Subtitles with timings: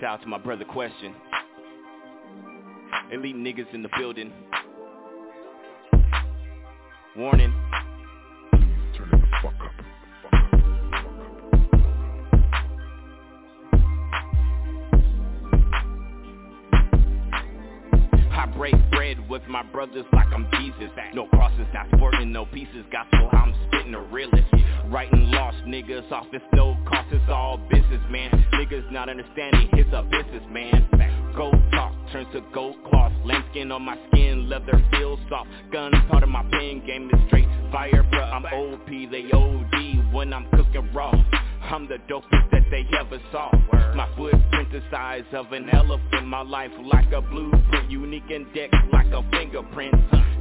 [0.00, 1.14] Shout out to my brother Question.
[3.10, 4.30] Elite niggas in the building.
[7.16, 7.54] Warning.
[8.52, 9.72] Turn it the fuck up.
[18.32, 20.90] I break bread with my brothers like I'm Jesus.
[21.14, 22.84] No crosses, not sporting no pieces.
[22.92, 23.54] Gospel, I'm
[23.86, 24.46] spitting the realest.
[24.86, 28.30] Writing lost niggas off, it's no cost, it's all business, man.
[28.54, 30.88] Niggas not understanding, it's a business, man.
[31.36, 33.12] Gold talk turns to gold cloth.
[33.24, 35.48] Lambskin on my skin, leather feels soft.
[35.72, 38.32] Gun part of my pen game is straight fire, bruh.
[38.32, 41.12] I'm OP, they OD when I'm cooking raw.
[41.62, 43.50] I'm the dopest that they ever saw.
[43.96, 46.26] My footprint the size of an elephant.
[46.26, 49.94] My life like a blueprint, unique index like a fingerprint.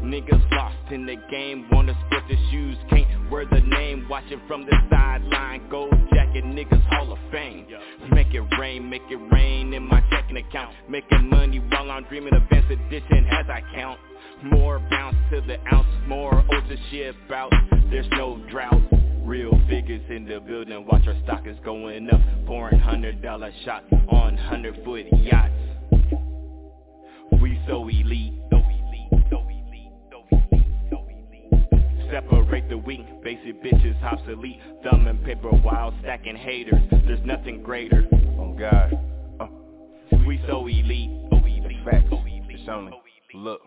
[0.05, 4.05] Niggas lost in the game, wanna split the shoes, can't wear the name.
[4.07, 7.65] Watching from the sideline, gold jacket, niggas Hall of Fame.
[8.11, 10.75] Make it rain, make it rain in my checking account.
[10.87, 13.99] Making money while I'm dreaming of advanced edition as I count.
[14.43, 17.51] More bounce to the ounce, more ultra ship out.
[17.89, 18.81] There's no drought.
[19.23, 22.21] Real figures in the building, watch our stock is going up.
[22.45, 25.51] Pouring hundred dollar shots on hundred foot yachts.
[27.41, 28.33] We so elite,
[32.11, 34.59] Separate the weak, basic bitches obsolete.
[34.83, 36.81] Thumb and paper wild, stacking haters.
[37.05, 38.05] There's nothing greater.
[38.39, 38.97] Oh God.
[39.39, 39.47] Uh,
[40.27, 42.07] We so elite, so elite, facts.
[42.11, 42.93] It's only.
[43.33, 43.61] Look.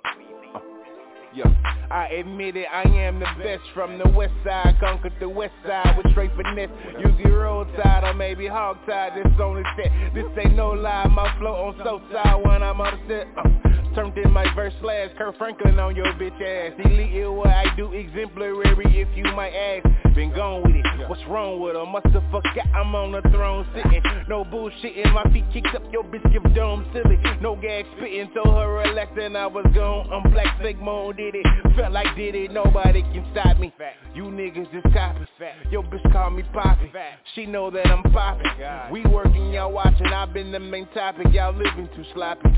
[1.34, 1.44] Yo,
[1.90, 5.94] I admit it, I am the best from the west side, conquered the west side
[5.96, 6.70] with straight finesse.
[6.98, 10.14] Usually roadside or maybe hog tied, this only set.
[10.14, 13.26] This ain't no lie, my flow on so side when I'm on the set.
[13.36, 16.72] Uh, turned in my verse slash Kirk Franklin on your bitch ass.
[16.84, 18.64] Elite is what I do, exemplary
[19.00, 20.14] if you might ask.
[20.14, 21.86] Been gone with it, what's wrong with her?
[21.86, 24.02] Must have forgot I'm on the throne sitting.
[24.28, 27.18] No bullshitting, my feet kicked up, your bitch give dome silly.
[27.40, 30.10] No gag spitting, told her relax and I was gone.
[30.12, 31.46] I'm black, fake moan did it.
[31.76, 33.74] Felt like did it, nobody can stop me.
[34.14, 35.26] You niggas just copy.
[35.70, 36.90] Your bitch call me Poppy.
[37.34, 38.46] She know that I'm popping.
[38.90, 40.06] We working, y'all watching.
[40.06, 41.26] I've been the main topic.
[41.32, 42.48] Y'all living too sloppy.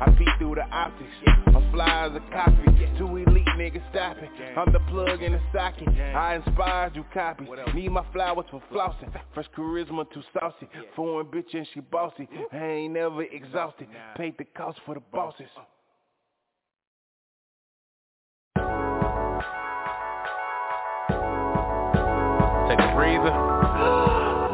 [0.00, 1.10] I peek through the optics.
[1.48, 2.56] I'm fly as a copy.
[2.96, 4.30] Two elite niggas stopping.
[4.56, 5.88] I'm the plug in the socket.
[5.88, 7.46] I inspired you copy.
[7.74, 9.10] Need my flowers for flossing.
[9.34, 10.68] Fresh charisma too saucy.
[10.94, 12.28] Foreign bitch and she bossy.
[12.52, 13.88] I ain't never exhausted.
[14.16, 15.48] Paid the cost for the bosses.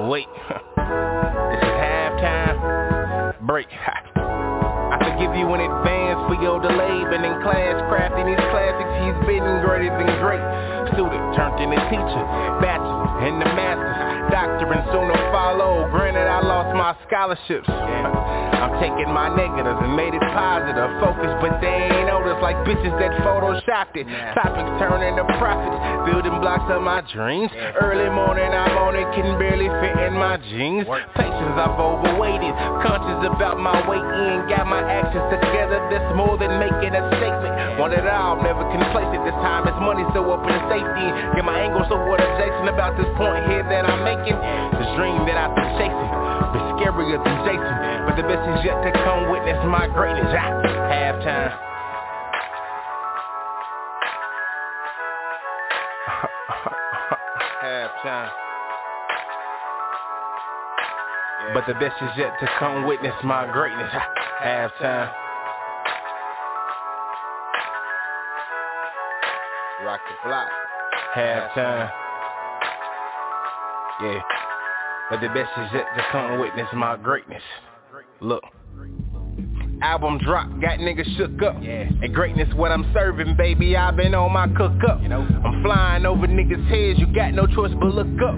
[0.06, 0.30] Wait.
[0.30, 3.34] this is halftime.
[3.42, 3.66] Break.
[4.14, 7.02] I forgive you in advance for your delay.
[7.10, 8.86] Been in class crafting these classics.
[9.02, 10.46] He's been greater than great.
[10.94, 12.22] Student turned into teacher.
[12.62, 14.30] Bachelor and the masters.
[14.30, 15.90] Doctor and soon to follow.
[15.90, 17.66] Granted, I lost my scholarships.
[17.66, 20.86] I'm taking my negatives and made it positive.
[21.02, 24.06] Focus, but they ain't noticed like bitches that photoshopped it.
[24.38, 25.74] Topics turning to profits.
[26.06, 27.50] Building blocks of my dreams.
[27.82, 29.02] Early morning, I'm on it.
[29.18, 30.86] Can barely fit in my jeans.
[31.18, 32.54] Patience, I've overweighted.
[32.86, 34.46] Conscious about my weight in.
[34.46, 35.82] Got my actions together.
[35.90, 37.82] That's more than making a statement.
[37.82, 39.26] Want it all, never complacent.
[39.26, 41.06] This time it's money, so open to safety.
[41.34, 44.38] Get my angle, so what adjacent about this point here that I'm making.
[44.78, 46.75] This dream that I've been chasing.
[46.86, 48.06] Scarier than Jason.
[48.06, 49.28] But the best is yet to come.
[49.30, 50.26] Witness my greatness.
[50.30, 50.54] Ah,
[50.86, 51.50] halftime.
[57.64, 58.30] halftime.
[61.54, 62.86] But the best is yet to come.
[62.86, 63.90] Witness my greatness.
[64.44, 65.12] Halftime.
[69.84, 70.48] Rock the block.
[71.16, 71.90] halftime.
[74.02, 74.20] Yeah.
[75.08, 77.42] But the best is yet to come witness my greatness.
[78.20, 78.42] Look.
[79.82, 81.56] Album drop, got niggas shook up.
[81.62, 81.84] Yeah.
[82.02, 83.76] And greatness what I'm serving, baby.
[83.76, 85.02] I've been on my cook up.
[85.02, 88.36] You know, I'm flying over niggas' heads, you got no choice but look up.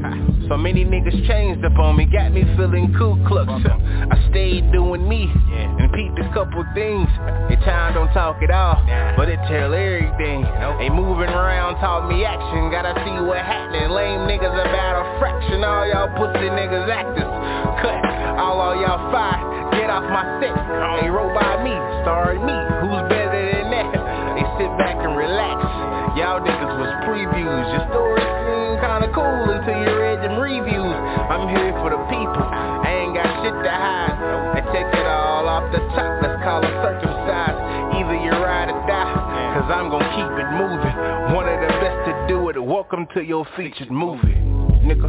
[0.48, 3.48] So many niggas changed up on me, got me feeling Ku Klux.
[3.48, 7.08] I stayed doing me and peeped a couple things.
[7.48, 8.82] They time don't talk at all,
[9.16, 10.42] but it tell everything.
[10.78, 13.90] They moving around, taught me action, gotta see what happening.
[13.90, 17.30] Lame niggas about a fraction, all y'all pussy niggas actors.
[17.78, 17.98] Cut,
[18.40, 20.52] all of y'all fire, get off my set.
[21.00, 21.72] They roll by me,
[22.04, 22.52] starring me,
[22.84, 23.88] who's better than that?
[24.36, 25.64] They sit back and relax.
[26.12, 30.98] Y'all niggas was previews, your story seemed kinda cool until you read them reviews.
[31.32, 34.12] I'm here for the people, I ain't got shit to hide.
[34.52, 37.60] I take it all off the top, let's call it circumcised.
[37.96, 39.16] Either you ride or die,
[39.56, 40.96] cause I'm gonna keep it moving.
[41.32, 44.36] One of the best to do it, welcome to your featured movie.
[44.84, 45.08] Nigga,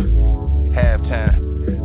[0.71, 1.78] halftime.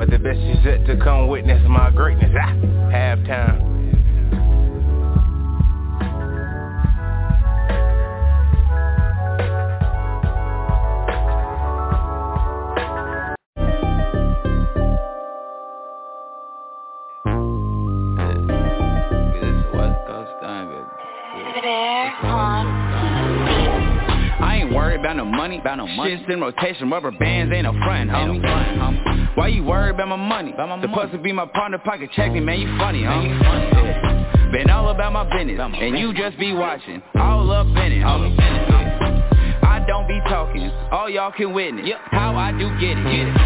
[0.00, 2.30] But the best is yet to come witness my greatness.
[2.34, 2.54] Ah,
[2.90, 3.66] halftime.
[24.98, 26.16] about no money, about no money.
[26.16, 28.40] Shit's in rotation, rubber bands ain't no front, homie.
[28.42, 29.19] homie.
[29.36, 30.52] Why you worried about my money?
[30.52, 33.40] About my Supposed to be my partner, pocket check me, man, you funny, homie.
[33.40, 34.50] Yeah.
[34.50, 38.34] Been all about my business, and you just be watching, all up in it, homie.
[39.62, 43.04] I don't be talking, all y'all can witness how I do get it.
[43.04, 43.36] Get it.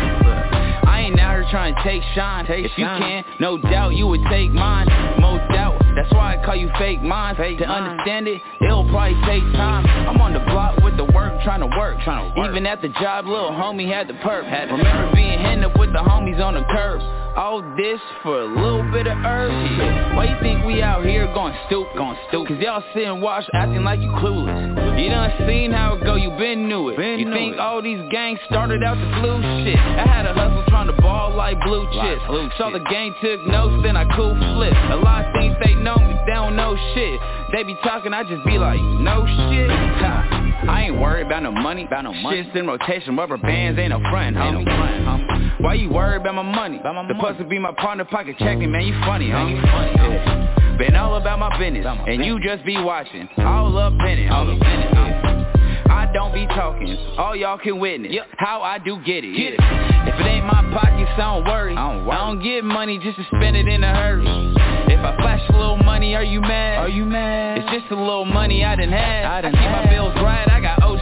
[0.88, 2.46] I ain't out here trying to take shine.
[2.46, 4.86] Take if you can, no doubt you would take mine.
[5.20, 7.36] Most doubt, that's why I call you fake mine.
[7.36, 7.82] Fake to mine.
[7.82, 9.86] understand it, it'll probably take time.
[9.86, 11.98] I'm on the block with the work, trying to work.
[12.04, 12.50] Trying to work.
[12.50, 14.48] Even at the job, little homie had the perp.
[14.48, 17.00] Had Remember being hit up with the homies on the curb.
[17.36, 20.14] All this for a little bit of herb shit.
[20.14, 22.46] Why you think we out here going stoop, going stoop?
[22.46, 25.02] Cause y'all sit and watch acting like you clueless.
[25.02, 26.96] You done seen how it go, you been knew it.
[26.96, 27.58] Been you think it.
[27.58, 29.76] all these gangs started out the blue shit.
[29.76, 32.22] I had a hustle trying to ball like blue chips.
[32.30, 34.72] Like Saw the gang took notes, then I cool flip.
[34.92, 37.18] A lot of things they know me, they don't know shit.
[37.50, 39.70] They be talking, I just be like, no shit.
[39.70, 40.43] Ha.
[40.68, 42.42] I ain't worried about no money, about no money.
[42.42, 44.58] Shit's in rotation, rubber bands ain't no front, homie.
[44.58, 45.60] Ain't no front, homie.
[45.60, 46.78] Why you worried about my money?
[46.78, 49.46] About my Supposed to be my partner, pocket checking, man, you funny, huh?
[49.46, 50.76] You funny, yeah.
[50.78, 55.44] Been all about my business, and you just be watching, all up in it, homie.
[55.90, 58.26] I don't be talking, all y'all can witness yep.
[58.38, 59.36] how I do get it.
[59.36, 59.60] Get it.
[59.60, 61.76] If it ain't my pockets, I don't worry.
[61.76, 62.16] I don't, worry.
[62.16, 64.26] I don't get money just to spend it in a hurry.
[64.92, 66.78] If I flash a little money, are you mad?
[66.78, 67.58] Are you mad?
[67.58, 69.24] It's just a little money I done had.
[69.24, 69.84] I, done I keep had.
[69.84, 70.43] my bills right,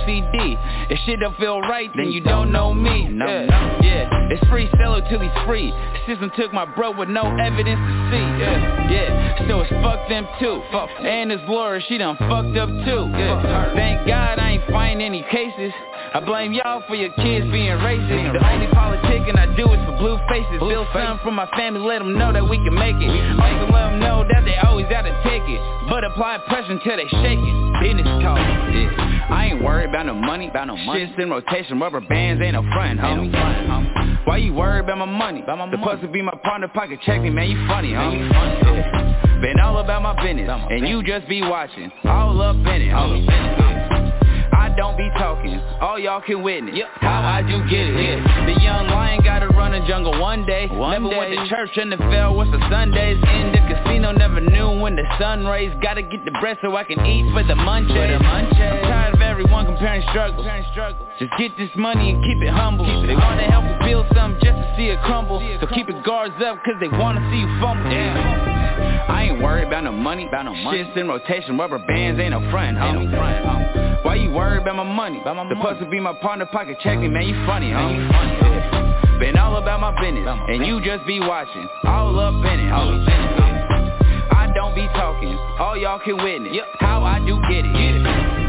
[0.02, 0.90] OCD.
[0.90, 3.08] If shit don't feel right, then you don't know me.
[3.08, 3.46] No, yeah.
[3.46, 3.78] no.
[3.82, 5.72] yeah, it's free, sell it till he's free.
[6.06, 8.26] System took my bro with no evidence to see.
[8.42, 9.48] Yeah, yeah.
[9.48, 10.62] So it's fuck them too.
[10.72, 10.90] Fuck.
[11.00, 13.10] And his lawyer, she done fucked up too.
[13.12, 13.74] Yeah.
[13.74, 15.72] Thank God I ain't find any cases.
[16.14, 18.32] I blame y'all for your kids being racist.
[18.32, 20.60] The only politicking I do is for blue faces.
[20.60, 23.08] Build something for my family, let them know that we can make it.
[23.40, 25.60] Also let them know that they always got a ticket.
[25.88, 27.56] But apply pressure until they shake it.
[27.80, 28.38] Business talk.
[28.74, 29.01] Yeah.
[29.30, 31.06] I ain't worried about no money, about no money.
[31.06, 33.32] Shit's in rotation, rubber bands ain't no front, homie.
[33.32, 34.26] homie.
[34.26, 35.42] Why you worried about my money?
[35.42, 38.30] About my Supposed to be my partner, pocket check me, man, you funny, homie.
[38.30, 39.40] Yeah.
[39.40, 44.11] Been all about my business, and you just be watching, all up in it, homie.
[44.72, 46.88] I don't be talking, all y'all can witness yep.
[47.04, 47.92] how I do get it.
[47.92, 48.46] Yeah.
[48.46, 50.66] The young lion gotta run the jungle one day.
[50.66, 51.18] One never day.
[51.18, 54.12] went to church and the fell what's the Sundays in the casino.
[54.12, 55.76] Never knew when the sun rays.
[55.82, 57.92] Gotta get the bread so I can eat for the munchies.
[57.92, 58.72] For the munchies.
[58.72, 60.46] I'm tired of everyone comparing struggles.
[61.18, 62.86] Just get this money and keep it humble.
[62.86, 65.36] Keep it they wanna help you build something just to see it crumble.
[65.60, 67.92] So keep your guards up cause they wanna see you fumble.
[67.92, 68.62] Yeah.
[69.08, 70.84] I ain't worried about no money, about no money.
[70.84, 73.02] Shit's in rotation, rubber bands ain't no front, homie.
[73.02, 74.04] Ain't no front, homie.
[74.04, 75.20] Why you worried about my money.
[75.20, 75.84] About my Supposed money.
[75.84, 77.88] to be my partner, pocket checking, man, you funny, huh?
[77.88, 79.18] You funny, yeah.
[79.18, 82.88] Been all about my business, and you just be watching, all up in it, all
[82.88, 84.32] up in it.
[84.32, 86.66] I don't be talking, all y'all can witness yep.
[86.78, 87.72] how I do get it.
[87.72, 88.41] Get it.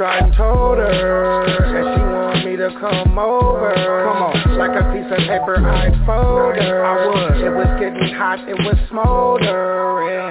[0.00, 1.44] Tried and told her
[1.76, 3.74] And she want me to come over.
[3.74, 4.58] Come on.
[4.58, 7.42] Like a piece of paper I fold her I would.
[7.42, 10.30] It was getting hot, it was smoldering.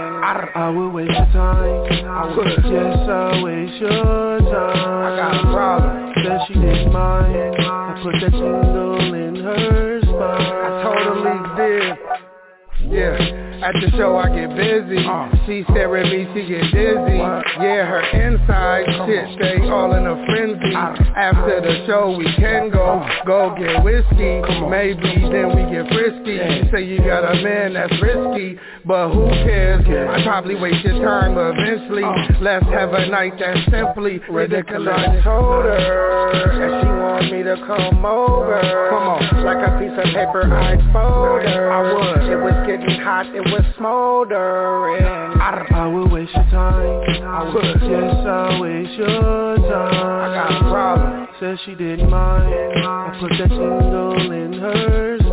[0.56, 2.06] I, would waste your time.
[2.08, 5.04] I would just I waste your time.
[5.04, 6.14] I got a problem.
[6.24, 10.16] Said she didn't mind I put that tingle in her spine.
[10.20, 12.94] I totally did.
[12.94, 15.04] Yeah at the show I get busy.
[15.06, 15.30] Uh.
[15.46, 17.20] She stare at me, she get dizzy.
[17.60, 20.76] Yeah, her inside shit stay all in a frenzy.
[20.76, 20.96] Uh.
[21.16, 23.00] After the show we can go.
[23.00, 23.26] Uh.
[23.26, 24.42] Go get whiskey.
[24.70, 26.40] Maybe then we get frisky.
[26.40, 29.86] You say you got a man that's risky But who cares?
[29.86, 32.04] I probably waste your time eventually.
[32.42, 34.94] Let's have a night that's simply ridiculous.
[34.96, 38.62] I told her And she want me to come over.
[38.90, 39.44] Come on.
[39.44, 41.72] Like a piece of paper I fold her.
[41.72, 42.32] I would.
[42.32, 45.06] It was getting hot, it was smoldering.
[45.40, 47.24] I will waste your time.
[47.24, 51.28] I would Yes, I'll waste your time I got a problem.
[51.40, 52.54] Said she didn't mind.
[52.86, 55.29] I put that tingle in her spine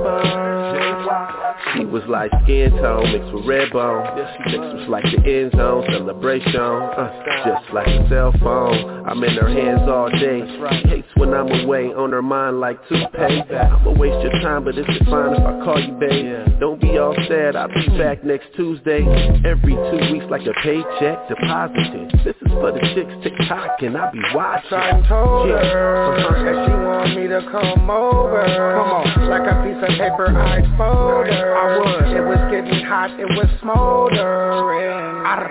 [1.75, 4.17] She was like skin tone mixed with red bone.
[4.17, 6.57] Mix was like the end zone celebration.
[6.57, 7.11] Uh,
[7.45, 9.05] just like a cell phone.
[9.07, 10.43] I'm in her hands all day.
[10.43, 13.51] She hates when I'm away, on her mind like toothpaste.
[13.51, 16.59] I'ma waste your time, but it's fine if I call you babe.
[16.61, 19.05] Don't be all sad, I'll be back next Tuesday.
[19.45, 22.13] Every two weeks like a paycheck deposited.
[22.25, 24.73] This is for the chicks TikTok and I be watching.
[24.73, 28.45] I told her that she want me to come over.
[28.47, 31.57] Come on, like a piece of paper I'd fold her.
[31.57, 32.17] I would.
[32.17, 34.87] It was getting hot, it was smoldering.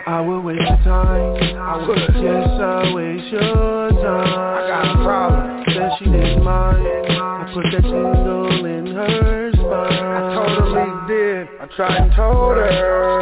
[0.08, 1.58] I would waste your time.
[1.58, 1.98] I would.
[2.24, 4.34] Yes, I waste your time.
[4.34, 5.64] I got a problem.
[5.74, 6.86] Said she didn't mind.
[6.86, 9.66] I put that tingle in her spine.
[9.66, 11.48] I totally did.
[11.60, 12.70] I tried and told her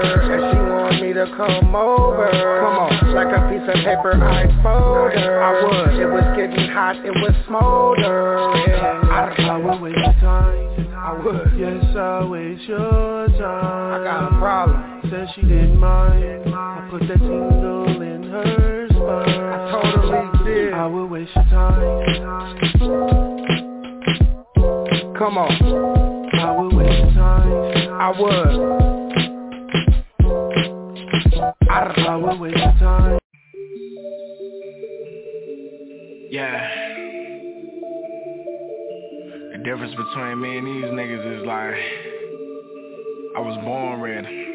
[0.04, 2.30] that she want me to come over.
[2.32, 5.42] Come on, like a piece of paper I'd fold her.
[5.42, 6.00] I would.
[6.00, 8.74] It was getting hot, it was smoldering.
[9.14, 10.74] I would waste your time.
[10.94, 11.60] I would.
[11.60, 14.02] Yes, I waste your time.
[14.02, 15.02] I got a problem.
[15.10, 16.54] Said she didn't mind.
[16.54, 19.30] I put that tingle in her spine.
[19.30, 20.74] I totally did.
[20.74, 22.04] I would waste your time.
[25.18, 26.03] Come on.
[28.04, 28.36] I would.
[31.70, 33.18] I would waste your time.
[36.30, 36.70] Yeah.
[39.54, 41.80] The difference between me and these niggas is like,
[43.38, 44.53] I was born ready.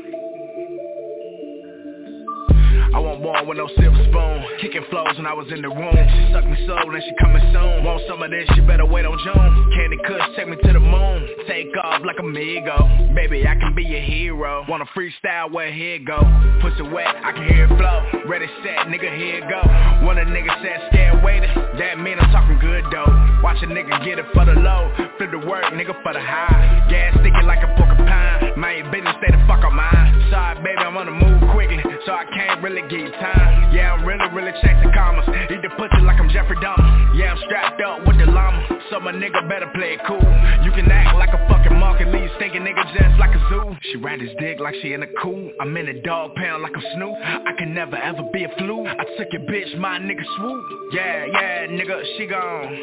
[2.94, 4.38] I wasn't born with no silver spoon.
[4.60, 5.92] Kicking flows when I was in the room.
[5.92, 7.84] She sucked me soul and she coming soon.
[7.84, 9.72] Want some of this, you better wait on June.
[9.76, 11.28] Candy Kush, take me to the moon.
[11.46, 13.14] Take off like a Migo.
[13.14, 14.64] Baby, I can be your hero.
[14.68, 16.18] Wanna freestyle, where here go.
[16.62, 18.24] Pussy wet, I can hear it flow.
[18.26, 19.60] Ready, set, nigga, here go.
[20.06, 23.40] When a nigga said scared waiting That mean I'm talking good though.
[23.42, 24.92] Watch a nigga get it for the low.
[25.18, 26.86] Flip the work, nigga, for the high.
[26.88, 28.58] Gas sticky like a porcupine.
[28.58, 32.12] My business, stay the fuck on mine Sorry, baby, I'm on the move quickly So
[32.12, 33.72] I can't really give you time.
[33.72, 35.24] Yeah, I'm really, really chasing commas.
[35.50, 37.16] Eat the pussy like I'm Jeffrey Dahmer.
[37.16, 40.20] Yeah, I'm strapped up with the llama So my nigga better play it cool.
[40.64, 43.76] You can act like a fucking market Leave stinking nigga just like a zoo.
[43.90, 45.50] She ride his dick like she in a cool.
[45.60, 47.16] I'm in a dog pound like I'm Snoop.
[47.22, 48.86] I can never ever be a flu.
[48.86, 50.64] I took your bitch, my nigga swoop.
[50.92, 52.76] Yeah, yeah, nigga, she gone.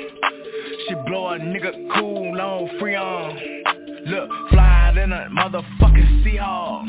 [0.87, 6.85] She blow a nigga cool on free on Look, fly than a motherfucking Seahawk.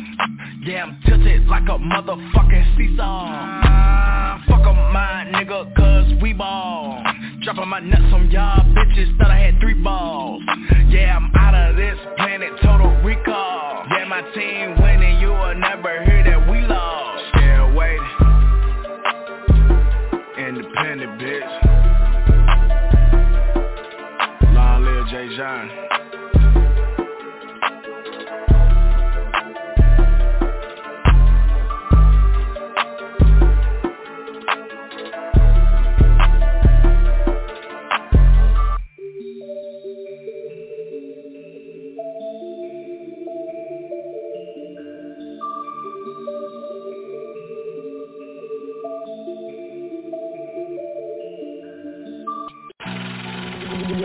[0.67, 4.43] Yeah, I'm tilted like a motherfucking seesaw.
[4.47, 7.03] Fuck up my nigga, cause we ball.
[7.43, 10.43] Dropping my nuts on y'all bitches, thought I had three balls.
[10.89, 13.87] Yeah, I'm out of this planet, total recall.
[13.91, 16.16] Yeah, my team winning, you will never hear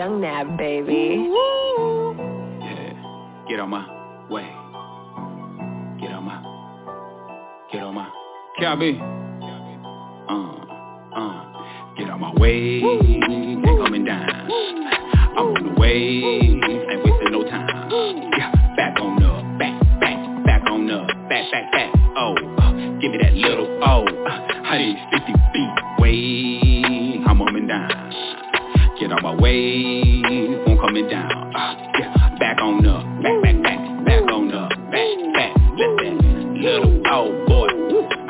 [0.01, 1.29] Young Nab, baby.
[2.59, 3.85] Yeah, get on my
[4.31, 4.49] way.
[6.01, 6.41] Get on my,
[7.71, 8.09] get on my,
[8.59, 8.99] Calby.
[10.27, 10.65] Uh,
[11.15, 12.81] uh, get on my way.
[12.81, 14.27] Ain't coming down.
[14.27, 15.93] I'm on the way.
[15.93, 16.65] Ain't
[17.05, 17.91] wasting no time.
[18.35, 21.93] Yeah, back on the, back, back, back on the, back, back, back.
[22.17, 24.77] Oh, uh, give me that little, oh, uh, how
[25.11, 27.23] 50 feet way.
[27.23, 27.91] I'm coming down.
[29.01, 30.21] Get on my way,
[30.63, 31.31] won't coming down.
[31.55, 35.55] Uh, yeah, back on up, back, back, back, back on up, back, back.
[35.75, 37.80] That little old boy.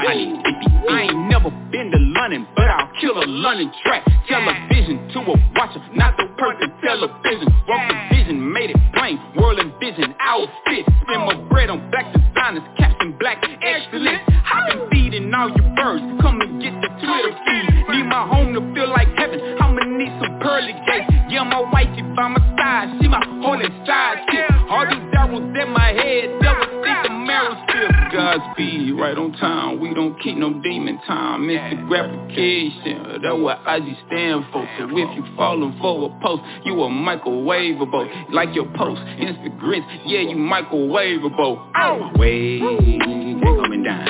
[0.01, 0.89] I need 50.
[0.89, 4.03] I ain't never been to London, but I'll kill a London track.
[4.27, 7.47] Television to a watcher, not the perfect television.
[7.69, 9.21] Wrote the vision, made it plain.
[9.37, 10.85] Whirling vision, outfit.
[11.05, 14.21] Spend my bread on black designers, Captain Black, excellent.
[14.25, 16.03] I've been feeding all your birds.
[16.21, 17.65] Come and get the Twitter feed.
[17.93, 19.39] Need my home to feel like heaven.
[19.61, 21.13] I'ma need some pearly gates.
[21.29, 22.97] Yeah, my wifey by my side.
[23.01, 24.49] She my holy sidekick.
[24.69, 26.41] All these arrows in my head.
[26.41, 27.10] Never think
[27.41, 27.89] marrow still.
[28.11, 29.79] Godspeed, right on time.
[29.79, 31.49] We don't keep no demon time.
[31.49, 33.21] It's the gratification.
[33.21, 34.67] That's what IG stand for.
[34.77, 38.31] So if you falling for a post, you a microwavable.
[38.31, 42.17] Like your post, Instagrams, yeah, you microwavable.
[42.17, 44.07] Way, ain't coming down.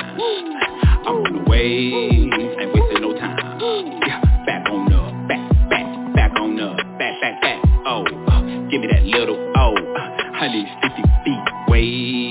[1.02, 3.60] I'm on the way, ain't wasting no time.
[4.06, 7.62] Yeah, back on the, back, back, back on the, back, back, back.
[7.86, 11.62] Oh, uh, give me that little, oh, uh, I need 50 feet.
[11.72, 12.21] Coming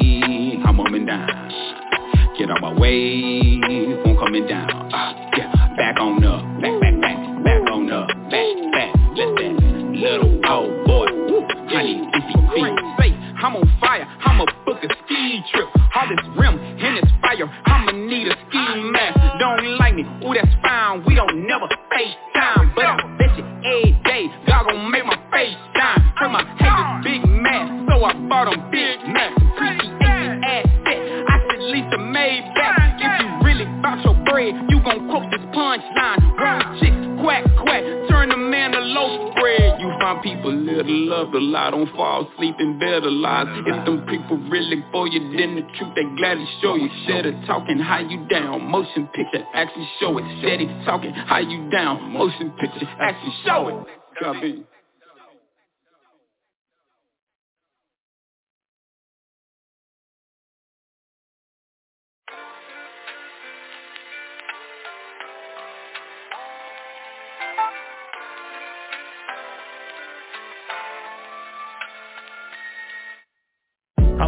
[1.12, 2.36] down.
[2.38, 4.70] Get out my way, I'm coming down.
[4.94, 8.96] Uh, yeah, back on up, back, back, back, back on up, back, back.
[9.16, 9.54] Let that
[9.92, 11.06] little old boy.
[11.72, 13.16] Need 50 feet.
[13.44, 15.68] I'm on fire, I'ma book a ski trip.
[15.96, 19.40] All this rim and this fire, I'ma need a ski mask.
[19.40, 21.04] Don't like me, ooh that's fine.
[21.06, 25.58] We don't never FaceTime, but I bet you every day God gon' make my face
[25.76, 26.14] shine.
[26.20, 29.41] Turn my haters big mad, so I bought them big Mac.
[32.22, 33.02] A Maybach.
[33.02, 36.38] If you really bout your bread, you gon' quote this punchline.
[36.38, 39.82] Wrong chicks, quack quack, turn the man to loaf bread.
[39.82, 43.48] You find people to love a lot, don't fall asleep in bed a lot.
[43.66, 46.90] If them people really for you, then the truth they gladly show you.
[46.90, 50.26] Instead of talking how you down, motion picture actually show it.
[50.40, 53.88] Steady talking how you down, motion picture actually show it.
[54.22, 54.64] Copy.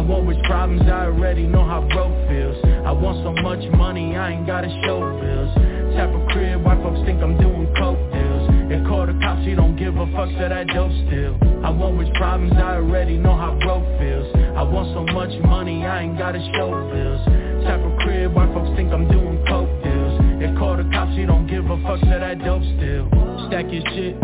[0.04, 2.56] Want rich problems, I already know how broke feels.
[2.84, 5.52] I want so much money, I ain't gotta show bills.
[5.96, 8.44] Type of crib, why folks think I'm doing coke deals?
[8.68, 11.36] If call the cops, he don't give a fuck, so that dope still.
[11.64, 14.28] I want rich problems, I already know how broke feels.
[14.56, 17.24] I want so much money, I ain't gotta show bills.
[17.64, 20.20] Type of crib, why folks think I'm doing coke deals?
[20.44, 23.08] If call the cops, he don't give a fuck, so that dope still.
[23.48, 24.20] Stack your shit,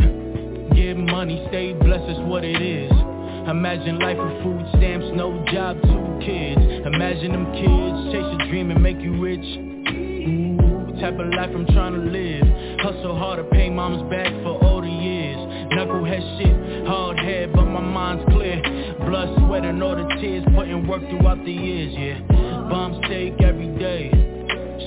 [0.76, 3.10] get money, stay blessed, is what it is
[3.49, 6.61] Imagine life with food stamps, no job, two kids.
[6.87, 9.40] Imagine them kids chase a dream and make you rich.
[9.40, 12.44] Ooh, type of life I'm trying to live?
[12.80, 15.38] Hustle hard to pay mom's back for all the years.
[15.73, 18.61] Knucklehead shit, hard head but my mind's clear.
[19.07, 22.20] Blood, sweat and all the tears Putting work throughout the years, yeah.
[22.68, 24.11] Bomb steak every day.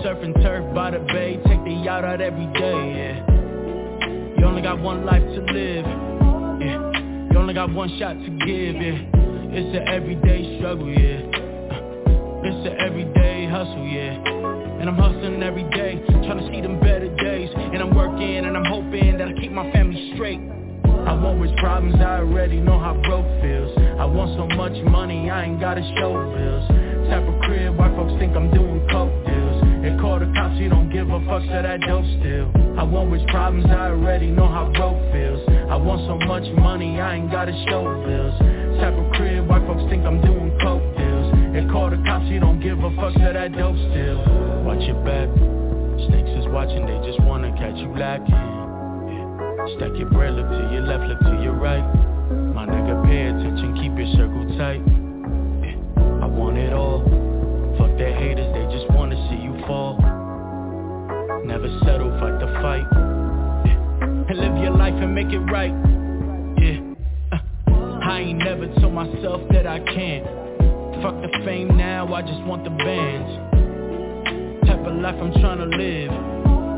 [0.04, 4.38] Surfing turf by the bay Take the yacht out every day, yeah.
[4.38, 5.86] You only got one life to live,
[7.34, 9.10] you only got one shot to give, yeah
[9.50, 11.26] It's an everyday struggle, yeah.
[12.46, 14.22] It's an everyday hustle, yeah.
[14.78, 15.98] And I'm hustling every day,
[16.30, 17.50] trying to see them better days.
[17.56, 20.41] And I'm working and I'm hoping that I keep my family straight.
[20.86, 23.74] I want rich problems, I already know how broke feels.
[23.98, 26.69] I want so much money, I ain't gotta show bills.
[27.10, 29.58] Type of crib, white folks think I'm doing coke deals.
[29.82, 32.54] They call the cops, you don't give a fuck, so that dope still.
[32.78, 36.99] I want rich problems, I already know how broke feels I want so much money,
[36.99, 38.36] I ain't gotta show bills.
[38.80, 41.28] Type of crib, white folks think I'm doing coke deals.
[41.56, 44.19] They call the cops, you don't give a fuck, so that dope still.
[44.67, 45.32] Watch your back,
[46.10, 48.36] snakes is watching, they just wanna catch you lacking.
[49.80, 51.86] Stack your bread, look to your left, look to your right.
[52.52, 54.84] My nigga, pay attention, keep your circle tight.
[56.21, 57.02] I want it all.
[57.80, 59.95] Fuck their haters, they just wanna see you fall.
[61.45, 63.12] Never settle, fight the fight
[64.84, 65.72] life and make it right.
[66.60, 66.82] Yeah.
[67.32, 70.26] Uh, I ain't never told myself that I can't.
[71.02, 73.32] Fuck the fame now, I just want the bands.
[74.67, 76.12] Type of life I'm trying to live.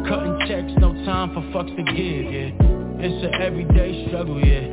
[0.07, 2.51] Cutting checks, no time for fucks to give, yeah.
[3.01, 4.69] It's an everyday struggle, yeah.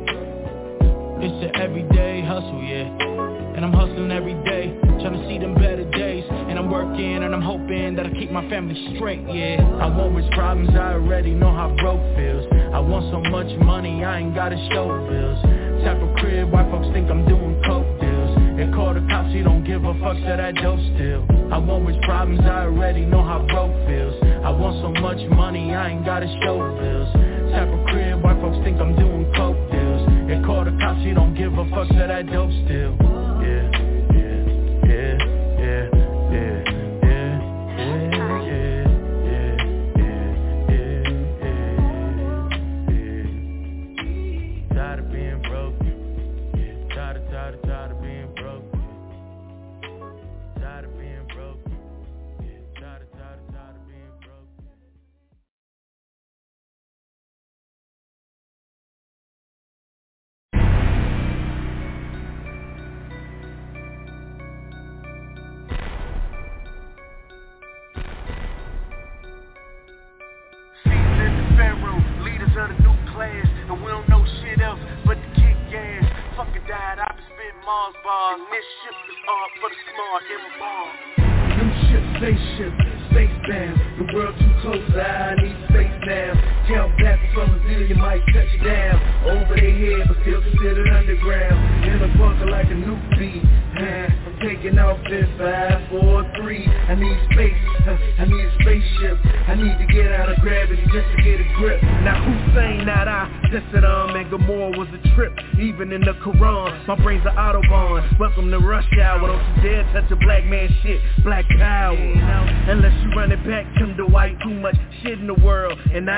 [1.25, 3.12] It's an everyday hustle, yeah
[3.55, 6.25] and I'm hustling every day, trying to see them better days.
[6.29, 9.61] And I'm working and I'm hoping that I keep my family straight, yeah.
[9.81, 12.45] I want rich problems, I already know how broke feels.
[12.73, 15.39] I want so much money, I ain't gotta show bills.
[15.85, 18.57] Type of crib, why folks think I'm doing coke deals.
[18.57, 21.25] They call the cops, he don't give a fuck, that dope still.
[21.53, 24.17] I want rich problems, I already know how broke feels.
[24.43, 27.09] I want so much money, I ain't gotta show bills.
[27.53, 30.01] Type of crib, why folks think I'm doing coke deals.
[30.27, 33.22] They call the cops, he don't give a fuck, that dope still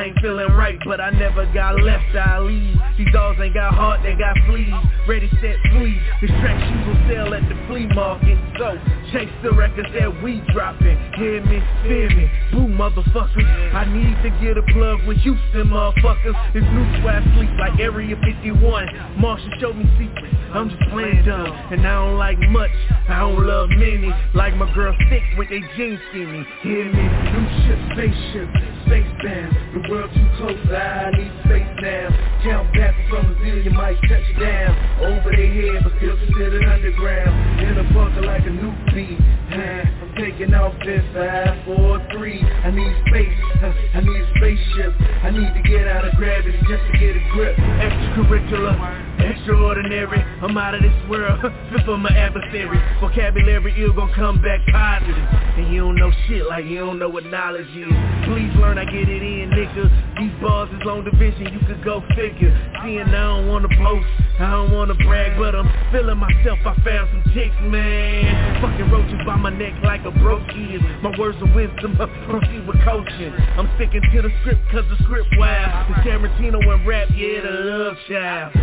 [0.06, 2.78] ain't feeling right, but I never got left, I leave.
[2.98, 4.74] These dogs ain't got heart, they got fleas.
[5.08, 5.98] Ready, set, flee.
[6.22, 8.38] Distractions will sell at the flea market.
[8.58, 8.78] So,
[9.12, 10.98] chase the records that we dropping.
[11.18, 13.74] Hear me, fear me, boo motherfuckers.
[13.74, 16.36] I need to get a plug with Houston motherfuckers.
[16.54, 21.48] This new swag sleep like Area 51 Marshall showed me secrets, I'm just playing dumb.
[21.72, 22.72] And I don't like much,
[23.10, 24.12] I don't love many.
[24.34, 26.46] Like my girl thick with they jeans skinny.
[26.62, 28.50] Hear me, new shit, spaceship,
[28.86, 32.08] spacebound The world too close, I need space now.
[32.44, 34.72] Count back from a zillion might touch down.
[35.02, 37.34] Over their head but still considered underground.
[37.62, 39.20] In a bunker like a nuke beat
[39.52, 43.74] I'm taking off this 5, 4, 3 I need space, huh?
[43.94, 44.94] I need a spaceship.
[45.24, 47.56] I need to get out of gravity just to get a grip.
[47.58, 54.42] Extracurricular, extraordinary I'm out of this world, fit for my adversary Vocabulary ill gon' come
[54.42, 55.16] back positive.
[55.58, 57.92] And you don't know shit like you don't know what knowledge is.
[58.26, 59.90] Please learn I get it in, nigga.
[60.20, 62.52] These bars is long division, you could go figure.
[62.84, 64.08] Seeing I don't wanna boast,
[64.40, 68.62] I don't wanna brag But I'm feeling myself, I found some chicks, man.
[68.62, 71.96] Fucking roaches by my neck like a brookie My words of wisdom,
[72.30, 73.34] proceed with coaching.
[73.58, 77.52] I'm sticking to the script cause the script wild The Tarantino and rap, yeah, the
[77.52, 78.54] love child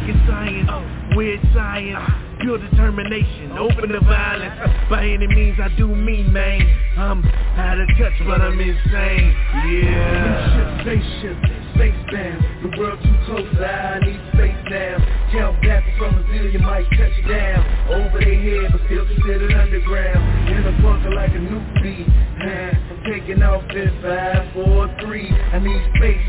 [0.00, 2.10] Rocket science, weird science
[2.40, 4.54] Pure determination, open to violence.
[4.88, 6.62] By any means I do mean, man
[6.96, 10.80] I'm out of touch but I'm insane, yeah.
[10.80, 11.36] Spaceship,
[11.76, 14.39] spacebound The world too close, I need space
[14.70, 17.62] now Count back from a zillion might touch down.
[17.90, 20.22] Over their head but still considered underground.
[20.50, 22.06] In a bunker like a nuke beat
[22.40, 26.26] I'm taking off in 5, 4, 3 I need space,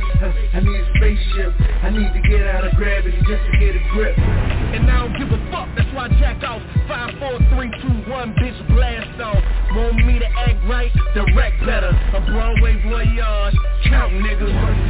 [0.54, 1.54] I need a spaceship.
[1.82, 4.18] I need to get out of gravity just to get a grip.
[4.18, 6.62] And I don't give a fuck, that's why I jack off.
[6.90, 9.42] 5, 4, 3, 2, 1, bitch blast off.
[9.74, 11.90] Want me to act right, direct better.
[11.90, 13.56] A Broadway voyage,
[13.90, 14.81] count niggas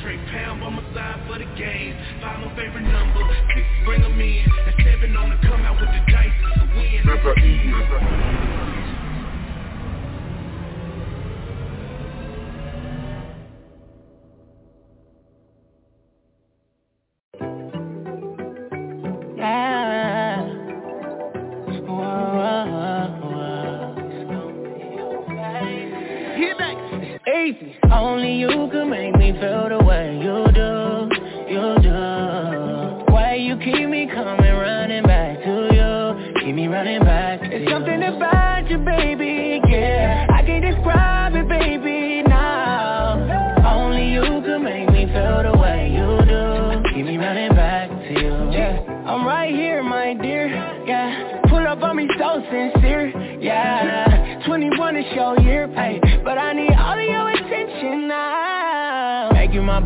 [0.00, 1.92] Straight pound by my side for the game.
[2.20, 3.20] Find my favorite number,
[3.54, 4.44] six bring them in.
[4.66, 6.09] And seven on the come out with the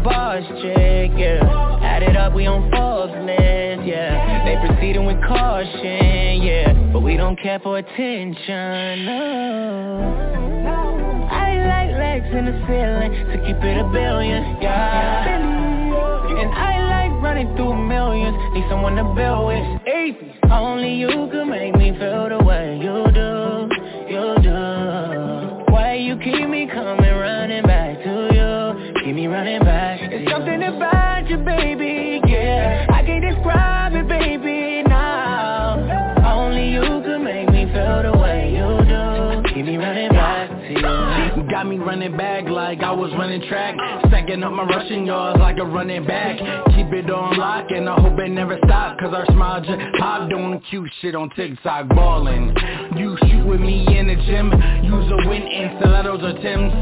[0.04, 1.80] boss chick, yeah.
[1.82, 2.70] Add it up, we on
[3.26, 4.44] list, yeah.
[4.44, 6.72] They proceeding with caution, yeah.
[6.92, 10.20] But we don't care for attention, no.
[11.32, 15.24] I like legs in the ceiling To keep it a billion, yeah.
[16.34, 19.64] And I like running through millions Need someone to build with.
[20.50, 23.68] Only you can make me feel the way you do,
[24.12, 25.72] you do.
[25.72, 29.04] Why you keep me coming running back to you?
[29.04, 29.93] Keep me running back
[31.44, 32.86] baby, yeah.
[32.90, 35.78] I can't describe it, baby, now.
[36.24, 39.54] Only you can make me feel the way you do.
[39.54, 40.54] Keep me running back
[41.50, 43.76] Got me running back like I was running track.
[44.08, 46.38] Stacking up my rushing yards like a running back.
[46.74, 50.28] Keep it on lock and I hope it never stop Cause our smile just pop.
[50.30, 52.54] Doing cute shit on TikTok ballin'
[52.96, 54.50] You shoot with me in the gym.
[54.82, 56.72] Use a win in stilettos or Tims.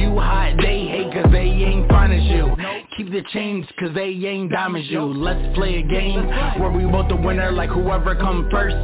[0.00, 4.50] You hot, they hate cause they ain't as you Keep the chains cause they ain't
[4.50, 5.00] diamonds you.
[5.00, 6.26] Let's play a game
[6.60, 8.76] where we both the winner Like whoever come first.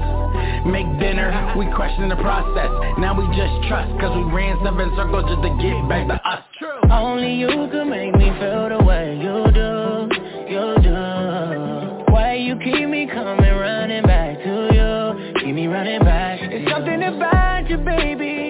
[0.67, 2.71] Make dinner, we question the process.
[2.99, 6.45] Now we just trust cause we ran seven circles just to get back to us.
[6.91, 10.09] Only you can make me feel the way you do,
[10.49, 12.13] you do.
[12.13, 15.33] Why you keep me coming running back to you?
[15.45, 18.48] Keep me running back It's something about you baby,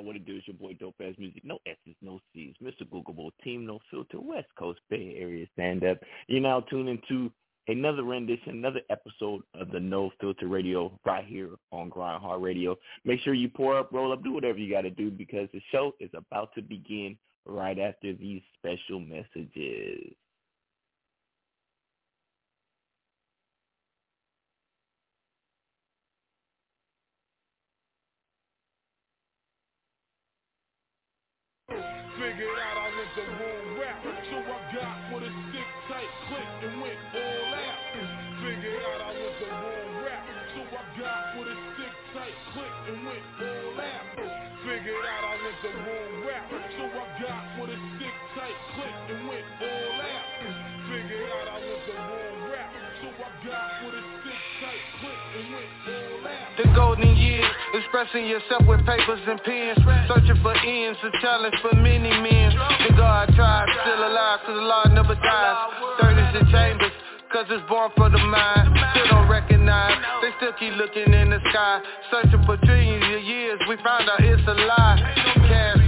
[0.00, 0.36] y'all, what it do?
[0.36, 1.42] It's your boy Dope Ass Music.
[1.44, 2.54] No S's, no C's.
[2.62, 2.88] Mr.
[2.90, 5.98] Googleable Team No Filter, West Coast Bay Area Stand Up.
[6.26, 7.30] You're now tuned into
[7.68, 12.76] another rendition, another episode of the No Filter Radio right here on Grind Hard Radio.
[13.04, 15.60] Make sure you pour up, roll up, do whatever you got to do because the
[15.70, 20.14] show is about to begin right after these special messages.
[31.70, 33.69] Figured out I went the wrong
[57.90, 62.54] expressing yourself with papers and pens, searching for ends, a challenge for many men.
[62.86, 65.58] The God tribe, still alive, cause the law never dies.
[65.98, 66.94] Third is the chambers,
[67.32, 68.78] cause it's born for the mind.
[68.94, 71.82] Still don't recognize, they still keep looking in the sky.
[72.14, 75.02] Searching for trillions of years, we found out it's a lie.
[75.50, 75.82] Cash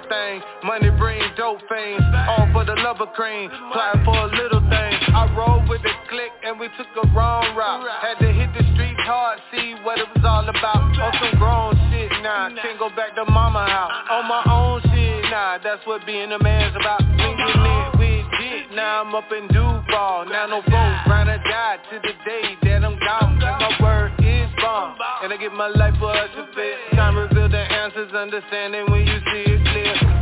[0.00, 2.00] everything, money brings dope fame.
[2.28, 4.94] All for the love of cream, plotting for a little thing.
[5.14, 7.86] I rolled with the click and we took a wrong route.
[8.00, 10.82] Had to hit the streets hard, see what it was all about.
[11.00, 13.92] On some grown shit now, can't go back to mama house.
[14.10, 17.02] On my own shit now, that's what being a man's about.
[17.02, 20.26] Linking it with dick, now I'm up in Duval.
[20.26, 23.38] Now no vote, round die to the day that I'm gone.
[23.38, 26.96] My word is bomb, and I give my life for us to fit.
[26.96, 29.69] Time reveal the answers, understanding when you see it.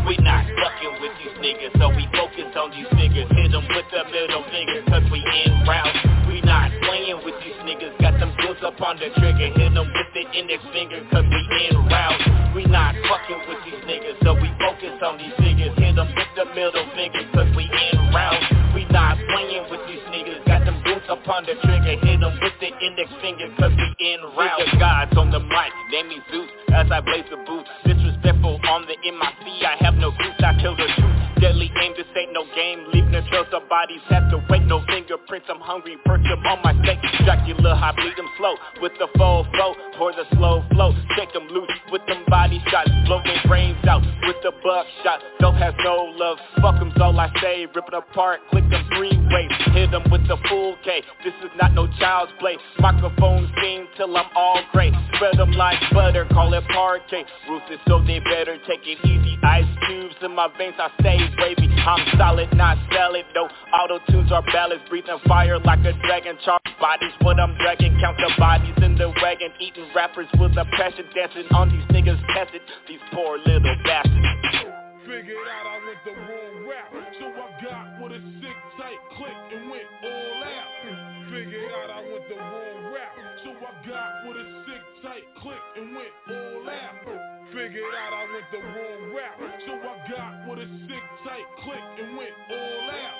[0.08, 3.28] We not fucking with these niggas, so we focus on these niggas.
[3.28, 6.24] Hit them with the middle finger, cause we in route.
[6.24, 9.52] We not playing with these niggas, got them dudes up on the trigger.
[9.52, 12.56] Hit them with the index finger, cause we in route.
[12.56, 15.76] We not fucking with these niggas, so we focus on these niggas.
[15.76, 18.72] Hit them with the middle finger, cause we in route.
[18.72, 22.00] We not playing with these niggas, got them dudes up on the trigger.
[22.00, 24.56] Hit them with the index finger, cause we in route.
[24.72, 27.68] The gods on the mic, name me Zeus, as I blaze the boots.
[28.22, 31.40] Disrespectful on the MIC, I have no goose, I tell the truth.
[31.40, 32.82] Deadly aim, this ain't no game.
[32.92, 34.62] Leaving the trails the bodies, have to wait.
[34.66, 35.96] No fingerprints, I'm hungry.
[36.04, 36.98] Perch them on my steak.
[37.24, 38.54] Dracula, I bleed them slow.
[38.82, 40.92] With the full flow, pour the slow flow.
[41.16, 42.90] Take them loose with them body shots.
[43.06, 45.22] Blow their brains out with the buckshot.
[45.38, 46.38] Don't have no love.
[46.60, 47.66] Fuck them's all I say.
[47.72, 49.52] Rip it apart, click them three ways.
[49.72, 51.02] Hit them with the full K.
[51.22, 52.58] This is not no child's play.
[52.80, 54.90] Microphone steam till I'm all gray.
[55.18, 57.26] Spread them like butter, call it parquet.
[57.50, 59.34] Ruthless, so they better take it easy.
[59.42, 61.66] Ice cubes in my veins, I stay wavy.
[61.74, 63.26] I'm solid, not salad.
[63.34, 64.82] No auto tunes are ballads.
[64.88, 66.38] Breathing fire like a dragon.
[66.44, 67.98] Charge bodies, what I'm dragging.
[67.98, 69.50] Count the bodies in the wagon.
[69.58, 71.06] Eating rappers with a passion.
[71.12, 72.62] Dancing on these niggas tested.
[72.86, 74.78] These poor little bastards.
[75.02, 79.34] Figured out I went the wrong route, so I got with a sick tight click
[79.56, 80.68] and went all out.
[81.32, 84.57] Figured out I went the wrong route, so I got with a
[85.08, 87.48] tight click and went all out.
[87.48, 91.84] Figured out I went the wrong route, so I got with a sick tight click
[91.96, 93.16] and went all out.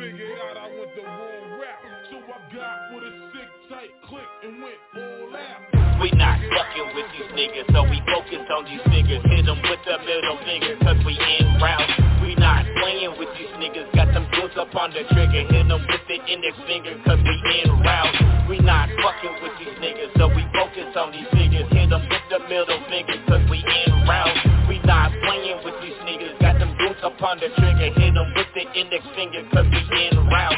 [0.00, 3.37] Figured out I went the wrong route, so I got with a sick
[3.68, 6.00] tight click and went all out.
[6.00, 9.20] We not fucking with these niggas, so we focus on these niggas.
[9.28, 11.92] Hit them with the middle finger, cause we in route.
[12.24, 15.44] We not playing with these niggas, got them dudes up on the trigger.
[15.52, 18.48] Hit them with the index finger, cause we in route.
[18.48, 21.68] We not fucking with these niggas, so we focus on these niggas.
[21.68, 24.38] Hit them with the middle finger, cause we in route.
[24.64, 27.92] We not playing with these niggas, got them dudes up on the trigger.
[27.92, 30.56] Hit them with the index finger, cause we in route.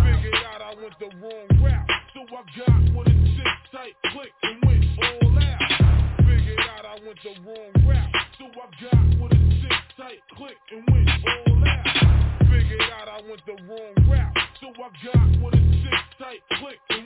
[0.00, 1.75] Figured out I went the wrong route,
[2.14, 6.18] so I got with a sick tight click and went all out.
[6.18, 10.56] Figured out I went the wrong route, so I got with a sick tight click
[10.72, 12.40] and went all out.
[12.50, 16.78] Figured out I went the wrong route, so I got with a sick tight click
[16.90, 17.05] and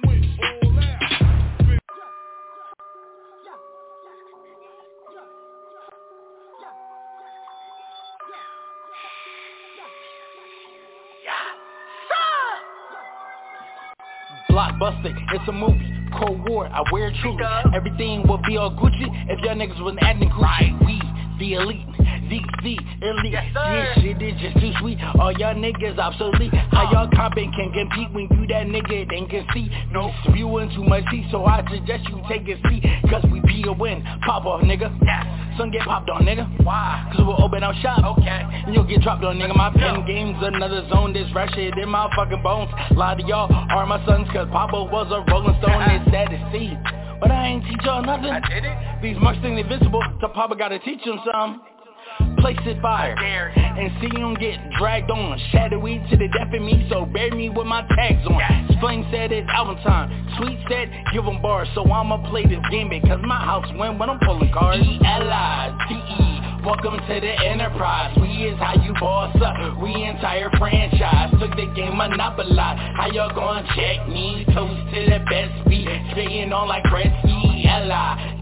[14.80, 15.92] Blockbuster, it's a movie.
[16.18, 17.44] Cold War, I wear it truly.
[17.74, 20.72] Everything will be all Gucci if y'all niggas wasn't acting Gucci.
[20.86, 21.00] We,
[21.38, 21.86] the elite,
[22.30, 23.34] the elite.
[23.34, 24.98] this shit is just too sweet.
[25.18, 26.54] All y'all niggas obsolete.
[26.70, 29.68] How y'all comping can compete when you that nigga then can see?
[29.90, 32.84] No spewing too much tea, so I suggest you take a seat.
[33.10, 34.02] Cause we be a win.
[34.24, 34.88] Pop off, nigga.
[35.58, 36.46] Son get popped on, nigga.
[36.64, 37.10] Why?
[37.12, 38.18] Cause we'll open up shop.
[38.18, 38.28] Okay.
[38.30, 39.56] And you'll get dropped on, nigga.
[39.56, 41.12] My pen game's another zone.
[41.12, 42.70] This fresh shit in my fucking bones.
[42.90, 45.82] A lot of y'all are my sons, cause Papa was a rolling stone.
[45.90, 46.70] It's sad to see.
[47.20, 48.30] but I ain't teach y'all nothing.
[48.30, 48.76] I did it.
[49.02, 51.62] These much think invincible, so Papa gotta teach them some.
[52.38, 55.38] Place it fire and see them get dragged on.
[55.52, 58.40] Shadowy to the death of me, so bury me with my tags on.
[58.78, 60.08] Spling said it's album time.
[60.38, 64.10] Sweet said give them bars, so I'ma play this game because my house win when
[64.10, 64.82] I'm pulling cards.
[64.82, 66.64] E-L-I-T-E.
[66.64, 68.16] Welcome to the enterprise.
[68.20, 69.80] We is how you boss up.
[69.82, 71.30] We entire franchise.
[71.40, 72.80] Took the game monopolized.
[72.96, 74.44] How y'all gonna check me?
[74.52, 75.88] Toast to the best beat.
[76.10, 77.64] Spitting on like Gretzky.
[77.66, 78.39] L-I-T-E.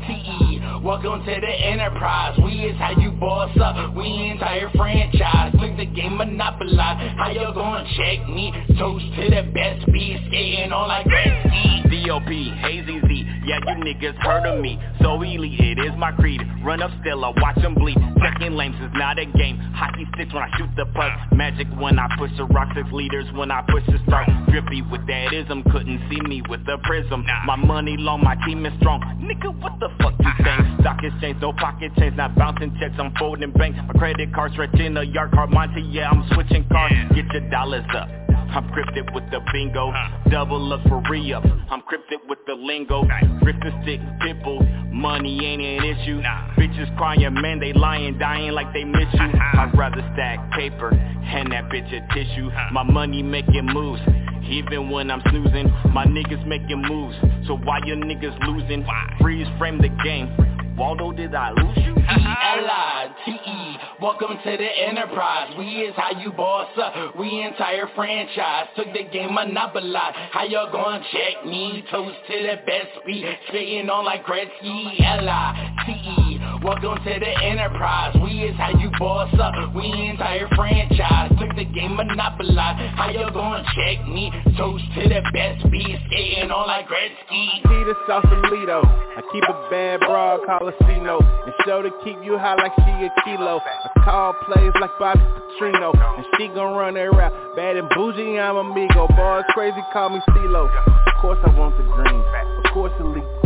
[0.82, 2.38] Welcome to the enterprise.
[2.38, 3.94] We is how you boss up.
[3.96, 5.52] We entire franchise.
[5.60, 7.18] Took the game monopolized.
[7.18, 8.52] How y'all gonna check me?
[8.78, 10.18] Toast to the best beat.
[10.28, 11.78] Skating on like Gretzky.
[11.88, 12.50] D.O.P.
[12.60, 16.82] Hazy Z, yeah you niggas heard of me So elite, it is my creed Run
[16.82, 20.42] up still, I watch them bleed Checking lanes is not a game Hockey sticks when
[20.42, 23.84] I shoot the puck Magic when I push the rock Six leaders when I push
[23.86, 28.22] the start Drippy with that ism Couldn't see me with the prism My money long,
[28.22, 30.67] my team is strong Nigga, what the fuck you saying?
[30.80, 34.96] Stock exchange, no pocket change Not bouncing checks, I'm folding bank My credit card stretching
[34.96, 38.08] a yard card Monte, yeah, I'm switching cars Get your dollars up
[38.50, 39.92] I'm cryptic with the bingo,
[40.30, 41.44] double up for re-up.
[41.70, 43.04] I'm cryptic with the lingo,
[43.42, 44.90] grip the stick, pitbull.
[44.90, 46.22] Money ain't an issue.
[46.56, 49.20] Bitches crying, man, they lying, dying like they miss you.
[49.20, 49.60] Uh-huh.
[49.60, 52.50] I'd rather stack paper, hand that bitch a tissue.
[52.72, 54.00] My money making moves,
[54.48, 55.70] even when I'm snoozing.
[55.92, 58.86] My niggas making moves, so why your niggas losing?
[59.20, 60.34] Freeze frame the game.
[60.78, 61.92] Waldo, did I lose you?
[62.08, 63.58] E-L-I-T-E
[64.00, 65.52] Welcome to the enterprise.
[65.58, 67.16] We is how you boss up.
[67.18, 68.68] We entire franchise.
[68.76, 71.82] Took the game monopolized How y'all gonna check me?
[71.90, 73.04] Toast to the best.
[73.04, 75.00] We spitting on like Gretzky.
[75.00, 76.28] L-I-T-E
[76.62, 78.16] Welcome to the enterprise.
[78.22, 79.74] We is how you boss up.
[79.74, 81.30] We entire franchise.
[81.40, 84.30] Took the game monopolized How y'all gonna check me?
[84.56, 85.64] Toast to the best.
[85.70, 87.62] We skating on like Gretzky.
[87.62, 88.82] Peter Sausalito.
[88.84, 93.10] I keep a bad broad, call And show to keep you high like she a
[93.24, 93.60] kilo.
[93.64, 95.94] I call plays like Bobby Petrino.
[96.16, 97.32] And she gon' run her rap.
[97.56, 99.08] Bad and bougie, I'm amigo.
[99.08, 100.68] Boys crazy, call me CeeLo.
[101.06, 102.24] Of course I want the dream.
[102.64, 103.37] Of course elite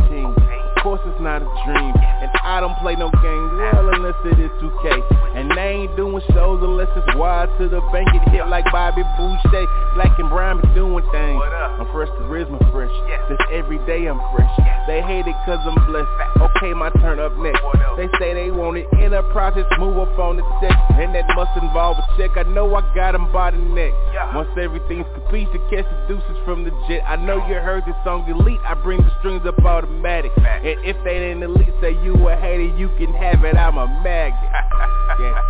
[0.82, 1.94] course it's not a dream.
[1.94, 5.38] And I don't play no games, well unless it is 2K.
[5.38, 8.08] And they ain't doing shows unless it's wide to the bank.
[8.12, 9.66] It hit like Bobby Boucher.
[9.94, 11.40] Black and brown be doing things.
[11.78, 12.92] I'm fresh, charisma fresh.
[13.30, 14.50] Just every day I'm fresh.
[14.86, 16.10] They hate it cause I'm blessed.
[16.42, 17.62] Okay, my turn up next.
[17.96, 20.74] They say they want it in a process, move up on the deck.
[20.98, 22.36] And that must involve a check.
[22.36, 23.92] I know I got them by the neck.
[24.34, 27.02] Once everything's complete, to catch the deuces from the jet.
[27.06, 28.60] I know you heard this song elite.
[28.64, 30.32] I bring the strings up automatic.
[30.36, 33.56] And if they ain't elite, say you a hater, you can have it.
[33.56, 34.38] I'm a maggot.
[35.20, 35.40] yeah,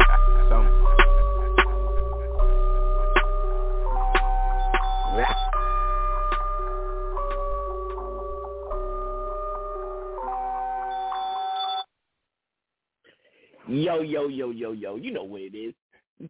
[0.48, 0.82] so.
[13.68, 14.96] Yo, yo, yo, yo, yo.
[14.96, 15.74] You know what it is.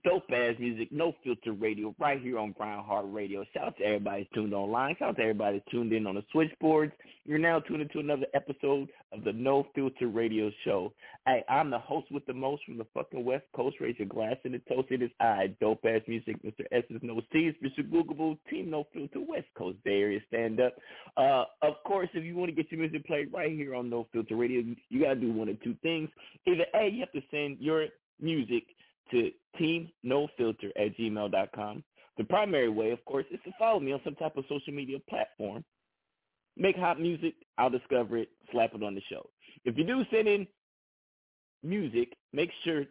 [0.05, 3.45] Dope ass music, no filter radio, right here on Brown Heart Radio.
[3.53, 4.97] Shout out to everybody tuned online.
[4.99, 6.93] Shout out to everybody tuned in on the switchboards.
[7.25, 10.93] You're now tuned into another episode of the No Filter Radio Show.
[11.25, 13.77] Hey, I'm the host with the most from the fucking West Coast.
[13.81, 14.89] Raise your glass and the toast.
[14.91, 16.65] It is I, dope ass music, Mr.
[16.73, 17.89] S's No C's, Mr.
[17.89, 20.75] Googleable, Team No Filter, West Coast Bay Area stand up.
[21.17, 24.09] Uh, of course, if you want to get your music played right here on No
[24.13, 26.09] Filter Radio, you, you gotta do one of two things.
[26.47, 27.87] Either A, you have to send your
[28.21, 28.65] music
[29.13, 29.31] to
[29.61, 31.85] teamnofilter at gmail.com.
[32.19, 34.99] The primary way, of course, is to follow me on some type of social media
[35.09, 35.65] platform.
[36.57, 39.29] Make hot music, I'll discover it, slap it on the show.
[39.65, 40.47] If you do send in
[41.63, 42.85] music, make sure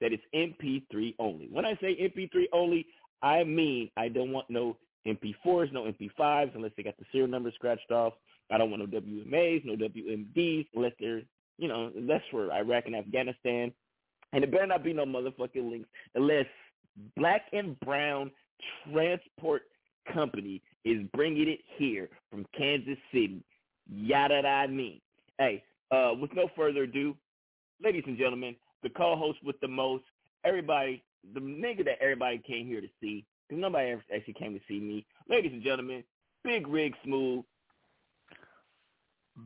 [0.00, 1.48] that it's MP3 only.
[1.50, 2.86] When I say MP3 only,
[3.22, 7.50] I mean I don't want no MP4s, no MP5s, unless they got the serial number
[7.54, 8.12] scratched off.
[8.50, 11.22] I don't want no WMAs, no WMDs, unless they're,
[11.58, 13.72] you know, that's for Iraq and Afghanistan.
[14.32, 16.46] And it better not be no motherfucking links unless
[17.16, 18.30] Black and Brown
[18.92, 19.62] Transport
[20.12, 23.42] Company is bringing it here from Kansas City.
[23.90, 25.00] Yada I mean.
[25.38, 27.16] Hey, uh, with no further ado,
[27.82, 30.04] ladies and gentlemen, the co-host with the most,
[30.44, 31.02] everybody,
[31.34, 34.80] the nigga that everybody came here to see, because nobody ever actually came to see
[34.80, 35.06] me.
[35.28, 36.04] Ladies and gentlemen,
[36.44, 37.44] Big Rig Smooth.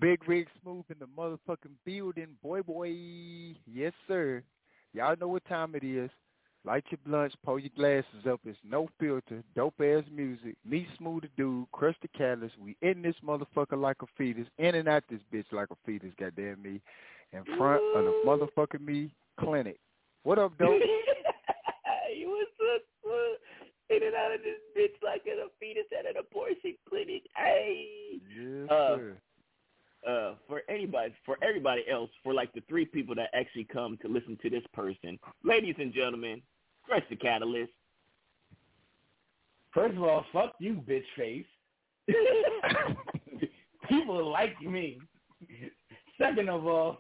[0.01, 2.89] Big Rig Smooth in the motherfucking building, boy, boy.
[3.67, 4.43] Yes, sir.
[4.95, 6.11] Y'all know what time it is.
[6.65, 8.41] Light your blunts, pull your glasses up.
[8.45, 10.55] It's no filter, dope ass music.
[10.65, 12.55] Me, Smooth the Dude, Crush the Catalyst.
[12.59, 16.13] We in this motherfucker like a fetus, in and out this bitch like a fetus,
[16.21, 16.81] goddamn me.
[17.33, 19.79] In front of the motherfucking me clinic.
[20.23, 20.69] What up, dope?
[22.17, 26.13] you was so, so in and out of this bitch like a fetus at an
[26.21, 27.23] abortion clinic.
[27.37, 27.89] Hey.
[28.39, 29.17] Yes, Uh, sir.
[30.07, 34.07] uh, for anybody, for everybody else, for like the three people that actually come to
[34.09, 36.41] listen to this person, ladies and gentlemen,
[36.93, 37.73] Crush the Catalyst.
[39.73, 41.47] First of all, fuck you, bitch face.
[43.89, 44.99] People like me.
[46.19, 46.99] Second of all,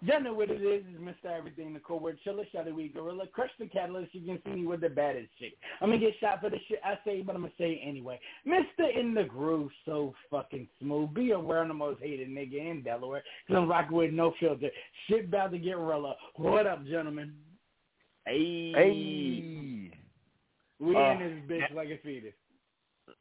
[0.00, 0.82] y'all know what it is.
[0.92, 1.30] Is Mr.
[1.38, 4.12] Everything, the co-word chiller, shadow weed gorilla, crush the catalyst.
[4.12, 5.52] You can see me with the baddest shit.
[5.80, 8.18] I'm gonna get shot for the shit I say, but I'm gonna say it anyway.
[8.44, 8.98] Mr.
[8.98, 11.14] In the groove, so fucking smooth.
[11.14, 14.70] Be aware I'm the most hated nigga in Delaware, cause I'm rocking with no filter.
[15.08, 16.16] Shit about to get rilla.
[16.34, 17.34] What up, gentlemen?
[18.26, 18.72] Hey.
[18.74, 19.90] Hey.
[20.78, 22.34] We Uh, in this bitch like a fetus.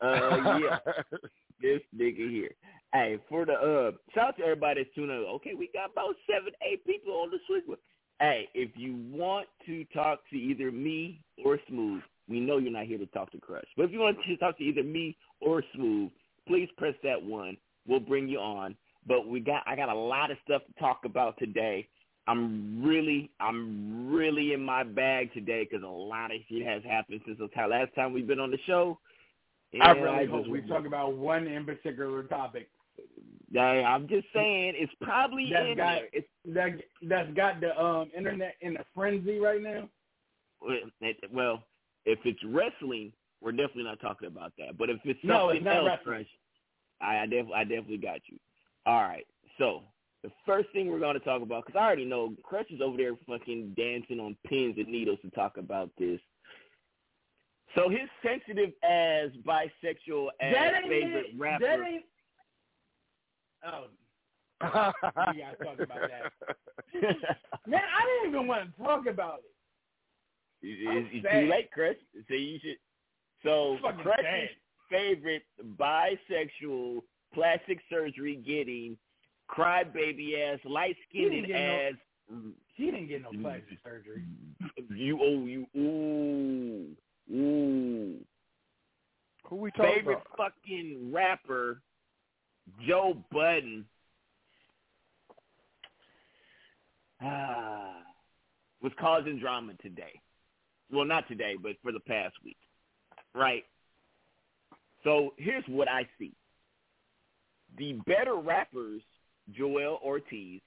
[0.01, 0.79] Uh, yeah.
[1.61, 2.51] this nigga here.
[2.93, 5.23] Hey, for the uh, shout out to everybody that's tuning in.
[5.23, 7.79] Okay, we got about seven, eight people on the switch.
[8.19, 12.85] Hey, if you want to talk to either me or Smooth, we know you're not
[12.85, 15.63] here to talk to Crush, but if you want to talk to either me or
[15.75, 16.11] Smooth,
[16.47, 17.57] please press that one.
[17.87, 18.75] We'll bring you on.
[19.07, 21.87] But we got, I got a lot of stuff to talk about today.
[22.27, 27.21] I'm really, I'm really in my bag today because a lot of shit has happened
[27.25, 28.99] since the last time we've been on the show.
[29.81, 32.69] I really just- hope we talk about one in particular topic.
[33.53, 36.09] Hey, I'm just saying it's probably That's in got there.
[36.13, 39.89] It's that that's got the um internet in a frenzy right now.
[41.31, 41.63] well,
[42.05, 43.11] if it's wrestling,
[43.41, 44.77] we're definitely not talking about that.
[44.77, 46.25] But if it's something No, it's not else, wrestling.
[47.01, 48.37] I, I definitely, I definitely got you.
[48.85, 49.25] All right,
[49.57, 49.83] so
[50.23, 52.97] the first thing we're going to talk about, because I already know Crush is over
[52.97, 56.19] there fucking dancing on pins and needles to talk about this.
[57.75, 61.39] So his sensitive as bisexual as that ain't favorite it.
[61.39, 61.65] rapper.
[61.65, 62.05] That ain't.
[63.65, 63.85] Oh,
[64.61, 66.55] we gotta talk about that.
[67.67, 69.45] Man, I didn't even want to talk about it.
[70.63, 71.95] It's, it's too late, Chris.
[72.27, 72.77] So you should.
[73.43, 74.49] So Fucking Crush's
[74.89, 75.43] favorite
[75.79, 77.01] bisexual
[77.33, 78.97] plastic surgery getting
[79.51, 81.93] crybaby ass light skinned He didn't ass.
[82.77, 84.23] She didn't get no plastic surgery.
[84.89, 86.87] You oh you ooh
[87.35, 88.15] ooh
[89.45, 89.95] Who we talking about?
[89.95, 90.53] favorite about?
[90.63, 91.81] fucking rapper
[92.87, 93.85] Joe Budden.
[97.21, 97.97] Ah,
[98.81, 100.19] was causing drama today.
[100.91, 102.57] Well, not today, but for the past week,
[103.35, 103.63] right?
[105.03, 106.33] So here's what I see:
[107.77, 109.01] the better rappers,
[109.57, 110.61] Joell Ortiz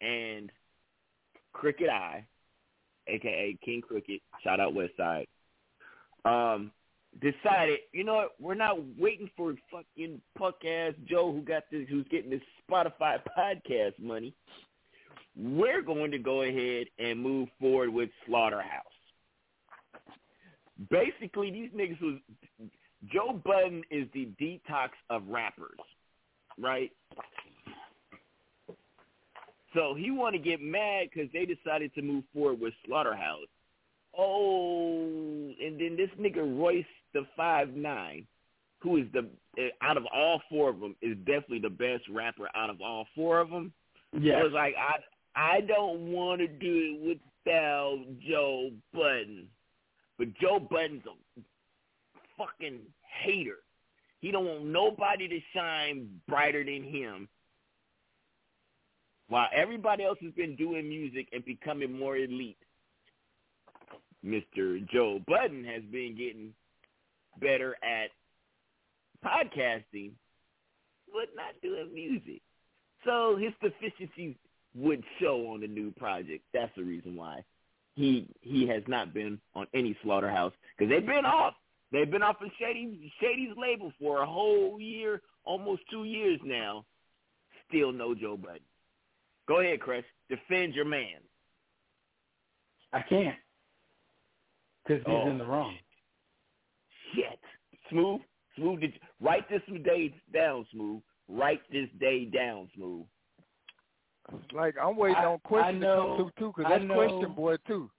[0.00, 0.50] and
[1.52, 2.26] Crooked I,
[3.06, 5.26] aka KXNG Crooked, shout out West Side,
[6.24, 6.72] um,
[7.20, 11.86] decided, you know what, we're not waiting for fucking punk ass Joe who got this
[11.88, 14.34] who's getting this Spotify podcast money.
[15.36, 18.82] We're going to go ahead and move forward with Slaughterhouse.
[20.90, 22.18] Basically these niggas was
[23.12, 25.78] Joe Budden is the detox of rappers,
[26.58, 26.90] right?
[29.74, 33.48] So he want to get mad because they decided to move forward with Slaughterhouse.
[34.16, 38.26] Oh, and then this nigga Royce the five nine,
[38.80, 42.48] who is the uh, out of all four of them is definitely the best rapper
[42.54, 43.72] out of all four of them.
[44.12, 44.42] Yes.
[44.44, 45.00] was like I
[45.36, 49.48] I don't want to do it without Joe Budden,
[50.18, 51.40] but Joe Budden's a
[52.38, 52.80] fucking
[53.24, 53.58] hater.
[54.20, 57.28] He don't want nobody to shine brighter than him.
[59.28, 62.58] While everybody else has been doing music and becoming more elite,
[64.24, 64.86] Mr.
[64.90, 66.52] Joe Budden has been getting
[67.40, 68.10] better at
[69.24, 70.12] podcasting,
[71.12, 72.40] but not doing music.
[73.04, 74.36] So his deficiencies
[74.74, 76.44] would show on the new project.
[76.52, 77.44] That's the reason why
[77.94, 81.54] he he has not been on any slaughterhouse because they've been off.
[81.92, 86.84] They've been off of Shady Shady's label for a whole year, almost two years now.
[87.68, 88.60] Still no Joe Budden.
[89.46, 90.04] Go ahead, Chris.
[90.28, 91.20] Defend your man.
[92.92, 93.36] I can't.
[94.86, 95.28] Because he's Oh.
[95.28, 95.76] in the wrong.
[97.14, 97.38] Shit.
[97.90, 98.20] Smooth.
[98.56, 98.80] Smooth.
[98.80, 101.02] Did write this day down, Smooth.
[101.28, 103.06] Write this day down, Smooth.
[104.52, 107.32] Like I'm waiting I- on questions I to come through too, because that's know- question
[107.34, 107.90] boy too.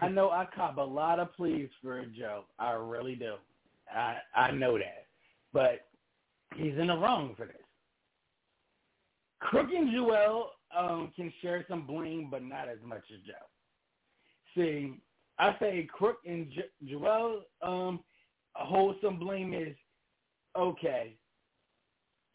[0.00, 2.44] I know I cop a lot of pleas for Joe.
[2.58, 3.36] I really do.
[3.92, 5.06] I I know that.
[5.52, 5.88] But
[6.54, 7.56] he's in the wrong for this.
[9.40, 13.46] Crook and Joel um, can share some blame, but not as much as Joe.
[14.54, 14.94] See,
[15.38, 18.00] I say Crook and jo- Joel um,
[18.54, 19.76] hold some blame is
[20.56, 21.16] okay.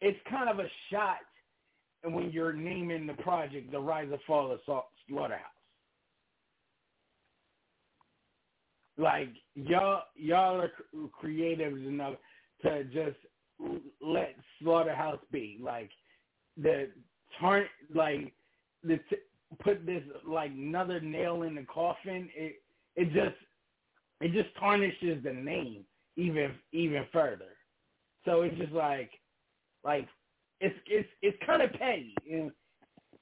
[0.02, 1.18] It's kind of a shot
[2.04, 5.42] when you're naming the project The Rise and Fall of Sa- Slaughterhouse.
[8.98, 12.16] like y'all y'all are cr- creatives enough
[12.64, 13.18] to just
[14.02, 15.90] let slaughterhouse be like
[16.58, 16.90] the
[17.40, 18.34] turn like
[18.84, 19.00] the
[19.60, 22.30] put this like another nail in the coffin.
[22.36, 22.62] It
[22.96, 23.36] it just
[24.22, 25.86] it just tarnishes the name
[26.18, 27.56] even even further.
[28.26, 29.12] So it's just like
[29.84, 30.08] like
[30.62, 32.16] it's it's it's kind of petty.
[32.30, 32.52] Know?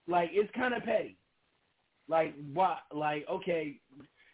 [0.08, 1.18] Like it's kind of petty.
[2.08, 2.80] Like what?
[2.94, 3.78] Like okay,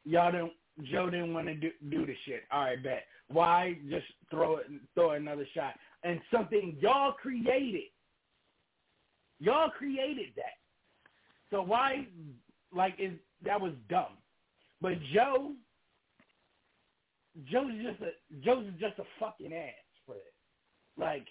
[0.05, 0.53] y'all don't.
[0.89, 2.43] Joe didn't want to do do the shit.
[2.51, 3.03] All right, bet.
[3.27, 5.73] Why just throw it throw another shot
[6.03, 7.83] and something y'all created?
[9.39, 10.57] Y'all created that.
[11.49, 12.07] So why
[12.73, 13.13] like is
[13.43, 14.17] that was dumb.
[14.81, 15.53] But Joe
[17.49, 18.11] Joe's just a
[18.43, 19.73] Joe's just a fucking ass
[20.05, 20.33] for it.
[20.97, 21.25] Like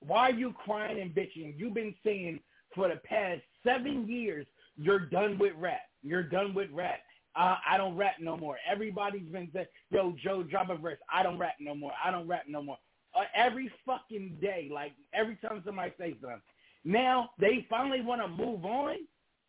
[0.00, 1.54] why are you crying and bitching?
[1.56, 2.40] You've been saying
[2.74, 5.82] for the past seven years you're done with rap.
[6.02, 7.00] You're done with rap.
[7.36, 8.56] Uh, I don't rap no more.
[8.70, 11.92] Everybody's been saying, "Yo, Joe, drop a verse." I don't rap no more.
[12.04, 12.78] I don't rap no more.
[13.14, 16.40] Uh, every fucking day, like every time somebody says something.
[16.84, 18.96] Now they finally want to move on,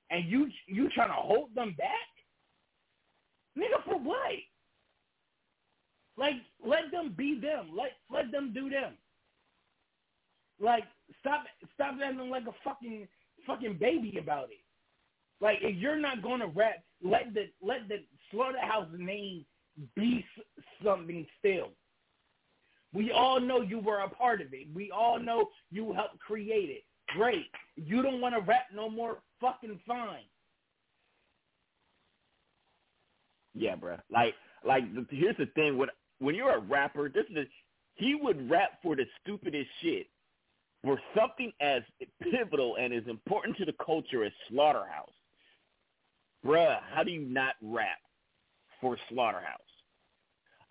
[0.09, 2.09] and you you trying to hold them back,
[3.57, 4.33] nigga, for what?
[6.17, 6.35] Like,
[6.65, 7.69] let them be them.
[7.75, 8.93] Let let them do them.
[10.59, 10.83] Like,
[11.19, 11.43] stop
[11.73, 13.07] stop acting like a fucking
[13.47, 14.61] fucking baby about it.
[15.41, 19.45] Like, if you're not gonna rap, let the let the slaughterhouse name
[19.95, 20.23] be
[20.83, 21.69] something still.
[22.93, 24.67] We all know you were a part of it.
[24.73, 26.83] We all know you helped create it.
[27.09, 27.47] Great.
[27.75, 29.17] You don't want to rap no more.
[29.41, 30.23] Fucking fine.
[33.55, 33.97] Yeah, bro.
[34.11, 34.35] Like,
[34.65, 35.89] like here's the thing: when
[36.19, 37.47] when you're a rapper, this is
[37.95, 40.07] he would rap for the stupidest shit,
[40.83, 41.81] for something as
[42.21, 45.09] pivotal and as important to the culture as Slaughterhouse.
[46.45, 47.99] Bruh, how do you not rap
[48.81, 49.59] for Slaughterhouse?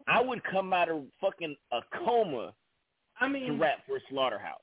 [0.08, 2.52] I would come out of fucking a coma
[3.20, 4.58] I mean, to rap for Slaughterhouse.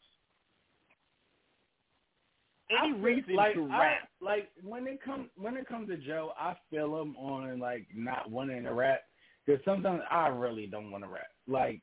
[2.70, 4.10] Any I reason like, to I- rap?
[4.22, 8.30] like when it comes when it comes to Joe, I feel him on like not
[8.30, 9.02] wanting to rap
[9.46, 11.28] because sometimes I really don't want to rap.
[11.48, 11.82] Like,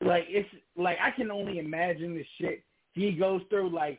[0.00, 3.74] like it's like I can only imagine the shit he goes through.
[3.74, 3.98] Like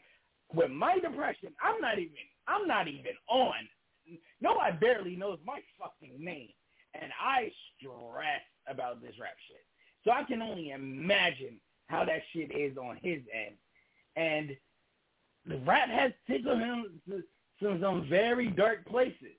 [0.56, 2.14] with my depression, I'm not even
[2.48, 3.54] I'm not even on.
[4.42, 6.50] No, I barely knows my fucking name,
[6.94, 9.66] and I stress about this rap shit.
[10.04, 13.56] So I can only imagine how that shit is on his end,
[14.16, 14.56] and
[15.46, 17.24] the rap has tickled him to
[17.62, 19.38] some, some very dark places.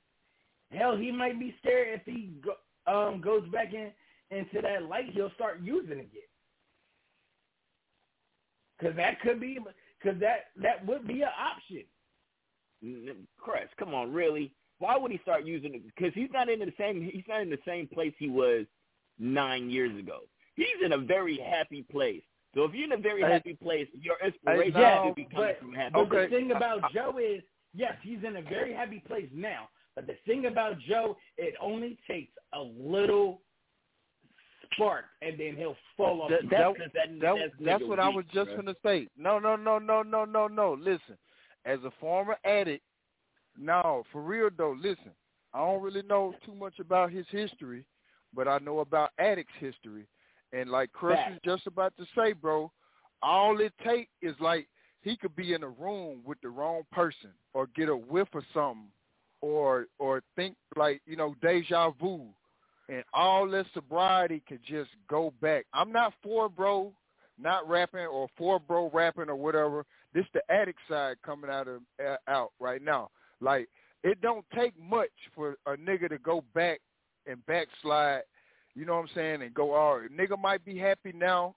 [0.70, 2.54] Hell, he might be scared if he go,
[2.86, 3.90] um, goes back in
[4.30, 6.30] into that light, he'll start using again.
[8.78, 9.58] Because that could be,
[10.02, 11.84] because that that would be an option.
[12.82, 14.52] N- Chris, come on, really?
[14.78, 15.82] Why would he start using it?
[15.86, 17.02] Because he's not in the same.
[17.02, 18.66] He's not in the same place he was
[19.18, 20.20] nine years ago.
[20.56, 22.22] He's in a very happy place.
[22.54, 25.48] So if you're in a very Hey- happy place, your inspiration yeah, should be coming
[25.48, 25.92] but, from happy.
[25.92, 27.42] but the thing about Joe is,
[27.74, 29.68] yes, he's in a very happy place now.
[29.96, 33.40] But the thing about Joe, it only takes a little
[34.72, 36.30] spark, and then he'll fall off.
[36.30, 36.92] That, the that, cliff.
[36.94, 38.56] that, that's what I was just bruh.
[38.56, 39.08] gonna say.
[39.16, 40.74] No, no, no, no, no, no, no.
[40.74, 41.16] Listen,
[41.64, 42.82] as a former addict,
[43.58, 44.76] no, for real though.
[44.80, 45.12] Listen,
[45.52, 47.84] I don't really know too much about his history,
[48.34, 50.06] but I know about addicts' history.
[50.52, 52.70] And like was just about to say, bro,
[53.22, 54.68] all it take is like
[55.02, 58.44] he could be in a room with the wrong person, or get a whiff of
[58.52, 58.90] something,
[59.40, 62.26] or or think like you know deja vu
[62.88, 65.64] and all this sobriety could just go back.
[65.72, 66.92] I'm not for bro
[67.38, 69.84] not rapping or for bro rapping or whatever.
[70.12, 73.10] This the addict side coming out of uh, out right now.
[73.44, 73.68] Like
[74.02, 76.80] it don't take much for a nigga to go back
[77.26, 78.22] and backslide.
[78.74, 79.42] You know what I'm saying?
[79.42, 80.10] And go all right.
[80.10, 81.54] Nigga might be happy now.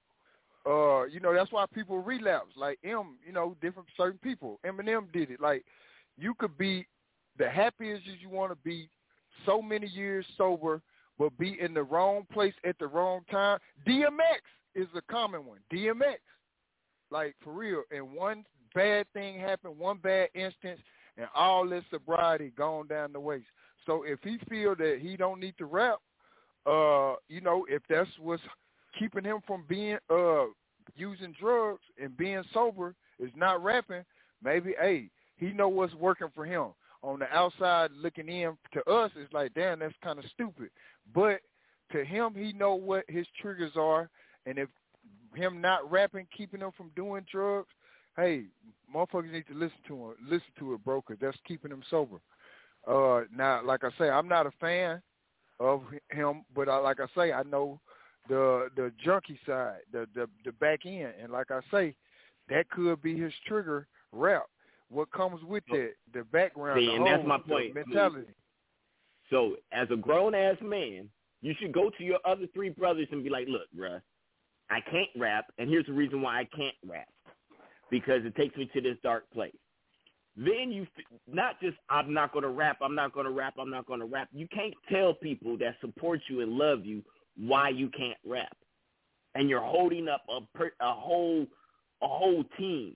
[0.65, 2.53] Uh, you know that's why people relapse.
[2.55, 4.59] Like M, you know, different certain people.
[4.65, 5.39] Eminem did it.
[5.39, 5.63] Like
[6.17, 6.85] you could be
[7.37, 8.89] the happiest as you want to be,
[9.45, 10.81] so many years sober,
[11.19, 13.59] but be in the wrong place at the wrong time.
[13.87, 14.41] DMX
[14.75, 15.59] is a common one.
[15.71, 16.17] DMX,
[17.11, 17.83] like for real.
[17.91, 20.79] And one bad thing happened, one bad instance,
[21.17, 23.47] and all this sobriety gone down the waste.
[23.85, 25.99] So if he feel that he don't need to rap,
[26.65, 28.43] uh, you know, if that's what's
[28.99, 30.45] keeping him from being uh
[30.95, 34.03] using drugs and being sober is not rapping,
[34.43, 36.67] maybe hey, he know what's working for him.
[37.03, 40.69] On the outside looking in to us, it's like, damn, that's kind of stupid.
[41.13, 41.41] But
[41.91, 44.09] to him, he know what his triggers are,
[44.45, 44.67] and if
[45.35, 47.69] him not rapping keeping him from doing drugs,
[48.17, 48.45] hey,
[48.93, 52.17] motherfuckers need to listen to him, listen to it, bro, 'cause that's keeping him sober.
[52.85, 55.01] Uh, now, like I say, I'm not a fan
[55.59, 57.79] of him, but I, like I say, I know
[58.29, 61.95] the the junkie side, the the the back end, and like I say,
[62.49, 64.43] that could be his trigger rap.
[64.89, 67.73] What comes with that, the background, See, the and that's whole- my point.
[67.75, 68.33] mentality.
[69.29, 71.09] So as a grown ass man,
[71.41, 74.01] you should go to your other three brothers and be like, look, bruh,
[74.69, 77.09] I can't rap, and here's the reason why I can't rap.
[77.89, 79.55] Because it takes me to this dark place.
[80.37, 80.85] Then you
[81.27, 84.01] not just I'm not going to rap, I'm not going to rap, I'm not going
[84.01, 84.29] to rap.
[84.31, 87.01] You can't tell people that support you and love you
[87.37, 88.55] why you can't rap.
[89.33, 91.47] And you're holding up a per, a whole
[92.03, 92.95] a whole team.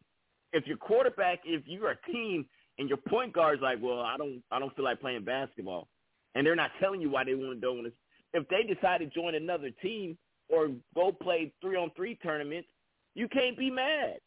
[0.54, 2.46] If your quarterback, if you're a team
[2.78, 5.88] and your point guard's like, well, I don't I don't feel like playing basketball,
[6.36, 7.92] and they're not telling you why they want to don't.
[8.34, 10.16] If they decide to join another team
[10.48, 12.68] or go play three on three tournaments,
[13.16, 14.20] you can't be mad.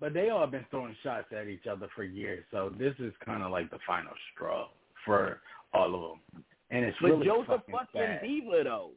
[0.00, 3.42] But they all been throwing shots at each other for years, so this is kind
[3.42, 4.68] of like the final straw
[5.04, 5.40] for
[5.74, 6.00] all of
[6.32, 6.44] them.
[6.70, 8.90] And it's But really Joe's a fucking fucking diva though.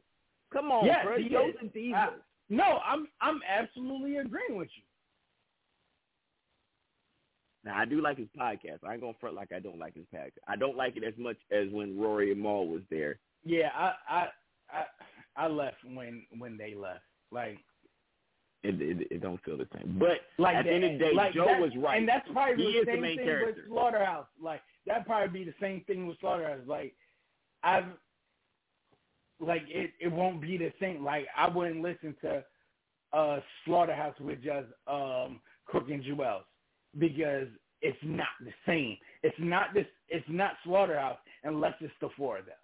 [0.52, 1.18] Come on, Yes, bro.
[1.18, 1.68] he Joe's is.
[1.68, 1.96] a diva.
[1.96, 2.08] I-
[2.50, 4.82] no, I'm I'm absolutely agreeing with you.
[7.64, 8.84] Now I do like his podcast.
[8.86, 10.32] I ain't gonna front like I don't like his podcast.
[10.46, 13.18] I don't like it as much as when Rory and Mal was there.
[13.44, 14.26] Yeah, I I
[14.70, 17.04] I, I left when when they left.
[17.30, 17.58] Like
[18.64, 19.96] It, it it don't feel the same.
[19.98, 21.98] But like at the end of the day, like Joe that- was right.
[21.98, 23.46] and that's probably he the same the thing character.
[23.46, 24.26] with Slaughterhouse.
[24.42, 26.66] Like that probably be the same thing with Slaughterhouse.
[26.66, 26.94] Like
[27.62, 27.84] I've
[29.38, 31.04] like it it won't be the same.
[31.04, 32.42] Like I wouldn't listen to
[33.12, 36.44] uh Slaughterhouse with just um Crook and Jewels
[36.98, 37.48] because
[37.82, 38.96] it's not the same.
[39.22, 39.86] It's not this.
[40.08, 42.54] It's not Slaughterhouse unless it's the four of them.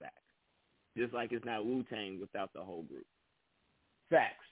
[0.00, 0.14] Facts.
[0.96, 3.04] Just like it's not Wu Tang without the whole group.
[4.08, 4.44] Facts.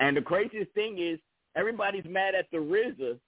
[0.00, 1.18] And the craziest thing is
[1.56, 3.18] everybody's mad at the RZA,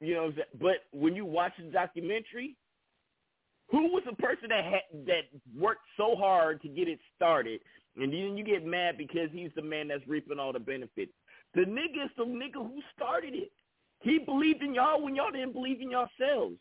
[0.00, 0.32] you know.
[0.60, 2.56] But when you watch the documentary,
[3.70, 5.22] who was the person that had, that
[5.56, 7.60] worked so hard to get it started,
[7.96, 11.12] and then you get mad because he's the man that's reaping all the benefits?
[11.54, 13.50] The nigga is the nigga who started it.
[14.00, 16.56] He believed in y'all when y'all didn't believe in yourselves.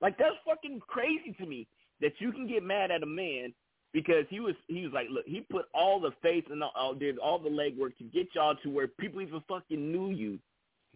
[0.00, 1.66] Like that's fucking crazy to me
[2.00, 3.52] that you can get mad at a man
[3.92, 7.18] because he was he was like, look, he put all the faith and all, did
[7.18, 10.38] all the legwork to get y'all to where people even fucking knew you.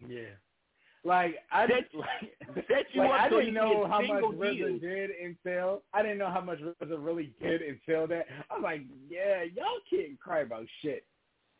[0.07, 0.35] Yeah.
[1.05, 4.23] Like I Set- didn't like, set you like, up I so didn't know how much
[4.23, 8.27] RZA did until I didn't know how much RZA really did until that.
[8.49, 11.05] I'm like, yeah, y'all can't cry about shit.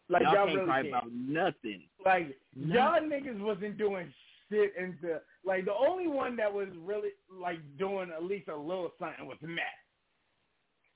[0.10, 0.88] Like y'all, y'all, can't really cry can't.
[0.94, 1.82] about nothing.
[2.06, 4.14] Like y'all niggas wasn't doing
[4.50, 8.92] shit until like the only one that was really like doing at least a little
[9.00, 9.83] something was Matt.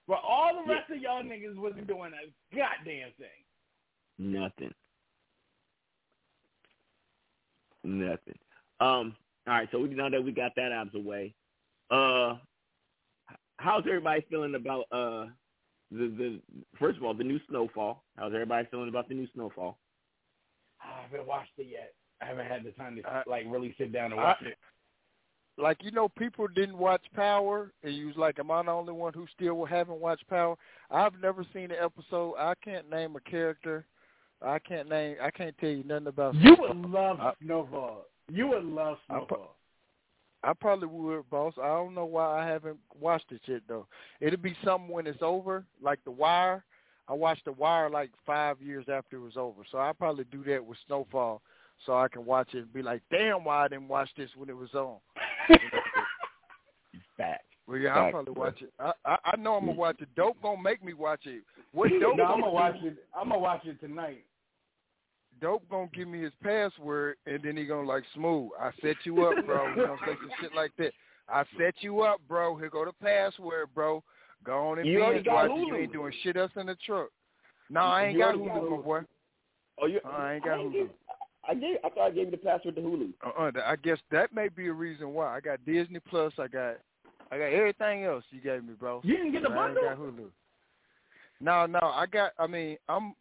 [0.08, 3.28] But all the rest of y'all niggas wasn't doing a goddamn thing.
[4.18, 4.74] Nothing.
[7.84, 8.38] Nothing.
[8.80, 9.16] Um.
[9.48, 9.68] All right.
[9.72, 11.34] So we now that we got that out of the way,
[11.90, 12.36] uh,
[13.58, 15.28] how's everybody feeling about uh
[15.92, 16.40] the the
[16.80, 18.04] first of all the new snowfall?
[18.18, 19.78] How's everybody feeling about the new snowfall?
[20.82, 21.94] I haven't watched it yet.
[22.22, 24.58] I haven't had the time to I- like really sit down and I- watch it.
[25.58, 28.94] Like you know, people didn't watch Power, and you was like, "Am I the only
[28.94, 30.56] one who still haven't watched Power?"
[30.92, 32.36] I've never seen an episode.
[32.38, 33.86] I can't name a character.
[34.42, 35.18] I can't name.
[35.22, 36.36] I can't tell you nothing about.
[36.36, 38.06] You would love I- Snowfall.
[38.30, 39.56] You would love I pro- Snowfall.
[40.44, 41.56] I probably would, boss.
[41.58, 43.88] I don't know why I haven't watched it yet though.
[44.22, 46.64] It'll be something when it's over, like The Wire.
[47.08, 50.44] I watched The Wire like five years after it was over, so I probably do
[50.44, 51.42] that with Snowfall,
[51.86, 54.50] so I can watch it and be like, "Damn, why I didn't watch this when
[54.50, 54.98] it was on."
[57.18, 57.44] Fact.
[57.68, 58.74] Well, yeah, I'll Fact, probably watch it.
[58.80, 60.08] I, I I know I'm gonna watch it.
[60.16, 61.44] Dope gonna make me watch it.
[61.74, 62.18] What dope?
[62.18, 62.98] no, I'm gonna gonna watch it.
[63.16, 64.24] I'm gonna watch it tonight.
[65.42, 68.52] Dope gonna give me his password, and then he gonna like smooth.
[68.60, 69.70] I set you up, bro.
[69.70, 70.94] You know, say some shit like that.
[71.30, 72.56] I set you up, bro.
[72.56, 74.04] Here go the password, bro.
[74.44, 75.68] Go on and You already binge got watch it.
[75.68, 77.10] You ain't doing shit else in the truck.
[77.70, 79.02] No, I ain't You got already got Hulu, my boy.
[79.82, 80.00] Oh, you?
[80.06, 80.74] I ain't got didn't Hulu.
[80.74, 80.90] give-
[81.48, 81.78] I gave.
[81.84, 83.14] I thought I gave you the password to Hulu.
[83.26, 85.36] Uh-uh, I guess that may be a reason why.
[85.36, 86.34] I got Disney Plus.
[86.38, 86.78] I got,
[87.32, 89.02] I got everything else you gave me, bro.
[89.04, 89.96] You didn't get the But I ain't bundle?
[89.96, 90.26] got Hulu.
[91.40, 92.32] No, no, I got.
[92.40, 93.14] I mean, I'm,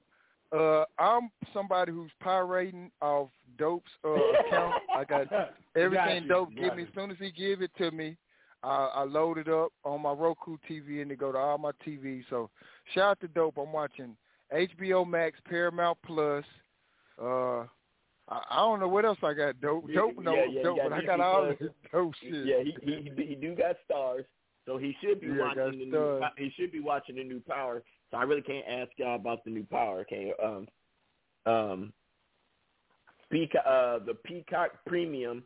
[0.56, 4.74] uh, I'm somebody who's pirating off Dope's uh, account.
[4.96, 5.26] I got
[5.76, 6.82] everything you, Dope got give me.
[6.84, 8.16] As soon as he give it to me,
[8.62, 11.72] I, I load it up on my Roku TV and it go to all my
[11.86, 12.22] TV.
[12.30, 12.50] So
[12.94, 13.58] shout out to Dope.
[13.58, 14.16] I'm watching
[14.54, 16.44] HBO Max, Paramount Plus.
[17.22, 17.64] Uh,
[18.28, 19.60] I, I don't know what else I got.
[19.60, 21.56] Dope, Yeah, dope, no, yeah, yeah, dope, got but I got all Plus.
[21.60, 22.46] this dope shit.
[22.46, 24.24] Yeah, he he he, he do got Starz,
[24.64, 26.20] so he should be Yeah, watching the new.
[26.36, 27.82] He should be watching the new Power.
[28.10, 30.00] So I really can't ask y'all about the new Power.
[30.00, 30.68] Okay, um,
[31.46, 31.92] um,
[33.30, 35.44] Peacock, uh, the Peacock Premium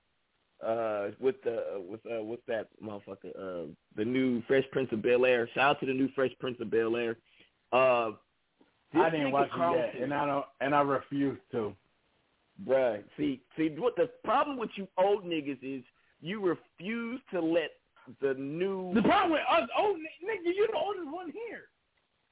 [0.64, 3.66] uh, with the with uh, with that motherfucker, uh,
[3.97, 5.49] the new Fresh Prince of Bel Air.
[5.55, 7.16] Shout out to the new Fresh Prince of Bel Air.
[7.72, 8.12] Uh,
[8.95, 11.74] I didn't watch it yet, and I don't, and I refuse to.
[12.66, 15.82] Bruh, see, see, what the problem with you old niggas is
[16.20, 17.70] you refuse to let
[18.20, 18.92] the new.
[18.94, 21.62] The problem with us old niggas, you're the oldest one here.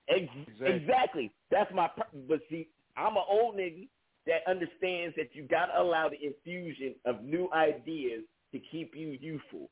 [0.08, 0.74] Ex- Exactly.
[0.76, 1.32] exactly.
[1.50, 1.88] That's my.
[1.88, 3.88] Pro- but see, I'm an old nigga
[4.26, 9.70] that understands that you gotta allow the infusion of new ideas to keep you youthful.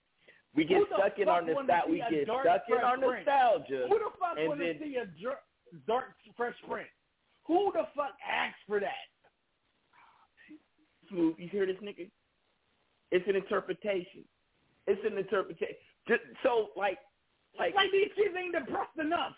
[0.54, 1.90] We get stuck in our fuck wanna nostalgia.
[1.92, 3.26] We a get dark stuck in Fresh our Prince?
[3.26, 3.86] nostalgia.
[3.90, 5.42] Who the fuck and want to then- see a dr-
[5.86, 6.88] dark Fresh Prince?
[7.44, 9.09] Who the fuck asked for that?
[11.11, 12.09] Smooth, you hear this nigga?
[13.12, 14.24] It's an interpretation.
[14.86, 15.76] It's an interpretation.
[16.09, 16.98] Just, so like,
[17.59, 19.32] like, Like these kids ain't depressed enough.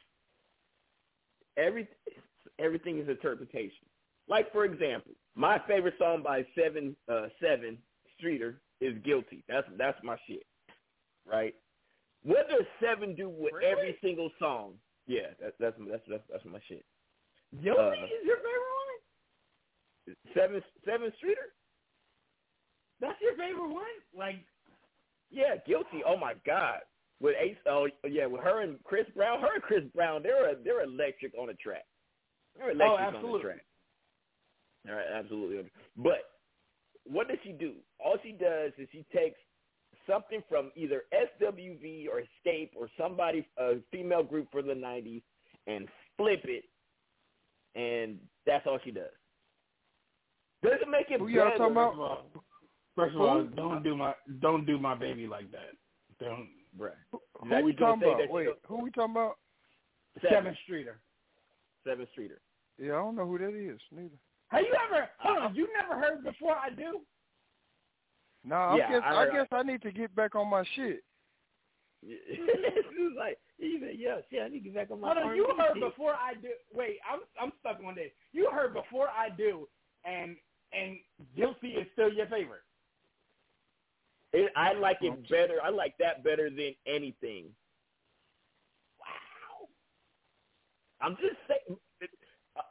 [1.56, 1.88] every
[2.58, 3.86] everything is interpretation.
[4.28, 7.76] Like for example, my favorite song by Seven uh, Sevyn
[8.16, 10.44] Streeter is "Guilty." That's that's my shit,
[11.26, 11.54] right?
[12.24, 14.74] What does Seven do with every single song?
[15.06, 16.84] Yeah, that's that's that's that's, that's my shit.
[17.62, 18.74] Guilty Uh, is your favorite
[20.04, 20.16] one?
[20.34, 21.54] Seven Sevyn Streeter?
[23.00, 23.84] That's your favorite one?
[24.16, 24.44] Like,
[25.30, 26.80] Yeah, "Guilty." Oh my god.
[27.20, 30.82] With Ace, oh yeah, with her and Chris Brown, her and Chris Brown, they're they're
[30.82, 31.84] electric on the track.
[32.56, 33.42] They're oh, electric on the absolutely.
[33.42, 33.64] track.
[34.88, 35.70] All right, absolutely.
[35.96, 36.22] But
[37.04, 37.74] what does she do?
[37.98, 39.38] All she does is she takes
[40.08, 45.22] something from either SWV or Xscape or somebody, a female group from the '90s,
[45.66, 46.64] and flip it,
[47.74, 49.10] and that's all she does.
[50.62, 52.26] Doesn't make it Who y'all talking about?
[52.98, 55.70] First of all, don't do my don't do my baby like that.
[56.18, 56.48] Don't.
[56.76, 56.90] Bruh.
[57.12, 58.28] Who Now we talking about?
[58.28, 59.36] Wait, who we talking about?
[60.24, 60.98] Sevyn Streeter.
[61.86, 62.40] Sevyn Streeter.
[62.76, 63.78] Yeah, I don't know who that is.
[63.92, 64.16] Neither.
[64.48, 65.08] Have you ever?
[65.18, 65.54] Hold on.
[65.54, 67.00] You never heard before I do?
[68.44, 71.04] Nah, I Yeah, guess I I, guess I need to get back on my shit.
[72.02, 75.30] it was like he said, "Yeah, shit, I need to get back on my." Hold
[75.30, 75.36] on.
[75.36, 76.48] You heard shit." before I do.
[76.74, 78.10] Wait, I'm I'm stuck on this.
[78.32, 79.68] You heard before I do,
[80.04, 80.36] and
[80.72, 80.98] and
[81.36, 82.62] guilty is still your favorite.
[84.32, 85.58] It, I like it better.
[85.62, 87.46] I like that better than anything.
[89.00, 89.68] Wow.
[91.00, 91.78] I'm just saying.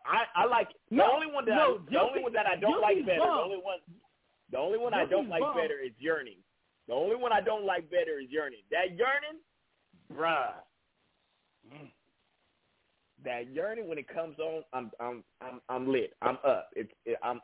[0.06, 2.82] I I like the only one that no, I, the only one that I don't
[2.82, 3.20] like better.
[3.20, 3.80] The only one.
[4.52, 6.38] The only one I don't like better is yearning.
[6.88, 8.60] The only one I don't like better is yearning.
[8.72, 9.42] That yearning,
[10.14, 10.54] bruh.
[13.26, 16.14] That yearning when it comes on, I'm I'm I'm I'm lit.
[16.22, 16.70] I'm up.
[16.76, 17.42] It's it, I'm,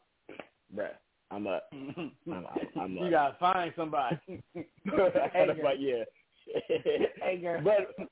[0.74, 0.90] bruh.
[1.34, 1.64] I'm up.
[1.74, 2.46] I'm, I'm,
[2.80, 3.04] I'm up.
[3.04, 4.18] you gotta find somebody.
[4.86, 6.04] but yeah.
[7.42, 7.62] Girl.
[7.64, 8.08] But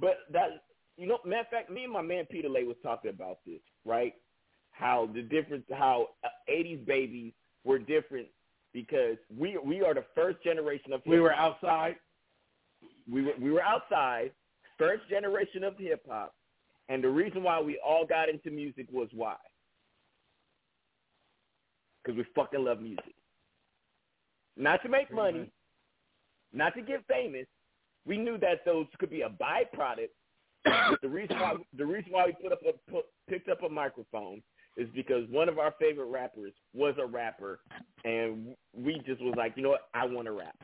[0.00, 0.48] but that
[0.96, 3.60] you know, matter of fact, me and my man Peter Lay was talking about this,
[3.84, 4.14] right?
[4.70, 7.32] How the difference, how uh, '80s babies
[7.64, 8.28] were different
[8.72, 11.12] because we we are the first generation of Hip-hop.
[11.12, 11.96] we were outside.
[13.10, 14.30] we were we were outside,
[14.78, 16.34] first generation of hip hop,
[16.88, 19.36] and the reason why we all got into music was why?
[22.02, 23.14] Because we fucking love music.
[24.56, 26.58] Not to make money, mm-hmm.
[26.58, 27.46] not to get famous.
[28.06, 30.08] We knew that those could be a byproduct.
[31.02, 34.42] The reason why the reason why we put up a put, picked up a microphone
[34.76, 37.60] is because one of our favorite rappers was a rapper,
[38.04, 40.56] and we just was like, you know what, I want to rap.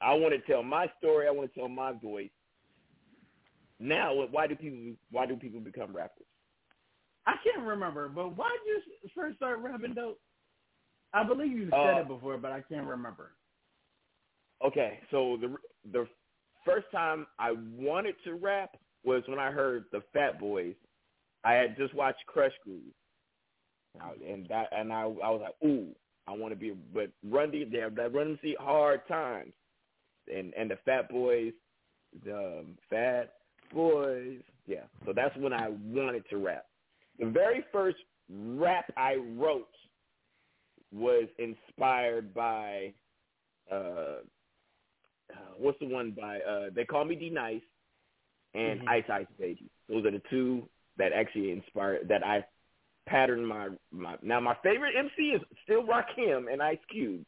[0.00, 1.26] I want to tell my story.
[1.26, 2.30] I want to tell my voice.
[3.78, 6.25] Now, why do people why do people become rappers?
[7.26, 10.20] I can't remember, but why did you first start rapping dope?
[11.12, 13.32] I believe you said Uh, it before, but I can't remember.
[14.64, 15.56] Okay, so the
[15.92, 16.08] the
[16.64, 20.74] first time I wanted to rap was when I heard the Fat Boys.
[21.44, 22.82] I had just watched Krush Groove,
[24.26, 25.94] and that and I I was like, ooh,
[26.26, 26.72] I want to be.
[26.92, 29.52] But Run D, that that Run DMC Hard Times,
[30.32, 31.52] and and the Fat Boys,
[32.24, 33.34] the um, Fat
[33.72, 34.84] Boys, yeah.
[35.04, 36.66] So that's when I wanted to rap.
[37.18, 37.96] The very first
[38.30, 39.68] rap I wrote
[40.92, 42.92] was inspired by
[43.70, 44.20] uh
[45.28, 47.60] uh, what's the one by uh they call me D Nice
[48.54, 48.88] and Mhm.
[48.88, 49.68] Ice Ice Baby.
[49.88, 52.44] Those are the two that actually inspired that I
[53.06, 57.24] patterned my my now my favorite MC is still Rakim and Ice Cube.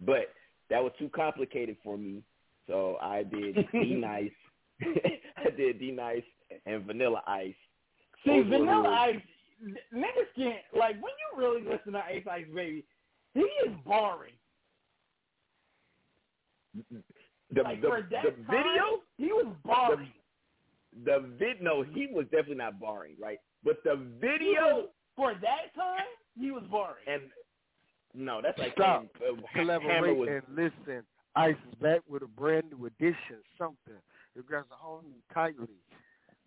[0.00, 0.32] But
[0.70, 2.22] that was too complicated for me.
[2.66, 4.30] So I did D Nice
[5.36, 6.22] I did D Nice
[6.66, 7.54] and Vanilla Ice.
[8.24, 9.22] See, Those Vanilla really- Ice,
[9.94, 12.84] niggas can't like when you really listen to Ice Ice Baby,
[13.34, 14.32] he is boring.
[17.54, 20.10] The, Like the, for that the time, video he was boring.
[21.04, 23.38] the vid no, he was definitely not boring, right?
[23.62, 26.06] But the video for that time,
[26.38, 27.04] he was boring.
[27.06, 27.22] and
[28.14, 29.06] No, that's like Stop.
[29.20, 31.02] saying, uh, Collaborate was and listen.
[31.36, 33.94] Ice is back with a brand new edition, something.
[34.34, 35.66] It grabs a whole new tightly.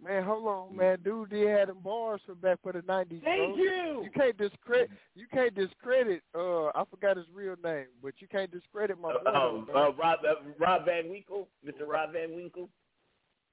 [0.04, 1.00] Man, hold on, man.
[1.04, 3.22] Dude did have them bars for back for the nineties.
[3.24, 3.64] Thank bro.
[3.64, 4.04] you.
[4.04, 8.52] You can't discredit you can't discredit uh I forgot his real name, but you can't
[8.52, 9.20] discredit my boy.
[9.28, 9.76] Oh, man.
[9.76, 11.88] uh, Rob uh, Rob Van Winkle, Mr.
[11.88, 12.70] Rob Van Winkle.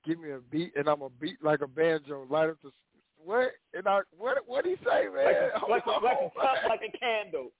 [0.05, 2.71] Give me a beat and I'm a beat like a banjo, light up the
[3.25, 5.25] what and I what what he say, man?
[5.25, 6.69] Like, a- Hold like, a- on, like, a, man.
[6.69, 7.51] like a candle.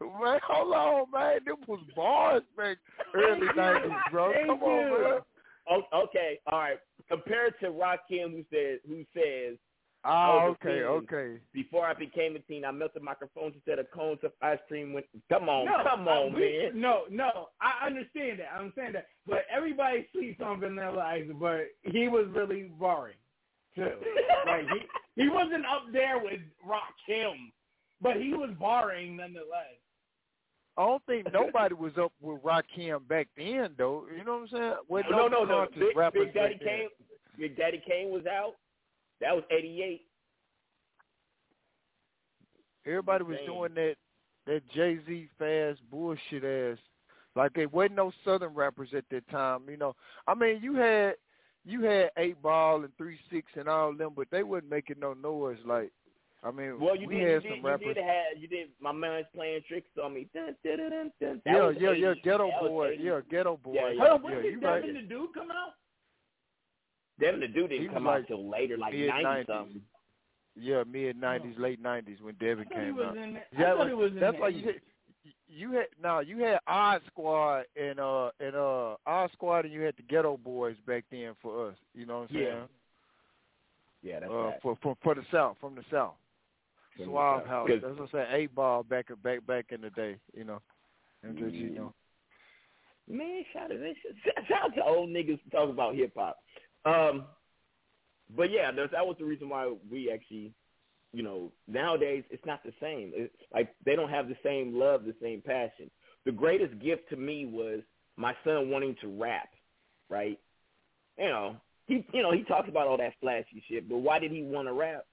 [0.00, 1.40] Man, hold on, man.
[1.44, 2.78] Them was bars back
[3.14, 4.32] early nineties, bro.
[4.32, 4.98] Thank Come on, you.
[5.10, 5.20] man.
[5.70, 6.78] Oh, okay, all right.
[7.10, 9.56] Compared to Rakim, who says who says,
[10.04, 11.40] I Ah, okay, okay.
[11.52, 14.92] Before I became a teen, I melted microphones instead of cones of ice cream.
[14.92, 16.40] When come on, no, come I- on, we-
[16.70, 16.80] man.
[16.80, 18.52] No, no, I understand that.
[18.54, 19.08] I understand that.
[19.26, 23.16] But everybody sleeps on Vanilla Ice, but he was really boring
[23.74, 23.90] too.
[24.46, 27.50] like he he wasn't up there with Rakim,
[28.00, 29.76] but he was boring nonetheless.
[30.78, 34.04] I don't think nobody was up with Rakim back then, though.
[34.16, 34.74] You know what I'm saying?
[34.88, 35.66] With no, no, no.
[35.66, 36.58] conscious Big, Big Daddy.
[36.64, 36.88] Kane,
[37.36, 38.54] Big Daddy Kane was out.
[39.20, 40.02] That was '88.
[42.86, 43.46] Everybody was Insane.
[43.46, 43.94] doing that
[44.46, 46.78] that Jay Z fast bullshit ass.
[47.34, 49.62] Like there wasn't no Southern rappers at that time.
[49.68, 49.96] You know,
[50.28, 51.14] I mean, you had
[51.64, 55.12] you had Eight Ball and Three Six and all them, but they wasn't making no
[55.12, 55.58] noise.
[55.66, 55.90] Like,
[56.42, 58.68] I mean, Well, you we did, had you some did, you did have, you did.
[58.80, 60.28] My man's playing tricks on me.
[60.32, 61.42] Dun, dun, dun, dun, dun.
[61.44, 63.02] That yeah, was yeah, yeah, Ghetto That was Boy, 80.
[63.02, 63.72] yeah, Geto Boy.
[63.74, 64.00] Yeah, yeah.
[64.00, 64.94] Hold on, when yeah, did Devin right.
[64.94, 65.74] the Dude come out?
[67.20, 69.46] Devin the dude didn't was come like out till later, like mid- 90 90s.
[69.46, 69.82] something.
[70.60, 73.16] Yeah, mid nineties, late nineties when Devin I thought he came was out.
[73.16, 73.36] in.
[73.36, 74.74] I Yeah, thought he was in that's the why you had
[75.48, 79.80] you had no, you had Odd Squad and uh and uh Odd Squad and you
[79.82, 81.76] had the Geto Boys back then for us.
[81.94, 82.42] You know what I'm Yeah.
[82.44, 82.68] saying?
[84.02, 84.54] Yeah, that's uh, right.
[84.62, 86.14] for for for the South, from the South.
[86.98, 87.48] From the Suave South.
[87.48, 87.68] House.
[87.70, 88.26] That's what I'm saying.
[88.32, 90.16] Eight ball back back back in the day.
[90.36, 90.60] You know.
[91.22, 91.94] And just, you know.
[93.10, 93.78] Man, shout out,
[94.46, 96.36] shout out to old niggas talk about hip hop.
[96.84, 97.24] Um,
[98.36, 100.52] but yeah, that was the reason why we actually,
[101.14, 103.12] you know, nowadays it's not the same.
[103.14, 105.90] It's like they don't have the same love, the same passion.
[106.26, 107.80] The greatest gift to me was
[108.16, 109.48] my son wanting to rap,
[110.10, 110.38] right?
[111.18, 114.30] You know, he, you know, he talks about all that flashy shit, but why did
[114.30, 115.06] he want to rap?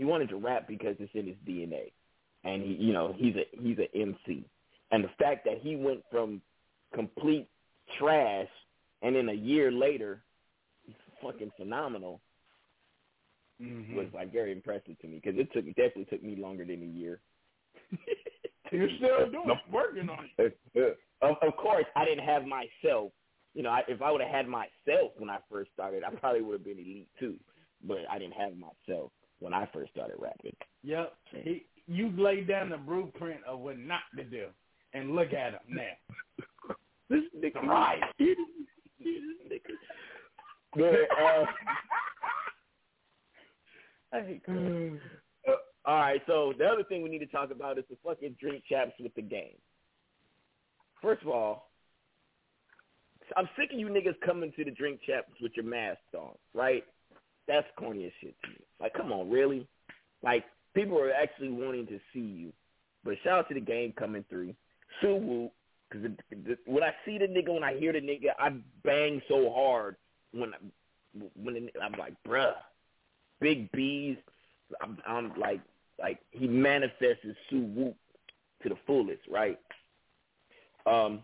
[0.00, 1.92] He wanted to rap because it's in his DNA,
[2.42, 4.46] and he, you know, he's a he's an MC,
[4.92, 6.40] and the fact that he went from
[6.94, 7.46] complete
[7.98, 8.48] trash,
[9.02, 10.22] and then a year later,
[10.86, 12.18] he's fucking phenomenal.
[13.60, 13.94] Mm-hmm.
[13.94, 16.98] Was like very impressive to me because it took definitely took me longer than a
[16.98, 17.20] year.
[18.72, 20.58] You're still doing it, working on it.
[21.20, 23.12] of, of course, I didn't have myself.
[23.52, 26.40] You know, I, if I would have had myself when I first started, I probably
[26.40, 27.34] would have been elite too.
[27.86, 30.54] But I didn't have myself when I first started rapping.
[30.82, 31.12] Yep.
[31.42, 34.46] He, you laid down the blueprint of what not to do,
[34.94, 36.74] and look at him now.
[37.08, 38.00] This nigga, Right.
[38.18, 38.36] this
[39.50, 39.74] nigga.
[40.76, 40.84] But,
[41.20, 41.44] uh,
[44.12, 44.40] I-
[45.48, 48.36] uh, all right, so the other thing we need to talk about is the fucking
[48.40, 49.56] Drink Champs with the game.
[51.02, 51.70] First of all,
[53.36, 56.84] I'm sick of you niggas coming to the Drink Champs with your masks on, right?
[57.50, 58.56] That's corny as shit to me.
[58.80, 59.66] Like, come on, really?
[60.22, 62.52] Like, people are actually wanting to see you.
[63.02, 64.54] But shout out to the game coming through.
[65.00, 65.50] Sue Woo,
[65.90, 66.10] because
[66.64, 68.50] when I see the nigga, when I hear the nigga, I
[68.84, 69.96] bang so hard
[70.30, 70.58] when I,
[71.34, 72.52] when the, I'm like, bruh,
[73.40, 74.16] big B's.
[74.80, 75.60] I'm, I'm like,
[75.98, 77.94] like he manifests Sue Woo
[78.62, 79.58] to the fullest, right?
[80.86, 81.22] Um,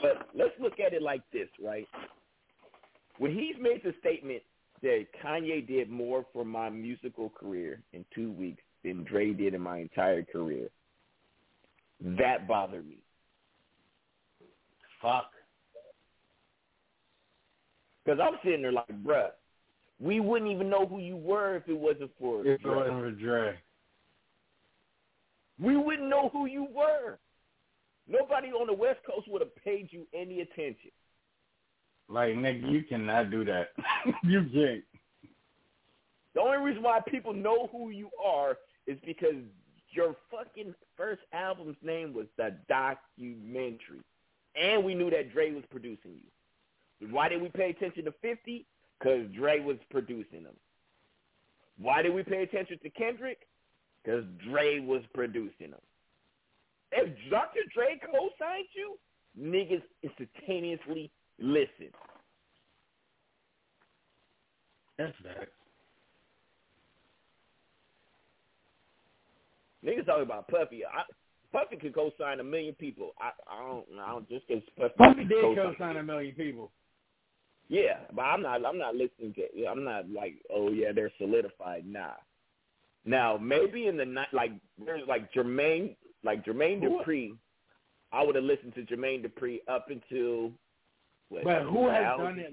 [0.00, 1.88] but let's look at it like this, right?
[3.18, 4.42] When he's made the statement
[4.82, 9.60] that Kanye did more for my musical career in two weeks than Dre did in
[9.60, 10.68] my entire career,
[12.00, 12.98] that bothered me.
[15.00, 15.30] Fuck.
[18.04, 19.30] Because I'm sitting there like, bruh,
[19.98, 23.10] we wouldn't even know who you were if it wasn't for If it wasn't for
[23.10, 23.54] Dre.
[25.58, 27.18] We wouldn't know who you were.
[28.06, 30.90] Nobody on the West Coast would have paid you any attention.
[32.08, 33.68] Like, nigga, you cannot do that.
[34.22, 34.84] you can't.
[36.34, 39.36] The only reason why people know who you are is because
[39.90, 44.02] your fucking first album's name was The Documentary.
[44.54, 47.08] And we knew that Dre was producing you.
[47.10, 48.66] Why did we pay attention to 50?
[48.98, 50.54] Because Dre was producing them.
[51.78, 53.46] Why did we pay attention to Kendrick?
[54.02, 55.80] Because Dre was producing them.
[56.92, 57.60] If Dr.
[57.74, 58.96] Dre co-signed you,
[59.38, 61.92] niggas instantaneously listen.
[64.98, 65.48] That's that.
[69.84, 70.82] Niggas talking about Puffy.
[70.84, 71.02] I,
[71.52, 73.12] Puffy could co-sign a million people.
[73.20, 73.84] I, I don't.
[74.00, 76.72] I don't just because Puffy, Puffy did co-sign- co-sign a million people.
[77.68, 78.64] Yeah, but I'm not.
[78.64, 79.66] I'm not listening to.
[79.66, 81.84] I'm not like, oh yeah, they're solidified.
[81.86, 82.12] Nah.
[83.04, 84.52] Now maybe in the night, like
[84.84, 87.36] there's like Jermaine, like Jermaine Dupri.
[88.12, 90.52] I would have listened to Jermaine Dupri up until.
[91.28, 92.52] What, But who has done it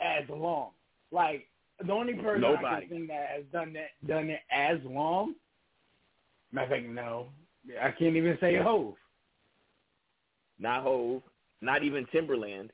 [0.00, 0.70] as long?
[1.10, 1.46] Like
[1.84, 5.34] the only person I can think that has done that done it as long.
[6.56, 7.28] I think no.
[7.80, 8.94] I can't even say Hove.
[10.58, 11.22] Not Hove,
[11.60, 12.70] not even Timbaland.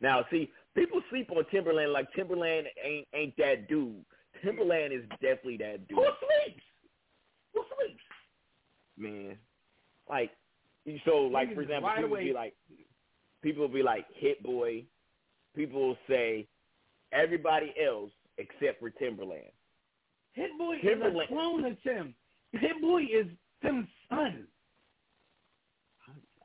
[0.00, 4.04] Now, see, people sleep on Timbaland like Timbaland ain't ain't that dude.
[4.44, 5.98] Timbaland is definitely that dude.
[5.98, 6.62] Who sleeps?
[7.54, 8.00] Who sleeps?
[9.00, 9.36] man.
[10.08, 10.30] Like,
[11.04, 12.54] so, like for example, people be like,
[13.42, 14.84] people will be like Hit Boy.
[15.56, 16.46] People will say
[17.12, 19.50] everybody else except for Timbaland.
[20.32, 22.14] Hit Boy is Timbaland- a clone of Tim.
[22.52, 23.26] Hit Boy is
[23.62, 24.46] Tim's son.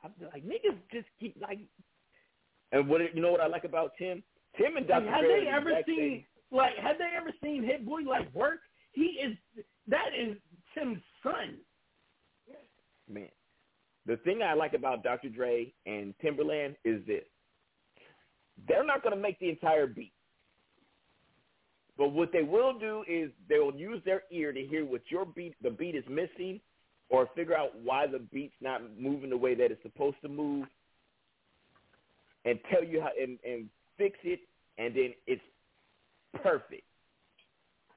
[0.04, 1.58] I'm like niggas just keep like.
[2.72, 4.22] And what you know what I like about Tim?
[4.58, 7.84] Tim and Like, have Dre they ever seen same- like have they ever seen Hit
[7.84, 8.60] Boy like work?
[8.92, 9.36] He is
[9.88, 10.36] that is
[10.74, 11.58] Tim's son.
[13.08, 13.28] man.
[14.06, 15.28] The thing I like about Dr.
[15.28, 17.24] Dre and Timbaland is this.
[18.68, 20.12] They're not going to make the entire beat.
[21.98, 25.54] But what they will do is they'll use their ear to hear what your beat,
[25.62, 26.60] the beat is missing,
[27.08, 30.66] or figure out why the beat's not moving the way that it's supposed to move,
[32.44, 34.40] and tell you how and, and fix it,
[34.78, 35.42] and then it's
[36.42, 36.84] perfect.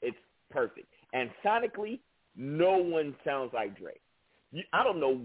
[0.01, 0.17] It's
[0.49, 0.87] perfect.
[1.13, 1.99] And sonically,
[2.35, 3.93] no one sounds like Dre.
[4.73, 5.19] I don't know.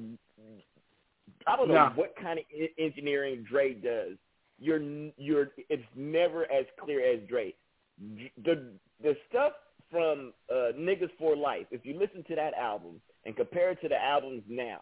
[1.47, 1.93] I don't know No.
[1.95, 2.45] what kind of
[2.79, 4.17] engineering Dre does.
[4.59, 4.81] You're
[5.17, 5.51] you're.
[5.69, 7.55] It's never as clear as Dre.
[8.45, 8.73] The
[9.03, 9.53] the stuff
[9.91, 11.67] from uh, Niggas for Life.
[11.71, 14.81] If you listen to that album and compare it to the albums now,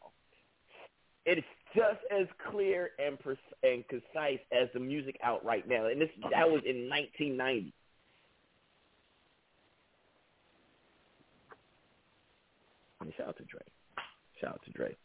[1.27, 5.87] it's just as clear and pres- and concise as the music out right now.
[5.87, 7.73] And this that was in 1990.
[13.01, 13.61] I mean, shout out to Dre.
[14.41, 14.97] Shout out to Dre.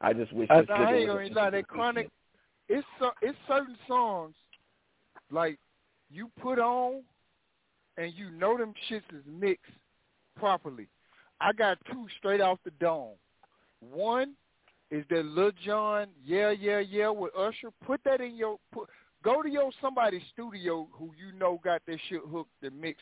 [0.00, 0.48] I just wish.
[0.50, 2.08] I, I ain't gonna lie, that chronic.
[2.68, 4.34] It's so, it's certain songs,
[5.30, 5.58] like
[6.10, 7.02] you put on,
[7.96, 9.72] and you know them shits is mixed
[10.36, 10.86] properly.
[11.40, 13.14] I got two straight off the dome.
[13.80, 14.34] One
[14.90, 17.70] is that Lil Jon, yeah, yeah, yeah, with Usher.
[17.84, 18.88] Put that in your put.
[19.24, 23.00] Go to your somebody's studio who you know got that shit hooked and mix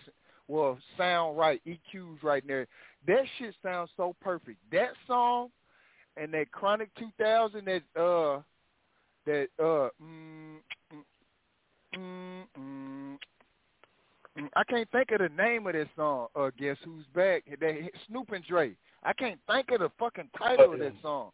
[0.49, 2.67] well sound right, EQs right there.
[3.07, 4.59] That shit sounds so perfect.
[4.73, 5.51] That song
[6.17, 8.41] and that Chronic 2000 that uh
[9.27, 10.59] that uh mm,
[10.93, 11.03] mm,
[11.97, 13.17] mm, mm,
[14.39, 16.29] mm, I can't think of the name of this song.
[16.35, 17.45] Uh, guess who's back?
[17.61, 17.75] That
[18.09, 18.77] Snoop and Dre.
[19.03, 21.31] I can't think of the fucking title of that song.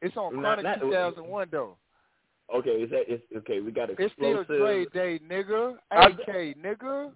[0.00, 1.76] It's on Chronic not- 2001 though.
[2.54, 3.60] Okay, is that is okay?
[3.60, 3.96] We got it.
[3.98, 4.62] It's still explosive.
[4.62, 5.76] Dre Day, nigga.
[5.90, 7.12] AK, nigga.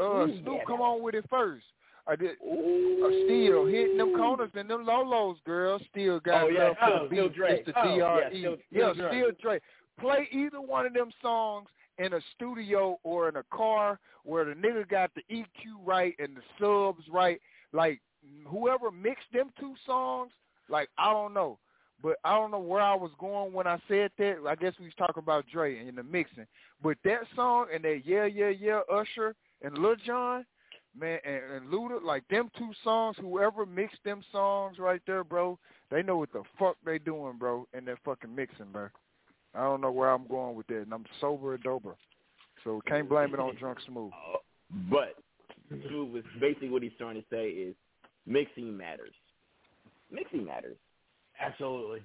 [0.00, 1.64] Uh, Snoop, come on with it first.
[2.08, 2.30] I did.
[2.40, 5.78] Uh, still hitting them corners and them lolos, girl.
[5.90, 6.64] Still got Oh, yeah.
[6.68, 7.34] love for Oh, the beat.
[7.34, 7.52] Dre.
[7.58, 8.38] It's the Oh, yeah, DRE.
[8.38, 9.08] still- yeah, still Dre.
[9.20, 9.60] still Dre.
[10.00, 14.54] Play either one of them songs in a studio or in a car where the
[14.54, 17.40] nigga got the EQ right and the subs right.
[17.72, 18.00] Like
[18.46, 20.32] whoever mixed them two songs,
[20.68, 21.58] like I don't know.
[22.00, 24.36] But I don't know where I was going when I said that.
[24.46, 26.46] I guess we was talking about Dre and the mixing.
[26.80, 30.46] But that song and that Yeah Yeah Yeah Usher and Lil Jon,
[30.98, 35.58] man, and, and Luda, like them two songs, whoever mixed them songs right there, bro,
[35.90, 38.88] they know what the fuck they doing, bro, and they're fucking mixing, bro.
[39.54, 41.96] I don't know where I'm going with that, and I'm sober and dober.
[42.64, 44.12] So can't blame it on Drunk Smooth.
[44.12, 44.38] Uh,
[44.90, 45.14] but
[45.68, 47.74] Smooth was basically what he's trying to say is
[48.26, 49.14] mixing matters.
[50.10, 50.76] Mixing matters.
[51.40, 52.02] Absolutely.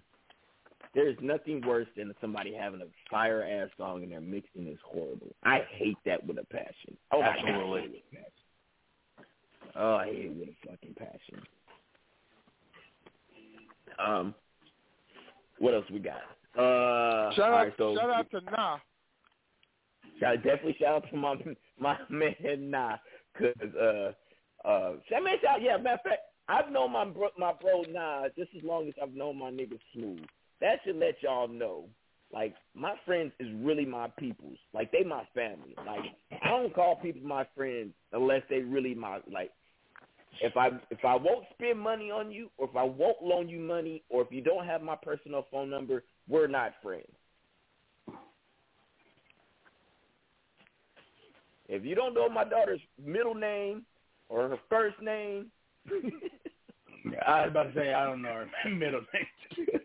[0.93, 5.33] There's nothing worse than somebody having a fire ass song and their mixing is horrible.
[5.43, 6.97] I hate that with a passion.
[7.11, 8.31] Oh, my God, I hate it with a passion.
[9.75, 11.43] Oh, I hate it with a fucking passion.
[13.99, 14.35] Um,
[15.59, 16.21] what else we got?
[16.57, 18.77] Uh, Shout out, right, so shout out to Nah.
[20.19, 21.35] Shout definitely shout out to my
[21.79, 22.97] my man Nah,
[23.37, 24.11] cause uh
[24.67, 28.27] uh shout man shout yeah matter of fact I've known my bro my bro Nah
[28.37, 30.25] just as long as I've known my nigga Smooth.
[30.61, 31.85] That should let y'all know.
[32.31, 34.57] Like my friends is really my peoples.
[34.73, 35.75] Like they my family.
[35.77, 36.13] Like
[36.43, 39.51] I don't call people my friends unless they really my like.
[40.41, 43.59] If I if I won't spend money on you, or if I won't loan you
[43.59, 47.07] money, or if you don't have my personal phone number, we're not friends.
[51.69, 53.85] If you don't know my daughter's middle name
[54.29, 55.47] or her first name,
[57.25, 59.25] I was about to say I don't know her middle name.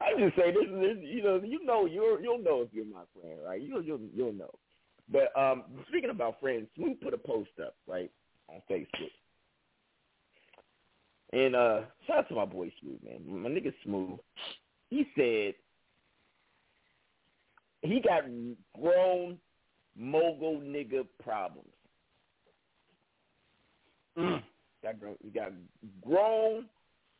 [0.00, 3.02] I just say this, this, you know, you know, you're you'll know if you're my
[3.20, 3.60] friend, right?
[3.60, 4.50] You'll you'll you'll know.
[5.10, 8.10] But um, speaking about friends, Smooth put a post up right
[8.48, 9.12] on Facebook,
[11.32, 14.18] and uh, shout out to my boy Smooth, man, my nigga Smooth.
[14.90, 15.54] He said
[17.82, 18.24] he got
[18.80, 19.38] grown
[19.96, 21.68] mogul nigga problems.
[24.18, 24.42] Mm.
[24.82, 25.52] Got grown, he got
[26.04, 26.66] grown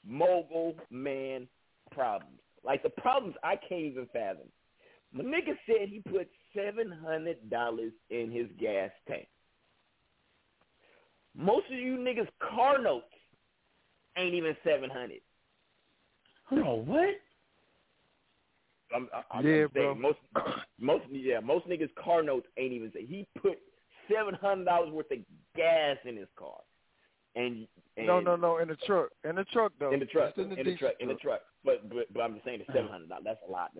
[0.07, 1.47] mogul man
[1.93, 2.39] problems.
[2.65, 4.49] Like the problems I can't even fathom.
[5.13, 9.29] My nigga said he put seven hundred dollars in his gas tank.
[11.37, 13.05] Most of you niggas car notes
[14.17, 15.21] ain't even seven hundred.
[16.49, 17.09] Hold on, what?
[18.95, 19.95] I'm, I'm, Yeah, I'm saying bro.
[19.95, 20.19] most
[20.81, 23.59] most yeah most niggas car notes ain't even say he put
[24.13, 25.19] seven hundred dollars worth of
[25.57, 26.59] gas in his car,
[27.35, 28.59] and, and No, no, no.
[28.59, 29.11] In the truck.
[29.29, 29.93] In the truck though.
[29.93, 31.41] in the truck, in the, in the diesel truck, in the truck.
[31.65, 33.25] But but but I'm just saying the seven hundred dollars.
[33.25, 33.73] That's a lot.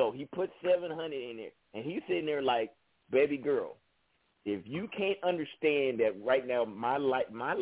[0.00, 2.70] So he put seven hundred in there, and he's sitting there like,
[3.10, 3.76] baby girl,
[4.46, 7.54] if you can't understand that right now, my life, my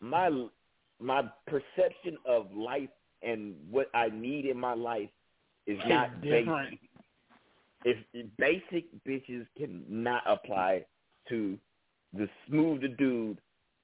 [0.00, 0.28] my
[1.00, 2.88] my perception of life
[3.22, 5.08] and what I need in my life
[5.68, 6.70] is not different.
[6.70, 6.80] basic.
[7.84, 10.84] If, if basic bitches cannot apply
[11.28, 11.56] to
[12.12, 13.38] the smooth the dude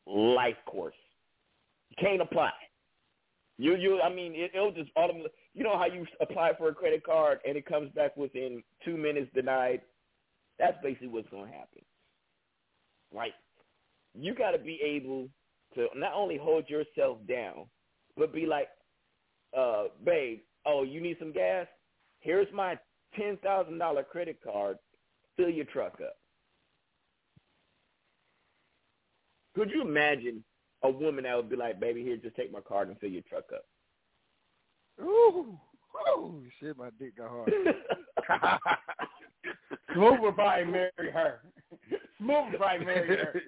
[0.05, 0.97] life course,
[1.91, 2.51] you can't apply.
[3.57, 5.31] You you I mean it, it'll just automatically.
[5.55, 8.97] You know how you apply for a credit card and it comes back within two
[8.97, 9.83] minutes denied.
[10.59, 11.83] That's basically what's going to happen.
[13.13, 13.35] Right?
[14.15, 15.29] You got to be able
[15.75, 17.67] to not only hold yourself down,
[18.17, 18.69] but be like,
[19.57, 21.67] uh, babe, oh, you need some gas?
[22.21, 22.79] Here's my
[23.19, 24.79] ten thousand dollar credit card.
[25.37, 26.17] Fill your truck up.
[29.55, 30.43] Could you imagine
[30.83, 33.23] a woman that would be like, baby, here, just take my card and fill your
[33.29, 33.65] truck up?
[35.01, 35.59] Ooh,
[36.19, 37.53] ooh, shit, my dick got hard.
[39.97, 41.41] Would probably marry her.
[42.21, 43.43] Would probably marry her.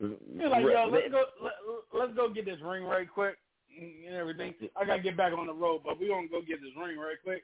[0.00, 1.52] You're like, yo, let's go, let,
[1.92, 3.36] let's go get this ring right quick
[3.78, 4.54] and everything.
[4.76, 7.16] I gotta get back on the road, but we gonna go get this ring right
[7.22, 7.42] quick.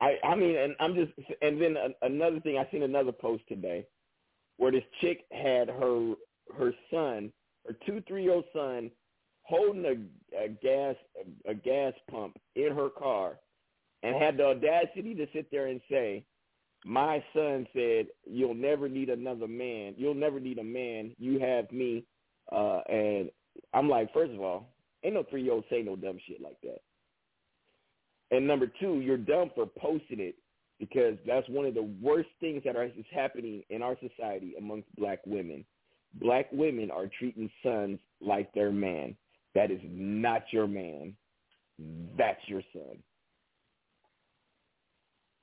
[0.00, 1.12] I I mean, and I'm just,
[1.42, 3.86] and then another thing, I seen another post today
[4.56, 6.14] where this chick had her
[6.56, 7.32] her son,
[7.66, 8.90] her two three year old son,
[9.48, 13.38] holding a, a gas a, a gas pump in her car,
[14.02, 16.24] and had the audacity to sit there and say,
[16.84, 19.94] "My son said you'll never need another man.
[19.96, 21.14] You'll never need a man.
[21.18, 22.04] You have me."
[22.52, 23.30] Uh, and
[23.74, 24.68] I'm like, first of all,
[25.02, 26.78] ain't no three year old say no dumb shit like that.
[28.30, 30.36] And number two, you're dumb for posting it
[30.78, 34.94] because that's one of the worst things that are, is happening in our society amongst
[34.96, 35.64] black women.
[36.14, 39.16] Black women are treating sons like their man.
[39.54, 41.14] That is not your man.
[42.16, 42.98] That's your son.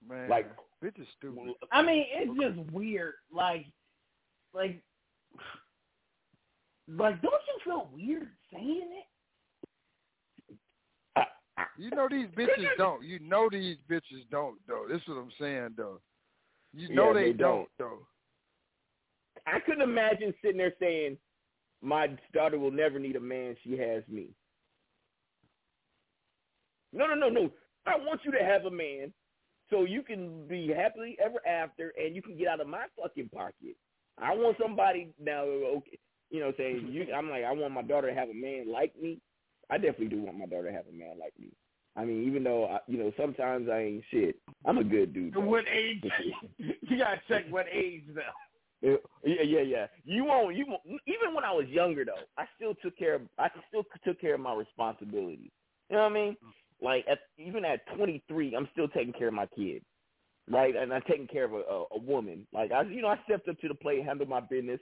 [0.07, 0.51] Man, Like,
[0.83, 1.53] bitch is stupid.
[1.71, 3.13] I mean, it's just weird.
[3.33, 3.65] Like,
[4.53, 4.81] like,
[6.87, 9.05] like, don't you feel weird saying it?
[11.77, 13.03] You know these bitches don't.
[13.03, 14.85] You know these bitches don't though.
[14.87, 15.99] This is what I'm saying though.
[16.73, 17.67] You know Yeah, they, they don't, don't.
[17.79, 17.99] though.
[19.47, 21.17] I couldn't imagine sitting there saying,
[21.85, 23.55] "My daughter will never need a man.
[23.63, 24.29] She has me."
[26.91, 27.51] No, no, no, no.
[27.85, 29.13] I want you to have a man
[29.69, 33.29] so you can be happily ever after, and you can get out of my fucking
[33.29, 33.75] pocket.
[34.17, 35.43] I want somebody now.
[35.43, 35.99] Okay,
[36.29, 37.07] you know, saying you.
[37.13, 39.19] I'm like, I want my daughter to have a man like me.
[39.69, 41.49] I definitely do want my daughter to have a man like me.
[41.97, 44.35] I mean, even though I, you know sometimes I ain't shit.
[44.65, 45.33] I'm a good dude.
[45.33, 45.39] though.
[45.41, 46.03] What age?
[46.57, 48.21] you gotta check what age though.
[48.85, 49.87] Yeah, yeah, yeah.
[50.03, 50.55] You won't.
[50.55, 50.81] You won't.
[51.07, 53.23] Even when I was younger, though, I still took care of.
[53.39, 55.51] I still took care of my responsibilities.
[55.89, 56.37] You know what I mean?
[56.81, 59.83] Like at, even at 23, I'm still taking care of my kid,
[60.49, 60.75] right?
[60.75, 62.47] And I'm taking care of a, a, a woman.
[62.53, 64.79] Like I, you know, I stepped up to the plate, handled my business.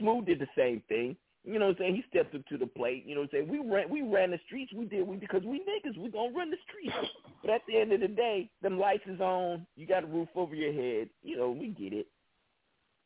[0.00, 1.16] Smooth did the same thing.
[1.44, 1.96] You know what I'm saying?
[1.96, 3.04] He stepped up to the plate.
[3.06, 3.48] You know what I'm saying?
[3.48, 4.72] We ran, we ran the streets.
[4.74, 5.98] We did we because we niggas.
[5.98, 6.96] We gonna run the streets.
[7.42, 9.66] But at the end of the day, them lights is on.
[9.76, 11.10] You got a roof over your head.
[11.22, 12.06] You know, we get it.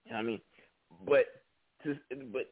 [0.08, 0.40] You know what I mean,
[1.06, 1.26] but
[1.84, 1.96] to
[2.32, 2.50] but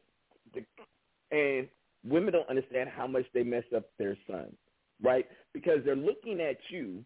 [0.53, 1.67] the, and
[2.05, 4.55] women don't understand how much they mess up their son,
[5.01, 5.25] right?
[5.53, 7.03] Because they're looking at you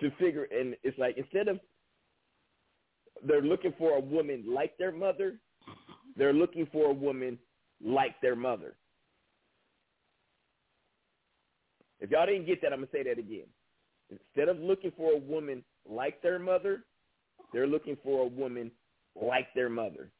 [0.00, 1.60] to figure, and it's like instead of
[3.24, 5.34] they're looking for a woman like their mother,
[6.16, 7.38] they're looking for a woman
[7.84, 8.74] like their mother.
[12.00, 13.46] If y'all didn't get that, I'm gonna say that again.
[14.10, 16.84] Instead of looking for a woman like their mother,
[17.52, 18.72] they're looking for a woman
[19.20, 20.10] like their mother.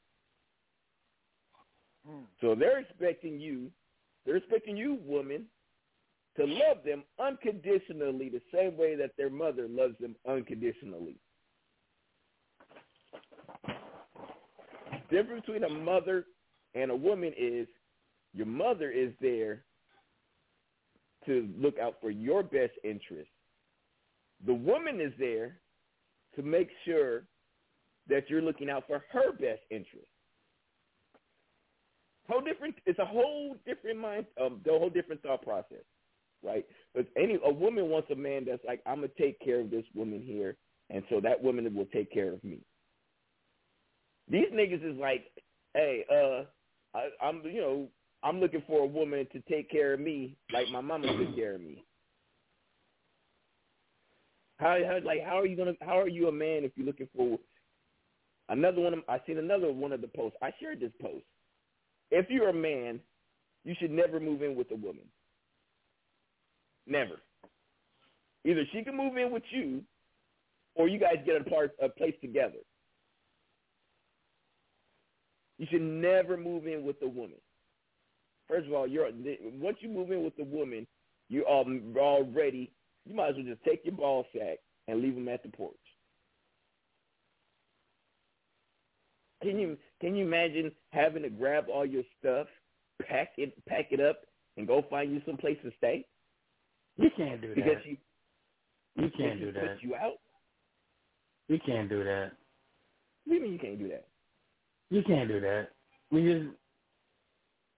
[2.07, 2.25] Hmm.
[2.41, 3.71] So they're expecting you,
[4.25, 5.47] they're expecting you, woman,
[6.37, 11.17] to love them unconditionally the same way that their mother loves them unconditionally.
[15.11, 16.27] The difference between a mother
[16.75, 17.69] and a woman is
[18.33, 19.63] your mother is there
[21.27, 23.31] to look out for your best interest.
[24.45, 25.61] The woman is there
[26.37, 27.25] to make sure
[28.09, 30.09] that you're looking out for her best interest.
[32.29, 32.75] Whole different.
[32.87, 34.27] It's a whole different mind.
[34.41, 35.85] Um, the whole different thought process,
[36.43, 36.65] right?
[36.95, 39.85] But any a woman wants a man that's like, I'm gonna take care of this
[39.95, 40.57] woman here,
[40.89, 42.61] and so that woman will take care of me.
[44.29, 45.27] These niggas is like,
[45.75, 46.45] hey, uh,
[46.97, 47.89] I, I'm you know
[48.23, 51.57] I'm looking for a woman to take care of me like my mama took care
[51.57, 51.85] of me.
[54.59, 57.09] How, how like how are you gonna how are you a man if you're looking
[57.15, 57.39] for
[58.49, 58.95] another one?
[58.95, 60.39] Of, I seen another one of the posts.
[60.43, 61.25] I shared this post.
[62.11, 63.01] If you're a man,
[63.65, 65.05] you should never move in with a woman.
[66.87, 67.21] Never.
[68.45, 69.83] Either she can move in with you,
[70.75, 72.59] or you guys get a part a place together.
[75.59, 77.39] You should never move in with a woman.
[78.49, 79.09] First of all, you're
[79.59, 80.87] once you move in with a woman,
[81.29, 82.71] you're already.
[83.07, 84.59] You might as well just take your ball sack
[84.89, 85.75] and leave them at the porch.
[89.45, 92.47] Can you can you imagine having to grab all your stuff,
[93.07, 94.21] pack it pack it up,
[94.57, 96.07] and go find you some place to stay?
[96.97, 97.55] You can't do that.
[97.55, 97.97] Because you
[98.97, 99.77] you can't do that.
[99.83, 100.15] You out.
[101.49, 102.33] You can't do that.
[103.25, 104.07] What do you mean you can't do that?
[104.91, 105.69] You can't do that.
[106.11, 106.47] We just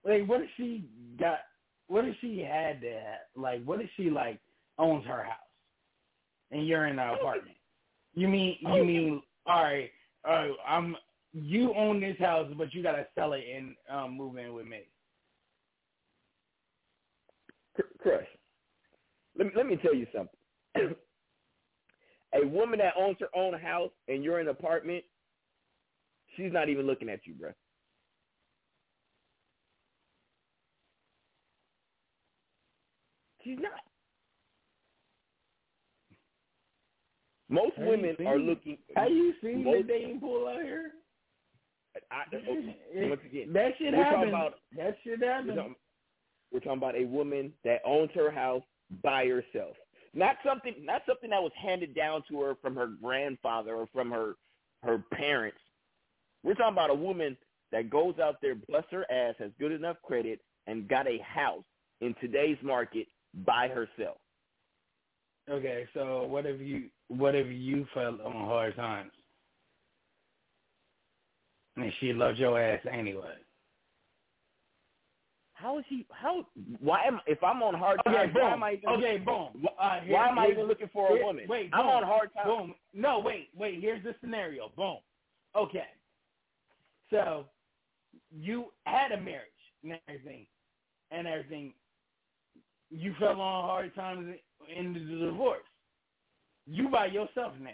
[0.05, 0.85] like what if she
[1.19, 1.39] got
[1.87, 4.39] what if she had that like what if she like
[4.77, 5.35] owns her house
[6.51, 7.57] and you're in an apartment?
[8.13, 9.89] You mean you mean all right,
[10.27, 10.95] uh, I'm
[11.33, 14.81] you own this house but you gotta sell it and um move in with me.
[17.99, 18.25] Crush.
[19.37, 20.37] Let me let me tell you something.
[22.33, 25.03] a woman that owns her own house and you're in an apartment,
[26.35, 27.51] she's not even looking at you, bro.
[33.43, 33.79] She's not.
[37.49, 38.77] Most you women are looking.
[38.95, 40.91] Have you seen most, dating pool out here?
[42.11, 44.29] I, okay, oh, once again, That shit happens.
[44.29, 45.75] about that shit we're talking,
[46.51, 48.63] we're talking about a woman that owns her house
[49.03, 49.75] by herself.
[50.13, 54.09] Not something not something that was handed down to her from her grandfather or from
[54.11, 54.35] her
[54.83, 55.59] her parents.
[56.43, 57.37] We're talking about a woman
[57.71, 61.63] that goes out there, busts her ass, has good enough credit, and got a house
[62.01, 63.07] in today's market
[63.45, 64.17] by herself.
[65.49, 69.11] Okay, so what if you what if you fell on hard times?
[71.77, 73.35] And she loved your ass anyway.
[75.53, 76.05] How is he?
[76.11, 76.45] How?
[76.79, 77.19] Why am?
[77.25, 78.43] If I'm on hard Okay, times, boom.
[78.43, 78.89] why am I even?
[78.89, 79.49] okay, boom.
[79.61, 81.47] Why, Uh, here- why am I even looking for a here- woman?
[81.47, 82.45] Wait, I'm on hard times.
[82.47, 82.75] Boom.
[82.93, 83.79] No, wait, wait.
[83.81, 84.69] Here's the scenario.
[84.69, 84.99] Boom.
[85.55, 85.87] Okay.
[87.09, 87.49] So
[88.29, 89.49] you had a marriage
[89.83, 90.45] and everything,
[91.11, 91.73] and everything.
[92.91, 94.37] You fell on hard times
[94.67, 95.65] in the divorce.
[96.67, 97.71] You by yourself now.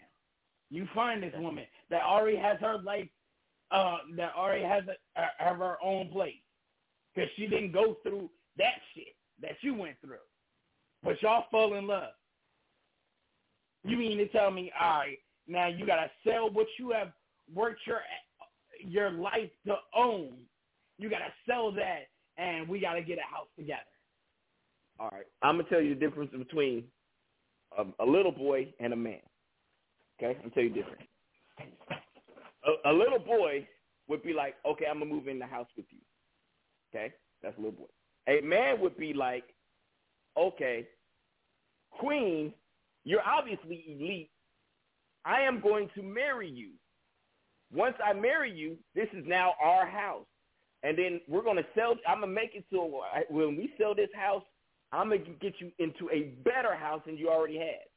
[0.69, 3.09] You find this woman that already has her life,
[3.71, 6.35] uh, that already has a, have her own place,
[7.13, 10.17] because she didn't go through that shit that you went through.
[11.03, 12.13] But y'all fall in love.
[13.83, 15.17] You mean to tell me, all right,
[15.47, 17.11] now you gotta sell what you have
[17.53, 18.01] worked your
[18.79, 20.33] your life to own.
[20.97, 22.07] You gotta sell that,
[22.37, 23.81] and we gotta get a house together.
[24.99, 26.85] All right, I'm gonna tell you the difference between
[27.77, 29.19] a, a little boy and a man.
[30.17, 31.03] Okay, I'm gonna tell you the difference.
[32.65, 33.67] A, a little boy
[34.07, 35.99] would be like, okay, I'm gonna move in the house with you.
[36.93, 37.85] Okay, that's a little boy.
[38.27, 39.43] A man would be like,
[40.37, 40.87] okay,
[41.91, 42.53] queen,
[43.03, 44.29] you're obviously elite.
[45.25, 46.71] I am going to marry you.
[47.73, 50.25] Once I marry you, this is now our house.
[50.83, 53.95] And then we're going to sell, I'm going to make it so when we sell
[53.95, 54.43] this house,
[54.91, 57.87] I'm going to get you into a better house than you already had.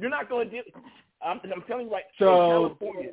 [0.00, 0.70] You're not going to do,
[1.22, 3.10] I'm, I'm telling you right, So- California,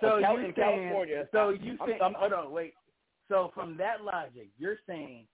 [0.00, 0.52] So Cal- you?
[0.52, 2.02] California, So I'm- you I'm- saying?
[2.02, 2.74] I'm- hold on, wait.
[3.28, 5.26] So from that logic, you're saying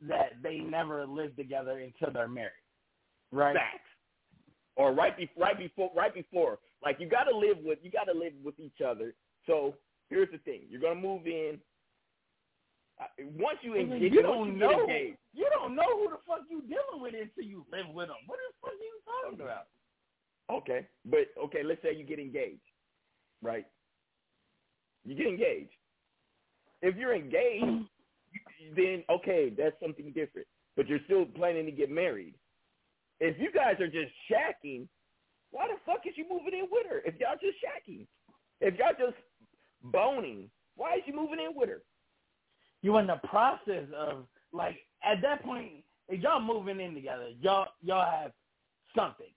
[0.00, 2.64] that they never lived together until they're married,
[3.30, 3.54] right?
[3.54, 3.86] Facts.
[4.76, 6.58] Or right before, right before, right before.
[6.82, 9.14] Like you got to live with, you got to live with each other.
[9.46, 9.76] So
[10.08, 11.60] here's the thing: you're gonna move in.
[13.36, 14.80] Once you engage, you don't you know.
[14.80, 18.16] engaged, You don't know who the fuck you dealing with until you live with them.
[18.26, 19.66] What the fuck are you talking about?
[20.50, 22.60] Okay, but okay, let's say you get engaged,
[23.42, 23.66] right?
[25.04, 25.70] You get engaged.
[26.82, 28.74] If you're engaged, mm-hmm.
[28.76, 30.46] then okay, that's something different.
[30.76, 32.34] But you're still planning to get married.
[33.20, 34.88] If you guys are just shacking,
[35.50, 37.02] why the fuck is you moving in with her?
[37.04, 38.06] If y'all just shacking,
[38.60, 39.18] if y'all just
[39.82, 41.82] boning, why is you moving in with her?
[42.82, 47.66] You're in the process of like at that point, if y'all moving in together, y'all
[47.82, 48.32] y'all have
[48.96, 49.30] something,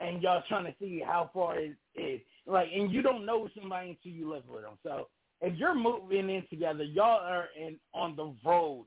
[0.00, 2.20] and y'all trying to see how far it is.
[2.46, 4.78] Like, and you don't know somebody until you live with them.
[4.82, 5.08] So
[5.40, 8.86] if you're moving in together, y'all are in on the road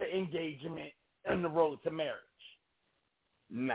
[0.00, 0.90] to engagement
[1.26, 2.16] and the road to marriage.
[3.50, 3.74] Nah,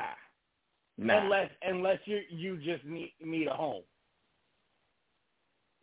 [0.98, 1.24] nah.
[1.24, 3.84] Unless unless you you just need need a home.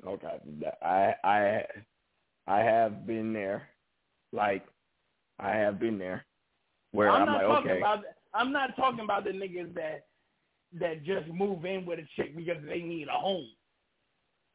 [0.06, 0.38] Okay,
[0.82, 1.64] I I
[2.46, 3.68] I have been there.
[4.32, 4.64] Like
[5.38, 6.24] I have been there
[6.92, 8.04] where I'm, I'm, not like, talking okay, about
[8.34, 10.06] I'm not talking about the niggas that
[10.80, 13.48] that just move in with a chick because they need a home.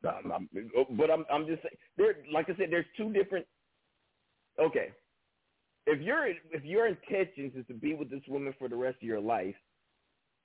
[0.07, 0.49] Um, I'm,
[0.98, 2.15] but I'm I'm just saying there.
[2.31, 3.45] Like I said, there's two different.
[4.60, 4.91] Okay,
[5.88, 9.07] if your if your intentions is to be with this woman for the rest of
[9.07, 9.56] your life,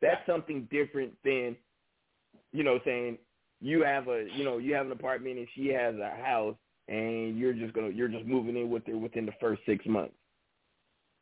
[0.00, 1.56] that's something different than,
[2.52, 3.18] you know, saying
[3.60, 6.56] you have a you know you have an apartment and she has a house
[6.88, 10.14] and you're just gonna you're just moving in with her within the first six months.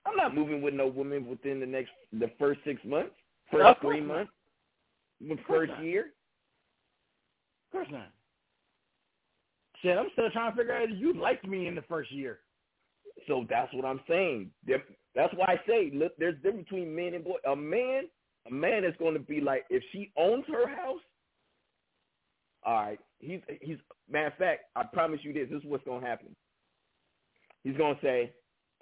[0.07, 3.13] I'm not moving with no woman within the next the first six months,
[3.51, 4.33] first three months,
[5.21, 5.85] the first not.
[5.85, 6.13] year.
[7.67, 8.11] Of course not.
[9.83, 12.41] Shit, I'm still trying to figure out if you liked me in the first year.
[13.27, 14.51] So that's what I'm saying.
[14.67, 17.37] That's why I say look, there's a difference between men and boy.
[17.51, 18.05] A man,
[18.47, 21.01] a man is going to be like if she owns her house.
[22.65, 23.79] All right, he's he's.
[24.11, 25.49] Matter of fact, I promise you this.
[25.51, 26.35] This is what's going to happen.
[27.65, 28.33] He's going to say,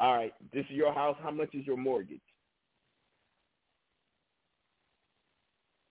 [0.01, 1.17] "All right, this is your house.
[1.23, 2.21] How much is your mortgage?"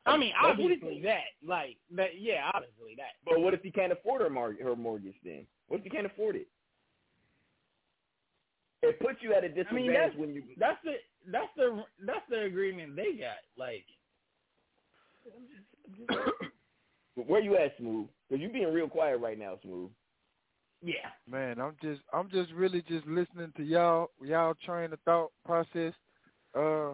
[0.08, 3.14] I mean, That's what he- obviously that, like that, yeah, obviously that.
[3.26, 5.16] But what if he can't afford her mor- her mortgage?
[5.24, 6.48] Then what if he can't afford it?
[8.84, 10.44] It puts you at a disadvantage mean, that's when you.
[10.58, 10.94] that's the
[11.32, 13.38] that's the that's the agreement they got.
[13.58, 13.86] Like,
[17.16, 18.08] Where you at, Smooth?
[18.30, 19.90] Because you being real quiet right now, Smooth.
[20.84, 25.32] yeah, Man, I'm just I'm just really just listening to y'all y'all train of thought
[25.44, 25.94] process.
[26.56, 26.94] Uh,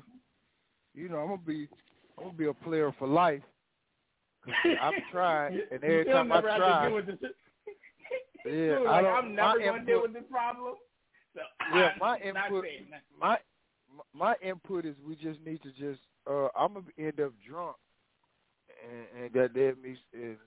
[0.95, 1.68] you know, I'm gonna be
[2.18, 3.41] I'm gonna be a player for life.
[4.81, 7.18] I've tried, and every time I never have to try, deal with this.
[8.45, 9.15] yeah, Dude, I like, don't.
[9.15, 10.76] I'm never going to deal with this problem.
[11.34, 11.41] So
[11.76, 12.65] Yeah, I'm my input,
[13.19, 13.38] my
[14.14, 16.02] my input is we just need to just.
[16.30, 17.76] Uh, I'm gonna end up drunk,
[18.84, 20.38] and, and goddamn me, and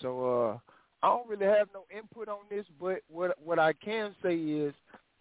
[0.00, 0.58] so uh,
[1.02, 2.66] I don't really have no input on this.
[2.78, 4.74] But what what I can say is,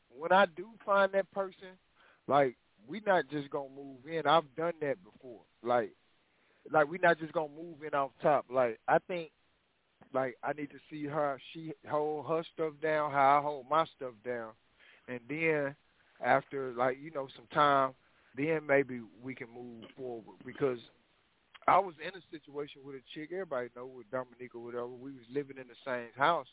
[0.10, 1.78] when I do find that person,
[2.28, 2.56] like
[2.90, 4.26] we not just gonna move in.
[4.26, 5.42] I've done that before.
[5.64, 5.92] Like,
[6.72, 8.46] like we not just gonna move in off top.
[8.50, 9.30] Like I think,
[10.14, 13.86] like I need to see how she hold her stuff down, how I hold my
[13.96, 14.52] stuff down,
[15.08, 15.76] and then
[16.24, 17.92] after like you know some time,
[18.36, 20.80] then maybe we can move forward because
[21.68, 23.30] I was in a situation with a chick.
[23.32, 24.88] Everybody know with Dominique or whatever.
[24.88, 26.48] We was living in the same house,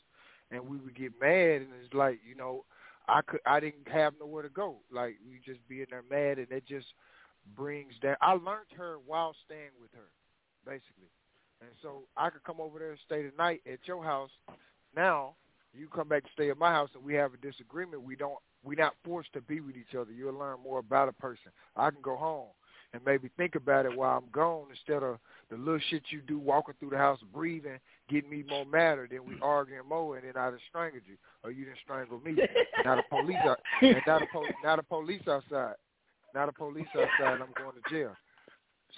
[0.51, 2.65] and we would get mad, and it's like you know,
[3.09, 4.79] I could I didn't have nowhere to go.
[4.91, 6.87] Like we just be in there mad, and it just
[7.55, 8.17] brings down.
[8.21, 10.11] I learned her while staying with her,
[10.65, 11.11] basically,
[11.61, 14.31] and so I could come over there and stay the night at your house.
[14.95, 15.35] Now
[15.73, 18.03] you come back to stay at my house, and we have a disagreement.
[18.03, 18.39] We don't.
[18.65, 20.11] We're not forced to be with each other.
[20.11, 21.53] You'll learn more about a person.
[21.77, 22.49] I can go home
[22.97, 25.19] and maybe think about it while I'm gone instead of
[25.51, 27.79] the little shit you do walking through the house breathing,
[28.09, 31.51] getting me more madder, then we arguing more, and then I done strangled you, or
[31.51, 32.37] you done strangled me.
[32.85, 35.75] Not a police, out, and not a po- not a police outside,
[36.35, 37.41] not a police outside.
[37.41, 38.17] I'm going to jail.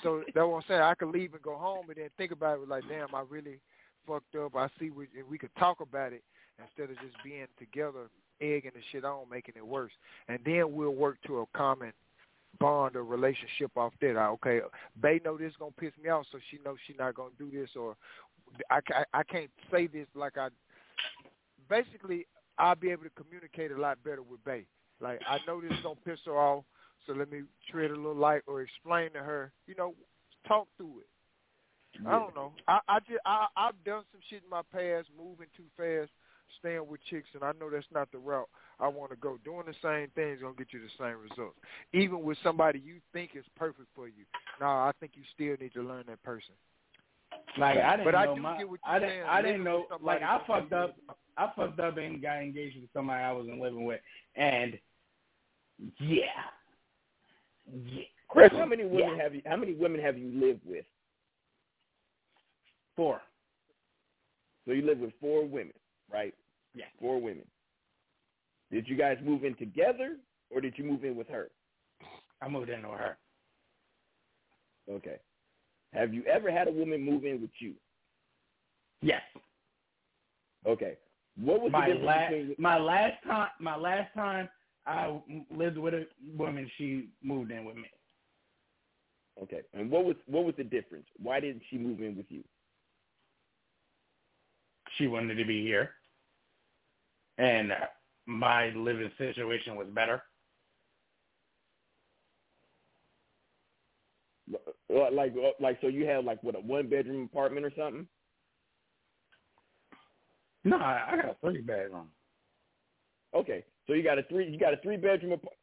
[0.02, 0.80] So that's what I'm saying.
[0.80, 2.68] I could leave and go home, and then think about it.
[2.68, 3.58] Like, damn, I really
[4.06, 4.54] fucked up.
[4.54, 6.22] I see, we, and we could talk about it
[6.62, 8.08] instead of just being together,
[8.40, 9.92] egging the shit on, making it worse.
[10.28, 11.92] And then we'll work to a common
[12.60, 14.16] bond or relationship off that.
[14.16, 14.60] I, okay,
[15.00, 17.70] Bay know this gonna piss me off, so she knows she not gonna do this,
[17.76, 17.96] or
[18.70, 20.48] I, ca- I can't say this like I.
[21.68, 22.26] Basically,
[22.58, 24.64] I'll be able to communicate a lot better with Bay.
[25.00, 26.64] Like I know this gonna piss her off,
[27.06, 29.52] so let me tread a little light or explain to her.
[29.66, 29.94] You know,
[30.46, 31.06] talk through it.
[32.06, 32.52] I don't know.
[32.66, 36.10] I I just I I've done some shit in my past, moving too fast,
[36.58, 38.48] staying with chicks, and I know that's not the route
[38.80, 39.38] I want to go.
[39.44, 41.58] Doing the same thing is gonna get you the same results,
[41.92, 44.24] even with somebody you think is perfect for you.
[44.60, 46.54] No, I think you still need to learn that person.
[47.58, 49.24] Like I didn't but I know do my, get what you're I didn't, saying.
[49.28, 49.86] I didn't know.
[50.02, 50.96] Like I fucked up.
[51.36, 54.00] I fucked up and got engaged with somebody I wasn't living with,
[54.34, 54.78] and
[55.98, 56.24] yeah,
[57.86, 58.02] yeah.
[58.28, 59.22] Chris, how many women Yeah.
[59.22, 59.42] have you?
[59.46, 60.84] How many women have you lived with?
[62.96, 63.20] Four.
[64.66, 65.72] So you live with four women,
[66.12, 66.34] right?
[66.74, 66.86] Yeah.
[67.00, 67.44] Four women.
[68.70, 70.16] Did you guys move in together,
[70.50, 71.50] or did you move in with her?
[72.42, 73.16] I moved in with her.
[74.90, 75.16] Okay.
[75.92, 77.74] Have you ever had a woman move in with you?
[79.00, 79.22] Yes.
[80.66, 80.96] Okay.
[81.40, 84.48] What was my the last between my last time my last time
[84.86, 85.20] I
[85.54, 86.06] lived with a
[86.36, 87.90] woman, she moved in with me.
[89.42, 89.60] Okay.
[89.74, 91.06] And what was what was the difference?
[91.22, 92.42] Why didn't she move in with you?
[94.96, 95.90] She wanted to be here,
[97.38, 97.72] and
[98.26, 100.22] my living situation was better.
[104.90, 108.06] Like like so you have like what a one bedroom apartment or something?
[110.64, 112.08] No, I I got a three bedroom.
[113.34, 113.64] Okay.
[113.86, 115.54] So you got a three you got a three bedroom apartment.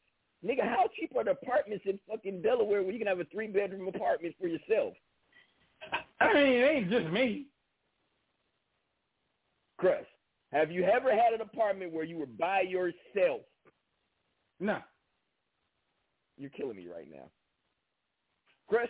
[0.45, 3.47] Nigga, how cheap are the apartments in fucking Delaware where you can have a three
[3.47, 4.93] bedroom apartment for yourself?
[6.19, 7.47] I mean, it ain't just me.
[9.77, 10.05] Chris,
[10.55, 13.41] have you ever had an apartment where you were by yourself?
[14.61, 14.77] No.
[16.37, 17.29] You're killing me right now.
[18.69, 18.87] Chris,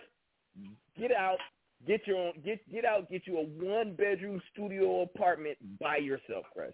[0.98, 1.38] get out,
[1.88, 6.46] get your own get get out, get you a one bedroom studio apartment by yourself,
[6.54, 6.72] Chris.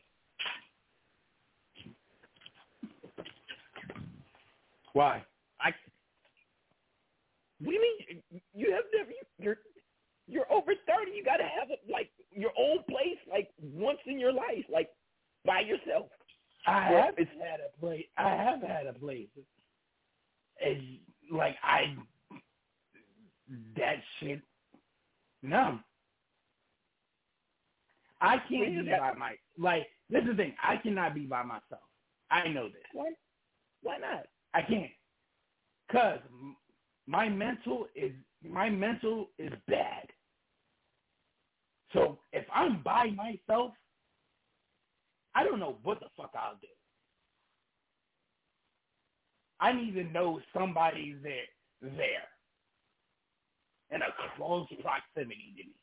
[4.92, 5.24] Why?
[5.62, 5.72] I
[7.62, 8.42] What do you mean?
[8.54, 9.58] You have never you, you're
[10.28, 11.12] you're over thirty.
[11.16, 14.90] You gotta have a, like your own place, like once in your life, like
[15.46, 16.08] by yourself.
[16.68, 18.06] I Well, have it's- had a place.
[18.18, 19.30] I have had a place.
[20.58, 21.02] It's
[21.32, 21.96] like I
[23.76, 24.42] that shit.
[25.42, 25.80] No,
[28.22, 29.88] I can't be by my like.
[30.10, 30.56] This is the thing.
[30.62, 31.82] I cannot be by myself.
[32.30, 32.84] I know this.
[32.94, 33.12] Why?
[33.82, 34.28] Why not?
[34.54, 34.92] I can't.
[35.92, 36.20] Cause
[37.08, 38.12] my mental is
[38.44, 40.08] my mental is bad.
[41.94, 43.74] So if I'm by myself,
[45.36, 46.68] I don't know what the fuck I'll do.
[49.60, 51.46] I need to know somebody's there
[51.82, 52.28] there.
[53.92, 55.76] In a close proximity to me.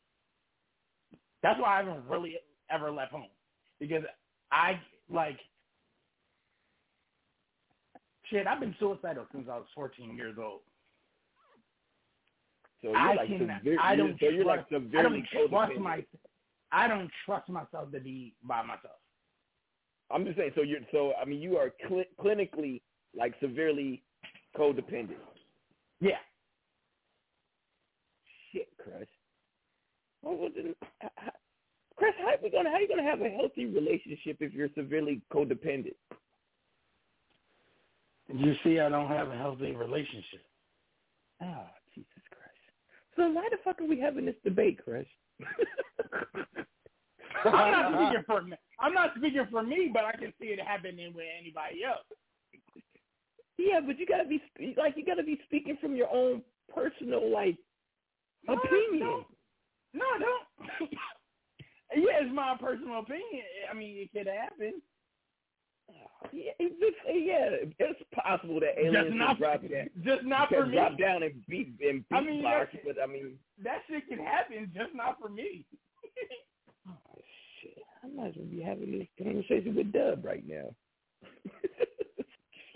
[1.42, 2.36] That's why I haven't really
[2.70, 3.28] ever left home.
[3.78, 4.02] Because
[4.50, 4.80] I
[5.10, 5.38] like
[8.30, 10.60] shit, I've been suicidal since I was fourteen years old.
[12.82, 15.50] So you're I like can severe, I don't so you're like trust, I don't trust
[15.52, 15.80] codependent.
[15.80, 16.04] my
[16.70, 18.98] I don't trust myself to be by myself.
[20.10, 20.52] I'm just saying.
[20.54, 22.80] So you're so I mean you are cl- clinically
[23.16, 24.02] like severely
[24.56, 25.16] codependent.
[26.00, 26.18] Yeah.
[28.52, 29.08] Shit, Chris.
[30.22, 30.76] What was it?
[31.02, 31.32] h- h-
[31.96, 35.94] Chris, how we gonna how you gonna have a healthy relationship if you're severely codependent?
[38.32, 40.42] You see I don't have a healthy relationship.
[41.42, 41.77] Oh, Jesus Christ.
[43.18, 45.04] So why the fuck are we having this debate, Chris?
[47.44, 48.56] I'm not speaking for me.
[48.78, 52.06] I'm not speaking for me, but I can see it happening with anybody else.
[53.58, 54.40] Yeah, but you gotta be
[54.76, 56.42] like you gotta be speaking from your own
[56.72, 57.56] personal like
[58.46, 59.00] No, opinion.
[59.00, 59.24] No,
[59.94, 60.90] no, I don't.
[61.96, 63.42] yeah, it's my personal opinion.
[63.68, 64.80] I mean, it could happen.
[66.32, 70.74] Yeah, it's, yeah, it's possible that aliens Just not, drop down, just not for me.
[70.74, 72.44] drop down and beat and I mean,
[72.84, 75.64] but I mean, That shit can happen, just not for me.
[77.62, 80.74] shit, I might as well be having this conversation with Dub right now.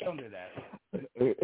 [0.05, 0.51] Don't do that.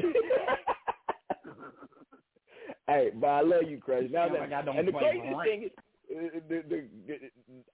[2.88, 4.10] hey, but I love you, Chris.
[4.10, 5.70] Now that, like I don't and the crazy thing is,
[6.10, 7.18] uh, the, the, the,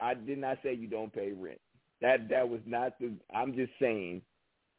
[0.00, 1.60] I did not say you don't pay rent.
[2.04, 3.12] That that was not the.
[3.34, 4.20] I'm just saying.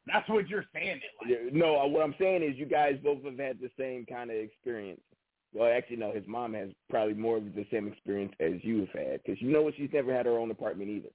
[0.06, 1.00] That's what you're saying.
[1.28, 1.54] It like.
[1.54, 5.02] No, what I'm saying is you guys both have had the same kind of experience.
[5.52, 6.12] Well, actually, no.
[6.12, 9.52] His mom has probably more of the same experience as you have had because you
[9.52, 9.74] know what?
[9.76, 11.10] She's never had her own apartment either,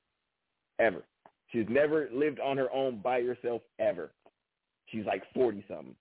[0.81, 1.05] ever.
[1.53, 4.11] She's never lived on her own by herself ever.
[4.87, 5.95] She's like forty something.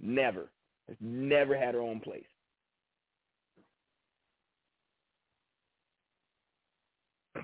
[0.00, 0.48] Never,
[0.86, 2.22] has never had her own place.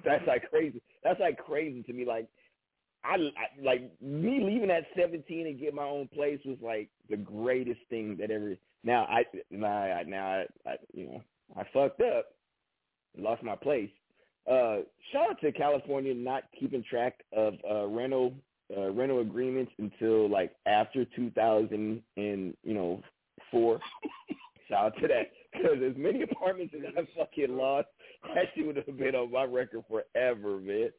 [0.05, 0.81] That's like crazy.
[1.03, 2.05] That's like crazy to me.
[2.05, 2.29] Like
[3.05, 7.17] I, I like me leaving at 17 and get my own place was like the
[7.17, 8.57] greatest thing that ever.
[8.85, 10.27] Now I now I, now
[10.67, 11.23] I, I you know
[11.57, 12.27] I fucked up,
[13.17, 13.91] lost my place.
[14.51, 14.79] Uh,
[15.13, 18.35] shout out to California not keeping track of uh, rental
[18.77, 23.03] uh, rental agreements until like after 2000 and you know
[23.51, 23.81] four.
[24.69, 27.89] shout out to that because as many apartments as I fucking lost,
[28.35, 30.91] that shit would have been on my record forever, man.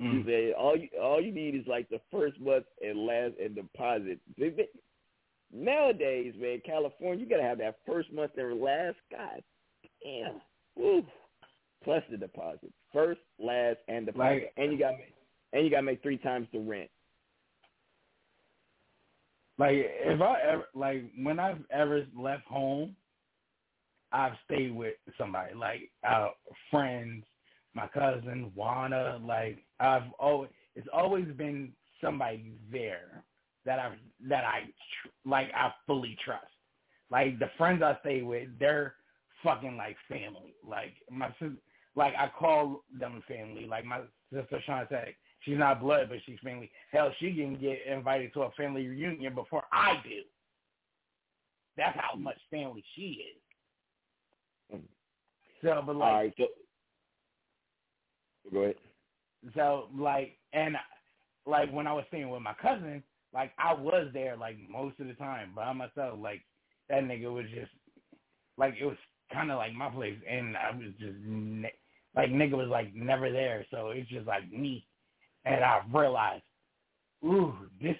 [0.00, 0.26] You mm.
[0.26, 4.20] say all you all you need is like the first month and last and deposit.
[5.52, 8.96] Nowadays, man, California, you gotta have that first month and last.
[9.10, 9.42] God
[10.04, 10.40] damn,
[10.76, 11.04] Woo.
[11.82, 12.72] plus the deposit.
[12.92, 14.94] First, last, and deposit, Like- and you got
[15.52, 16.90] and you got to make three times the rent.
[19.58, 22.94] Like if I ever like when I've ever left home,
[24.12, 26.28] I've stayed with somebody like uh
[26.70, 27.24] friends,
[27.74, 29.20] my cousin Juana.
[29.24, 33.24] Like I've always it's always been somebody there
[33.64, 33.94] that I
[34.28, 36.46] that I tr- like I fully trust.
[37.10, 38.94] Like the friends I stay with, they're
[39.42, 40.54] fucking like family.
[40.66, 41.32] Like my
[41.94, 43.66] like I call them family.
[43.66, 44.00] Like my
[44.32, 46.70] sister Shantae, she's not blood, but she's family.
[46.92, 50.22] Hell, she can get invited to a family reunion before I do.
[51.76, 53.40] That's how much family she is.
[54.70, 56.46] So, but like, All right, so
[58.52, 58.76] go ahead.
[59.54, 60.76] so like, and
[61.46, 63.02] like when I was staying with my cousin,
[63.34, 66.18] like I was there like most of the time by myself.
[66.20, 66.42] Like
[66.88, 67.70] that nigga was just
[68.56, 68.96] like it was
[69.32, 71.72] kind of like my place, and I was just ne-
[72.14, 73.66] like nigga was like never there.
[73.70, 74.86] So it's just like me,
[75.44, 76.44] and I realized,
[77.24, 77.96] ooh, this.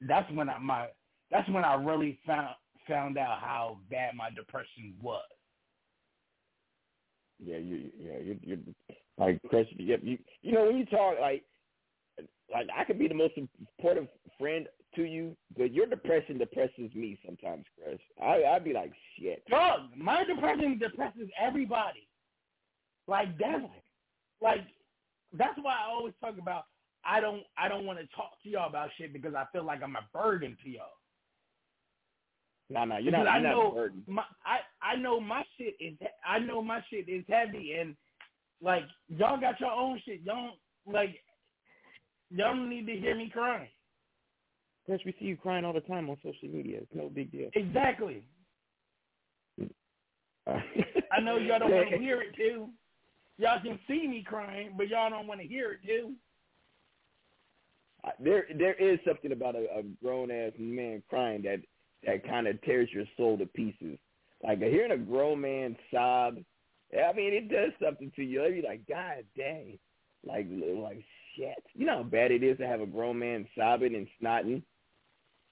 [0.00, 0.88] That's when I my
[1.30, 2.54] that's when I really found
[2.88, 5.22] found out how bad my depression was.
[7.38, 8.58] Yeah, you, yeah, you, you,
[9.18, 9.66] like Chris.
[9.70, 11.42] You, you, you know, when you talk, like,
[12.52, 13.34] like I could be the most
[13.76, 14.06] supportive
[14.38, 17.98] friend to you, but your depression depresses me sometimes, Chris.
[18.22, 19.42] I, I'd be like, shit.
[19.48, 22.06] Dog, my depression depresses everybody.
[23.06, 23.64] Like that's
[24.40, 24.60] like
[25.36, 26.64] that's why I always talk about
[27.04, 29.82] I don't I don't want to talk to y'all about shit because I feel like
[29.82, 30.84] I'm a burden to y'all.
[32.70, 33.34] No, no, you're Because not.
[33.34, 35.94] I know not my I I know my shit is
[36.26, 37.94] I know my shit is heavy and
[38.62, 40.22] like y'all got your own shit.
[40.24, 40.50] Y'all
[40.86, 41.20] don't, like
[42.30, 43.68] y'all don't need to hear me crying.
[44.86, 46.78] Chris, we see you crying all the time on social media.
[46.82, 47.50] It's no big deal.
[47.54, 48.22] Exactly.
[50.46, 52.68] I know y'all don't want to hear it too.
[53.38, 56.12] Y'all can see me crying, but y'all don't want to hear it too.
[58.20, 61.60] There there is something about a, a grown ass man crying that
[62.06, 63.98] that kind of tears your soul to pieces.
[64.42, 66.36] Like hearing a grown man sob,
[66.92, 68.44] I mean, it does something to you.
[68.44, 69.78] You're like, God dang,
[70.26, 71.04] like like
[71.36, 71.62] shit.
[71.74, 74.62] You know how bad it is to have a grown man sobbing and snotting.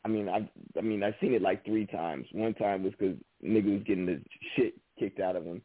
[0.05, 0.49] I mean, I
[0.79, 2.27] I mean, I've seen it like three times.
[2.33, 4.21] One time was because nigga was getting the
[4.57, 5.63] shit kicked out of him,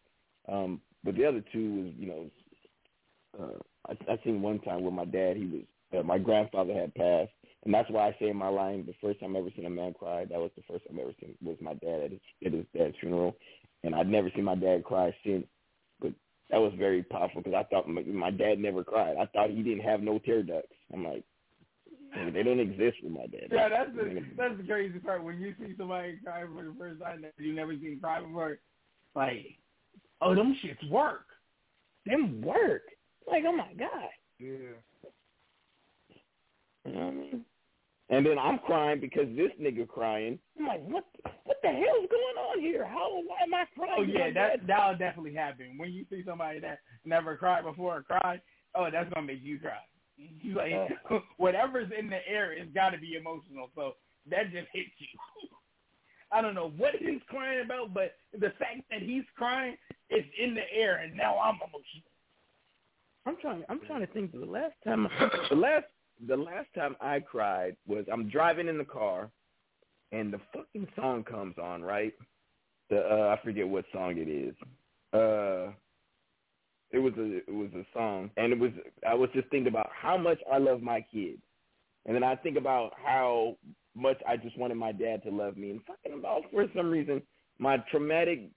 [0.47, 2.30] um, but the other two was, you know,
[3.39, 3.57] uh,
[3.89, 5.64] I, I seen one time where my dad, he was
[5.97, 7.31] uh, my grandfather had passed,
[7.65, 9.69] and that's why I say in my line, the first time I ever seen a
[9.69, 12.19] man cry, that was the first time I ever seen was my dad at his
[12.45, 13.35] at his dad's funeral,
[13.84, 15.45] and I'd never seen my dad cry since.
[15.99, 16.14] But
[16.49, 19.18] that was very powerful because I thought my, my dad never cried.
[19.18, 20.76] I thought he didn't have no tear ducts.
[20.93, 21.23] I'm like,
[22.34, 23.49] they don't exist with my dad.
[23.51, 27.01] Yeah, that's the that's the crazy part when you see somebody cry for the first
[27.01, 28.59] time that you never seen cry before.
[29.15, 29.57] Like,
[30.22, 31.26] oh, them shits work.
[32.05, 32.84] Them work.
[33.30, 34.09] Like, oh my god.
[34.39, 34.77] Yeah.
[36.88, 37.45] You know what I mean?
[38.09, 40.39] And then I'm crying because this nigga crying.
[40.57, 41.03] I'm like, what?
[41.43, 42.85] What the hell's going on here?
[42.85, 43.22] How?
[43.26, 43.93] Why am I crying?
[43.97, 44.68] Oh yeah, that dad?
[44.68, 48.39] that'll definitely happen when you see somebody that never cried before cry.
[48.76, 49.80] Oh, that's gonna make you cry.
[50.18, 50.72] You like
[51.38, 53.69] whatever's in the air, it's got to be emotional.
[53.76, 53.93] So
[54.30, 55.07] that just hits you.
[56.31, 59.77] I don't know what he's crying about, but the fact that he's crying
[60.09, 62.11] is in the air, and now I'm emotional.
[63.26, 63.64] I'm trying.
[63.69, 64.31] I'm trying to think.
[64.31, 65.07] The last time,
[65.49, 65.85] the last,
[66.26, 69.30] the last time I cried was I'm driving in the car,
[70.11, 71.81] and the fucking song comes on.
[71.84, 72.14] Right,
[72.89, 74.56] the uh, I forget what song it is.
[75.14, 75.72] Uh,
[76.91, 78.72] it was a it was a song, and it was
[79.07, 81.41] I was just thinking about how much I love my kids,
[82.06, 83.57] and then I think about how
[83.95, 87.22] much I just wanted my dad to love me, and fucking about for some reason
[87.60, 88.49] my traumatic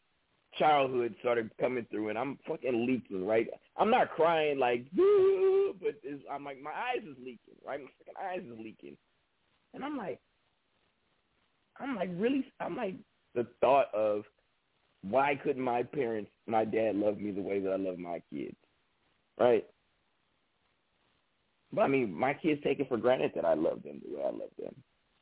[0.59, 3.49] childhood started coming through and I'm fucking leaking, right?
[3.77, 5.95] I'm not crying like, but
[6.31, 7.81] I'm like, my eyes is leaking, right?
[7.81, 8.97] My fucking eyes is leaking.
[9.75, 10.19] And I'm like,
[11.79, 12.45] I'm like, really?
[12.61, 12.95] I'm like,
[13.35, 14.25] the thought of
[15.03, 18.57] why couldn't my parents, my dad love me the way that I love my kids,
[19.39, 19.65] right?
[21.73, 24.23] But I mean, my kids take it for granted that I love them the way
[24.23, 24.75] I love them.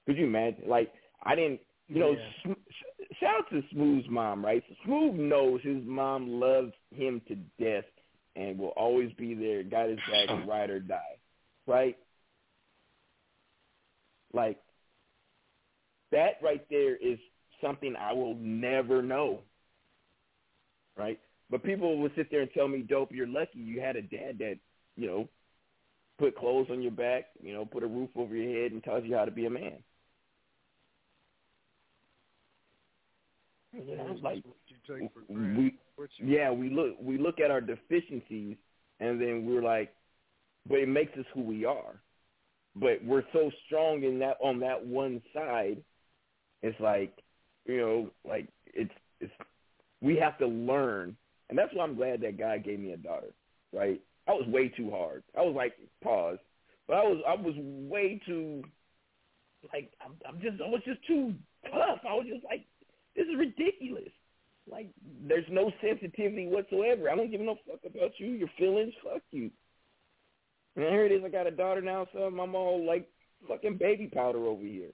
[0.06, 0.64] Could you imagine?
[0.66, 0.90] Like,
[1.22, 2.30] I didn't, you know, Yeah.
[2.42, 4.62] Sm- shout out to Smooth's mom, right?
[4.84, 7.84] Smooth knows his mom loves him to death
[8.36, 11.16] and will always be there, got his back, ride or die,
[11.66, 11.98] right?
[14.32, 14.62] Like,
[16.12, 17.18] that right there is
[17.60, 19.42] something I will never know,
[20.96, 21.18] right?
[21.50, 24.38] But people will sit there and tell me, "Dope, you're lucky you had a dad
[24.38, 24.58] that,
[24.96, 25.28] you know,
[26.18, 29.04] put clothes on your back, you know, put a roof over your head, and tells
[29.04, 29.82] you how to be a man."
[33.72, 34.44] You know, it's like
[35.28, 35.74] we
[36.22, 38.56] yeah we look we look at our deficiencies
[39.00, 39.92] and then we're like,
[40.68, 42.00] but it makes us who we are.
[42.74, 45.82] But we're so strong in that on that one side,
[46.62, 47.12] it's like,
[47.66, 49.32] you know, like it's it's
[50.00, 51.16] we have to learn,
[51.50, 53.34] and that's why I'm glad that God gave me a daughter.
[53.72, 54.00] Right?
[54.26, 55.22] I was way too hard.
[55.36, 56.38] I was like pause,
[56.86, 58.62] but I was I was way too
[59.72, 61.34] like I'm, I'm just I was just too
[61.64, 62.00] tough.
[62.08, 62.64] I was just like
[63.18, 64.08] this is ridiculous.
[64.70, 64.88] Like
[65.26, 67.10] there's no sensitivity whatsoever.
[67.10, 68.94] I don't give no fuck about you, your feelings.
[69.02, 69.50] Fuck you.
[70.76, 71.22] And here it is.
[71.24, 73.08] I got a daughter now, so I'm all like
[73.48, 74.90] fucking baby powder over here.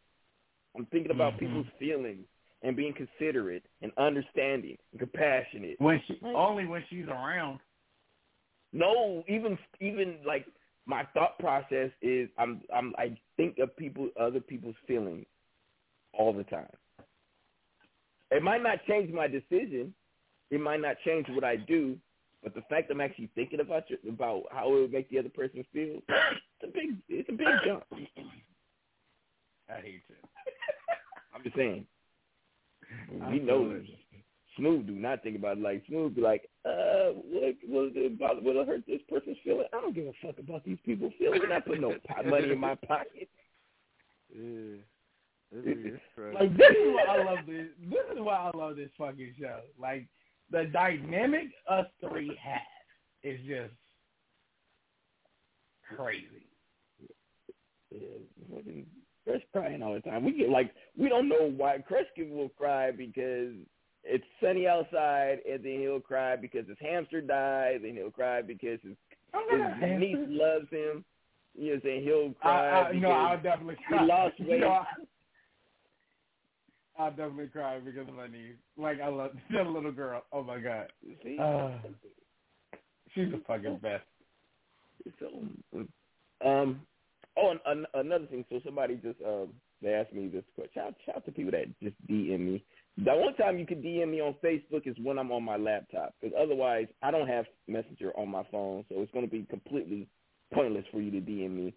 [0.76, 1.46] I'm thinking about Mm-hmm.
[1.46, 2.24] people's feelings
[2.62, 5.80] and being considerate and understanding and compassionate.
[5.80, 7.60] When she only when she's around.
[8.72, 10.46] No, even even like
[10.86, 15.26] my thought process is I'm I'm I think of people other people's feelings
[16.12, 16.70] all the time.
[18.35, 19.94] It might not change my decision.
[20.51, 21.97] It might not change what I do,
[22.43, 25.28] but the fact I'm actually thinking about you, about how it would make the other
[25.28, 27.85] person feel, it's a big it's a big jump.
[29.70, 30.16] I hate you.
[31.32, 31.86] I'm just saying.
[33.23, 33.85] I We know it.
[34.56, 38.40] Smooth do not think about it like Smooth be like, uh, what will it bother,
[38.40, 39.66] will it hurt this person's feeling?
[39.73, 41.43] I don't give a fuck about these people's feelings.
[41.48, 41.94] Not putting no
[42.27, 43.28] money in my pocket.
[44.35, 44.78] Yeah.
[45.55, 46.01] This is.
[46.35, 47.66] Like this is why I love this.
[47.90, 49.60] This is why I love this fucking show.
[49.81, 50.06] Like
[50.51, 52.60] the dynamic us three have
[53.22, 53.72] is just
[55.97, 56.47] crazy.
[57.90, 57.98] Yeah,
[58.55, 58.86] fucking
[59.24, 60.24] Chris crying all the time.
[60.24, 63.52] We get like we don't know why Kreskin will cry because
[64.02, 68.78] it's sunny outside, and then he'll cry because his hamster died, and he'll cry because
[68.82, 68.97] his,
[69.32, 71.05] his niece loves him.
[71.56, 74.05] You know, what I'm saying he'll cry I, because no, I'll definitely he cry.
[74.05, 74.60] lost weight.
[74.60, 74.86] No, I-
[76.98, 78.56] I'll definitely cry because of my niece.
[78.76, 80.22] Like I love that little girl.
[80.32, 80.92] Oh my god.
[81.22, 81.38] See?
[81.40, 81.70] Uh,
[83.14, 84.04] she's the fucking best.
[85.18, 85.26] So,
[86.46, 86.80] um,
[87.36, 88.44] oh, and, another thing.
[88.48, 89.48] So somebody just um,
[89.82, 90.72] they asked me this question.
[90.74, 92.64] Shout, shout out to people that just DM me.
[92.96, 96.14] The one time you can DM me on Facebook is when I'm on my laptop,
[96.20, 100.08] because otherwise I don't have Messenger on my phone, so it's going to be completely
[100.52, 101.74] pointless for you to DM me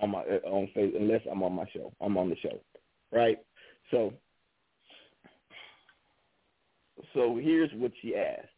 [0.00, 1.92] on my uh, on Facebook unless I'm on my show.
[2.00, 2.58] I'm on the show,
[3.12, 3.38] right?
[3.90, 4.14] So,
[7.14, 8.48] so here's what she asked.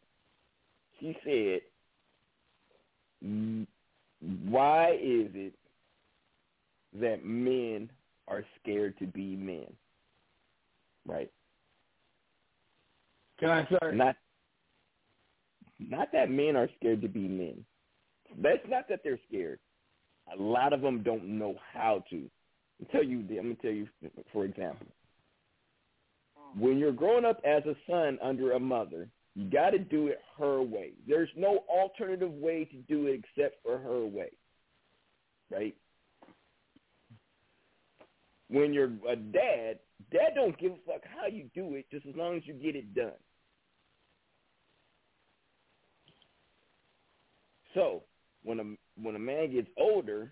[1.01, 1.62] She said,
[3.24, 3.66] "Mm,
[4.44, 5.55] why is it
[6.94, 7.90] that men
[8.28, 9.66] are scared to be men?
[11.06, 11.31] Right?
[13.39, 13.97] Can I start?
[13.97, 14.16] Not
[15.78, 17.64] not that men are scared to be men.
[18.39, 19.59] That's not that they're scared.
[20.32, 22.31] A lot of them don't know how to.
[22.81, 23.19] I'll tell you.
[23.19, 23.89] I'm gonna tell you,
[24.32, 24.86] for example,
[26.58, 30.20] when you're growing up as a son under a mother, you got to do it
[30.38, 30.90] her way.
[31.08, 34.30] There's no alternative way to do it except for her way,
[35.50, 35.74] right?
[38.48, 39.78] When you're a dad,
[40.12, 42.76] dad don't give a fuck how you do it, just as long as you get
[42.76, 43.12] it done.
[47.72, 48.02] So
[48.42, 48.64] when a
[49.02, 50.30] when a man gets older,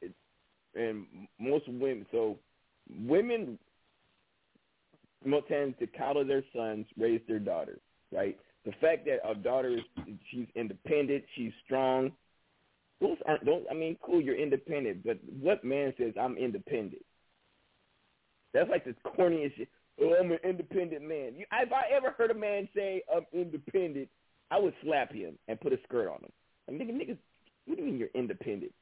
[0.00, 0.12] it,
[0.76, 1.06] and
[1.40, 2.38] most women, so
[3.04, 3.58] women
[5.24, 7.80] most tend to coddle their sons, raise their daughters,
[8.12, 8.38] right?
[8.64, 9.80] The fact that a daughter is
[10.30, 12.12] she's independent, she's strong.
[13.00, 17.02] Those aren't, don't I mean, cool, you're independent, but what man says I'm independent?
[18.52, 19.68] That's like the corniest shit.
[20.02, 21.34] Oh, I'm an independent man.
[21.36, 24.08] You, if I ever heard a man say I'm independent,
[24.50, 26.32] I would slap him and put a skirt on him.
[26.68, 27.18] I'm thinking, niggas,
[27.66, 28.72] what do you mean you're independent?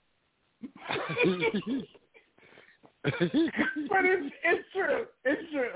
[3.02, 3.12] but
[4.04, 5.06] it's it's true.
[5.24, 5.70] It's true.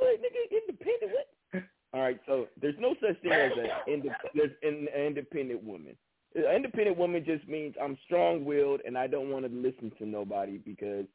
[0.00, 1.12] Like, nigga, independent.
[1.12, 1.62] What?
[1.94, 5.96] All right, so there's no such thing as an inde- there's an independent woman.
[6.36, 10.58] An independent woman just means I'm strong-willed and I don't want to listen to nobody
[10.58, 11.06] because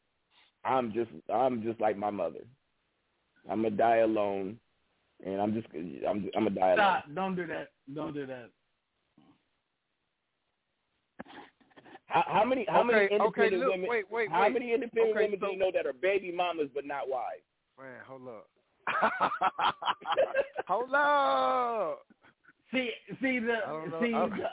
[0.66, 2.42] I'm just I'm just like my mother.
[3.50, 4.58] I'm gonna die alone,
[5.26, 6.78] and I'm just I'm I'm gonna die alone.
[6.78, 7.06] Stop!
[7.16, 7.68] Don't do that.
[7.94, 8.50] Don't do that.
[12.08, 13.90] How, how many how many Okay, okay, independent look, women?
[13.90, 14.54] wait, wait, how wait.
[14.54, 17.44] many independent Okay, women so- do you know that are baby mamas but not wives?
[17.80, 18.48] Man, hold up.
[20.68, 22.06] hold up.
[22.72, 22.92] See,
[23.22, 24.00] see the I don't know.
[24.02, 24.50] see I- the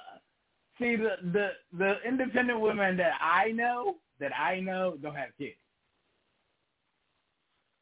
[0.79, 5.57] see the the the independent women that I know that I know don't have kids.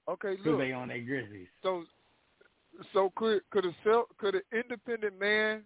[0.08, 0.58] Okay, Because look.
[0.58, 1.46] they on their grizzlies.
[1.62, 1.84] So,
[2.92, 5.62] so could could a self could an independent man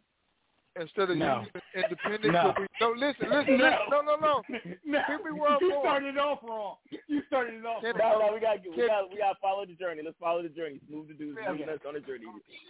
[0.81, 1.41] instead of No.
[1.41, 2.33] using independent.
[2.35, 2.53] No.
[2.81, 3.65] So we, no, listen, listen, No.
[3.65, 3.79] listen.
[3.91, 4.43] No, no, no.
[4.85, 5.81] No, Hear me where you going.
[5.83, 6.77] started it off wrong.
[7.09, 8.19] You started it off Can- wrong.
[8.21, 10.03] No, no, we gotta get, we gotta we gotta follow the journey.
[10.05, 10.81] Let's follow the journey.
[10.89, 11.75] Smooth the dudes, Yeah, moving yeah.
[11.75, 12.25] us on the journey.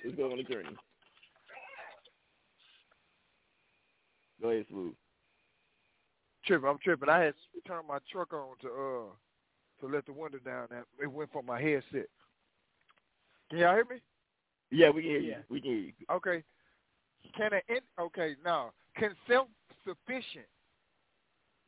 [0.05, 0.77] Let's go on the journey.
[4.43, 4.95] Go ahead, Smooth.
[6.45, 6.69] tripping.
[6.69, 7.09] I'm tripping.
[7.09, 7.35] I had
[7.67, 9.11] turned my truck on to uh
[9.81, 12.07] to let the window down, and it went for my headset.
[13.51, 13.97] Can y'all hear me?
[14.71, 15.31] Yeah, we can hear you.
[15.31, 15.39] Yeah.
[15.49, 15.93] We can hear you.
[16.11, 16.43] Okay.
[17.37, 19.49] Can an in, okay now can self
[19.85, 20.47] sufficient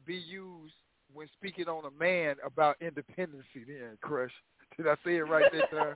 [0.04, 0.74] be used
[1.12, 3.64] when speaking on a man about independency?
[3.66, 4.30] Then, crush.
[4.76, 5.94] Did I say it right this time?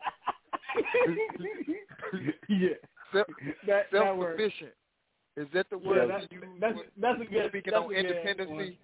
[2.49, 2.69] yeah.
[3.13, 3.27] Self
[3.67, 4.39] That, that word.
[4.39, 4.73] sufficient.
[5.37, 7.49] Is that the Yeah, word that's, you use that's, when that's a good.
[7.49, 8.53] speaking that's on a independency?
[8.53, 8.77] one.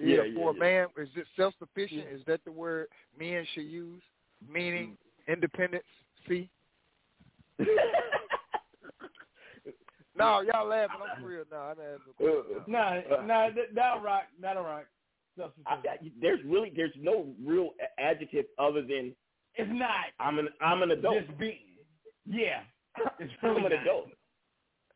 [0.00, 0.60] Yeah, Yeah, yeah, for a yeah.
[0.60, 2.06] man, is it self sufficient?
[2.08, 2.16] Yeah.
[2.16, 2.88] Is that the word
[3.18, 4.02] men should use?
[4.50, 4.96] Meaning
[5.28, 5.32] mm.
[5.32, 5.84] independence?
[6.28, 6.48] See?
[10.22, 10.96] no, y'all laughing.
[11.16, 11.62] I'm real now.
[11.70, 13.02] I done asked a question now.
[13.10, 14.24] Nah, nah, that, that'll rock.
[14.40, 14.84] That'll rock.
[15.66, 15.80] I, I,
[16.20, 19.14] there's really there's no real adjective other than
[19.54, 19.90] It's not
[20.20, 21.26] I'm an I'm an adult.
[21.26, 21.58] just being.
[22.28, 22.60] Yeah.
[23.18, 23.72] It's I'm an not.
[23.72, 24.08] adult.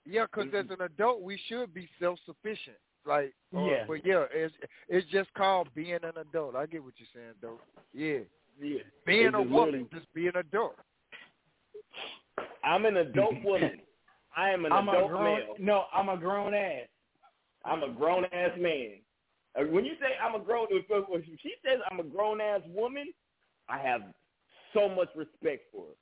[0.04, 2.76] Yeah, because as an adult, we should be self sufficient.
[3.06, 3.84] Like, or- Yeah.
[3.88, 4.54] But yeah, it's
[4.88, 6.54] it's just called being an adult.
[6.54, 7.58] I get what you're saying, though.
[7.94, 8.18] Yeah,
[8.60, 8.80] Yeah.
[9.06, 10.76] being It's a just woman, just be an adult.
[12.62, 13.80] I'm an adult woman.
[14.36, 15.24] I am an I'm adult grown.
[15.24, 15.54] male.
[15.58, 16.86] No, I'm a grown ass.
[17.64, 18.98] I'm a grown ass man.
[19.58, 20.86] Uh, When you say I'm a grown, if
[21.42, 23.06] she says I'm a grown ass woman,
[23.68, 24.02] I have
[24.74, 25.94] so much respect for her.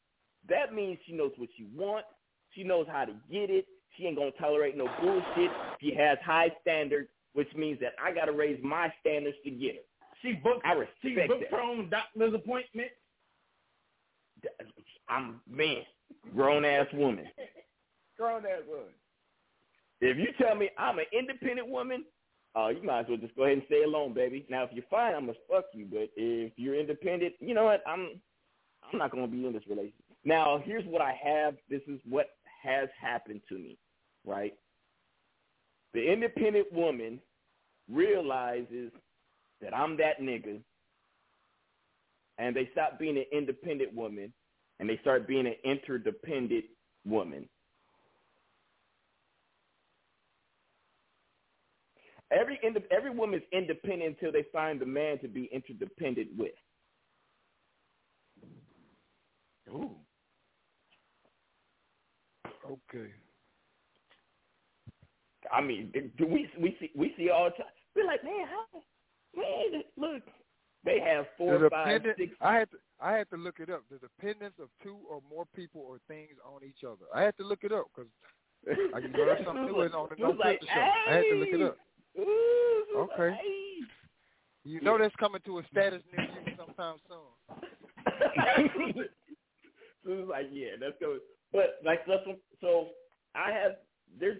[0.48, 2.08] That means she knows what she wants.
[2.54, 3.66] She knows how to get it.
[3.96, 5.50] She ain't gonna tolerate no bullshit.
[5.80, 9.80] She has high standards, which means that I gotta raise my standards to get her.
[10.22, 10.66] She booked.
[10.66, 11.50] I respect She booked that.
[11.52, 12.88] her own doctor's appointment.
[15.08, 15.82] I'm man,
[16.34, 17.26] grown ass woman.
[18.16, 18.92] Grown ass woman.
[20.00, 22.04] If you tell me I'm an independent woman,
[22.56, 24.46] uh, you might as well just go ahead and stay alone, baby.
[24.48, 25.86] Now, if you're fine, I'm gonna fuck you.
[25.90, 27.82] But if you're independent, you know what?
[27.86, 28.20] I'm
[28.92, 30.04] I'm not gonna be in this relationship.
[30.24, 31.54] Now, here's what I have.
[31.68, 32.30] This is what
[32.62, 33.76] has happened to me,
[34.24, 34.54] right?
[35.92, 37.20] The independent woman
[37.90, 38.90] realizes
[39.60, 40.60] that I'm that nigga,
[42.38, 44.32] and they stop being an independent woman,
[44.80, 46.64] and they start being an interdependent
[47.04, 47.48] woman.
[52.30, 52.58] Every
[52.90, 56.52] every woman's independent until they find the man to be interdependent with.
[59.68, 59.96] Ooh.
[62.64, 63.10] Okay.
[65.52, 67.72] I mean, do we we see we see all the time.
[67.94, 68.80] We're like, man, how
[69.36, 70.22] man, look,
[70.84, 72.32] they have four, The five, six.
[72.40, 73.82] I had to I had to look it up.
[73.90, 77.04] The dependence of two or more people or things on each other.
[77.14, 78.10] I had to look it up because
[78.94, 81.10] I you learn something new on the No like, Filter show.
[81.10, 81.76] I had to look it up.
[82.18, 83.30] Ooh, Okay.
[83.30, 83.40] like.
[84.66, 87.18] You know that's coming to a status near you sometime soon.
[90.04, 91.20] so it was like, yeah, that's good.
[91.52, 92.88] But like, that's what, so
[93.34, 93.72] I have
[94.18, 94.38] there's.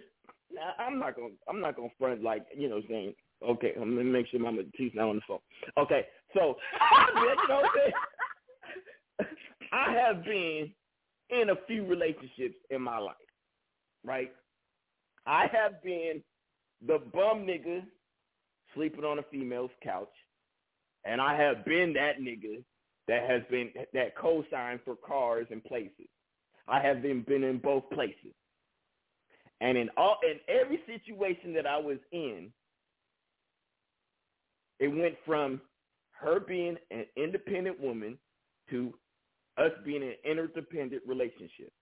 [0.58, 3.14] I- I'm not gonna I'm not gonna front like you know saying
[3.46, 3.72] okay.
[3.76, 5.38] I'm gonna make sure Mama T's not on the phone.
[5.76, 6.56] Okay, so
[7.16, 9.26] you know what I'm.
[9.72, 10.70] I have been
[11.30, 13.16] in a few relationships in my life,
[14.04, 14.32] right?
[15.26, 16.22] I have been
[16.86, 17.82] the bum nigga
[18.74, 20.12] sleeping on a female's couch,
[21.04, 22.62] and I have been that nigga
[23.08, 26.08] that has been that co-sign for cars and places.
[26.66, 28.34] I have been been in both places,
[29.60, 32.50] and in all in every situation that I was in,
[34.80, 35.60] it went from
[36.12, 38.18] her being an independent woman
[38.70, 38.94] to
[39.58, 41.72] us being an interdependent relationship.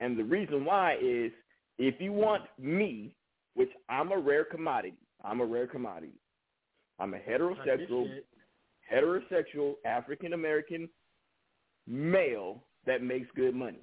[0.00, 1.32] And the reason why is
[1.78, 3.14] if you want me,
[3.58, 4.94] which I'm a rare commodity,
[5.24, 6.12] I'm a rare commodity.
[7.00, 8.06] I'm a heterosexual,
[8.92, 10.88] heterosexual African American
[11.88, 13.80] male that makes good money.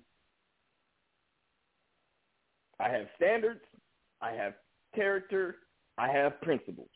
[2.79, 3.59] I have standards,
[4.21, 4.53] I have
[4.95, 5.57] character,
[5.97, 6.89] I have principles,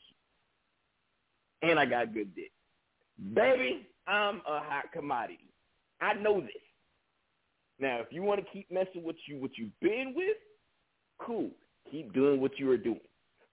[1.61, 2.51] and I got good dick.
[3.33, 5.51] Baby, I'm a hot commodity.
[5.99, 6.51] I know this.
[7.77, 10.37] Now, if you want to keep messing with you, what you've been with,
[11.19, 11.51] cool.
[11.91, 12.99] Keep doing what you are doing.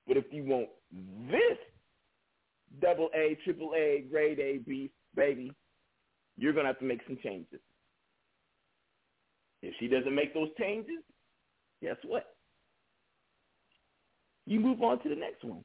[0.06, 0.68] But if you want
[1.30, 1.58] this
[2.80, 5.52] double A, triple A, grade A beef, baby,
[6.36, 7.60] you're gonna have to make some changes.
[9.62, 11.02] If she doesn't make those changes,
[11.82, 12.36] guess what?
[14.46, 15.64] You move on to the next one.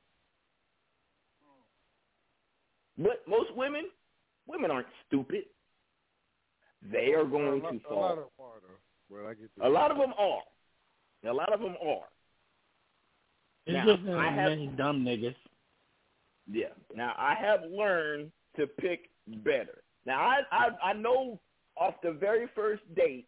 [2.97, 3.85] But most women,
[4.47, 5.43] women aren't stupid.
[6.91, 7.97] They are going a to lot, fall.
[7.97, 9.15] A lot of them are though.
[9.15, 9.49] Well, I get.
[9.61, 11.29] A lot of them are.
[11.29, 12.07] A lot of them are.
[13.67, 15.35] Now, just many dumb niggas.
[16.51, 16.67] Yeah.
[16.95, 19.09] Now I have learned to pick
[19.43, 19.83] better.
[20.05, 21.39] Now I I I know
[21.77, 23.27] off the very first date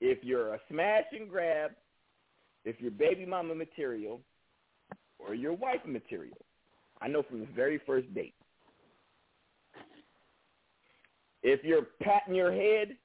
[0.00, 1.72] if you're a smash and grab,
[2.64, 4.20] if you're baby mama material,
[5.18, 6.36] or your wife material.
[7.02, 8.34] I know from the very first date.
[11.42, 12.96] If you're patting your head,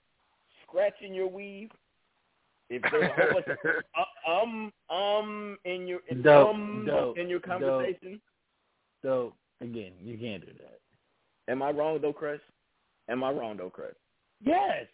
[0.68, 1.72] scratching your weave,
[2.70, 7.40] if there's a whole bunch of um um in your Dope, um dope, in your
[7.40, 8.22] conversation.
[9.02, 10.80] So again, you can't do that.
[11.52, 12.40] Am I wrong though, Chris?
[13.10, 13.94] Am I wrong though, Chris?
[14.44, 14.86] Yes.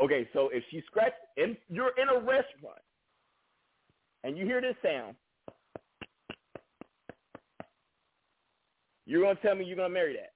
[0.00, 2.80] Okay, so if she scratch and you're in a restaurant
[4.24, 5.14] and you hear this sound,
[9.06, 10.32] you're gonna tell me you're gonna marry that.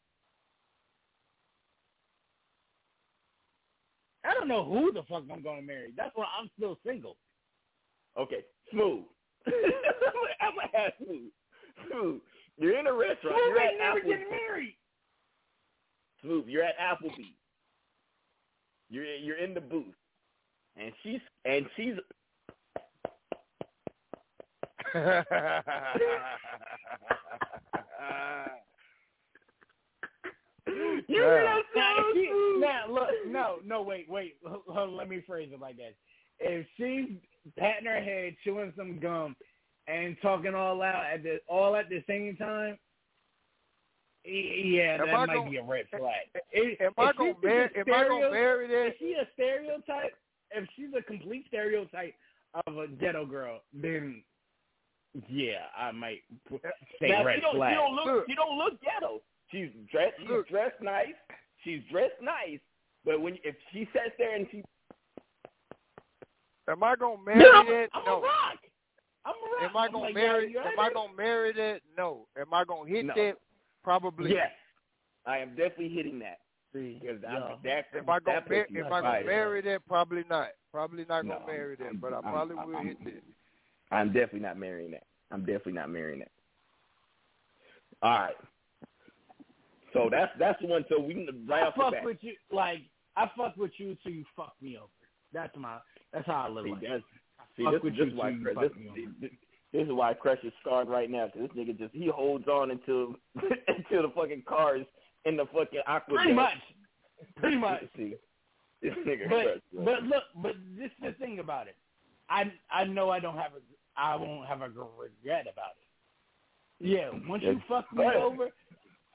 [4.27, 5.93] I don't know who the fuck I'm gonna marry.
[5.97, 7.17] That's why I'm still single.
[8.19, 9.05] Okay, smooth.
[9.47, 11.31] I'm gonna have smooth.
[11.91, 12.21] Smooth.
[12.59, 13.37] You're in a restaurant.
[13.37, 14.07] Smooth you're ain't at never Applebee's.
[14.09, 14.77] getting married.
[16.23, 16.47] Smooth.
[16.49, 17.37] You're at Applebee's.
[18.89, 19.95] You're you're in the booth,
[20.77, 21.95] and she's and she's
[31.09, 34.37] You hear that now, she, now look, no, no, wait, wait.
[34.69, 35.95] Let me phrase it like that.
[36.39, 37.17] If she's
[37.59, 39.37] patting her head, chewing some gum,
[39.89, 42.77] and talking all out at the all at the same time,
[44.25, 46.27] yeah, Am that I might gon- be a red flag.
[46.51, 48.87] If, am I if gonna she's a am I gonna stereo- marry that?
[48.89, 50.15] If she a stereotype,
[50.51, 52.15] if she's a complete stereotype
[52.67, 54.23] of a ghetto girl, then
[55.29, 56.59] yeah, I might p-
[57.01, 57.73] say now, red she don't, flag.
[57.73, 58.25] She don't look.
[58.29, 59.21] She don't look ghetto.
[59.51, 60.15] She's dressed.
[60.21, 61.15] She's dressed nice.
[61.65, 62.59] She's dressed nice.
[63.05, 64.63] But when if she sits there and she
[66.69, 67.89] Am I gonna marry No, that?
[67.95, 68.19] I'm no.
[68.19, 68.59] a rock.
[69.25, 69.71] I'm a rock.
[69.71, 70.45] Am I gonna like, marry?
[70.53, 71.81] yo, you Am I gonna marry that?
[71.97, 72.27] No.
[72.39, 73.15] Am I gonna hit No.
[73.17, 73.35] that?
[73.85, 74.33] Probably.
[74.33, 74.51] yes,
[75.27, 76.39] I am definitely hitting that
[76.73, 77.83] because I'm yeah.
[77.93, 80.49] If I gonna mar- if I gonna marry that, probably not.
[80.73, 83.05] Probably not gonna No, marry that, I'm- but I I'm- probably I'm- will I'm- hit
[83.05, 83.23] that.
[83.93, 85.05] I'm definitely not marrying that.
[85.31, 86.33] I'm definitely not marrying that.
[88.03, 88.35] All right.
[89.97, 90.85] So that's that's the one.
[90.89, 92.05] So we can right I off the fuck bat.
[92.05, 92.81] with you like
[93.17, 94.89] I fuck with you till you fuck me over.
[95.33, 95.79] That's my
[96.13, 96.65] that's how I live.
[96.65, 96.83] See, life.
[96.83, 97.03] that's,
[97.57, 98.71] see, fuck this, with this you is why you this,
[99.21, 99.31] this,
[99.73, 101.29] this is why Crush is scarred right now.
[101.29, 103.15] Cause this nigga just he holds on until
[103.69, 104.85] until the fucking cars
[105.25, 106.15] in the fucking aqua.
[106.15, 106.53] Pretty much.
[107.37, 107.85] Pretty much.
[107.97, 108.15] See,
[108.83, 109.29] this nigga.
[109.31, 109.85] But Crush, bro.
[109.85, 111.77] but look, but this is the thing about it.
[112.29, 113.61] I I know I don't have a
[113.97, 115.87] I won't have a regret about it.
[116.79, 118.51] Yeah, once you fuck me over,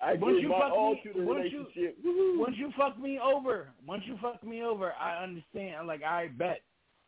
[0.03, 2.99] I once give you my fuck all me, to the once you once you fuck
[2.99, 5.87] me over, once you fuck me over, I understand.
[5.87, 6.61] Like, I bet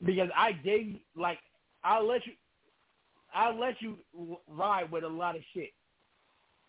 [0.05, 1.39] because I gave like
[1.83, 2.33] I'll let you,
[3.33, 3.97] I'll let you
[4.47, 5.71] ride with a lot of shit.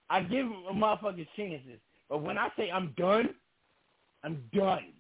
[0.09, 1.79] I give motherfuckers chances,
[2.09, 3.31] but when I say I'm done,
[4.23, 4.93] I'm done.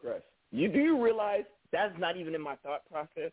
[0.00, 0.22] Crush.
[0.50, 3.32] You do you realize that's not even in my thought process?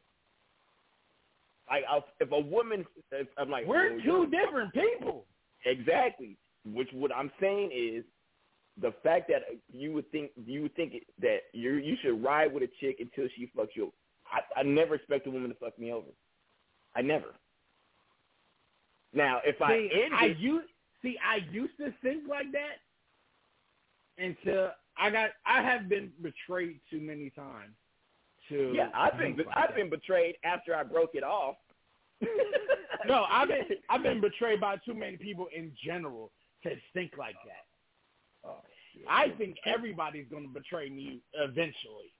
[1.69, 5.25] I, I if a woman, if, I'm like We're well, 2 different people.
[5.65, 6.35] Exactly.
[6.65, 8.03] Which what I'm saying is
[8.81, 9.41] the fact that
[9.71, 13.29] you would think you would think that you you should ride with a chick until
[13.35, 13.91] she fucks you.
[14.31, 16.07] I, I never expect a woman to fuck me over.
[16.95, 17.33] I never.
[19.13, 20.67] Now, if I See, I it, used
[21.01, 22.77] see I used to think like that
[24.23, 27.73] until I got I have been betrayed too many times.
[28.49, 29.75] To yeah, I've been think like I've that.
[29.75, 31.55] been betrayed after I broke it off.
[33.07, 36.31] no, I've been I've been betrayed by too many people in general
[36.63, 38.49] to think like oh, that.
[38.49, 38.61] Oh
[38.93, 39.05] shit!
[39.09, 42.13] I think everybody's gonna betray me eventually.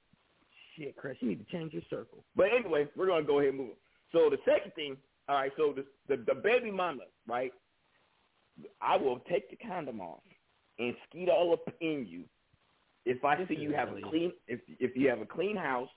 [0.77, 2.23] Shit, Chris, you need to change your circle.
[2.35, 3.69] But anyway, we're gonna go ahead and move.
[3.69, 3.75] On.
[4.11, 4.97] So the second thing,
[5.27, 5.51] all right.
[5.57, 7.53] So the the, the baby mama, right?
[8.81, 10.21] I will take the condom off
[10.79, 12.23] and skeet all up in you
[13.05, 15.89] if I see you have a clean if if you have a clean house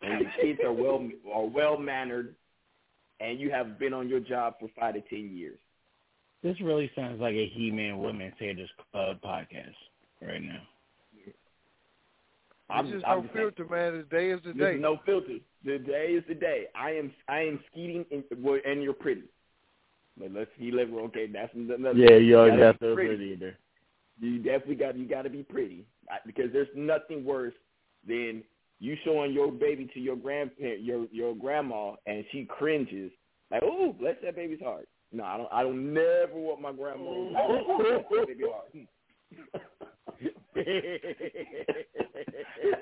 [0.00, 2.34] and your kids are well are well mannered
[3.20, 5.58] and you have been on your job for five to ten years.
[6.42, 9.74] This really sounds like a He-Man Women's Haters Club podcast
[10.20, 10.60] right now.
[12.68, 13.50] I'm- This is I'm no just saying.
[13.52, 13.92] filter, man.
[13.92, 14.80] Today is the There's day.
[14.80, 15.38] no filter.
[15.64, 16.66] The day is the day.
[16.74, 19.24] I am I am skeeting in, well, and you're pretty.
[20.16, 21.04] But let's be liberal.
[21.06, 21.92] Okay, that's another.
[21.98, 23.08] Yeah, you always gotta have be to pretty.
[23.16, 23.58] pretty either.
[24.20, 25.84] You definitely got you got to be pretty
[26.26, 27.54] because there's nothing worse
[28.06, 28.42] than
[28.78, 33.12] you showing your baby to your grandparent, your your grandma, and she cringes
[33.50, 35.48] like, "Oh, bless that baby's heart." No, I don't.
[35.52, 37.64] I don't never want my grandma to bless
[40.54, 40.64] that.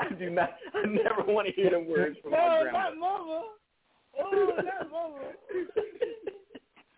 [0.01, 0.51] I do not.
[0.74, 2.78] I never want to hear them words from my No, grandma.
[2.78, 3.43] not mama.
[4.19, 5.35] Oh, that's over.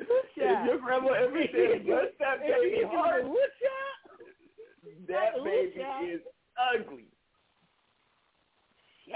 [0.01, 3.25] If your grandma ever said, "Bless that baby heart,"
[5.09, 5.81] that baby
[6.11, 6.21] is
[6.75, 7.05] ugly.
[9.07, 9.15] Shit.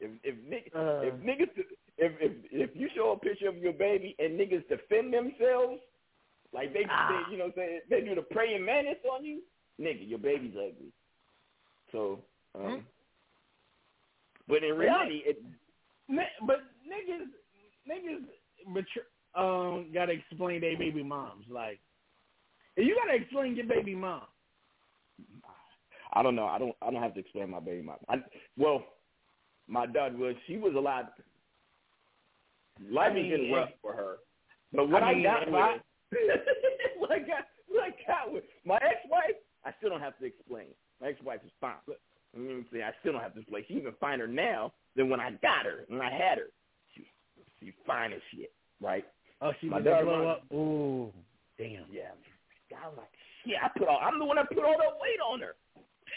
[0.00, 1.02] If if niggas Uh.
[1.06, 1.50] if niggas
[1.98, 5.80] if if if you show a picture of your baby and niggas defend themselves,
[6.52, 7.24] like they, Ah.
[7.26, 9.42] they you know saying they do the praying mantis on you,
[9.80, 10.92] nigga, your baby's ugly.
[11.92, 12.18] So,
[12.54, 12.86] um,
[14.48, 15.38] but in reality, it
[16.08, 17.28] Ni- But niggas,
[17.88, 18.24] niggas,
[18.66, 19.04] mature,
[19.34, 21.46] um, gotta explain their baby moms.
[21.48, 21.80] Like,
[22.76, 24.26] you gotta explain your baby mom.
[26.12, 26.46] I don't know.
[26.46, 26.74] I don't.
[26.82, 27.96] I don't have to explain my baby mom.
[28.08, 28.16] I,
[28.58, 28.84] well,
[29.68, 30.34] my daughter was.
[30.46, 31.12] She was a lot.
[32.90, 34.16] Life I mean, has been rough for her.
[34.72, 35.78] But what I I, mean, got if with, I-
[36.98, 40.66] what I got, what I got with my ex-wife, I still don't have to explain.
[41.00, 41.74] My ex-wife is fine.
[41.86, 42.00] But,
[42.34, 43.64] I mean, see, I still don't have to explain.
[43.68, 46.48] She's even finer now than when I got her, when I had her.
[46.94, 47.04] She,
[47.60, 49.04] she's fine as shit, right?
[49.40, 50.44] Oh, she My was daughter blow up.
[50.52, 51.12] Ooh,
[51.58, 51.84] damn.
[51.90, 52.12] Yeah.
[52.72, 53.08] I was like,
[53.44, 55.54] shit, I put all, I'm the one that put all that weight on her.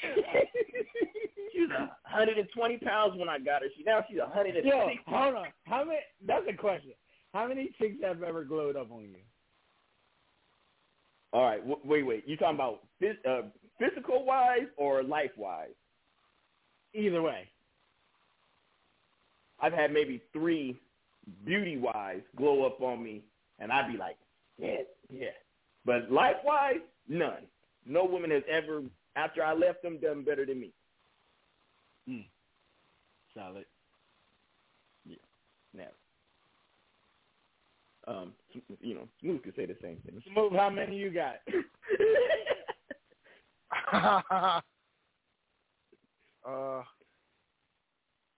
[1.53, 3.67] she was a 120 pounds when I got her.
[3.77, 4.67] She now she's a 160.
[4.69, 5.47] Yo, hold on.
[5.65, 5.99] How many?
[6.25, 6.91] That's a question.
[7.33, 9.15] How many chicks have ever glowed up on you?
[11.33, 12.23] All right, w- wait, wait.
[12.27, 13.47] You talking about phys- uh,
[13.77, 15.71] physical wise or life wise?
[16.93, 17.49] Either way.
[19.59, 20.79] I've had maybe three
[21.45, 23.23] beauty wise glow up on me,
[23.59, 24.17] and I'd be like,
[24.57, 24.77] yeah,
[25.09, 25.27] yeah.
[25.85, 27.43] But life wise, none.
[27.85, 28.81] No woman has ever,
[29.15, 30.71] after I left them, done better than me.
[33.33, 33.65] Solid.
[35.05, 35.17] Yeah,
[35.73, 35.89] Now,
[38.07, 38.33] Um,
[38.79, 40.21] you know, Smooth could say the same thing.
[40.31, 41.35] Smooth, how many you got?
[43.93, 44.61] uh,
[46.47, 46.83] I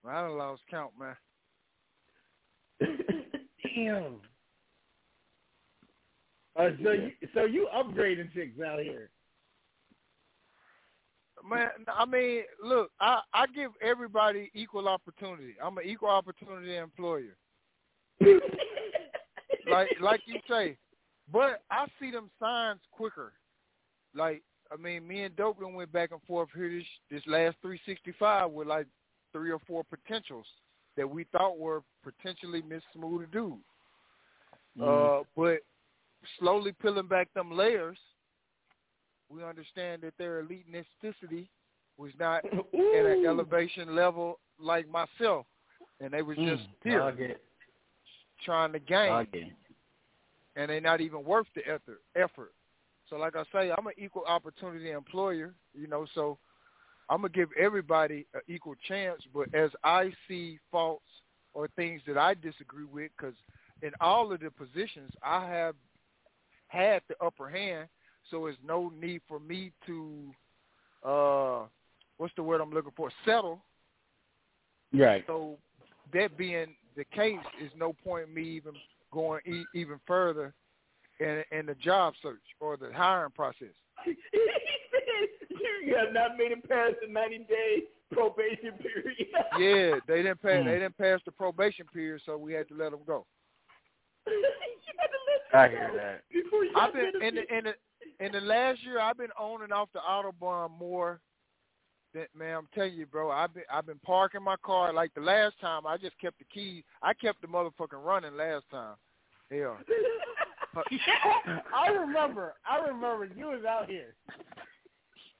[0.05, 1.15] done lost count, man.
[3.75, 4.21] Damn.
[6.55, 9.09] Uh, so you so you upgrading chicks out here?
[11.47, 15.55] Man, I mean, look, I I give everybody equal opportunity.
[15.63, 17.35] I'm an equal opportunity employer.
[19.71, 20.77] like like you say,
[21.31, 23.33] but I see them signs quicker.
[24.15, 24.41] Like
[24.71, 28.67] I mean, me and Dopeman went back and forth here this this last 365 with
[28.67, 28.87] like
[29.31, 30.45] three or four potentials
[30.95, 33.57] that we thought were potentially Miss Smooth to do.
[34.83, 35.59] Uh, but
[36.39, 37.97] slowly peeling back them layers,
[39.29, 41.47] we understand that their elitisticity
[41.97, 45.45] was not at an elevation level like myself,
[45.99, 47.43] and they was just mm, here I'll get it.
[48.45, 49.53] trying to gain, I'll get it.
[50.55, 52.01] and they're not even worth the effort.
[52.15, 52.53] Effort.
[53.09, 56.05] So, like I say, I'm an equal opportunity employer, you know.
[56.13, 56.37] So,
[57.09, 59.21] I'm gonna give everybody an equal chance.
[59.33, 61.05] But as I see faults
[61.53, 63.35] or things that I disagree with, because
[63.81, 65.75] in all of the positions, I have
[66.67, 67.87] had the upper hand,
[68.29, 70.33] so there's no need for me to,
[71.03, 71.65] uh,
[72.17, 73.09] what's the word I'm looking for?
[73.25, 73.61] Settle.
[74.93, 75.23] Right.
[75.27, 75.57] So
[76.13, 78.73] that being the case, is no point me even
[79.11, 80.53] going e- even further
[81.19, 83.73] in in the job search or the hiring process.
[85.85, 89.17] you have not made it past the 90 day probation period.
[89.57, 90.51] Yeah, they didn't pass.
[90.51, 90.65] Mm.
[90.65, 93.25] They didn't pass the probation period, so we had to let them go.
[95.53, 96.21] I hear that.
[96.31, 97.73] Before you I've been in the in the
[98.19, 98.99] in the last year.
[98.99, 101.19] I've been on and off the autobahn more.
[102.13, 103.31] Than, man, I'm telling you, bro.
[103.31, 105.85] I've been I've been parking my car like the last time.
[105.85, 106.83] I just kept the keys.
[107.01, 108.95] I kept the motherfucking running last time.
[109.51, 109.77] Hell,
[111.75, 112.53] I remember.
[112.69, 114.13] I remember you was out here.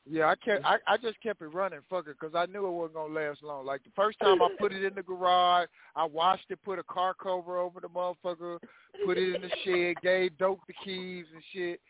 [0.06, 0.26] yeah.
[0.28, 0.66] I kept.
[0.66, 3.44] I, I just kept it running, fuck it, because I knew it wasn't gonna last
[3.44, 3.66] long.
[3.66, 6.84] Like the first time I put it in the garage, I washed it, put a
[6.84, 8.60] car cover over the motherfucker,
[9.06, 11.82] put it in the shed, gave dope the keys and shit.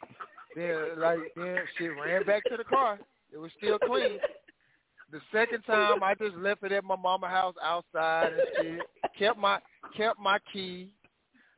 [0.58, 2.98] Then like then she ran back to the car.
[3.32, 4.18] It was still clean.
[5.12, 8.82] The second time I just left it at my mama house outside and shit.
[9.20, 9.60] Kept my
[9.96, 10.92] kept my key.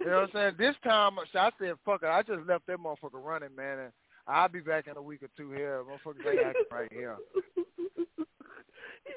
[0.02, 0.56] You know what I'm saying?
[0.58, 3.92] This time so I said, fuck it, I just left that motherfucker running, man, and
[4.28, 5.82] I'll be back in a week or two here.
[5.84, 7.16] Motherfuckers ain't acting right here.
[7.56, 8.04] He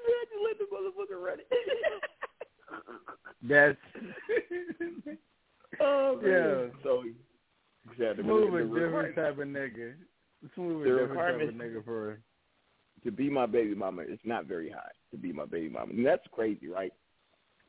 [0.07, 1.49] said you let the motherfucker run it.
[3.43, 3.79] That's
[5.81, 6.31] oh man.
[6.31, 6.67] Yeah.
[6.85, 7.03] So
[7.99, 9.95] yeah, the, smooth the, a different type of nigga.
[10.55, 12.19] Smooth The a different type of nigga for
[13.05, 15.93] to be my baby mama is not very high to be my baby mama.
[15.93, 16.93] And that's crazy, right?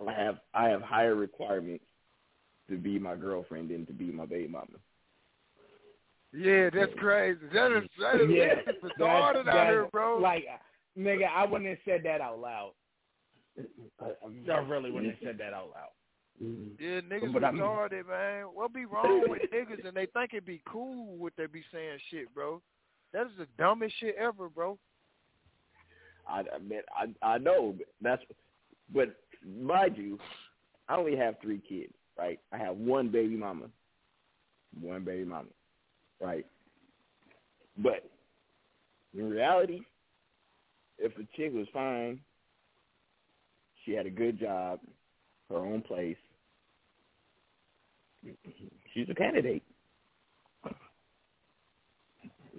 [0.05, 1.85] I have I have higher requirements
[2.69, 4.79] to be my girlfriend than to be my baby mama.
[6.33, 7.39] Yeah, that's crazy.
[7.53, 10.17] That is that is Yeah, it's retarded out here, bro.
[10.17, 10.45] Like,
[10.97, 12.71] nigga, I wouldn't have said that out loud.
[14.01, 15.91] I really wouldn't have said that out loud.
[16.41, 16.83] Mm-hmm.
[16.83, 18.45] Yeah, niggas But I mean- retarded, man.
[18.53, 21.99] What be wrong with niggas and they think it be cool what they be saying
[22.09, 22.61] shit, bro?
[23.13, 24.77] That is the dumbest shit ever, bro.
[26.27, 28.23] I, I mean, I I know but that's,
[28.93, 29.15] but
[29.45, 30.17] mind you,
[30.87, 32.39] I only have three kids, right?
[32.51, 33.65] I have one baby mama,
[34.79, 35.49] one baby mama,
[36.21, 36.45] right?
[37.77, 38.09] But
[39.13, 39.81] in reality,
[40.97, 42.19] if the chick was fine,
[43.83, 44.79] she had a good job,
[45.49, 46.17] her own place,
[48.93, 49.63] she's a candidate.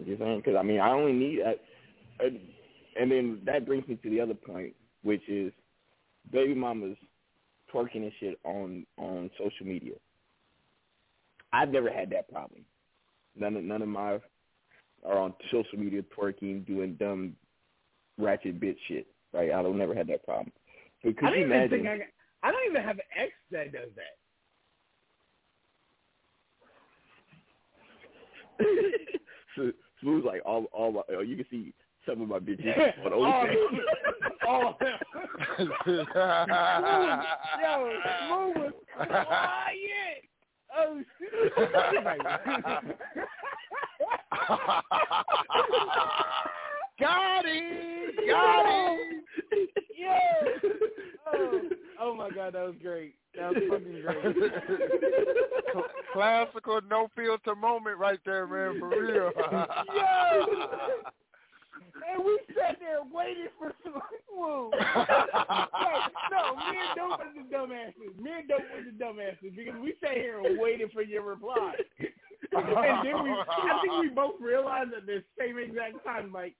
[0.05, 0.43] You know what I'm saying?
[0.45, 1.55] Because I mean, I only need, I,
[2.23, 2.27] I,
[3.01, 5.53] and then that brings me to the other point, which is
[6.33, 6.97] baby mamas
[7.73, 9.95] twerking and shit on on social media.
[11.53, 12.65] I've never had that problem.
[13.37, 14.19] None of none of my
[15.05, 17.35] are on social media twerking, doing dumb,
[18.19, 19.07] ratchet bitch shit.
[19.33, 19.53] Right?
[19.53, 20.53] I don't never had that problem.
[21.03, 21.71] But I could don't you even imagine?
[21.71, 21.89] think
[22.43, 24.17] I, I don't even have an ex that does that.
[29.57, 31.73] So, Smooth's like all all my, oh, you can see
[32.07, 33.57] some of my bitches on OnlyFans.
[34.47, 34.99] all of them.
[35.57, 36.07] Smooth,
[37.63, 37.93] yo,
[38.29, 40.25] smooth was quiet.
[40.77, 41.01] Oh
[47.01, 49.71] Got it, got it.
[49.97, 50.71] Yeah.
[51.33, 51.61] Oh,
[52.01, 53.15] oh my god, that was great.
[53.37, 54.53] That was fucking great.
[56.13, 59.33] Classical no filter moment right there, man, for real.
[59.95, 60.47] Yo.
[62.13, 63.95] And we sat there waiting for some.
[63.95, 64.81] Wait,
[66.31, 68.23] no, me and Dope was the dumbasses.
[68.23, 71.73] Me and Dope was the dumbasses because we sat here and waited for your reply.
[72.53, 76.55] and then we, I think we both realized at the same exact time, like,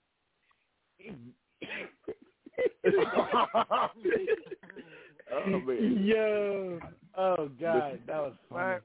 [5.33, 6.03] Oh man.
[6.05, 6.79] yo,
[7.17, 8.63] oh god, that was funny.
[8.65, 8.81] Man,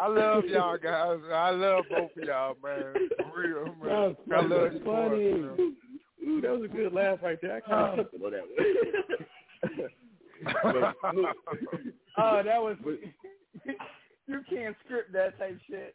[0.00, 1.18] I love y'all guys.
[1.32, 2.94] I love both of y'all, man.
[3.18, 3.76] For real, man.
[3.82, 5.32] That was I love fucking you boys, funny.
[5.32, 5.76] man.
[6.26, 7.56] Ooh, that was a good laugh right there.
[7.56, 8.42] I kind of chuckled on that
[9.68, 9.88] one.
[11.02, 11.14] but,
[12.18, 12.76] Oh, that was.
[14.26, 15.94] you can't script that type shit.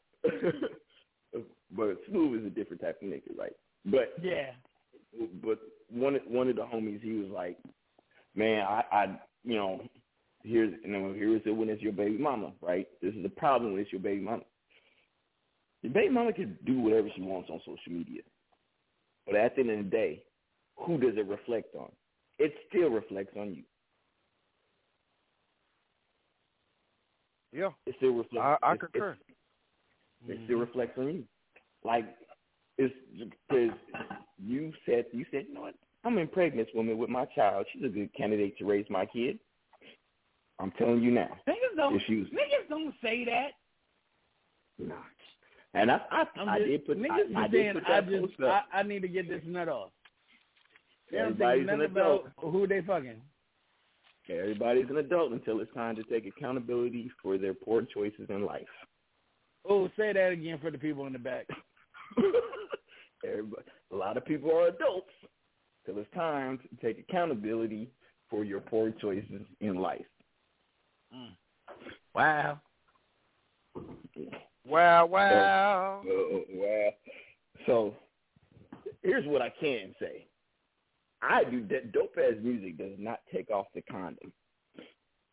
[1.76, 3.54] but Smooth is a different type of nigga, right?
[3.86, 4.52] But Yeah.
[5.44, 5.60] but
[5.90, 7.58] one of- one of the homies, he was like,
[8.36, 9.20] "Man, I, I
[9.50, 9.82] you know,
[10.44, 12.88] here's you know, here's it when it's your baby mama, right?
[13.02, 14.44] This is the problem when it's your baby mama.
[15.82, 18.22] Your baby mama can do whatever she wants on social media,
[19.26, 20.24] but at the end of the day,
[20.78, 21.92] who does it reflect on?
[22.38, 23.64] It still reflects on you.
[27.52, 28.60] Yeah, It still reflects.
[28.62, 29.18] I, I it's- concur.
[30.28, 30.60] It still mm-hmm.
[30.60, 31.24] reflects on you.
[31.84, 32.06] Like
[32.78, 33.78] it's because
[34.38, 35.76] you said you said, you know what?
[36.06, 37.66] I'm gonna this woman with my child.
[37.74, 39.40] She's a good candidate to raise my kid.
[40.60, 41.30] I'm telling you now.
[41.48, 41.94] Niggas don't.
[41.94, 43.50] Was Niggas don't say that.
[44.78, 44.96] nah.
[45.74, 48.10] And I I, I'm I just, did put niggas I, I did put I that
[48.10, 48.66] just, post up.
[48.74, 49.92] I, I need to get this nut off.
[51.12, 52.28] They Everybody's an adult.
[52.40, 53.22] who they fucking.
[54.30, 58.62] Everybody's an adult until it's time to take accountability for their poor choices in life.
[59.68, 61.48] Oh, say that again for the people in the back.
[63.26, 65.10] Everybody, a lot of people are adults
[65.90, 67.90] till it's time to take accountability
[68.30, 70.06] for your poor choices in life.
[72.14, 72.60] Wow.
[74.66, 76.02] Wow, wow.
[76.04, 76.92] Uh, well,
[77.66, 77.96] so
[79.02, 80.28] here's what I can say.
[81.22, 84.32] I do that dope ass music does not take off the condom.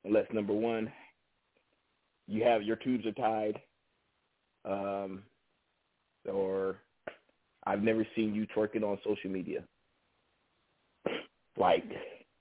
[0.05, 0.91] Unless number one,
[2.27, 3.61] you have your tubes are tied.
[4.65, 5.23] Um
[6.33, 6.77] or
[7.65, 9.63] I've never seen you twerking on social media.
[11.57, 11.85] Like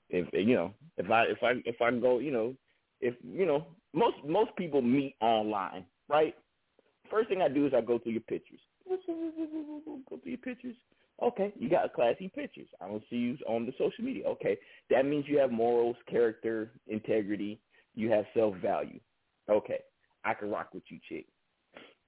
[0.09, 2.55] if you know, if I if I if I go, you know,
[3.01, 6.35] if you know, most most people meet online, right?
[7.09, 8.59] First thing I do is I go through your pictures.
[8.87, 9.31] Go through
[10.23, 10.75] your pictures.
[11.21, 12.67] Okay, you got classy pictures.
[12.81, 14.25] I don't see you on the social media.
[14.27, 14.57] Okay,
[14.89, 17.59] that means you have morals, character, integrity.
[17.93, 18.99] You have self value.
[19.49, 19.79] Okay,
[20.25, 21.25] I can rock with you, chick.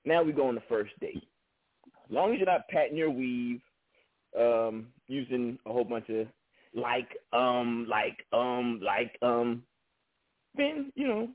[0.03, 1.23] Now we go on the first date.
[1.88, 3.61] As long as you're not patting your weave,
[4.38, 6.27] um, using a whole bunch of
[6.73, 9.64] like, um, like, um, like, um,
[10.56, 11.30] then you know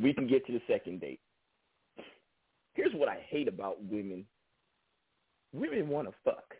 [0.00, 1.20] we can get to the second date.
[2.74, 4.26] Here's what I hate about women.
[5.52, 6.54] Women want to fuck.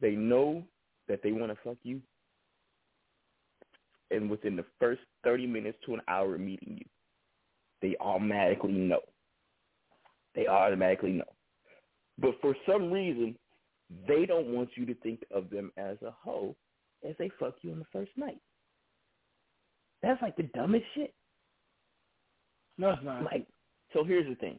[0.00, 0.62] They know
[1.08, 2.00] that they want to fuck you.
[4.10, 6.86] And within the first 30 minutes to an hour of meeting you,
[7.82, 9.00] they automatically know.
[10.36, 11.24] They automatically know.
[12.18, 13.36] But for some reason,
[14.06, 16.54] they don't want you to think of them as a hoe
[17.08, 18.38] as they fuck you on the first night.
[20.02, 21.14] That's like the dumbest shit.
[22.78, 23.24] No, it's not.
[23.24, 23.46] Like,
[23.92, 24.58] so here's the thing: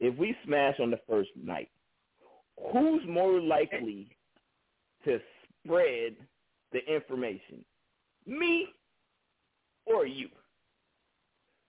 [0.00, 1.70] if we smash on the first night,
[2.72, 4.16] who's more likely
[5.04, 5.18] to
[5.64, 6.16] spread
[6.72, 7.64] the information,
[8.26, 8.66] me
[9.86, 10.28] or you?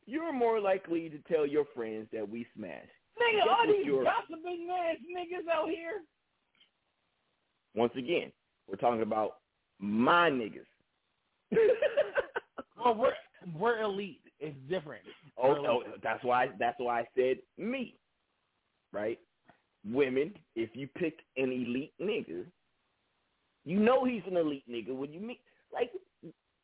[0.06, 2.88] You're more likely to tell your friends that we smashed.
[3.22, 6.02] Nigga, all these your- gossiping ass niggas out here.
[7.76, 8.31] Once again,
[8.68, 9.38] we're talking about
[9.80, 10.65] my niggas.
[12.84, 13.14] Well, we're
[13.57, 14.22] we're elite.
[14.39, 15.03] It's different.
[15.41, 17.95] Oh, oh, that's why that's why I said me.
[18.93, 19.19] Right?
[19.85, 22.45] Women, if you pick an elite nigga,
[23.65, 25.41] you know he's an elite nigga when you meet
[25.73, 25.91] like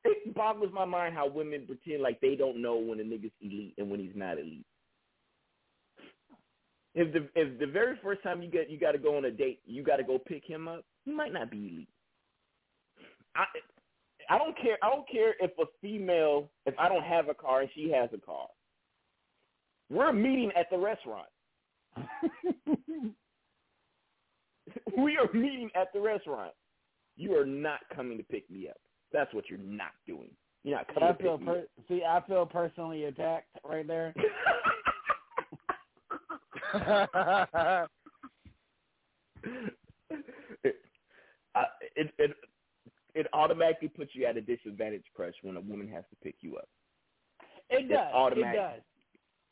[0.03, 3.73] it boggles my mind how women pretend like they don't know when a nigga's elite
[3.77, 4.65] and when he's not elite.
[6.93, 9.31] If the if the very first time you get you got to go on a
[9.31, 11.89] date, you got to go pick him up, he might not be elite.
[13.35, 13.45] I
[14.29, 14.77] I don't care.
[14.81, 18.09] I don't care if a female, if I don't have a car and she has
[18.13, 18.47] a car.
[19.89, 21.27] We're meeting at the restaurant.
[24.97, 26.53] we are meeting at the restaurant.
[27.17, 28.77] You are not coming to pick me up.
[29.13, 30.31] That's what you're not doing.
[30.63, 31.65] You're not But coming I to feel pick me per- up.
[31.87, 34.13] see, I feel personally attacked right there.
[36.73, 37.85] Uh,
[41.95, 42.35] it, it
[43.15, 46.57] it automatically puts you at a disadvantage, crush, when a woman has to pick you
[46.57, 46.67] up.
[47.69, 48.11] It does.
[48.33, 48.81] It does.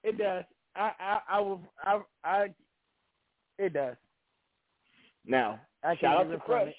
[0.03, 0.43] It does.
[0.75, 2.47] I I I will I I
[3.57, 3.95] it does.
[5.25, 6.73] Now, I shout out to Crush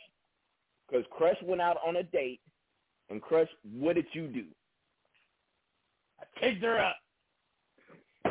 [0.89, 2.41] because Crush went out on a date,
[3.09, 4.45] and Crush, what did you do?
[6.21, 6.97] I picked her up.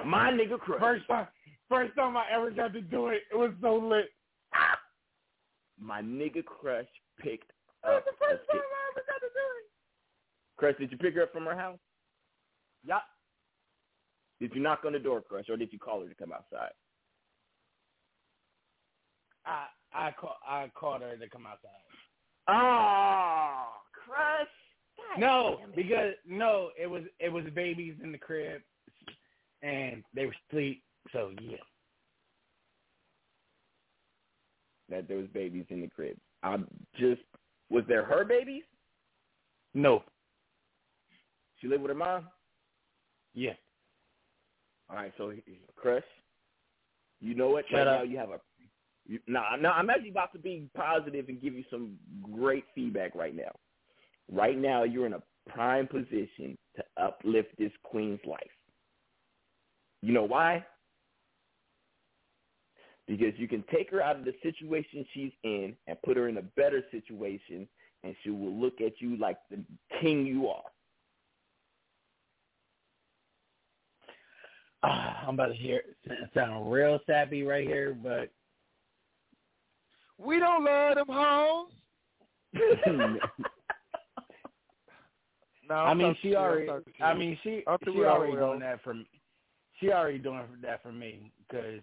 [0.06, 0.80] My nigga Crush.
[0.80, 1.28] First time
[1.70, 4.10] first time I ever got to do it, it was so lit.
[5.80, 6.86] My nigga Crush
[7.20, 7.52] picked
[7.84, 8.64] It was the oh, first time chick.
[8.64, 9.66] I ever got to do it.
[10.58, 11.80] Crush, did you pick her up from her house?
[12.86, 13.00] Yeah.
[14.40, 16.72] Did you knock on the door, Crush, or did you call her to come outside?
[19.46, 21.72] I I call, I called her to come outside.
[22.48, 24.48] Oh, Crush.
[25.18, 28.62] No, because no, it was it was babies in the crib,
[29.62, 30.82] and they were asleep.
[31.12, 31.58] So yeah,
[34.90, 36.18] That there was babies in the crib.
[36.42, 36.58] I
[36.98, 37.22] just
[37.70, 38.64] was there her babies?
[39.74, 40.04] no,
[41.60, 42.28] She lived with her mom.
[43.34, 43.54] yeah.
[44.90, 45.34] All right, so
[45.76, 46.04] Crush,
[47.20, 47.66] you know what?
[47.70, 48.00] Shut right up.
[48.00, 48.40] now you have a.
[49.08, 53.16] You, no, no, I'm actually about to be positive and give you some great feedback
[53.16, 53.52] right now.
[54.32, 58.40] Right now, you're in a prime position to uplift this queen's life.
[60.02, 60.66] You know why?
[63.08, 66.38] Because you can take her out of the situation she's in and put her in
[66.38, 67.68] a better situation,
[68.04, 69.60] and she will look at you like the
[70.00, 70.64] king you are.
[74.84, 78.30] Ah, I'm about to hear s sound real sappy right here, but
[80.18, 81.72] We don't love them hoes.
[85.70, 86.70] No, I mean she already.
[87.02, 89.08] I mean she she already doing that for me.
[89.80, 91.80] She already doing that for me because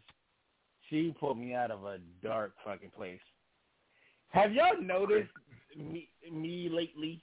[0.90, 3.20] she pulled me out of a dark fucking place.
[4.30, 5.30] Have y'all noticed
[5.76, 7.22] me me lately?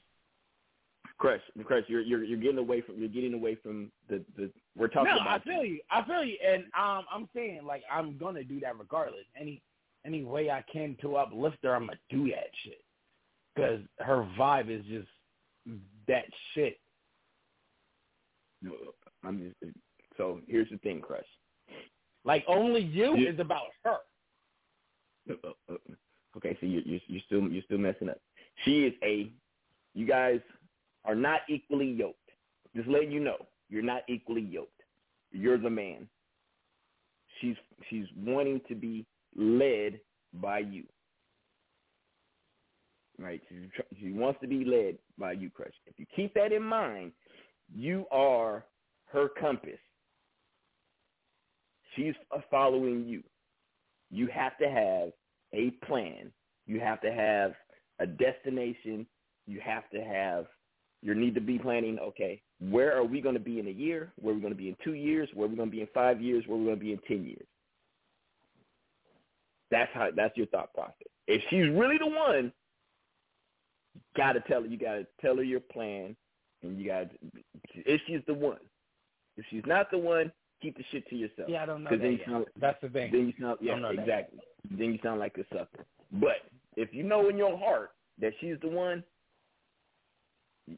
[1.18, 4.88] Chris, Chris, you're you're you're getting away from you're getting away from the the we're
[4.88, 5.80] talking no, about I feel you.
[5.90, 9.26] I feel you, and um, I'm saying like I'm gonna do that regardless.
[9.40, 9.62] Any
[10.06, 12.84] any way I can to uplift her, I'm gonna do that shit
[13.56, 15.08] because her vibe is just
[16.08, 16.80] that shit.
[18.62, 18.74] No,
[19.24, 19.74] I'm just
[20.18, 21.26] so here's the thing, Crush.
[22.28, 23.98] Like only you You- is about her.
[25.30, 25.78] Uh, uh, uh,
[26.36, 28.20] Okay, so you're you're you're still you're still messing up.
[28.64, 29.32] She is a.
[29.96, 30.40] You guys
[31.06, 32.30] are not equally yoked.
[32.76, 33.38] Just letting you know,
[33.70, 34.82] you're not equally yoked.
[35.32, 36.08] You're the man.
[37.40, 37.56] She's
[37.90, 40.00] she's wanting to be led
[40.34, 40.84] by you.
[43.18, 43.42] Right?
[43.50, 43.56] She,
[44.00, 45.74] she wants to be led by you, Crush.
[45.88, 47.14] If you keep that in mind,
[47.74, 48.64] you are
[49.12, 49.80] her compass.
[51.98, 52.14] She's
[52.50, 53.24] following you.
[54.10, 55.12] You have to have
[55.54, 56.32] a plan.
[56.66, 57.54] You have to have
[58.00, 59.06] a destination.
[59.48, 60.46] You have to have
[61.02, 64.12] your need to be planning, okay, where are we going to be in a year?
[64.20, 65.30] Where are we going to be in two years?
[65.34, 66.44] Where are we going to be in five years?
[66.48, 67.46] Where are we going to be in ten years?
[69.70, 71.08] That's how that's your thought process.
[71.28, 72.54] If she's really the one,
[73.96, 76.16] you gotta tell her you gotta tell her your plan
[76.64, 77.10] and you gotta
[77.74, 78.60] if she's the one.
[79.36, 80.32] If she's not the one,
[80.62, 81.50] keep the shit to yourself.
[81.50, 83.12] Yeah, I don't know that then you sound, That's the thing.
[83.12, 84.02] then you sound yeah, Don't that.
[84.04, 84.40] exactly.
[84.72, 85.86] Then you sound like a sucker.
[86.14, 86.38] But
[86.76, 89.04] if you know in your heart that she's the one,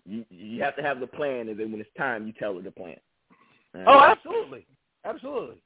[0.05, 2.61] you you have to have the plan, and then when it's time, you tell her
[2.61, 2.97] the plan.
[3.87, 4.65] Oh, absolutely,
[5.05, 5.61] absolutely.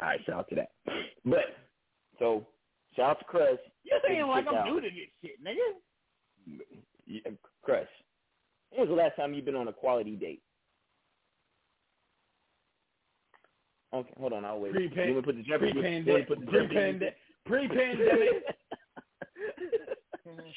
[0.00, 0.70] All right, shout out to that.
[1.24, 1.56] But
[2.18, 2.46] so
[2.96, 3.58] shout out to Crush.
[3.84, 4.66] You're saying like I'm out.
[4.66, 6.60] new to this shit, nigga.
[7.06, 7.30] Yeah,
[7.62, 7.86] Crush.
[8.70, 10.42] When was the last time you've been on a quality date?
[13.96, 14.72] Okay, hold on, I'll wait.
[14.72, 15.72] Pre-pan- you want to put the Jeopardy?
[15.72, 16.28] Pre-pandemic.
[16.28, 16.66] put the Jeopardy?
[16.74, 17.16] Pre-pandemic.
[17.46, 18.44] Pre-pandemic.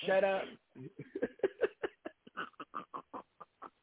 [0.06, 0.41] Shut up.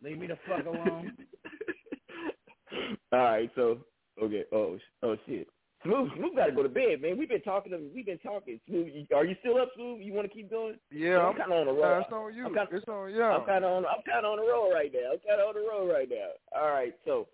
[0.02, 1.12] Leave me the fuck alone.
[3.12, 3.78] All right, so
[4.22, 4.44] okay.
[4.52, 5.48] Oh, oh shit.
[5.84, 7.16] Smooth, Smooth got to go to bed, man.
[7.18, 7.70] We've been talking.
[7.72, 8.58] To, we've been talking.
[8.68, 10.00] Smooth, are you still up, Smooth?
[10.02, 10.76] You want to keep going?
[10.90, 11.82] Yeah, I'm I'm- kind of on a roll.
[11.82, 12.46] nah, it's on you.
[12.46, 13.40] I'm kinda, It's on y'all.
[13.40, 13.86] I'm kind of on.
[13.86, 15.12] I'm kind of on a roll right now.
[15.12, 16.30] I'm kind of on a roll right now.
[16.60, 17.28] All right, so,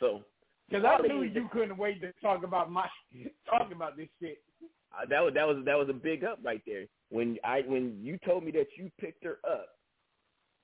[0.00, 0.20] so
[0.68, 2.86] Because I knew you couldn't wait to talk about my
[3.48, 4.38] talk about this shit.
[4.92, 6.84] uh, that was that was that was a big up right there.
[7.10, 9.68] When I when you told me that you picked her up,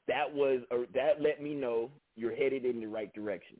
[0.09, 3.57] that was a, that let me know you're headed in the right direction.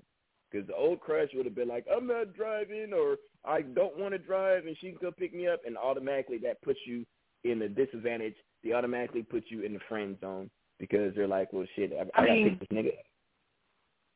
[0.51, 4.13] Because the old crush would have been like, I'm not driving, or I don't want
[4.13, 7.07] to drive, and she can come pick me up, and automatically that puts you
[7.45, 8.35] in a disadvantage.
[8.65, 10.51] They automatically put you in the friend zone
[10.81, 12.93] because they're like, well, shit, I, I, I gotta pick this nigga.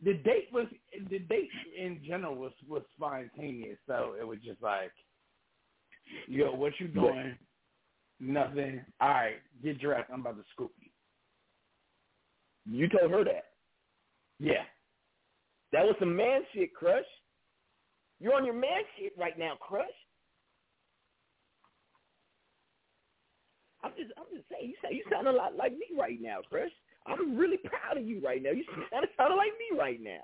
[0.04, 0.66] The date was
[1.10, 1.48] the date
[1.78, 4.92] in general was was spontaneous, so it was just like,
[6.28, 7.36] yo, what you doing?
[8.20, 8.84] Nothing.
[9.00, 10.10] All right, get dressed.
[10.12, 10.90] I'm about to scoop you.
[12.66, 13.44] You told her that.
[14.38, 14.64] Yeah.
[15.72, 17.04] That was some man shit, Crush.
[18.20, 19.86] You're on your man shit right now, Crush.
[23.82, 26.38] I'm just, I'm just saying, you sound, you sound a lot like me right now,
[26.48, 26.70] Crush.
[27.06, 28.50] I'm really proud of you right now.
[28.50, 30.20] You sound kind of like me right now.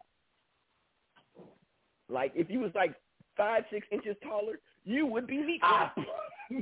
[2.09, 2.95] Like if you was like
[3.37, 5.59] five, six inches taller, you would be me.
[5.61, 5.93] Crush.
[5.97, 6.03] Ah.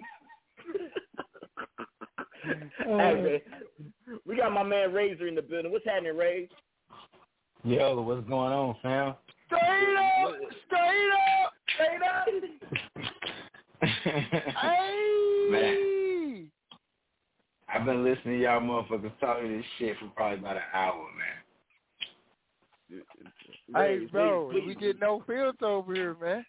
[2.88, 2.98] Uh.
[2.98, 4.20] hey, man.
[4.24, 5.70] We got my man Razor in the building.
[5.72, 6.48] What's happening, Ray?
[7.64, 9.14] Yo, what's going on, fam?
[9.46, 10.34] Straight up,
[10.66, 11.10] straight
[11.42, 12.26] up, straight up.
[14.62, 15.48] hey.
[15.50, 15.97] Man.
[17.72, 23.02] I've been listening to y'all motherfuckers talking this shit for probably about an hour, man.
[23.74, 26.44] Hey, bro, we get no filter over here, man.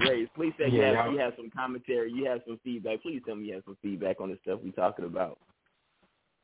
[0.00, 3.02] Ray, please say you, Yeah, have, y'all- you have some commentary, you have some feedback.
[3.02, 5.38] Please tell me you have some feedback on the stuff we talking about.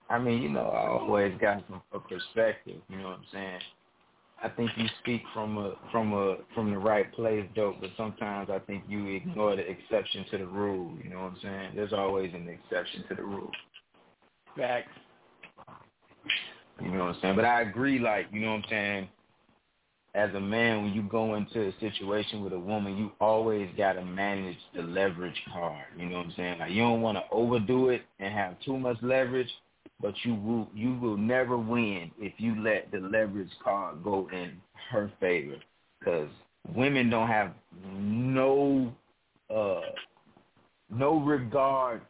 [0.09, 2.81] I mean, you know, I always got some perspective.
[2.89, 3.61] You know what I'm saying?
[4.43, 7.81] I think you speak from a from a from the right place, dope.
[7.81, 10.93] But sometimes I think you ignore the exception to the rule.
[11.03, 11.73] You know what I'm saying?
[11.75, 13.51] There's always an exception to the rule.
[14.57, 14.89] Facts.
[16.83, 17.37] You know what I'm saying?
[17.37, 19.09] But I agree, like, you know what I'm saying?
[20.15, 23.93] As a man, when you go into a situation with a woman, you always got
[23.93, 25.85] to manage the leverage card.
[25.97, 26.59] You know what I'm saying?
[26.59, 29.51] Like, you don't want to overdo it and have too much leverage,
[30.01, 34.53] but you will you will never win if you let the leverage card go in
[34.91, 35.57] her favor.
[35.99, 36.29] Because
[36.75, 37.53] women don't have
[37.95, 38.93] no
[39.55, 39.81] uh
[40.91, 42.03] no regard.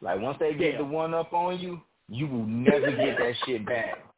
[0.00, 0.78] Like once they get Yeah.
[0.78, 3.98] the one up on you, you will never get that shit back.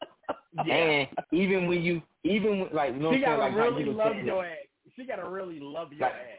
[0.71, 4.15] And even when you, even when, like, you know she gotta Like, really you love
[4.25, 4.57] your ass.
[4.95, 6.39] She gotta really love your Like- ass.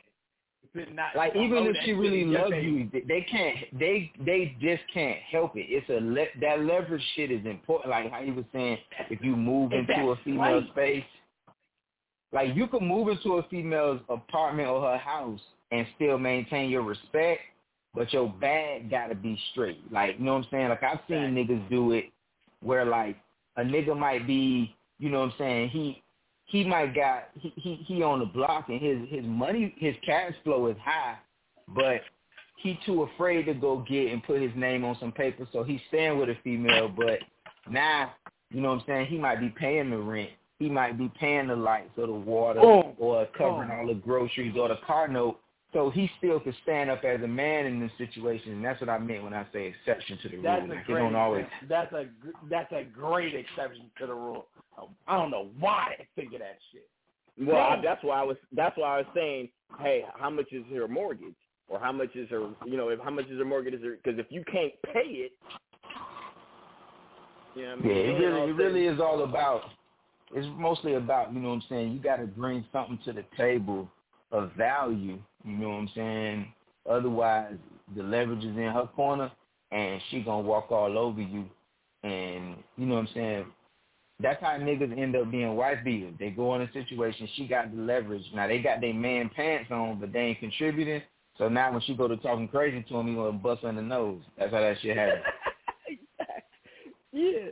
[0.75, 3.57] To not like even if she really loves you, they- can't.
[3.79, 5.67] They they just can't help it.
[5.69, 7.91] It's a le- that leverage shit is important.
[7.91, 8.77] Like how he was saying,
[9.09, 10.69] if you move And into a female right.
[10.71, 11.03] space,
[12.33, 15.39] like you can move into a female's apartment or her house
[15.71, 17.41] and still maintain your respect,
[17.93, 19.79] but your bag gotta be straight.
[19.91, 20.69] Like you know what I'm saying?
[20.69, 22.11] Like I've seen niggas do it
[22.61, 23.15] where like
[23.55, 25.69] a nigga might be, you know what I'm saying?
[25.69, 26.03] He
[26.45, 30.33] he might got he he, he on the block and his his money his cash
[30.43, 31.17] flow is high,
[31.67, 32.01] but
[32.57, 35.81] he too afraid to go get and put his name on some paper, so he's
[35.89, 36.87] staying with a female.
[36.87, 37.19] But
[37.69, 38.13] now,
[38.49, 39.07] you know what I'm saying?
[39.07, 40.31] He might be paying the rent.
[40.57, 42.93] He might be paying the lights or the water Boom.
[42.97, 43.79] or covering Boom.
[43.79, 45.39] all the groceries or the car note.
[45.75, 48.89] So he still could stand up as a man in this situation, and that's what
[48.89, 50.71] I meant when I say exception to the That's rule.
[50.71, 50.99] a Like, great.
[50.99, 52.05] don't always That's a
[52.49, 54.47] that's a great exception to the rule.
[55.05, 56.87] I don't know why I think of that shit.
[57.45, 59.49] Well, I, that's why I was that's why I was saying,
[59.81, 61.35] hey, how much is her mortgage,
[61.67, 63.73] or how much is her, you know, if how much is her mortgage?
[63.73, 65.33] Is because if you can't pay it,
[67.53, 68.15] you know what I Yeah, mean?
[68.15, 69.63] it really, it really is all about.
[70.33, 71.91] It's mostly about, you know what I'm saying.
[71.91, 73.89] You got to bring something to the table
[74.35, 75.19] of value.
[75.43, 76.53] You know what I'm saying.
[76.89, 77.55] Otherwise,
[77.95, 79.31] the leverage is in her corner,
[79.71, 81.45] and she gonna walk all over you.
[82.03, 83.45] And you know what I'm saying.
[84.21, 86.13] That's how niggas end up being wife beaters.
[86.17, 88.23] They go in a situation, she got the leverage.
[88.33, 91.01] Now they got their man pants on, but they ain't contributing.
[91.37, 93.81] So now when she go to talking crazy to him, he gonna bust in the
[93.81, 94.21] nose.
[94.37, 95.23] That's how that shit happens.
[97.11, 97.49] yeah.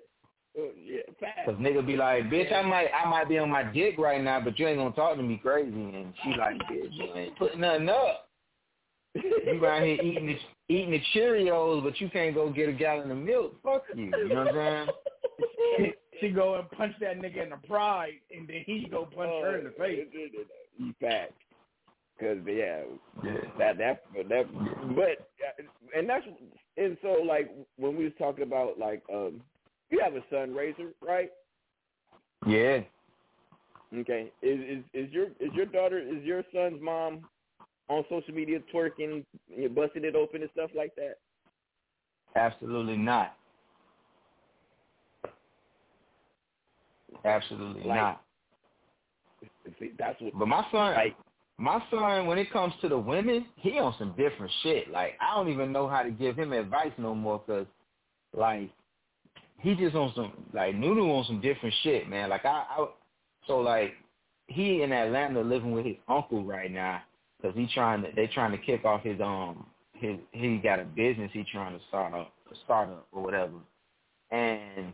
[1.46, 4.42] Cause nigga be like, bitch, I might, I might be on my dick right now,
[4.42, 5.70] but you ain't gonna talk to me crazy.
[5.70, 8.30] And she like, bitch, you ain't putting nothing up.
[9.16, 13.12] You out here eating the eating the Cheerios, but you can't go get a gallon
[13.12, 13.56] of milk.
[13.64, 14.06] Fuck you.
[14.06, 14.88] You know what I'm
[15.78, 15.94] saying?
[16.20, 19.58] she go and punch that nigga in the pride, and then he go punch her
[19.58, 20.08] in the face.
[21.00, 21.34] Fact.
[22.20, 22.84] Cause yeah,
[23.24, 24.46] yeah, that that that,
[24.96, 25.30] but
[25.96, 26.26] and that's
[26.78, 29.42] and so like when we was talking about like um,
[29.90, 31.32] you have a son, Razor, right?
[32.48, 32.82] Yeah.
[33.96, 34.32] Okay.
[34.42, 37.26] Is is is your is your daughter is your son's mom
[37.90, 41.18] on social media twerking, you busting it open and stuff like that?
[42.36, 43.36] Absolutely not.
[47.26, 48.22] Absolutely like, not.
[49.80, 50.38] See, that's what.
[50.38, 51.16] But my son, like,
[51.58, 54.90] my son, when it comes to the women, he on some different shit.
[54.92, 57.68] Like I don't even know how to give him advice no more, cause
[58.36, 58.72] like
[59.64, 62.30] he just on some like Nunu on some different shit, man.
[62.30, 62.85] Like I, I
[63.48, 63.94] so like
[64.48, 67.02] he in Atlanta living with his uncle right now,
[67.41, 70.84] cause he trying to they trying to kick off his um his he got a
[70.84, 72.34] business he trying to start up
[72.65, 73.53] start up or whatever,
[74.31, 74.91] and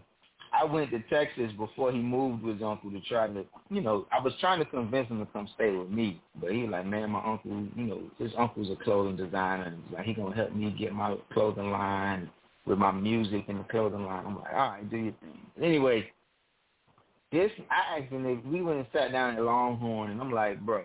[0.53, 4.07] I went to Texas before he moved with his uncle to try to, you know,
[4.11, 7.11] I was trying to convince him to come stay with me, but he like, man,
[7.11, 10.93] my uncle, you know, his uncle's a clothing designer, like, he gonna help me get
[10.93, 12.29] my clothing line
[12.65, 14.26] with my music and the clothing line.
[14.26, 15.40] I'm like, all right, do your thing.
[15.61, 16.11] Anyway,
[17.31, 20.60] this I asked him if we went and sat down at Longhorn, and I'm like,
[20.61, 20.84] bro,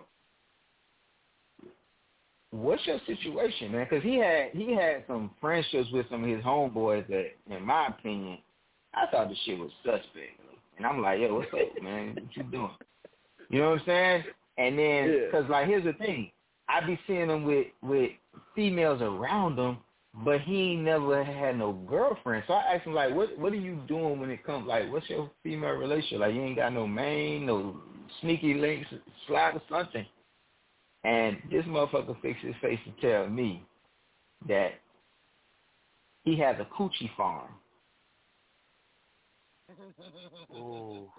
[2.51, 3.87] what's your situation, man?
[3.89, 7.89] Because he had he had some friendships with some of his homeboys that, in my
[7.89, 8.39] opinion
[8.95, 10.41] I thought the shit was suspect.
[10.77, 12.15] And I'm like, yo, what's up, man?
[12.15, 12.71] What you doing?
[13.51, 14.25] You know what I'm saying?
[14.59, 15.31] And then, Yeah.
[15.31, 16.31] cause like, here's the thing.
[16.69, 18.11] I'd be seeing him with with
[18.55, 19.79] females around him,
[20.23, 22.45] but he ain't never had no girlfriend.
[22.47, 25.09] So I asked him like, what what are you doing when it comes like, what's
[25.09, 26.21] your female relationship?
[26.21, 27.81] Like, you ain't got no main, no
[28.21, 28.89] sneaky links,
[29.27, 30.07] slide or something.
[31.03, 33.67] And this motherfucker fixed his face to tell me
[34.49, 34.75] that
[36.23, 37.49] he has a coochie farm.
[40.57, 41.11] Oh.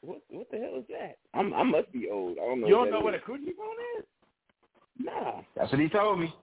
[0.00, 1.18] What what the hell is that?
[1.32, 2.38] I'm I must be old.
[2.38, 2.66] I don't know.
[2.66, 4.04] You don't that know what a coochie phone is?
[4.98, 5.42] Nah.
[5.54, 6.34] That's what he told me.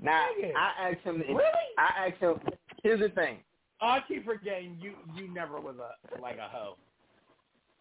[0.00, 0.52] Now Nigga.
[0.56, 1.22] I asked him.
[1.28, 1.42] Really?
[1.76, 2.36] I asked him.
[2.82, 3.38] Here's the thing.
[3.80, 4.92] Oh, I keep forgetting you.
[5.14, 6.76] You never was a like a hoe.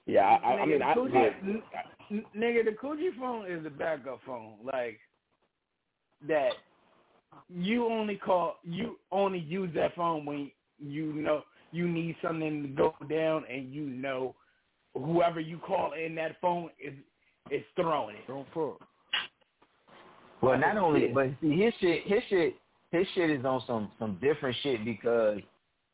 [0.06, 1.64] Yeah, I, I, I mean, the I, coochie, I, n-
[2.12, 4.54] n- nigga, the coochie phone is a backup phone.
[4.64, 5.00] Like
[6.28, 6.52] that,
[7.50, 10.50] you only call, you only use that phone when
[10.80, 14.34] you know you need something to go down, and you know
[14.94, 16.94] whoever you call in that phone is
[17.52, 18.28] is throwing it.
[18.28, 18.87] Don't fuck.
[20.42, 22.56] Well, not only, but see, his shit, his shit,
[22.92, 25.40] his shit is on some some different shit because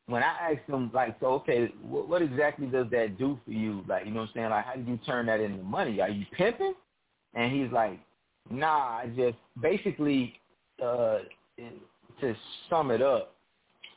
[0.07, 3.83] when I asked him, like, so okay, what, what exactly does that do for you?
[3.87, 4.49] Like, you know what I'm saying?
[4.49, 6.01] Like, how do you turn that into money?
[6.01, 6.73] Are you pimping?
[7.35, 7.99] And he's like,
[8.49, 10.33] Nah, I just basically
[10.83, 11.19] uh
[12.21, 12.35] to
[12.69, 13.33] sum it up,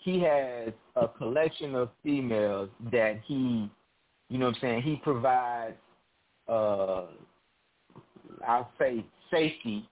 [0.02, 3.70] he has a collection of females that he,
[4.28, 5.74] you know what I'm saying, he provides,
[6.48, 7.04] uh,
[8.46, 9.88] I'll say safety,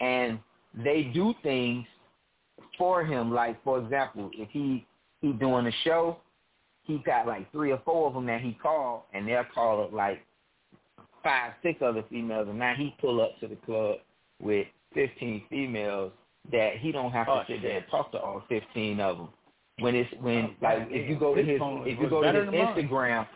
[0.00, 0.38] and
[0.82, 1.86] they do things
[2.78, 3.32] for him.
[3.32, 4.86] Like, for example, if he
[5.20, 6.18] he doing a show,
[6.82, 9.92] he got like three or four of them that he called, and they'll call up
[9.92, 10.20] like
[11.22, 13.96] five, six other females, and now he pull up to the club
[14.40, 16.12] with 15 females
[16.52, 19.28] that he don't have to Oh, sit there and talk to all 15 of them.
[19.80, 22.48] When it's when Oh, like if you go to His if you go to his.
[22.48, 23.26] Instagram,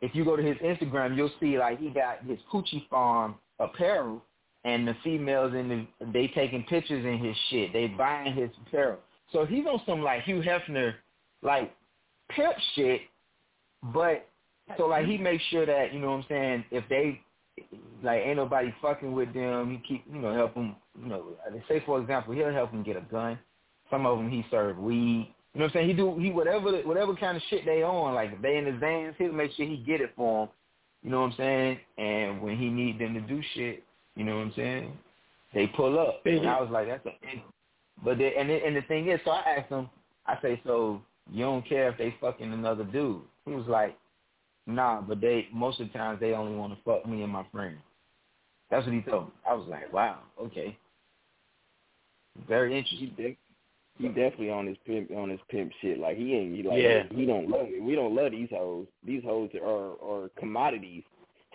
[0.00, 4.22] if you go to his Instagram, you'll see like he got his Coochie Farm apparel,
[4.64, 7.72] and the females in the they taking pictures in his shit.
[7.72, 8.98] They buying his apparel.
[9.32, 10.94] So he's on some like Hugh Hefner,
[11.42, 11.74] like
[12.30, 13.02] pimp shit,
[13.92, 14.26] but
[14.76, 17.20] so like he makes sure that you know what I'm saying if they
[18.02, 21.24] like ain't nobody fucking with them, he keep you know help them you know
[21.68, 23.38] say for example he'll help them get a gun.
[23.90, 25.34] Some of them he serve weed.
[25.52, 25.88] You know what I'm saying?
[25.88, 28.14] He do he whatever whatever kind of shit they on.
[28.14, 30.54] Like if they in his vans, he'll make sure he get it for them.
[31.02, 31.78] You know what I'm saying?
[31.98, 33.83] And when he need them to do shit,
[34.16, 34.92] you know what I'm saying?
[35.52, 36.20] They pull up.
[36.24, 37.10] And I was like, that's a.
[38.04, 39.88] But they, and the, and the thing is, so I asked him.
[40.26, 41.00] I say, so
[41.30, 43.22] you don't care if they fucking another dude?
[43.46, 43.96] He was like,
[44.66, 47.44] nah, but they most of the times they only want to fuck me and my
[47.52, 47.76] friend.
[48.70, 49.32] That's what he told me.
[49.48, 50.76] I was like, wow, okay,
[52.48, 53.12] very interesting.
[53.16, 53.38] He, de-
[53.98, 55.98] he definitely on his pimp on his pimp shit.
[56.00, 57.04] Like he ain't he like Yeah.
[57.12, 57.82] he don't love it.
[57.82, 58.86] We don't love these hoes.
[59.06, 61.04] These hoes are are commodities.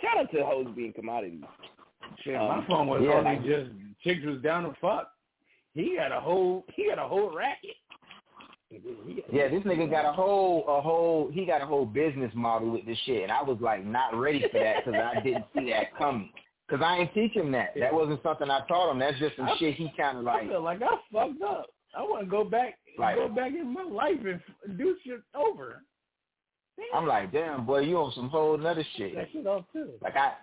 [0.02, 1.44] Shout out to hoes being commodities.
[2.24, 3.72] Shit, Um, my phone was yeah, only just
[4.04, 5.12] chicks was down to fuck.
[5.74, 7.76] He had a whole he had a whole racket.
[9.32, 12.86] Yeah, this nigga got a whole a whole he got a whole business model with
[12.86, 15.96] this shit, and I was like not ready for that because I didn't see that
[15.98, 16.32] coming.
[16.70, 17.74] Cause I ain't teach him that.
[17.80, 19.00] That wasn't something I taught him.
[19.00, 20.44] That's just some I, shit he kind of like.
[20.44, 21.66] I feel like I fucked up.
[21.98, 25.82] I want to go back, Like- go back in my life and do shit over.
[26.94, 29.16] I'm like, damn, boy, you on some whole nother shit.
[29.16, 29.90] That shit off too.
[30.02, 30.34] Like I,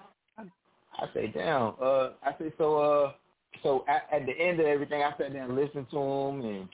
[0.98, 1.74] I say, damn.
[1.80, 2.76] Uh, I say so.
[2.78, 3.12] Uh,
[3.62, 6.68] so at, at the end of everything, I sat down and listened to him, and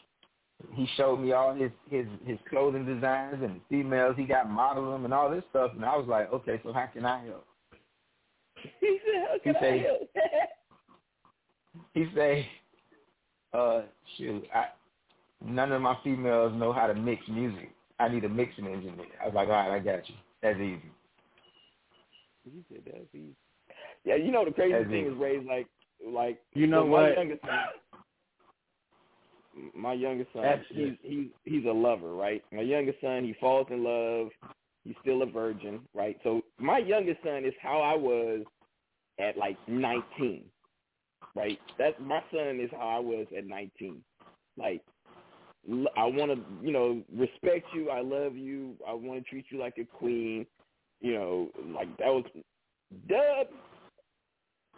[0.74, 4.92] he showed me all his his his clothing designs and the females he got modeled
[4.94, 7.46] them and all this stuff, and I was like, okay, so how can I help?
[8.80, 10.00] He said, "How can He I say- help?"
[11.94, 12.48] He say,
[13.54, 13.82] uh,
[14.16, 14.66] shoot, I,
[15.44, 17.70] none of my females know how to mix music.
[17.98, 19.06] I need a mixing engineer.
[19.22, 20.14] I was like, all right, I got you.
[20.42, 20.82] That's easy.
[22.44, 23.34] You said that's easy.
[24.04, 25.66] Yeah, you know the crazy That's thing is Ray's like
[26.06, 27.00] like You know so what?
[27.02, 27.58] My youngest son,
[29.74, 32.42] my youngest son, That's he's he's he's a lover, right?
[32.52, 34.28] My youngest son, he falls in love.
[34.84, 36.18] He's still a virgin, right?
[36.24, 38.44] So my youngest son is how I was
[39.20, 40.44] at like 19,
[41.36, 41.58] right?
[41.78, 44.02] That's my son is how I was at 19.
[44.58, 44.82] Like
[45.96, 47.90] I want to, you know, respect you.
[47.90, 48.74] I love you.
[48.88, 50.44] I want to treat you like a queen.
[51.00, 52.24] You know, like that was
[53.08, 53.46] Dub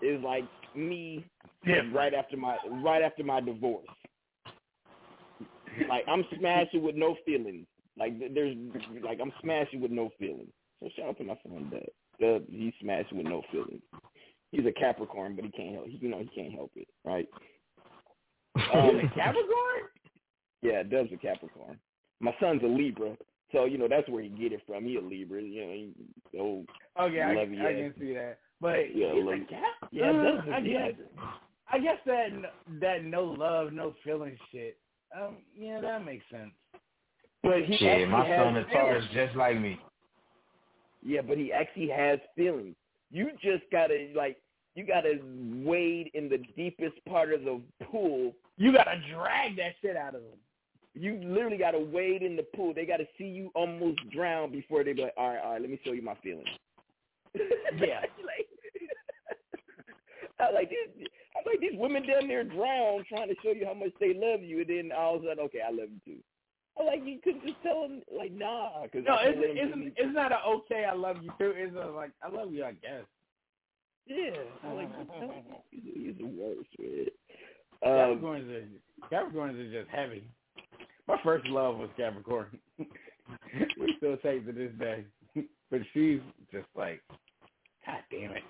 [0.02, 0.44] is like
[0.74, 1.24] me
[1.92, 3.86] right after my right after my divorce.
[5.88, 7.66] Like I'm smashing with no feelings.
[7.98, 8.56] Like there's
[9.02, 10.50] like I'm smashing with no feelings.
[10.80, 11.82] So shout out to my son Dub.
[12.20, 13.82] Dub, he's smashing with no feelings.
[14.50, 15.86] He's a Capricorn, but he can't help.
[15.88, 17.28] You know, he can't help it, right?
[18.72, 19.90] Um, Capricorn?
[20.62, 21.76] yeah, Dub's a Capricorn.
[22.20, 23.16] My son's a Libra,
[23.50, 24.84] so you know that's where he get it from.
[24.84, 25.72] He a Libra, you know.
[25.72, 26.64] He, oh,
[27.00, 28.38] Okay, I, you, I can see that.
[28.60, 29.46] But Yeah, he's love a you.
[29.90, 30.92] Yeah, Uh, Dub's a- I guess.
[31.72, 32.28] I guess that
[32.80, 34.78] that no love, no feeling shit.
[35.16, 36.52] Um, yeah, that makes sense.
[37.42, 39.78] But he Shit, my son is Taurus just like me.
[41.02, 42.74] Yeah, but he actually has feelings.
[43.10, 44.38] You just gotta like
[44.74, 45.20] you gotta
[45.64, 48.34] wade in the deepest part of the pool.
[48.56, 50.38] You gotta drag that shit out of him.
[50.94, 52.72] You literally gotta wade in the pool.
[52.74, 55.70] They gotta see you almost drown before they be like, all right, all right, let
[55.70, 56.48] me show you my feelings.
[57.76, 58.00] Yeah.
[58.22, 58.48] like,
[60.40, 61.08] I like this.
[61.36, 64.42] I'm like these women down there drown trying to show you how much they love
[64.42, 66.20] you, and then all of a sudden, okay, I love you too.
[66.78, 70.32] I'm like you couldn't just tell them like nah, because No, it's it's it's not
[70.32, 70.84] a okay.
[70.90, 71.52] I love you too.
[71.56, 72.64] It's a like I love you.
[72.64, 73.04] I guess.
[74.06, 75.42] Yeah, I'm like just tell them.
[75.70, 77.06] He's, he's the worst, man.
[77.84, 78.66] Um, Capricorns are
[79.12, 80.28] Capricorns are just heavy.
[81.06, 82.58] My first love was Capricorn.
[82.78, 85.04] we still take to this day,
[85.70, 86.20] but she's
[86.50, 87.02] just like,
[87.86, 88.42] God damn it.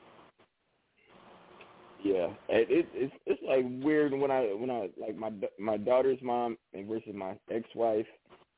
[2.05, 6.19] Yeah, it, it it's it's like weird when I when I like my my daughter's
[6.23, 8.07] mom and versus my ex-wife,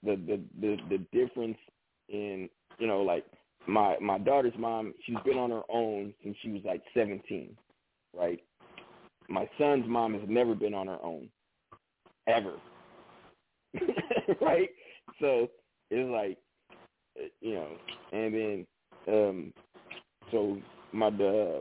[0.02, 1.58] the the the the difference
[2.08, 2.48] in
[2.78, 3.24] you know like
[3.68, 7.56] my my daughter's mom, she's been on her own since she was like 17,
[8.16, 8.40] right?
[9.28, 11.28] My son's mom has never been on her own,
[12.26, 12.54] ever,
[14.40, 14.70] right?
[15.20, 15.48] So
[15.90, 16.38] it's like
[17.40, 17.68] you know,
[18.12, 18.66] and then
[19.08, 19.52] um,
[20.30, 20.58] so
[20.92, 21.60] my uh,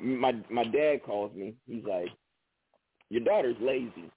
[0.00, 1.54] my my dad calls me.
[1.66, 2.08] He's like,
[3.10, 4.10] "Your daughter's lazy."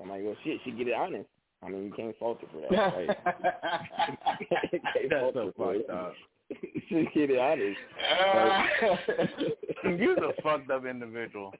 [0.00, 1.28] I'm like, "Well, shit, she get it honest.
[1.62, 3.18] I mean, you can't fault her for that, right?"
[4.70, 5.90] Can't That's fault so her for fucked it.
[5.90, 6.14] up.
[6.88, 7.78] she get it honest.
[9.84, 9.98] Right?
[9.98, 11.52] You're a fucked up individual.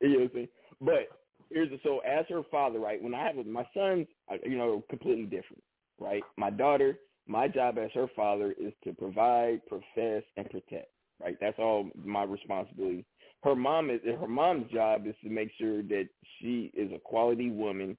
[0.00, 0.48] you know what I'm saying?
[0.80, 1.08] But
[1.50, 3.02] here's the so as her father, right?
[3.02, 5.62] When I have my sons, uh, you know, completely different,
[5.98, 6.22] right?
[6.36, 10.88] My daughter, my job as her father is to provide, profess, and protect.
[11.22, 13.04] Right, that's all my responsibility.
[13.42, 17.50] Her mom is her mom's job is to make sure that she is a quality
[17.50, 17.96] woman,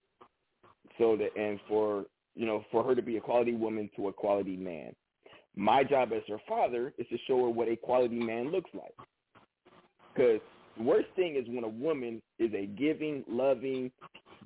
[0.98, 4.14] so that and for you know for her to be a quality woman to a
[4.14, 4.93] quality man.
[5.56, 8.95] My job as her father is to show her what a quality man looks like.
[10.14, 10.39] Because
[10.77, 13.91] the worst thing is when a woman is a giving, loving,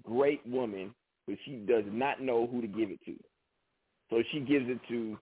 [0.03, 0.93] great woman,
[1.27, 3.15] but she does not know who to give it to.
[4.09, 5.17] So she gives it to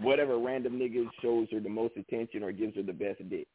[0.00, 3.46] whatever random nigga shows her the most attention or gives her the best dick.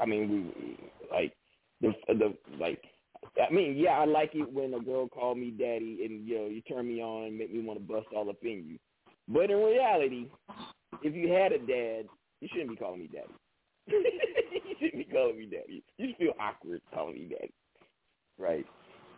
[0.00, 1.32] I mean, we like
[1.80, 2.82] the the like.
[3.40, 6.46] I mean, yeah, I like it when a girl call me daddy and you know
[6.46, 8.78] you turn me on and make me want to bust all up in you.
[9.28, 10.26] But in reality,
[11.02, 12.06] if you had a dad,
[12.40, 13.32] you shouldn't be calling me daddy.
[13.86, 15.82] you shouldn't be calling me daddy.
[15.96, 17.52] You should feel awkward calling me daddy,
[18.38, 18.66] right?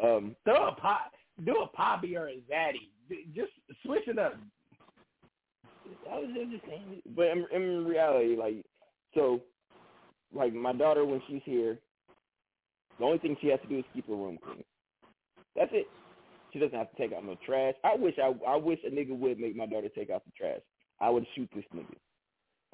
[0.03, 1.13] Um, Do a pop,
[1.45, 2.91] do a poppy or a zaddy.
[3.35, 3.53] Just
[3.85, 4.37] switch it up.
[6.11, 6.29] I was
[6.69, 8.65] saying, but in, in reality, like,
[9.15, 9.41] so
[10.35, 11.79] like my daughter when she's here,
[12.99, 14.65] the only thing she has to do is keep her room clean.
[15.55, 15.87] That's it.
[16.53, 17.75] She doesn't have to take out no trash.
[17.85, 20.61] I wish I I wish a nigga would make my daughter take out the trash.
[21.01, 21.97] I would shoot this nigga.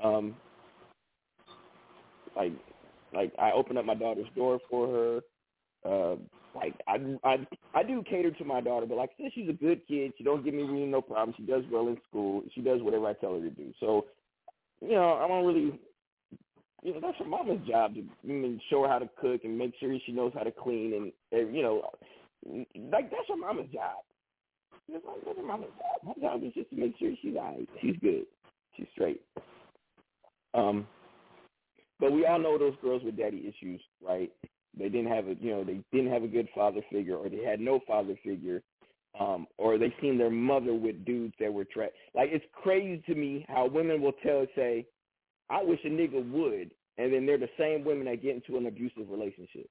[0.05, 0.35] Um,
[2.36, 2.52] like
[3.14, 5.20] like I open up my daughter's door for her.
[5.85, 6.17] Uh,
[6.55, 9.81] like I I I do cater to my daughter, but like since she's a good
[9.89, 11.35] kid, she don't give me really no problem.
[11.37, 12.43] She does well in school.
[12.55, 13.73] She does whatever I tell her to do.
[13.81, 14.07] So,
[14.81, 15.81] you know, I don't really
[16.83, 19.57] you know, that's her mama's job to I mean, show her how to cook and
[19.57, 21.83] make sure she knows how to clean and, and you know,
[22.47, 23.99] like that's her mama's job.
[24.93, 25.05] That's,
[25.37, 26.17] her mama's job.
[26.17, 27.69] My job is just to make sure she's all right.
[27.81, 28.27] She's good.
[28.77, 29.23] She's straight.
[30.55, 30.87] Um,
[32.01, 34.33] but we all know those girls with daddy issues, right?
[34.78, 37.44] They didn't have a, you know, they didn't have a good father figure, or they
[37.44, 38.62] had no father figure,
[39.19, 43.15] um, or they seen their mother with dudes that were tra- like it's crazy to
[43.15, 44.86] me how women will tell say,
[45.51, 48.66] I wish a nigga would, and then they're the same women that get into an
[48.66, 49.69] abusive relationship.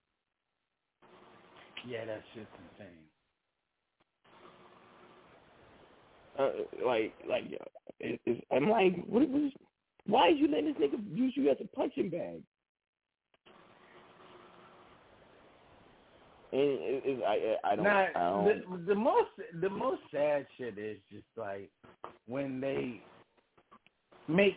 [1.88, 3.02] Yeah, that's just insane.
[6.38, 7.44] Uh, like, like,
[8.00, 9.52] it, it's, I'm like, what, what is,
[10.06, 12.42] why is you letting this nigga use you as a punching bag?
[16.54, 17.24] And it, it,
[17.64, 18.86] I, I don't, Nah, I don't.
[18.88, 19.30] the, the most
[19.62, 21.70] the most sad shit is just like
[22.28, 23.02] when they
[24.28, 24.56] make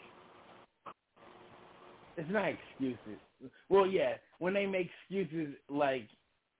[2.16, 3.20] it's not excuses.
[3.68, 6.08] Well, yeah, when they make excuses like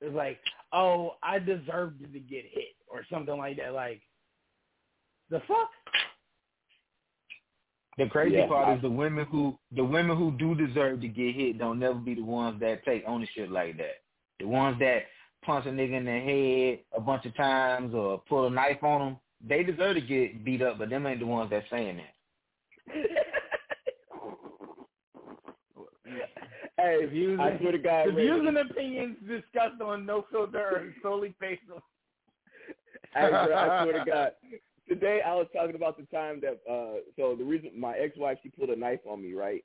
[0.01, 0.39] it's like,
[0.73, 3.73] oh, I deserved to get hit or something like that.
[3.73, 4.01] Like
[5.31, 5.71] the fuck.
[7.97, 11.09] The crazy Yeah, part I- is the women who the women who do deserve to
[11.09, 14.03] get hit don't never be the ones that take ownership like that.
[14.41, 15.03] The ones that
[15.45, 19.01] punch a nigga in the head a bunch of times or pull a knife on
[19.01, 19.17] them,
[19.47, 22.95] they deserve to get beat up, but them ain't the ones that's saying that.
[26.77, 30.95] Hey, views, I swear to God, the views and opinions discussed on No Filter are
[31.03, 31.81] solely based on.
[33.15, 34.31] I, swear- I swear to God.
[34.89, 38.51] Today I was talking about the time that uh so the reason my ex-wife she
[38.51, 39.65] pulled a knife on me, right?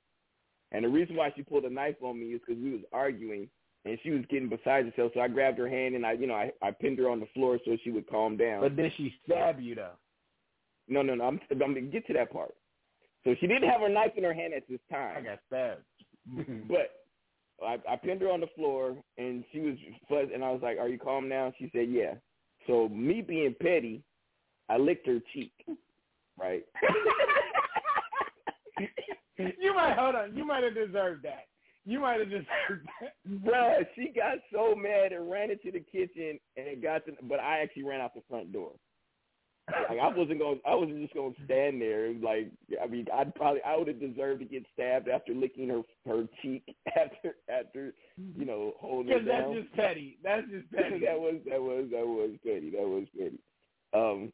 [0.72, 3.48] And the reason why she pulled a knife on me is because we was arguing
[3.84, 5.12] and she was getting beside herself.
[5.14, 7.28] So I grabbed her hand and I, you know, I, I pinned her on the
[7.34, 8.60] floor so she would calm down.
[8.60, 9.92] But did she stab you though?
[10.88, 11.24] No, no, no.
[11.24, 12.54] I'm, I'm gonna get to that part.
[13.24, 15.16] So she didn't have her knife in her hand at this time.
[15.16, 15.82] I got stabbed.
[16.68, 17.00] but
[17.64, 19.76] I, I pinned her on the floor, and she was
[20.08, 22.14] fuzz, and I was like, "Are you calm now?" She said, "Yeah."
[22.66, 24.02] So me being petty,
[24.68, 25.52] I licked her cheek,
[26.38, 26.64] right?
[29.38, 30.34] you might hold on.
[30.34, 31.46] You might have deserved that.
[31.86, 33.14] You might have deserved that.
[33.44, 37.60] Bruh, she got so mad and ran into the kitchen and got to, but I
[37.60, 38.72] actually ran out the front door.
[39.88, 42.12] Like I wasn't going, I wasn't just going to stand there.
[42.12, 42.50] Like
[42.82, 46.24] I mean, I'd probably, I would have deserved to get stabbed after licking her her
[46.42, 47.92] cheek after after
[48.36, 49.54] you know holding her Because that's down.
[49.62, 50.18] just petty.
[50.24, 51.00] That's just petty.
[51.06, 52.70] that was that was that was petty.
[52.70, 53.38] That was petty.
[53.94, 54.32] Um,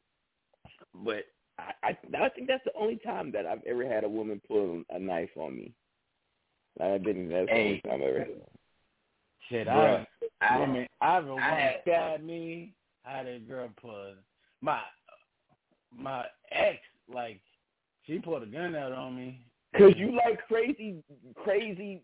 [1.04, 1.24] but
[1.58, 4.82] I, I I think that's the only time that I've ever had a woman pull
[4.90, 5.72] a knife on me.
[6.80, 7.28] I didn't.
[7.30, 8.26] That's the only time I ever.
[9.48, 10.06] Shit, Bruh.
[10.40, 12.74] I, I, mean, I've a I had- stabbed me.
[13.06, 14.14] I had a girl pull
[14.60, 14.80] my
[15.96, 16.78] my ex
[17.12, 17.40] like
[18.04, 19.40] she pulled a gun out on me.
[19.78, 20.96] Cause you like crazy,
[21.36, 22.02] crazy,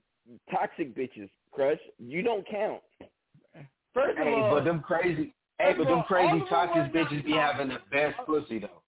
[0.51, 1.79] toxic bitches, Crush.
[1.99, 2.81] You don't count.
[3.95, 6.93] First of Hey, all, but them crazy, hey, but them crazy all of them toxic
[6.95, 8.83] bitches be having the best pussy though.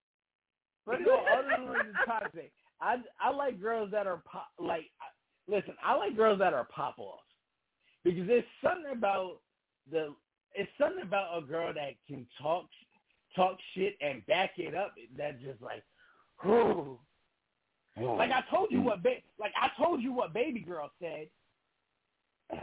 [0.86, 4.84] First of all, other than the toxic, I I like girls that are pop, like.
[5.48, 7.22] Listen, I like girls that are pop offs
[8.04, 9.40] because there's something about
[9.90, 10.14] the.
[10.54, 12.66] It's something about a girl that can talk
[13.34, 14.94] talk shit and back it up.
[15.16, 15.82] That just like,
[16.42, 16.98] whew.
[18.00, 21.28] like I told you what ba- like I told you what baby girl said.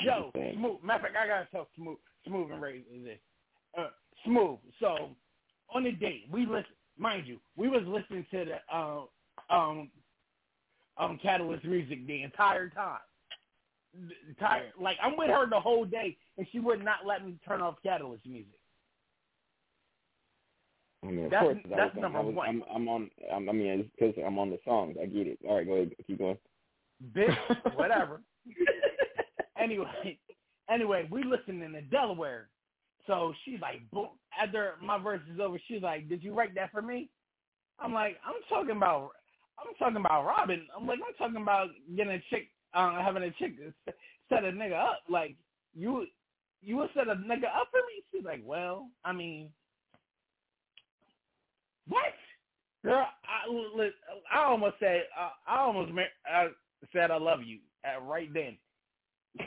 [0.00, 0.82] Yo, smooth.
[0.82, 3.18] Matter of fact, I gotta tell smooth, smooth and Ray this.
[3.76, 3.88] Uh,
[4.24, 4.58] smooth.
[4.80, 5.10] So
[5.74, 6.64] on the date, we listen.
[6.98, 9.08] Mind you, we was listening to the um
[9.50, 9.90] um
[11.00, 12.98] um Catalyst music the entire time.
[13.94, 17.36] The entire, like I'm with her the whole day, and she would not let me
[17.46, 18.52] turn off Catalyst music.
[21.02, 22.48] I mean, of That's- course, I that's was, number I was, one.
[22.48, 23.10] I'm, I'm on.
[23.32, 24.96] I'm, I mean, because I'm on the songs.
[25.00, 25.38] I get it.
[25.48, 25.90] All right, go ahead.
[26.06, 26.38] Keep going.
[27.16, 27.34] Bitch,
[27.74, 28.20] whatever.
[29.58, 30.18] anyway,
[30.70, 32.48] anyway, we listening in Delaware.
[33.06, 34.08] So she's like, boom.
[34.40, 37.08] After my verse is over, she's like, "Did you write that for me?"
[37.80, 39.12] I'm like, "I'm talking about,
[39.60, 40.66] I'm talking about Robin.
[40.76, 43.52] I'm like, I'm talking about getting a chick, uh, having a chick
[44.28, 45.00] set a nigga up.
[45.08, 45.36] Like,
[45.74, 46.06] you,
[46.62, 49.50] you would set a nigga up for me?" She's like, "Well, I mean,
[51.88, 52.14] what?"
[52.82, 53.90] Girl, I,
[54.32, 56.48] I almost said, uh, I almost, mar- uh,
[56.94, 58.56] said I love you at right then.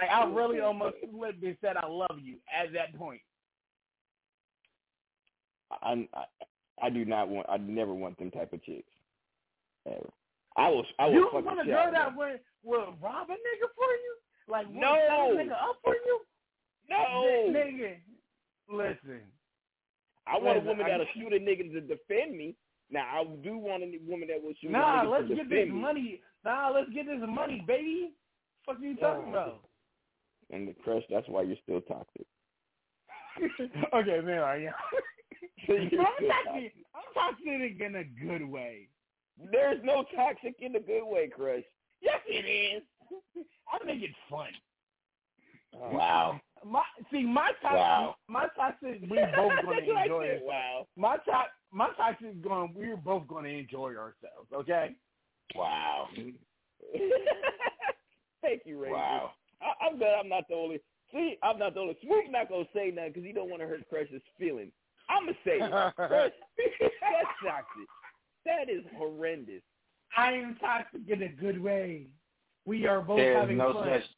[0.00, 3.20] Like I really almost flipped and said I love you at that point.
[5.82, 6.24] I, I
[6.82, 7.46] I do not want.
[7.48, 8.92] I never want them type of chicks.
[9.86, 10.10] Ever.
[10.56, 10.84] I will.
[10.98, 14.14] I will you want a girl that would will rob a nigga for you?
[14.48, 14.92] Like No.
[15.36, 16.20] nigga up for you?
[16.90, 16.96] No.
[17.48, 17.96] N- nigga,
[18.68, 19.20] listen.
[20.26, 22.54] I want a woman I- that'll shoot a nigga to defend me.
[22.90, 25.48] Now I do want a woman that will shoot Nah, a nigga let's to get
[25.48, 25.72] this me.
[25.74, 26.20] money.
[26.44, 28.12] Nah, let's get this money, baby.
[28.66, 29.30] Fuck are you talking Oh.
[29.30, 29.60] about?
[30.50, 31.02] And the crush.
[31.08, 32.26] That's why you're still toxic.
[33.94, 34.74] okay, man, I am.
[35.68, 36.72] I'm toxic.
[36.94, 38.88] I'm toxic in a good way.
[39.50, 41.64] There's no toxic in a good way, crush.
[42.00, 42.82] Yes, it is.
[43.72, 44.48] I make it fun.
[45.74, 46.40] Oh, wow.
[46.64, 47.78] My see my toxic.
[47.78, 48.16] Wow.
[48.28, 49.00] My toxic.
[49.02, 50.42] We both gonna That's what I enjoy it.
[50.44, 50.86] Wow.
[50.96, 51.48] My top.
[51.72, 52.72] My toxic is going.
[52.74, 54.48] We're both gonna enjoy ourselves.
[54.54, 54.94] Okay.
[55.54, 56.08] Wow.
[58.42, 58.92] Thank you, Ray.
[58.92, 59.32] Wow.
[59.60, 60.80] I, I'm glad I'm not the only.
[61.12, 61.96] See, I'm not the only.
[62.02, 64.72] Swoop not gonna say nothing because he don't want to hurt Crush's feelings.
[65.12, 65.94] I'm gonna say it.
[65.96, 67.88] Crush, that's toxic.
[68.46, 69.62] That is horrendous.
[70.16, 72.06] I am toxic in a good way.
[72.64, 73.88] We are both There's having no fun.
[73.88, 74.10] such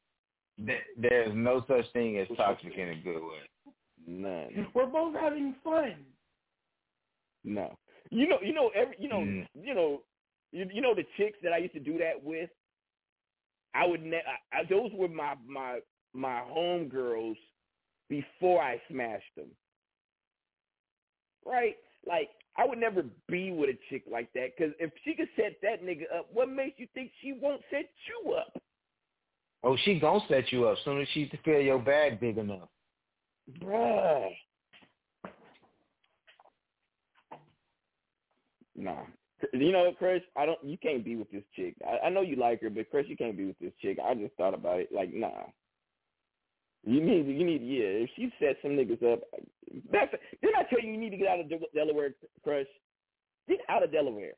[0.59, 3.73] there- there's no such thing as toxic in a good way.
[4.07, 4.69] None.
[4.75, 5.97] We're both having fun.
[7.43, 7.77] No.
[8.11, 8.39] You know.
[8.43, 8.71] You know.
[8.75, 8.95] Every.
[8.99, 9.21] You know.
[9.21, 9.47] Mm.
[9.61, 10.03] You know.
[10.53, 12.51] You, you know the chicks that I used to do that with.
[13.75, 14.03] I would.
[14.03, 15.81] Ne- I, I, those were my my
[16.13, 17.37] my home girls
[18.09, 19.49] before I smashed them.
[21.47, 21.77] Right.
[22.07, 25.57] Like I would never be with a chick like that because if she could set
[25.63, 28.61] that nigga up, what makes you think she won't set you up?
[29.63, 32.69] Oh, she gonna set you up soon as she feel your bag big enough.
[33.61, 34.31] Bruh.
[38.77, 39.03] Nah.
[39.53, 40.23] You know Chris?
[40.37, 40.63] I don't.
[40.65, 41.75] You can't be with this chick.
[41.87, 43.99] I, I know you like her, but Chris, you can't be with this chick.
[44.03, 44.91] I just thought about it.
[44.93, 45.45] Like, nah.
[46.87, 47.27] You need.
[47.27, 47.63] You need.
[47.63, 48.05] Yeah.
[48.05, 49.21] If she set some niggas up,
[49.91, 50.13] that's.
[50.43, 52.11] Didn't I tell you you need to get out of Delaware,
[52.43, 52.67] Crush?
[53.49, 54.33] Get out of Delaware.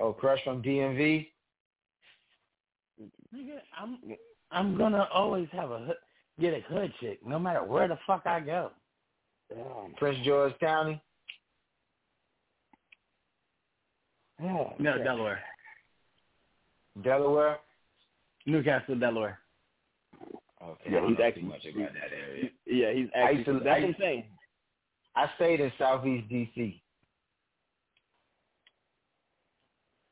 [0.00, 1.28] Oh, crush from DMV.
[3.34, 3.98] Nigga, I'm
[4.50, 5.96] I'm gonna always have a hood,
[6.40, 8.70] get a hood chick, no matter where the fuck I go.
[9.56, 11.00] Oh, Prince George County.
[14.42, 15.04] oh, No, crap.
[15.04, 15.40] Delaware,
[17.02, 17.58] Delaware.
[18.46, 19.38] New Castle, Delaware.
[20.90, 21.42] Yeah, he's actually.
[21.42, 22.50] much about that area.
[22.66, 23.44] Yeah, he's actually.
[23.44, 24.24] to- that's I what I'm used- saying.
[25.14, 26.80] I stayed in Southeast DC.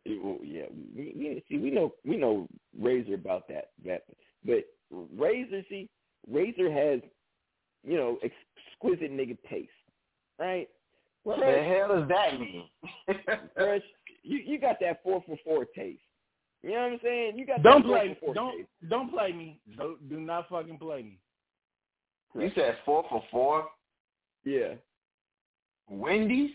[0.06, 2.46] Well, yeah, we, we see we know we know
[2.78, 4.02] Razor about that that,
[4.44, 5.88] but Razor see
[6.30, 7.00] Razor has
[7.84, 9.70] you know exquisite nigga taste,
[10.38, 10.68] right?
[11.22, 12.64] What Fresh- the hell does that mean?
[13.56, 13.82] Fresh,
[14.22, 16.00] you you got that four for four taste.
[16.64, 17.38] You know what I'm saying?
[17.38, 18.68] You got Don't play, for don't taste.
[18.88, 19.60] don't play me.
[19.76, 21.18] Don't do not fucking play me.
[22.34, 23.68] you said four for four.
[24.46, 24.74] Yeah,
[25.90, 26.52] Wendy's.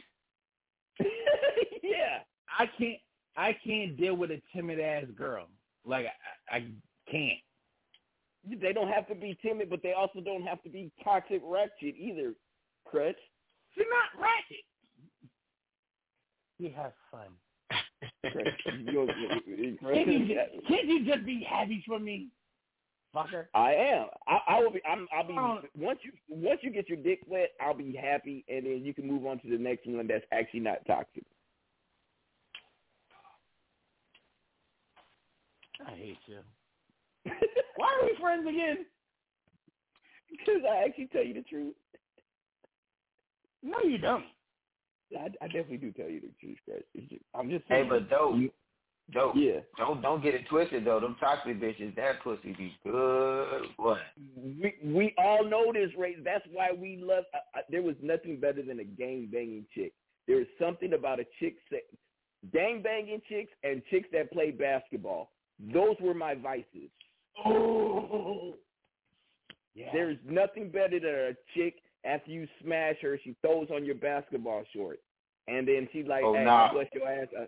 [1.00, 2.24] yeah.
[2.58, 2.98] I can't
[3.38, 5.48] I can't deal with a timid ass girl.
[5.86, 6.08] Like
[6.52, 6.66] I, I
[7.12, 7.40] can't.
[8.60, 11.96] They don't have to be timid, but they also don't have to be toxic ratchet
[12.00, 12.34] either,
[12.84, 13.14] Chris.
[13.76, 14.66] She's not ratchet.
[16.58, 17.28] He has fun.
[18.32, 22.28] Chris, you- Chris, Can't you, just, can't you just be happy for me,
[23.16, 23.45] fucker?
[23.53, 24.08] I am.
[24.28, 24.82] I, I will be.
[24.90, 25.36] I'm, I'll be.
[25.38, 25.60] Oh.
[25.78, 29.08] Once you once you get your dick wet, I'll be happy, and then you can
[29.08, 31.24] move on to the next one that's actually not toxic.
[35.86, 36.40] I hate you.
[37.76, 38.86] Why are we friends again?
[40.30, 41.74] Because I actually tell you the truth.
[43.64, 44.26] No, you don't.
[45.18, 46.84] I, I definitely do tell you the truth, Chris.
[47.10, 47.86] Just- I'm just saying.
[47.86, 48.08] Hey, saying.
[48.08, 48.52] but dope,
[49.12, 49.36] dope.
[49.36, 49.60] Yeah.
[49.78, 51.00] Don't don't get it twisted though.
[51.00, 53.64] Them toxic bitches, that pussy be good.
[53.78, 54.00] What?
[54.36, 56.18] we we all know this, Ray.
[56.24, 57.24] That's why we love.
[57.34, 59.94] Uh, uh, there was nothing better than a gang banging chick.
[60.28, 61.82] There is something about a chick, that,
[62.54, 65.32] gang banging chicks and chicks that play basketball.
[65.74, 66.92] Those were my vices.
[67.46, 68.56] Oh.
[69.76, 69.90] Yeah.
[69.94, 74.64] There's nothing better than a chick after you smash her, she throws on your basketball
[74.74, 75.02] shorts,
[75.48, 76.69] and then she's like, Oh, "Hey, nah.
[76.69, 77.45] I bust your ass." Uh,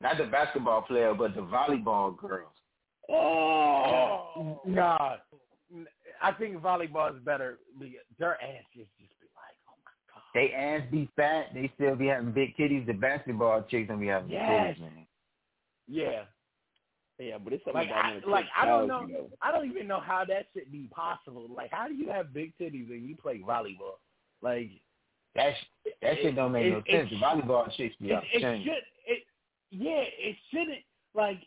[0.00, 2.52] Not the basketball player, but the volleyball girls.
[3.10, 5.16] oh, Nah.
[6.22, 7.58] I think volleyball is better.
[7.78, 10.22] because Their ass just just be like, oh my god.
[10.34, 12.86] They ass be fat, they still be having big titties.
[12.86, 14.76] The basketball chicks don't be having Yes.
[14.76, 15.06] titties, man.
[15.88, 16.24] Yeah.
[17.20, 19.02] Yeah, but it's something Like about I, like I don't know.
[19.06, 19.30] you, though.
[19.42, 21.46] I don't even know how that should be possible.
[21.54, 23.98] Like how do you have big titties and you play volleyball?
[24.42, 24.70] Like
[25.34, 27.10] That sh- that shit don't make it- no it- sense.
[27.10, 28.64] The volleyball chicks be it, out it chain.
[28.64, 29.22] should it
[29.70, 30.82] yeah, it shouldn't
[31.14, 31.38] like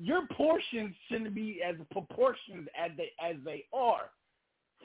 [0.00, 4.10] your portions shouldn't be as proportioned as they as they are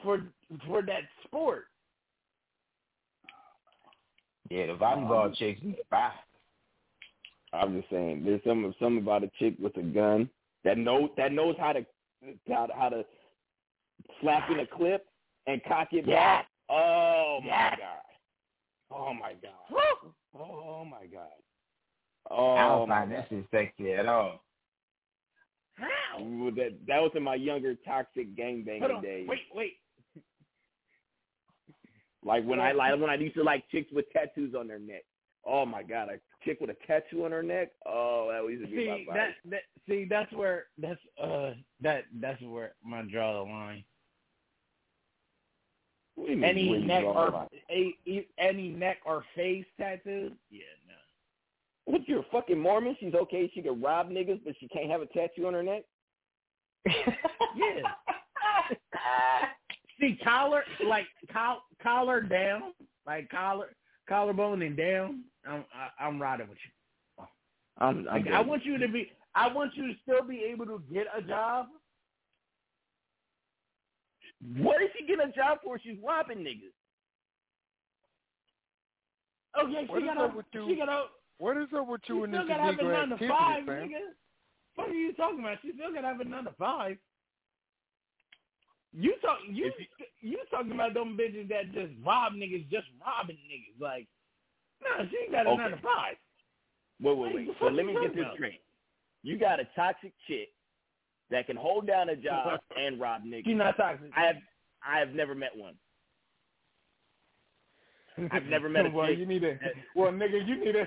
[0.02, 0.22] for
[0.66, 1.64] for that sport.
[4.50, 5.60] Yeah, the volleyball um, chicks
[5.90, 6.10] bye.
[7.52, 10.28] I'm just saying, there's some some about a chick with a gun
[10.64, 11.84] that knows that knows how to
[12.48, 13.04] how to, how to
[14.20, 15.06] slap in a clip
[15.46, 16.14] and cock it Yeah.
[16.42, 16.46] back.
[16.68, 17.76] Oh my Yeah.
[17.76, 18.02] god!
[18.90, 20.12] Oh my god!
[20.38, 21.28] Oh my god!
[22.30, 23.18] Oh, I Oh don't my find god!
[23.20, 24.42] that shit sexy at all.
[25.76, 26.18] How?
[26.20, 29.28] Well, That that was in my younger toxic gangbanging days.
[29.28, 29.72] Wait, wait.
[32.24, 35.04] Like when I like when I used to like chicks with tattoos on their neck.
[35.46, 36.18] Oh my god, a
[36.48, 37.72] chick with a tattoo on her neck.
[37.86, 39.50] Oh, that used to be See my that, vibe.
[39.50, 43.84] that see that's where that's uh that that's where I draw the line.
[46.14, 50.32] What do you mean, Any neck or a, e- any neck or face tattoo?
[50.50, 50.94] Yeah, no.
[51.92, 52.96] What, you're a fucking Mormon?
[52.98, 53.48] She's okay.
[53.54, 55.82] She can rob niggas, but she can't have a tattoo on her neck.
[57.56, 57.82] Yeah.
[60.00, 62.72] See collar like col- collar down,
[63.06, 63.70] like collar
[64.08, 65.24] collarbone and down.
[65.48, 67.24] I'm I, I'm riding with you.
[67.80, 69.12] I'm, I'm Like, I want you to be.
[69.34, 71.66] I want you to still be able to get a job.
[74.56, 75.78] What is she getting a job for?
[75.78, 76.72] She's robbing niggas.
[79.56, 80.36] Oh yeah, What she is got up a.
[80.36, 80.66] with you?
[80.68, 81.04] She got a.
[81.38, 83.64] What is up with you and this still gotta have a illegal to activity, five,
[83.64, 83.88] fam?
[83.88, 84.00] nigga.
[84.74, 85.58] What are you talking about?
[85.62, 86.96] She still gotta have a nine to five.
[88.92, 89.70] You talk you
[90.20, 93.80] you talking about them bitches that just rob niggas, just robbing niggas.
[93.80, 94.06] Like,
[94.82, 95.62] no, she ain't got a Okay.
[95.62, 96.16] nine to five.
[97.00, 97.48] Wait, wait, wait.
[97.60, 98.60] So let me get this straight.
[99.22, 100.48] You got a toxic chick
[101.30, 103.44] that can hold down a job and rob niggas.
[103.44, 104.10] She's not toxic.
[104.16, 104.36] I have
[104.86, 105.74] I have never met one.
[108.32, 109.58] I've never met a well, chick you need to.
[109.94, 110.86] Well, nigga, you need to.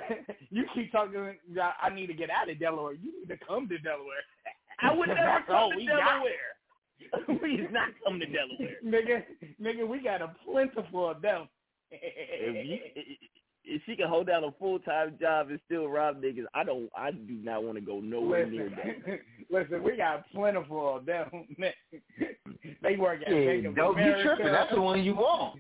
[0.50, 1.36] You keep talking.
[1.82, 2.94] I need to get out of Delaware.
[2.94, 4.26] You need to come to Delaware.
[4.82, 5.86] I would never come all to.
[5.86, 6.51] Delaware.
[7.40, 8.78] Please not come to Delaware.
[8.86, 9.24] nigga,
[9.62, 11.48] nigga, we got a plentiful of them.
[11.92, 12.78] If, you,
[13.66, 16.90] if she can hold down a full time job and still rob niggas, I don't.
[16.96, 19.20] I do not want to go nowhere near that.
[19.52, 21.30] listen, we got plentiful of them.
[22.82, 24.46] they work at Yeah, Bank of don't be tripping.
[24.46, 25.60] That's the one you want.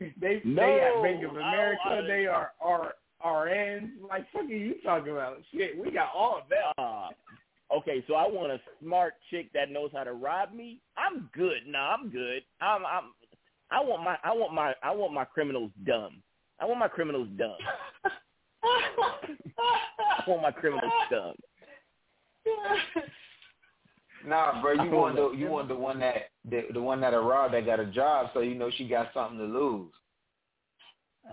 [0.00, 1.80] They No, they at Bank of I- America.
[1.86, 2.94] I- they are are
[3.24, 3.90] RNs.
[4.08, 5.38] Like fuck are you talking about?
[5.54, 6.58] Shit, we got all of them.
[6.76, 7.08] Uh,
[7.74, 10.80] okay, so I want a smart chick that knows how to rob me.
[10.96, 11.66] I'm good.
[11.66, 12.42] No, I'm good.
[12.60, 12.84] I'm.
[12.86, 13.12] I'm.
[13.70, 14.16] I want my.
[14.22, 14.74] I want my.
[14.82, 16.22] I want my criminals dumb.
[16.60, 17.56] I want my criminals dumb.
[18.64, 21.34] I want my criminals dumb.
[24.26, 27.20] Nah, bro, you want the you want the one that the the one that a
[27.20, 29.92] rob that got a job, so you know she got something to lose.
[31.28, 31.32] Ah,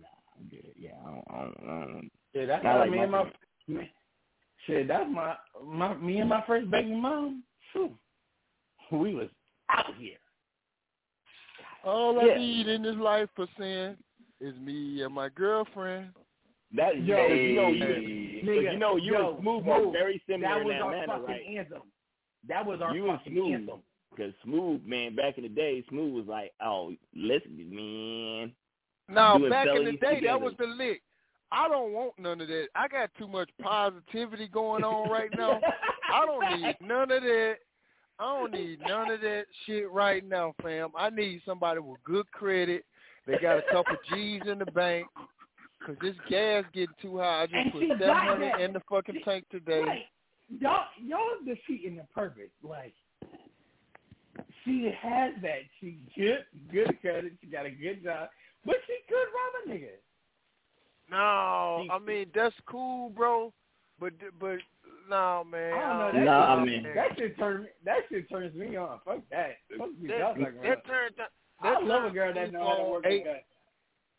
[0.00, 0.72] nah, I'm good.
[0.76, 1.24] Yeah, I don't.
[1.30, 2.10] I don't, I don't.
[2.32, 3.24] Yeah, that's I how like me and my
[3.68, 3.88] man,
[4.66, 4.88] shit.
[4.88, 7.42] That's my my me and my first baby mom.
[7.72, 7.90] Phew,
[8.92, 9.28] we was
[9.70, 10.18] out here.
[11.84, 12.38] All I Yeah.
[12.38, 13.96] need in this life for sin
[14.40, 16.10] is me and my girlfriend.
[16.74, 20.22] That Yo, because you know you, Nigga, you know you yo, and Smooth Smooth, very
[20.28, 21.58] similar That in was that our manner, fucking right?
[21.58, 21.82] anthem.
[22.48, 23.82] That was our you and fucking Smooth, anthem.
[24.10, 28.54] because Smooth, man, back in the day, Smooth was like, "Oh, listen, man."
[29.08, 30.26] Now, back in the day, together.
[30.26, 31.02] that was the lick.
[31.52, 32.66] I don't want none of that.
[32.74, 35.60] I got too much positivity going on right now.
[36.12, 37.56] I don't need none of that.
[38.18, 40.90] I don't need none of that shit right now, fam.
[40.96, 42.84] I need somebody with good credit.
[43.26, 45.06] They got a couple G's in the bank.
[45.84, 47.42] Cause this gas getting too high.
[47.42, 49.82] I just And put seven hundred in the fucking tank today.
[49.82, 50.02] Right.
[50.58, 52.50] Y'all, y'all defeating the purpose.
[52.62, 52.94] Like,
[54.64, 55.60] she has that.
[55.80, 57.34] She good, good credit.
[57.40, 58.30] She got a good job,
[58.64, 59.90] but she could rob a nigga.
[61.10, 63.52] No, I mean that's cool, bro.
[64.00, 64.58] But but
[65.08, 65.70] no, man.
[65.70, 66.18] No, I don't know.
[66.18, 66.94] That, Nah, shit, man.
[66.96, 68.98] that shit turns that shit turns me on.
[69.04, 69.56] Fuck that.
[69.78, 70.84] Fuck you, that, y'all that about.
[70.86, 73.36] turned that, I love a girl that me know how to work eight, a gun.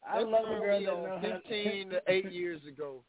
[0.10, 3.04] I love a girl that on know fifteen to eight years ago.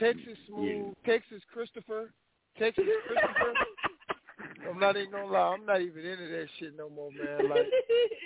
[0.00, 2.12] Texas Smooth, Texas Christopher,
[2.58, 3.52] Texas Christopher.
[4.70, 7.50] I'm not even gonna lie, I'm not even into that shit no more, man.
[7.50, 7.66] Like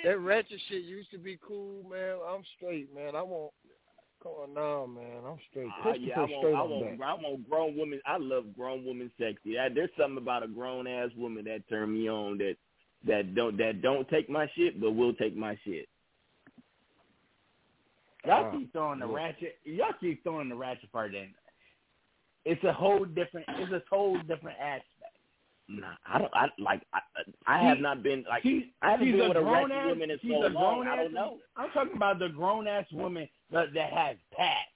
[0.04, 2.16] that ratchet shit used to be cool, man.
[2.30, 3.16] I'm straight, man.
[3.16, 3.52] I want
[4.26, 5.22] come on man.
[5.26, 5.68] I'm straight.
[5.82, 7.02] Christopher yeah, I straight want, I want.
[7.02, 8.00] I want grown women.
[8.06, 9.54] I love grown women sexy.
[9.54, 12.38] That, there's something about a grown ass woman that turn me on.
[12.38, 12.56] That
[13.06, 15.88] that don't that don't take my shit, but will take my shit.
[18.24, 19.14] Y'all Uh, keep throwing the yeah.
[19.14, 19.58] ratchet.
[19.64, 21.28] Y'all keep throwing the ratchet part in.
[22.44, 23.46] It's a whole different.
[23.48, 24.84] It's a whole different aspect.
[25.68, 26.32] Nah, I don't.
[26.34, 26.82] I like.
[26.94, 27.00] I,
[27.46, 28.44] I have not been like.
[28.44, 29.88] She's, I haven't been a with a grown ratchet ass.
[29.88, 30.52] woman in so long.
[30.52, 31.38] grown I don't know.
[31.56, 34.68] I'm talking about the grown ass woman that, that has past.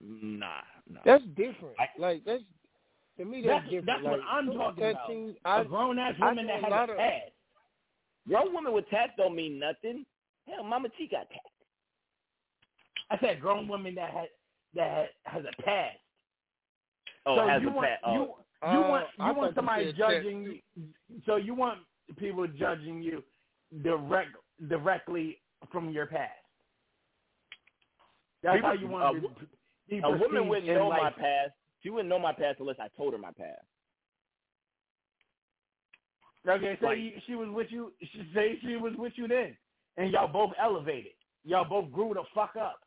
[0.00, 0.46] Nah,
[0.88, 1.00] nah.
[1.04, 1.74] That's different.
[1.98, 2.44] like that's
[3.18, 3.86] to me that's, That's, different.
[3.86, 5.06] that's what I'm some talking about.
[5.08, 7.32] tattoos, A I, grown ass woman that has lot a of- past.
[8.28, 10.04] Grown women with tats don't mean nothing.
[10.46, 11.40] Hell, Mama T got tats.
[13.10, 14.28] I said grown woman that has
[14.74, 15.96] that has a past.
[17.26, 17.98] Oh, so has a want, tat.
[18.04, 18.12] Oh.
[18.12, 18.28] You,
[18.62, 20.88] you Uh, want you thought want somebody judging you.
[21.26, 21.80] So you want
[22.16, 23.22] people judging you
[23.82, 24.30] direct
[24.68, 26.32] directly from your past.
[28.42, 29.28] That's People- how you want a to
[29.88, 31.52] be a woman wouldn't know my past.
[31.82, 33.64] She wouldn't know my past unless I told her my past.
[36.46, 37.92] Okay, say Like- you, she was with you.
[38.02, 39.56] She, say she was with you then,
[39.96, 41.12] and y'all both elevated.
[41.44, 42.80] Y'all both grew the fuck up.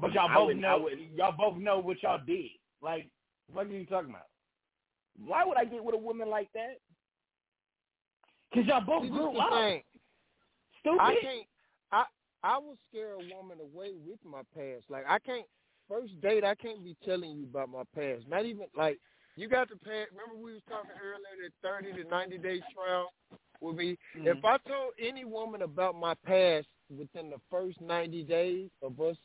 [0.00, 0.78] But y'all both wouldn't- know.
[0.78, 2.50] wouldn't- Y'all both know what y'all did.
[2.80, 3.10] Like,
[3.48, 4.28] what are you talking about?
[5.26, 6.78] Why would I get with a woman like that?
[8.54, 9.50] Cause y'all both See, grew up.
[9.50, 9.82] thing.
[10.80, 11.00] Stupid.
[11.00, 11.46] I can't.
[11.92, 12.04] I
[12.42, 14.84] I will scare a woman away with my past.
[14.88, 15.46] Like I can't.
[15.88, 18.28] First date, I can't be telling you about my past.
[18.28, 18.98] Not even like
[19.36, 20.10] you got the past.
[20.12, 23.12] Remember we was talking earlier that thirty to ninety days trial
[23.60, 23.98] would be.
[24.16, 24.28] Mm-hmm.
[24.28, 29.16] If I told any woman about my past within the first ninety days of us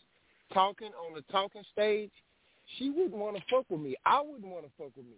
[0.54, 2.12] talking on the talking stage,
[2.78, 3.96] she wouldn't want to fuck with me.
[4.06, 5.18] I wouldn't want to fuck with me.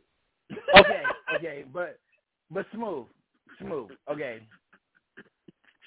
[0.78, 1.04] Okay,
[1.36, 2.00] okay, but
[2.52, 3.06] but smooth,
[3.60, 3.90] smooth.
[4.12, 4.40] Okay,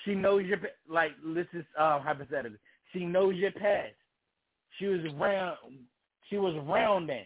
[0.05, 1.13] she knows your like.
[1.35, 2.59] This is um, hypothetical.
[2.93, 3.95] She knows your past.
[4.79, 5.57] She was around.
[6.31, 7.25] She was around then.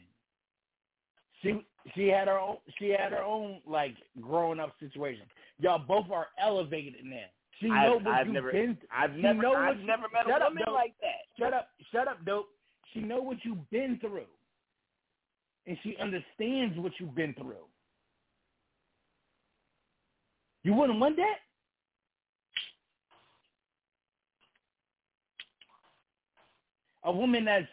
[1.43, 2.57] She she had her own.
[2.79, 5.25] She had her own like growing up situation.
[5.59, 7.27] Y'all both are elevated now.
[7.61, 8.79] She I've- know what I've you've never- been.
[8.91, 11.27] I've she never- I've never met a shut up, woman like that.
[11.39, 12.49] Shut up, shut up, dope.
[12.93, 14.27] She know what you've been through,
[15.67, 17.67] and she understands what you've been through.
[20.65, 21.37] You wouldn't want that?
[27.05, 27.67] A woman that's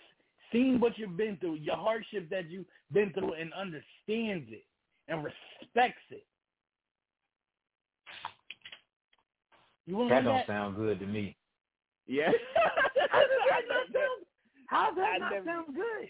[0.51, 4.63] seen what you've been through, your hardship that you've been through, and understands it
[5.07, 6.25] and respects it.
[9.85, 11.35] You wouldn't That don't sound good to me.
[12.07, 12.31] Yeah.
[13.09, 14.25] How does that not sound?
[14.67, 16.09] How does that I not never- sound good?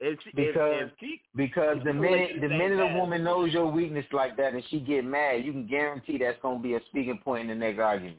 [0.00, 3.66] If she, Because if, if she, because the minute the minute a woman knows your
[3.66, 7.18] weakness like that and she get mad, you can guarantee that's gonna be a speaking
[7.18, 8.18] point in the next argument.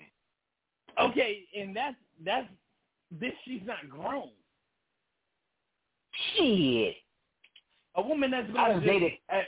[0.99, 2.47] Okay, and that's that's
[3.11, 3.31] this.
[3.45, 4.29] She's not grown.
[6.35, 6.95] Shit.
[7.95, 9.43] A woman that's gonna done just- dated- a-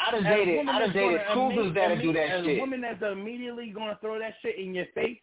[0.00, 2.56] I done dated I done dated cougars that'll do that shit.
[2.58, 5.20] A woman that's immediately gonna throw that shit in your face.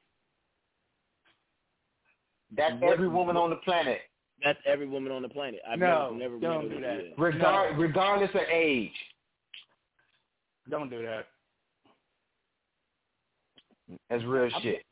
[2.55, 4.06] That's every woman on the planet.
[4.43, 5.59] That's every woman on the planet.
[5.67, 7.03] I've No, never, never don't met do that.
[7.05, 7.13] yeah.
[7.17, 8.91] Regard regardless of age.
[10.69, 11.27] Don't do that.
[14.09, 14.83] That's real I'm- shit.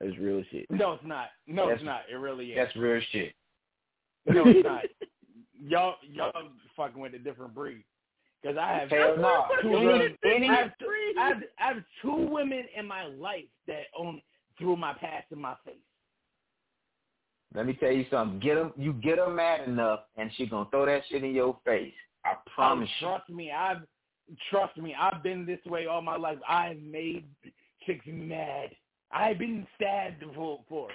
[0.00, 0.68] That's real shit.
[0.70, 1.28] No, it's not.
[1.46, 2.02] No, That's- it's not.
[2.10, 2.56] It really is.
[2.56, 3.34] That's real shit.
[4.26, 4.84] No, it's not.
[5.60, 6.32] y'all, y'all
[6.76, 7.84] fucking with a different breed.
[8.40, 9.46] Because I have Hell no.
[9.62, 13.84] two women- I, have, two- I, have, I have two women in my life that
[13.96, 14.20] own
[14.58, 15.76] threw my past in my face.
[17.54, 18.40] Let me tell you something.
[18.40, 21.58] Get her, you get her mad enough, and she gonna throw that shit in your
[21.64, 21.92] face.
[22.24, 23.82] I oh, promise Oh, trust me, I've
[24.50, 26.38] trust me, I've been this way all my life.
[26.48, 27.24] I've made
[27.86, 28.70] chicks mad.
[29.12, 30.58] I've been stabbed before.
[30.58, 30.88] before.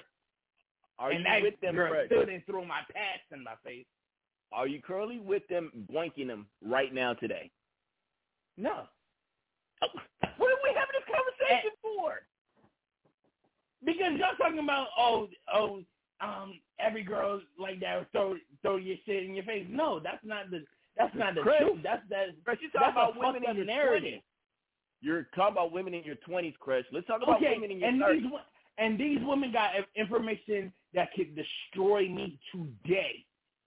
[1.00, 2.08] Are and you that with them, girl Fred?
[2.08, 3.86] still didn't throw my past in my face.
[4.52, 7.52] Are you currently with them, boinking them right now today?
[8.58, 8.84] No.
[9.84, 9.88] Oh,
[10.38, 12.14] what are we having this conversation for?
[13.86, 15.82] Because y'all talking about oh oh
[16.22, 19.66] um every girl like that will throw throw your shit in your face.
[19.70, 20.64] No, that's not the
[20.98, 21.80] that's not the Chris, truth.
[21.84, 24.14] That's that Chris, you that's talking about women in your up narrative.
[24.16, 24.22] 20s.
[25.02, 26.84] You're talking about women in your twenties, Chris.
[26.92, 28.24] Let's talk about Okay, women in your and thirties.
[28.24, 28.32] these
[28.80, 33.26] and these women got information that could destroy me today,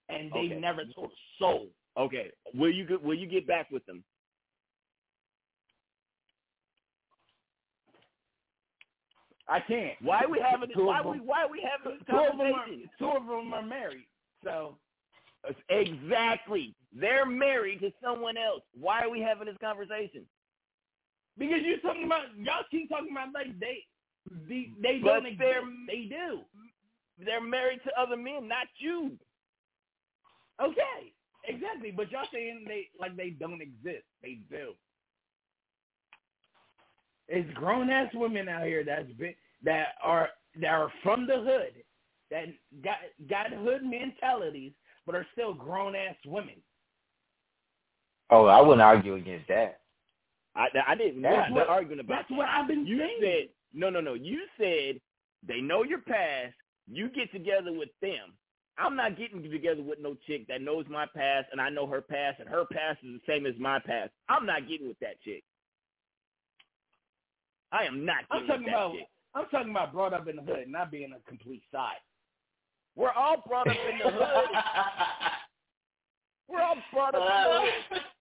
[0.09, 0.59] and they Okay.
[0.59, 1.69] never told a soul.
[1.97, 4.03] Okay, will you get will you get back with them?
[9.51, 9.95] I can't.
[10.01, 10.77] Why are we having this?
[10.79, 12.91] Why we why are we having this two of them are, conversation?
[12.99, 14.07] two of them are married,
[14.45, 14.77] so
[15.69, 16.75] Exactly.
[16.93, 18.63] They're married to someone else.
[18.79, 20.25] Why are we having this conversation?
[21.39, 23.79] because you're talking about y'all keep talking about like they
[24.49, 25.39] they, they But don't exist.
[25.41, 26.41] they're- They do.
[27.25, 29.19] They're married to other men, not you.
[30.63, 31.13] Okay,
[31.45, 31.91] exactly.
[31.91, 34.05] But y'all saying they like they don't exist.
[34.23, 34.73] They do.
[37.33, 39.35] It's grown ass women out here that's been
[39.65, 40.29] that are
[40.61, 41.83] that are from the hood
[42.31, 42.47] that
[42.83, 42.97] got
[43.29, 44.73] got hood mentalities,
[45.07, 46.57] but are still grown ass women.
[48.31, 49.81] Oh, I wouldn't argue against that.
[50.57, 51.23] I, I didn't.
[51.23, 52.35] That's what- arguing about That's that.
[52.37, 53.19] what I've been You saying.
[53.21, 54.15] said no, no, no.
[54.15, 55.01] You said
[55.47, 56.55] they know your past.
[56.93, 58.35] You get together with them.
[58.77, 62.01] I'm not getting together with no chick that knows my past and I know her
[62.01, 64.11] past and her past is the same as my past.
[64.29, 65.45] I'm not getting with that chick.
[67.73, 69.09] I am not I'm talking about chick.
[69.35, 72.01] I'm talking about brought up in the hood, not being a complete side.
[72.97, 74.49] We're all brought up in the hood.
[76.49, 78.03] We're all brought up in the hood.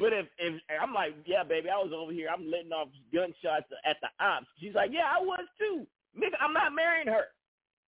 [0.00, 3.66] But if if I'm like, yeah, baby, I was over here, I'm letting off gunshots
[3.84, 4.46] at the ops.
[4.58, 5.86] She's like, yeah, I was too.
[6.18, 7.26] Nigga, I'm not marrying her.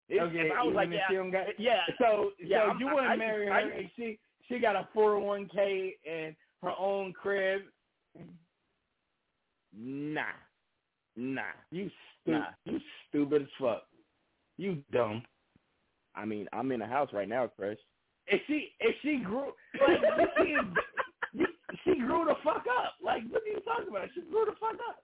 [0.08, 1.80] If, okay, if I was like, yeah, got, yeah.
[1.98, 4.76] So yeah, so I'm- you I- wouldn't I- marry I- her if she she got
[4.76, 7.62] a four hundred one k and her own crib.
[9.76, 10.22] Nah,
[11.16, 11.42] nah.
[11.70, 11.90] You
[12.22, 12.46] stu- Nah.
[12.64, 13.84] you stupid as fuck.
[14.58, 15.22] You dumb.
[16.14, 17.78] I mean, I'm in a house right now, Chris.
[18.26, 20.00] If she if she grew like
[20.46, 21.46] you,
[21.84, 22.94] she grew the fuck up.
[23.04, 24.08] Like what are you talking about?
[24.14, 25.02] She grew the fuck up.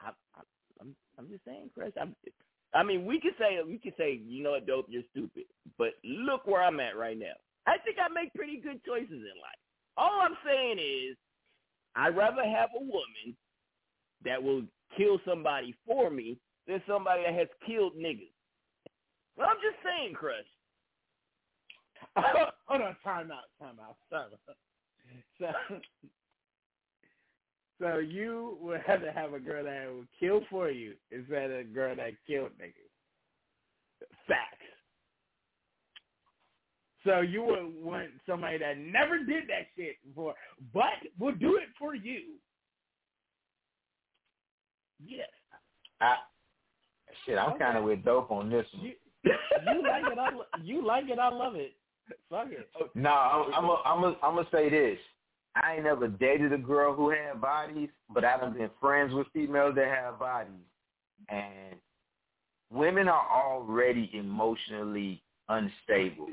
[0.00, 0.08] I,
[0.38, 0.42] I,
[0.80, 1.92] I'm I'm just saying, Chris.
[2.00, 2.14] I'm,
[2.74, 5.44] I mean, we could say we could say, you know what, dope, you're stupid.
[5.76, 7.34] But look where I'm at right now.
[7.66, 9.60] I think I make pretty good choices in life.
[9.96, 11.16] All I'm saying is,
[11.96, 13.36] I'd rather have a woman
[14.24, 14.62] that will
[14.96, 18.32] kill somebody for me than somebody that has killed niggas.
[19.36, 20.44] Well, I'm just saying, Chris.
[22.16, 24.56] Hold on, time out, time out, time out.
[25.38, 25.76] So,
[27.80, 31.60] so you would have to have a girl that would kill for you instead of
[31.60, 32.88] a girl that killed niggas.
[34.26, 34.58] Facts.
[37.04, 40.34] So you would want somebody that never did that shit before,
[40.74, 42.34] but will do it for you.
[45.04, 45.28] Yes.
[46.00, 46.16] I,
[47.24, 48.84] shit, I'm kind of with dope on this one.
[48.84, 48.92] You,
[49.24, 51.72] you like it, I lo- you like it, I love it.
[52.30, 52.68] Fuck it.
[52.80, 54.98] Oh, no, I'm I'm a, I'm a, I'm gonna say this.
[55.54, 59.74] I ain't never dated a girl who had bodies, but I've been friends with females
[59.74, 60.52] that have bodies,
[61.28, 61.74] and
[62.70, 66.28] women are already emotionally unstable.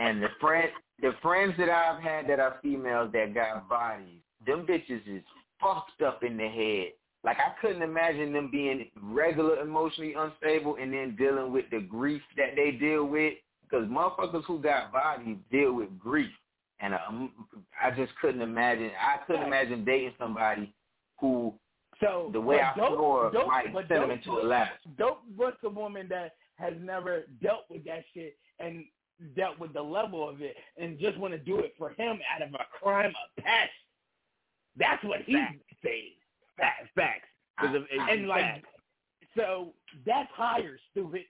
[0.00, 0.68] and the friend,
[1.00, 5.22] the friends that I've had that are females that got bodies, them bitches is
[5.60, 6.92] fucked up in the head.
[7.24, 12.22] Like I couldn't imagine them being regular emotionally unstable and then dealing with the grief
[12.36, 13.34] that they deal with.
[13.62, 16.30] Because motherfuckers who got bodies deal with grief,
[16.80, 17.32] and um,
[17.82, 18.90] I just couldn't imagine.
[19.00, 20.72] I couldn't imagine dating somebody
[21.18, 21.54] who
[22.00, 24.72] So the way I dope, swore dope, might send them dope- into a lapse.
[24.98, 28.84] Dope was a woman that has never dealt with that shit and
[29.34, 32.42] dealt with the level of it and just want to do it for him out
[32.42, 33.70] of a crime of passion.
[34.76, 35.36] That's what he's
[35.82, 36.12] saying.
[36.58, 37.28] Facts, facts.
[37.58, 38.68] 'Cause of- and like, facts.
[39.36, 39.74] so
[40.06, 41.22] that's higher, stupid.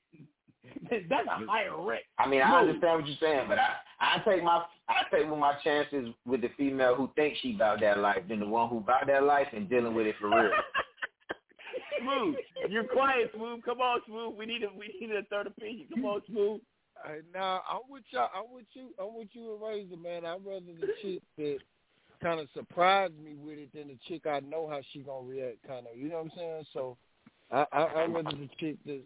[0.90, 2.04] that's a higher rate.
[2.18, 5.38] I mean, I understand what you're saying, but I I take my I take with
[5.38, 8.78] my chances with the female who thinks she about that life than the one who
[8.78, 10.50] about that life and dealing with it for real.
[12.00, 12.36] Smooth,
[12.68, 13.62] you're quiet, Smooth.
[13.64, 14.36] Come on, Smooth.
[14.38, 15.86] We need a we need a third opinion.
[15.94, 16.60] Come on, Smooth.
[17.04, 18.30] Hey, now I'm with y'all.
[18.34, 18.90] I'm with you.
[18.98, 20.24] I'm with you and Razor, man.
[20.24, 21.58] I'd rather the chick that
[22.24, 25.58] kind of surprised me with it than the chick I know how she gonna react.
[25.66, 26.64] Kind of, you know what I'm saying?
[26.72, 26.96] So,
[27.52, 29.02] I I I'd rather the chick that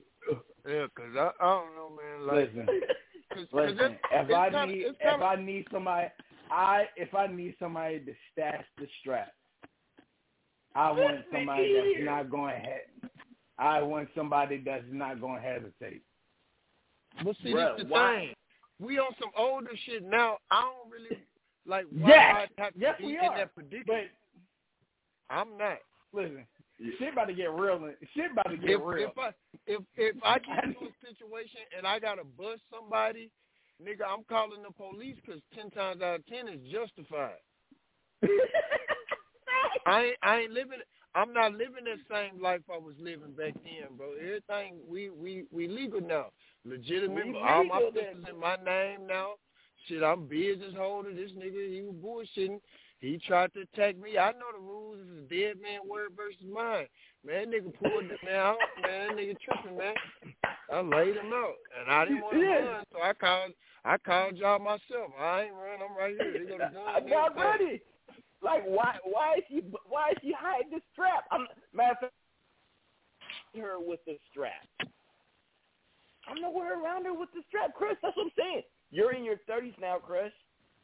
[0.67, 2.27] yeah, cause I I don't know, man.
[2.27, 3.93] Like, Listen, cause, 'cause listen.
[3.93, 6.09] it- If I kinda- need if kinda- I need somebody,
[6.51, 9.33] I if I need somebody to stash the strap,
[10.75, 13.11] I want somebody that's not going to.
[13.59, 16.03] I want somebody that's not going to hesitate.
[17.25, 18.35] But see, Bruh, this the why- thing.
[18.81, 20.39] We on some older shit now.
[20.53, 21.21] I don't really
[21.69, 21.85] like.
[21.93, 23.37] Why Yes, I have to yes, be we in are.
[23.39, 23.87] that predicament.
[23.87, 25.79] But I'm not.
[26.13, 26.45] listen,
[26.99, 27.85] shit about to get real.
[27.85, 29.09] and- Shit about to get If, real.
[29.11, 29.31] if I
[29.67, 33.31] if if I get into a situation and I gotta bust somebody,
[33.83, 37.39] nigga, I'm calling the police because ten times out of ten is justified.
[39.87, 40.79] I ain't, I ain't living.
[41.15, 44.13] I'm not living the same life I was living back then, bro.
[44.21, 46.27] Everything we we we legal now,
[46.65, 47.35] legitimate.
[47.37, 49.33] All my is in my name now.
[49.89, 51.15] Shit, I'm business holder.
[51.15, 52.61] This nigga, he was bullshitting.
[53.01, 54.19] He tried to attack me.
[54.19, 54.99] I know the rules.
[54.99, 56.87] This is dead man word versus mine.
[57.25, 58.59] Man, nigga pulled it man out.
[58.83, 59.95] Man, nigga tripping, man.
[60.71, 62.59] I laid him out, and I didn't want to Yeah.
[62.59, 63.53] run, so I called.
[63.85, 65.13] I called y'all myself.
[65.19, 65.81] I ain't run.
[65.81, 66.33] I'm right here.
[66.33, 66.85] They got a gun.
[66.87, 67.81] I'm not ready.
[68.43, 71.25] Like why why is she why is she hiding the strap?
[71.33, 72.13] I'm matter of fact,
[73.57, 74.63] her with the strap.
[76.29, 77.97] I'm nowhere around her with the strap, Chris.
[78.03, 78.63] That's what I'm saying.
[78.91, 80.33] You're in your thirties now, Chris.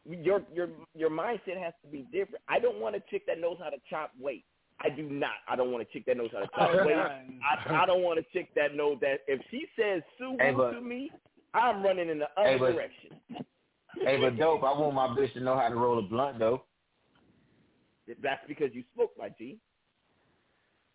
[0.07, 2.44] Your your your mindset has to be different.
[2.49, 4.44] I don't want a chick that knows how to chop weight.
[4.81, 5.31] I do not.
[5.49, 6.97] I don't want a chick that knows how to chop oh, weight.
[6.97, 10.73] I, I don't want a chick that knows that if she says Sue Hey, but-
[10.73, 11.10] to me,
[11.55, 13.44] I'm running in the Hey, other but- direction.
[14.02, 14.62] hey, but dope.
[14.65, 16.65] I want my bitch to know how to roll a blunt though.
[18.23, 19.58] That's because you smoke, my G.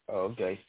[0.09, 0.59] Oh, okay.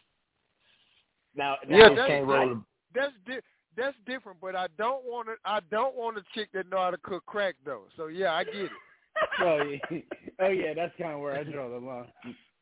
[1.34, 2.62] Now, Yeah, that's, can't roll
[2.94, 4.38] that's, that's di- that's different.
[4.40, 5.34] But I don't want to.
[5.44, 7.84] I don't want a chick that know how to cook crack though.
[7.96, 8.70] So yeah, I get it.
[9.40, 10.00] oh yeah,
[10.40, 12.06] oh yeah, that's kind of where I draw the line.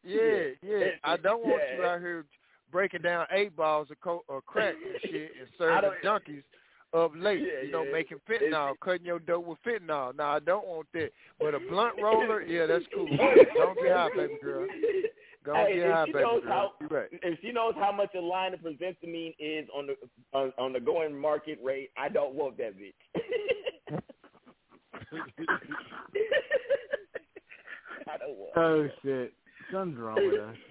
[0.03, 0.87] Yeah, yeah.
[1.05, 2.25] I don't want you out here
[2.71, 6.43] breaking down eight balls of co- or crack and shit and serving junkies
[6.95, 7.41] up late.
[7.41, 7.93] Yeah, you know, yeah.
[7.93, 10.17] making fentanyl, cutting your dope with fentanyl.
[10.17, 11.11] Now I don't want that.
[11.39, 13.09] But a blunt roller, yeah, that's cool.
[13.09, 14.67] Don't get high, baby girl.
[15.49, 17.09] Go Hey, if she knows how, right.
[17.11, 19.97] if she knows how much a line of presentamine is on the
[20.35, 22.93] on, on the going market rate, I don't want that bitch.
[28.07, 28.53] I don't want.
[28.59, 29.33] Oh shit,
[29.73, 30.57] something's wrong with us.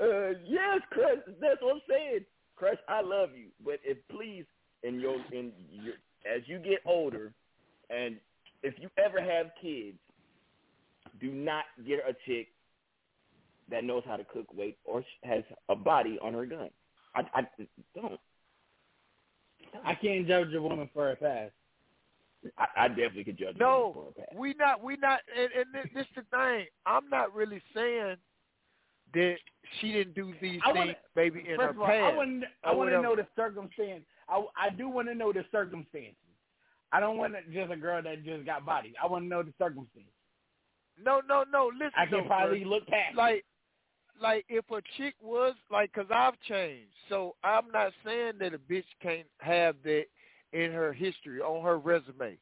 [0.00, 1.18] Uh, yes, Crush.
[1.42, 2.20] That's what I'm saying.
[2.56, 4.46] Crush, I love you, but if please,
[4.82, 5.92] in your in your
[6.24, 7.34] as you get older,
[7.90, 8.16] and
[8.62, 9.98] if you ever have kids,
[11.20, 12.48] do not get a chick
[13.70, 16.70] that knows how to cook weight or has a body on her gun.
[17.14, 17.46] I, I
[17.94, 18.20] don't.
[19.84, 21.52] I can't judge a woman for her past.
[22.58, 23.56] I, I definitely could judge.
[23.58, 24.38] No, her for a pass.
[24.38, 24.82] we not.
[24.82, 25.20] We not.
[25.36, 26.66] And, and this, this the thing.
[26.86, 28.16] I'm not really saying
[29.14, 29.36] that
[29.80, 32.00] she didn't do these I things, wanna- maybe in First her of all, past.
[32.00, 34.04] I want I want to know the circumstance.
[34.28, 36.16] I I do want to know the circumstances.
[36.92, 38.94] I don't want just a girl that just got bodied.
[39.02, 40.12] I want to know the circumstances.
[41.02, 41.70] No, no, no.
[41.72, 42.66] Listen, I can though, probably bruh.
[42.66, 43.16] look past.
[43.16, 43.44] like
[44.20, 46.92] like if a chick was like because i've changed.
[47.08, 50.04] So i'm not saying that a bitch can't have that
[50.52, 52.36] in her history on her resume.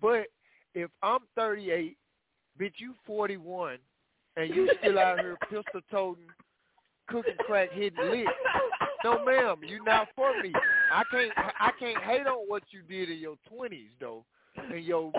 [0.00, 0.26] But
[0.74, 1.96] if i'm 38
[2.60, 3.78] bitch you 41
[4.36, 6.24] and you still out here pistol toting
[7.08, 8.26] cooking crack hitting lit.
[9.04, 10.52] No ma'am you not for me.
[10.92, 14.24] I can't i can't hate on what you did in your 20s though
[14.74, 15.12] in your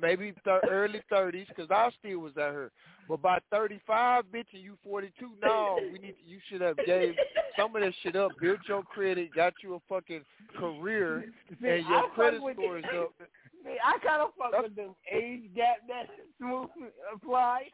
[0.00, 2.70] maybe th- early 30s because i still was out here
[3.08, 7.14] but by 35, bitch, and you 42, no, we need to, you should have gave
[7.58, 10.22] some of that shit up, built your credit, got you a fucking
[10.56, 11.24] career,
[11.60, 13.12] See, and your fuck credit score is up.
[13.64, 16.06] See, I kind of fuck with the age gap that
[16.38, 16.68] smooth
[17.14, 17.70] applied.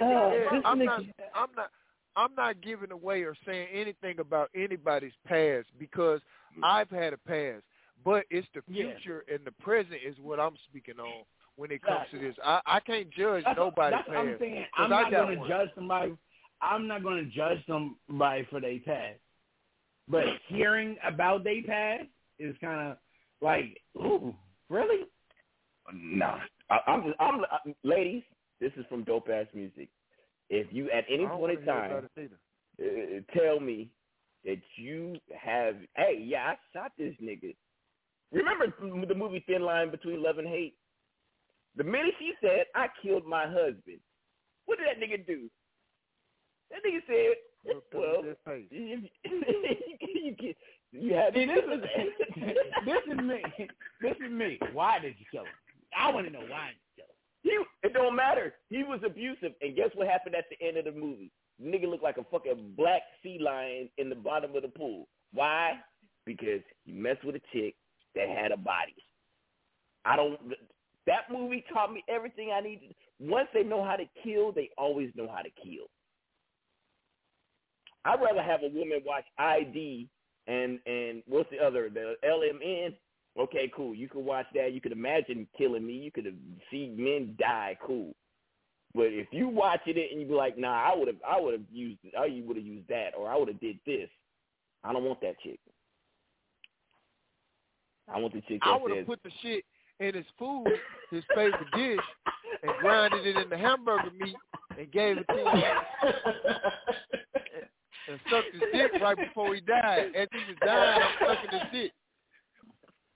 [0.00, 1.02] Yeah, I'm not,
[1.34, 1.70] I'm not,
[2.16, 6.20] I'm not giving away or saying anything about anybody's past because
[6.62, 7.62] I've had a past,
[8.04, 8.94] but it's the Yeah.
[8.94, 11.24] future and the present is what I'm speaking on
[11.56, 12.36] when it comes to this.
[12.42, 14.70] I, I can't judge That's, nobody's that's what I'm past.
[14.76, 16.16] I'm not going to judge somebody.
[16.60, 19.18] I'm not going to judge somebody for their past.
[20.08, 22.08] But hearing about their past
[22.38, 22.96] is kind of
[23.40, 24.34] like, ooh,
[24.68, 25.06] really?
[25.92, 26.38] Nah,
[26.70, 28.22] I, I'm, I'm, I'm, ladies.
[28.60, 29.88] This is from Dope Ass Music.
[30.48, 32.30] If you at any point in time about it
[32.80, 33.24] either.
[33.26, 33.90] uh, tell me
[34.44, 37.54] that you have, hey, yeah, I shot this nigga.
[38.32, 38.66] Remember
[39.06, 40.74] the movie Thin Line Between Love and Hate?
[41.76, 44.00] The minute she said, I killed my husband,
[44.66, 45.50] what did that nigga do?
[46.70, 48.24] That nigga said, well,
[48.70, 50.36] you, you,
[50.92, 51.82] you had See, this is
[52.84, 53.42] this is me.
[54.00, 54.58] This is me.
[54.72, 55.52] Why did you kill him?
[55.98, 57.66] I want to know why did you kill him.
[57.82, 58.54] He, it don't matter.
[58.68, 61.30] He was abusive, and guess what happened at the end of the movie?
[61.62, 65.06] Nigga looked like a fucking black sea lion in the bottom of the pool.
[65.32, 65.74] Why?
[66.26, 67.74] Because he messed with a chick
[68.14, 68.94] that had a body.
[70.04, 70.38] I don't.
[71.06, 72.94] That movie taught me everything I needed.
[73.20, 75.86] Once they know how to kill, they always know how to kill.
[78.04, 80.08] I'd rather have a woman watch ID
[80.46, 82.94] and and what's the other the LMN.
[83.38, 83.94] Okay, cool.
[83.94, 84.72] You could watch that.
[84.72, 85.94] You could imagine killing me.
[85.94, 86.36] You could
[86.70, 87.78] seen men die.
[87.84, 88.14] Cool.
[88.94, 91.54] But if you watching it and you be like, nah, I would have, I would
[91.54, 94.08] have used, I would have used that, or I would have did this.
[94.84, 95.60] I don't want that chick.
[98.08, 99.64] I want the chick I would have put the shit
[100.00, 100.66] in his food,
[101.10, 102.00] his favorite dish,
[102.62, 104.36] and grinded it in the hamburger meat
[104.78, 105.46] and gave it to him
[108.08, 110.12] and sucked his dick right before he died.
[110.16, 111.92] As he was dying, I'm sucking his dick.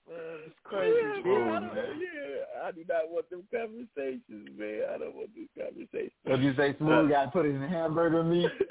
[0.09, 0.95] Man, it's crazy.
[0.95, 1.51] Yeah, bitch.
[1.51, 4.81] I oh, don't- yeah, I do not want them conversations, man.
[4.93, 6.11] I don't want these conversations.
[6.23, 8.49] If you say smooth, got to put it in the hamburger meat.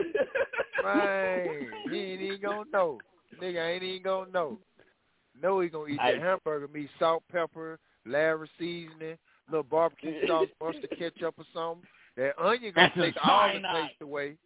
[0.84, 2.98] Man, he ain't even gonna know.
[3.42, 4.58] Nigga ain't even gonna know.
[5.42, 9.18] Know he gonna eat that I- hamburger meat, salt, pepper, Lawry seasoning,
[9.50, 11.86] little barbecue sauce, mustard ketchup or something.
[12.16, 13.82] That onion gonna take all the China.
[13.88, 14.36] taste away.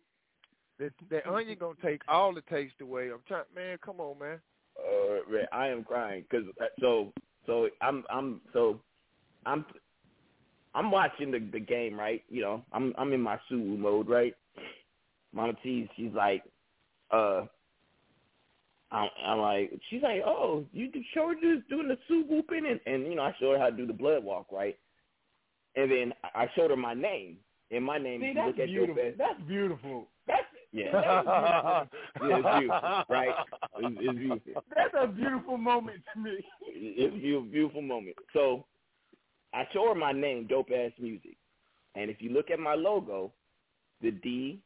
[0.78, 3.10] That that onion gonna take all the taste away.
[3.10, 3.78] I'm trying, man.
[3.84, 4.40] Come on, man.
[4.78, 6.46] Uh, man, I am crying because
[6.80, 7.12] so
[7.46, 8.80] so I'm I'm so
[9.46, 9.64] I'm
[10.74, 12.22] I'm watching the the game right.
[12.28, 14.34] You know I'm I'm in my Sulu mode right.
[15.32, 16.42] Mama T, she's like,
[17.12, 17.42] uh,
[18.92, 22.80] I'm, I'm like, she's like, oh, you show her just doing the Sue whooping, and
[22.86, 24.76] and you know I showed her how to do the blood walk right,
[25.76, 27.36] and then I showed her my name,
[27.70, 28.20] and my name.
[28.20, 29.12] See, that's look at beautiful.
[29.16, 30.08] That's beautiful.
[30.26, 31.84] That's Yeah, yeah,
[32.20, 33.34] it's beautiful, right?
[33.78, 34.62] It's, it's beautiful.
[34.74, 36.44] That's a beautiful moment to me.
[36.66, 38.16] It's a beautiful, beautiful moment.
[38.32, 38.66] So
[39.54, 41.36] I show her my name, Dope Ass Music,
[41.94, 43.32] and if you look at my logo,
[44.02, 44.60] the D,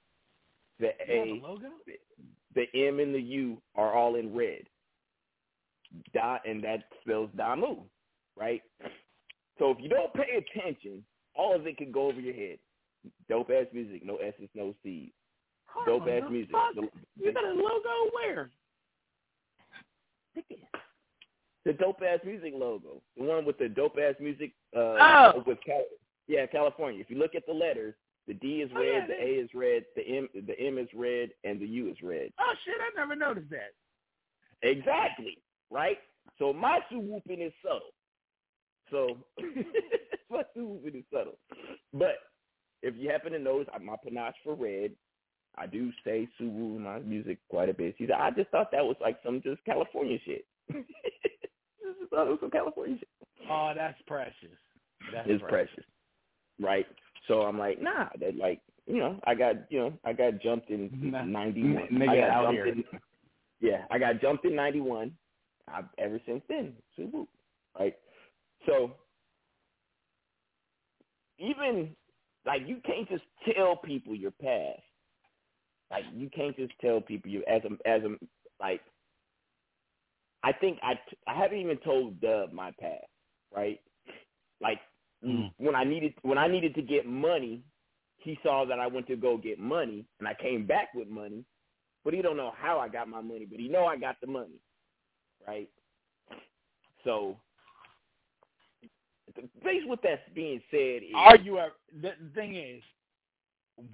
[0.81, 1.69] the A, logo?
[2.55, 4.63] The M, and the U are all in red.
[6.13, 7.79] Da, and that spells Damu,
[8.37, 8.63] right?
[9.59, 11.05] So if you don't pay attention,
[11.37, 12.59] all of it can go over your head.
[13.29, 15.11] Dope ass music, no S's, no C's.
[15.87, 16.55] Dope ass music.
[17.17, 18.51] You got a logo where?
[21.65, 24.53] the dope ass music logo, the one with the dope ass music.
[24.77, 24.97] Uh,
[25.35, 25.43] Oh.
[25.47, 25.85] with Cal-
[26.27, 27.01] yeah, California.
[27.01, 27.95] If you look at the letters,
[28.27, 30.89] the D is Oh, red, yeah, the A is red, the M the M is
[30.95, 32.31] red, and the U is red.
[32.41, 33.73] Oh shit, I never noticed that.
[34.63, 35.39] Exactly,
[35.71, 35.99] right?
[36.39, 37.93] So my whooping is subtle.
[38.91, 39.19] So
[40.31, 41.39] my sue whooping is subtle.
[41.93, 42.17] But
[42.83, 44.93] if you happen to notice, I- my panache for red,
[45.57, 47.95] I do say Suwu in my music quite a bit.
[47.99, 50.45] Said, I just thought that was like some just California shit.
[50.73, 53.09] just thought it was some California shit.
[53.51, 54.59] Oh, that's precious.
[55.13, 55.85] That's it's precious,
[56.61, 56.87] right?
[57.29, 60.71] So I'm like, nah, that like, you know, I got, you know, I got jumped
[60.71, 61.89] in '91.
[61.91, 62.67] Nigga I got out here.
[62.67, 62.85] in,
[63.61, 65.13] yeah, I got jumped in '91.
[65.67, 67.27] I've ever since then, Subaru,
[67.79, 67.97] right?
[68.67, 68.93] So
[71.39, 71.95] even
[72.47, 74.81] like you can't just tell people your past.
[75.91, 78.17] Like you can't just tell people you as a as a
[78.61, 78.81] like.
[80.43, 83.07] I think I I haven't even told Dub my past,
[83.55, 83.81] right?
[84.61, 84.81] Like
[85.59, 87.63] when I needed when I needed to get money,
[88.19, 91.45] he saw that I went to go get money, and I came back with money,
[92.05, 94.27] but he don't know how I got my money, but he know I got the
[94.27, 94.61] money,
[95.47, 95.69] right?
[97.05, 97.37] So,
[99.63, 101.73] based with that being said, is, Are you ever?
[102.03, 102.83] The, thing is,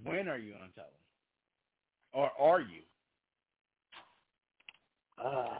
[0.04, 0.92] when are you gonna tell them,
[2.12, 2.82] or are you?
[5.22, 5.58] Uh,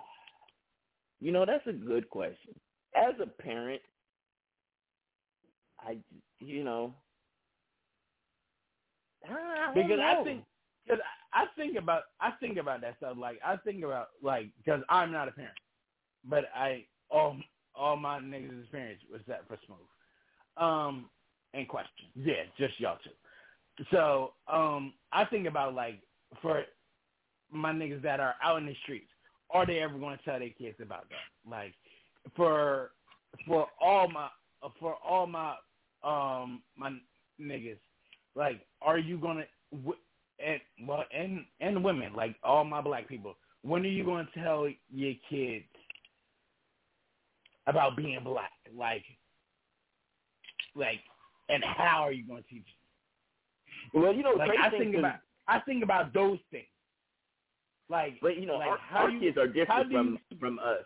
[1.21, 2.55] you know, that's a good question.
[2.97, 3.83] As a parent,
[5.87, 5.99] I,
[6.41, 6.95] you know,
[9.29, 10.45] I Because I think,
[10.85, 11.01] because
[11.33, 13.17] I think about, I think about that stuff.
[13.19, 15.55] Like I think about, like, because I'm not a parent,
[16.25, 17.37] but I all
[17.75, 19.79] all my niggas' experience was that for smooth.
[20.57, 21.09] Um,
[21.55, 23.85] and question, yeah, just y'all two.
[23.91, 26.01] So, um, I think about like
[26.43, 26.65] for
[27.51, 29.11] my niggas that are out in the streets,
[29.51, 31.51] are they ever going to tell their kids about that?
[31.51, 31.75] Like,
[32.37, 32.91] for
[33.47, 34.29] for all my
[34.79, 35.55] for all my
[36.03, 36.93] um my
[37.41, 37.79] niggas,
[38.35, 39.99] like, are you gonna w-
[40.45, 44.69] and well and and women, like all my black people, when are you gonna tell
[44.91, 45.65] your kids
[47.67, 48.51] about being black?
[48.77, 49.05] Like,
[50.75, 51.01] like,
[51.49, 52.65] and how are you gonna teach
[53.93, 54.03] them?
[54.03, 55.17] Well, you know, like I think about
[55.49, 56.67] I think about those things.
[57.89, 60.85] Like, But you know, like our, how our you- kids are different from from us.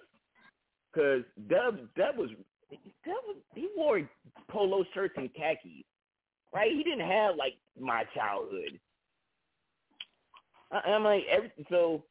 [0.95, 2.31] Cause Dub Dub was
[3.55, 4.09] he wore
[4.51, 5.85] polo shirts and khakis,
[6.55, 6.71] right?
[6.73, 8.79] He didn't have like my childhood.
[10.73, 12.03] I, I'm like every so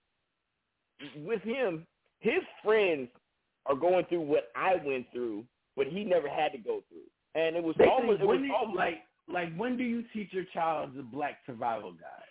[1.24, 1.86] with him,
[2.20, 3.10] his friends
[3.66, 7.56] are going through what I went through, but he never had to go through, and
[7.56, 10.46] it was Basically, almost it was you, almost like like when do you teach your
[10.54, 12.24] child the black survival guide?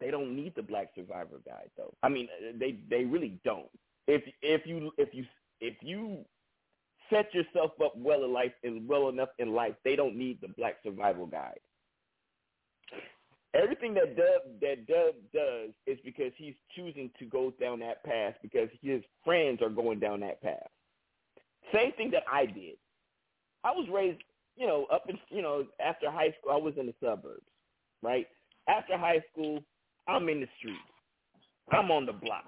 [0.00, 1.92] they don't need the black Survival guide though.
[2.02, 3.68] I mean, uh, they they really don't.
[4.06, 5.24] If if you if you
[5.60, 6.24] if you
[7.10, 10.48] set yourself up well in life and well enough in life, they don't need the
[10.48, 11.60] black survival guide.
[13.54, 18.34] Everything that Dub that Dub does is because he's choosing to go down that path
[18.42, 20.68] because his friends are going down that path.
[21.72, 22.76] Same thing that I did.
[23.64, 24.20] I was raised,
[24.56, 27.42] you know, up in you know, after high school I was in the suburbs,
[28.02, 28.26] right?
[28.68, 29.64] After high school,
[30.06, 30.78] I'm in the streets.
[31.72, 32.44] I'm on the block.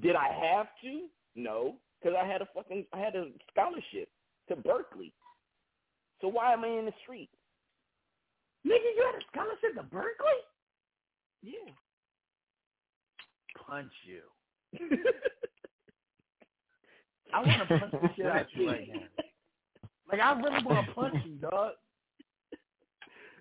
[0.00, 1.06] Did I have to?
[1.36, 4.08] No, because I had a fucking I had a scholarship
[4.48, 5.12] to Berkeley.
[6.20, 7.30] So why am I in the street?
[8.66, 10.42] Nigga, you had a scholarship to Berkeley?
[11.42, 11.72] Yeah.
[13.66, 14.22] Punch you.
[17.32, 19.00] I want to punch the shit out of you right now.
[20.10, 21.72] Like I really want to punch you, dog.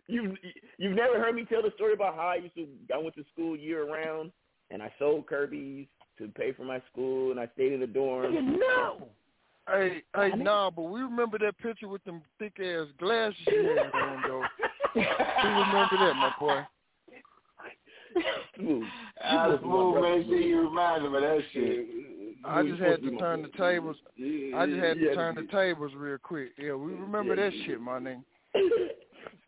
[0.08, 0.36] You
[0.78, 3.24] you've never heard me tell the story about how I used to I went to
[3.34, 4.32] school year round
[4.70, 5.88] and I sold Kirby's
[6.20, 8.58] to pay for my school and I stayed in the dorm.
[8.60, 9.08] No.
[9.70, 13.94] Hey, hey, nah, but we remember that picture with them thick ass glasses you had
[13.94, 14.44] on, though.
[14.96, 16.62] we remember that, my boy.
[18.56, 18.84] Smooth.
[19.24, 20.26] Ah, smooth, man.
[20.30, 21.86] See, you reminded me of that shit.
[22.46, 23.98] I just had to turn the tables.
[24.18, 26.52] I just had to turn the tables real quick.
[26.58, 28.22] Yeah, we remember that shit, my nigga.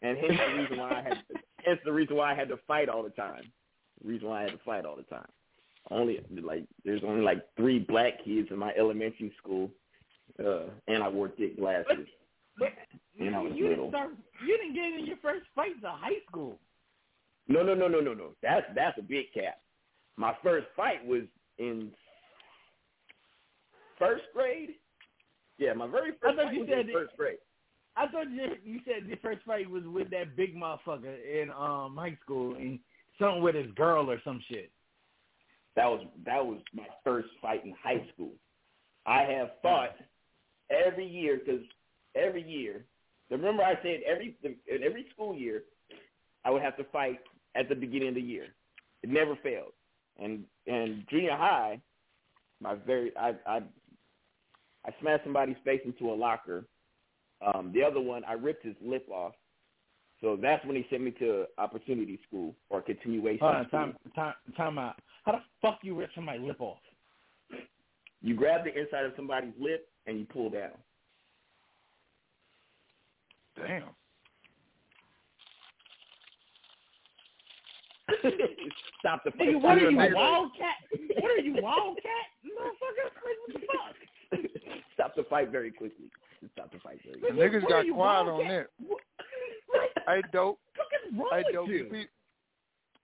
[0.01, 1.17] And hence the reason why I had
[1.64, 3.43] hence the reason why I had to fight all the time.
[4.01, 5.27] The reason why I had to fight all the time.
[5.91, 9.72] Only like there's only like three black kids in my elementary school,
[10.43, 12.08] uh, and I wore thick glasses.
[12.58, 12.74] But
[13.19, 13.85] And I was you little.
[13.85, 14.11] didn't start.
[14.45, 16.59] You didn't get in your first fight until high school.
[17.48, 18.32] No, no, no, no, no, no.
[18.43, 19.59] That's that's a big cap.
[20.17, 21.24] My first fight was
[21.58, 21.90] in
[23.98, 24.75] first grade.
[25.58, 27.38] Yeah, my very I first thought fight you was said in it- first grade.
[27.95, 31.98] I thought you, you said your first fight was with that big motherfucker in um
[31.98, 32.80] high school and
[33.19, 34.72] something with his girl or some shit.
[35.80, 38.33] That was that was my first fight in high school.
[39.06, 39.95] I have fought
[40.69, 41.61] every year because
[42.16, 42.83] every year.
[43.30, 45.64] Remember, I said every in every school year,
[46.43, 47.19] I would have to fight
[47.56, 48.48] at the beginning of the year.
[49.03, 49.72] It never failed.
[50.22, 51.80] And and junior high,
[52.59, 53.61] my very I I
[54.85, 56.66] I smashed somebody's face into a locker.
[57.41, 59.32] Um, the other one, I ripped his lip off.
[60.19, 63.40] So that's when he sent me to opportunity school or continuation.
[63.40, 63.80] Hold on, school.
[63.80, 64.99] time, time, time out.
[65.25, 66.77] How the fuck you rip somebody's lip off?
[68.22, 70.72] You grab the inside of somebody's lip and you pull down.
[73.56, 73.83] Damn.
[78.99, 79.61] Stop the Nigga, fight.
[79.61, 79.98] what are you.
[80.15, 80.75] Wildcat?
[81.22, 82.25] What are you, Wildcat?
[82.45, 83.09] Motherfucker,
[83.45, 84.41] what the fuck?
[84.93, 86.06] Stop the fight very quickly.
[86.53, 87.30] Stop the fight very quickly.
[87.30, 87.59] The quickly.
[87.59, 88.67] niggas what got are you, quiet on Wildcat?
[90.06, 90.14] that.
[90.15, 90.59] Hey, dope.
[91.15, 91.67] wrong Hey, with dope.
[91.69, 91.75] you?
[91.75, 92.09] You peep,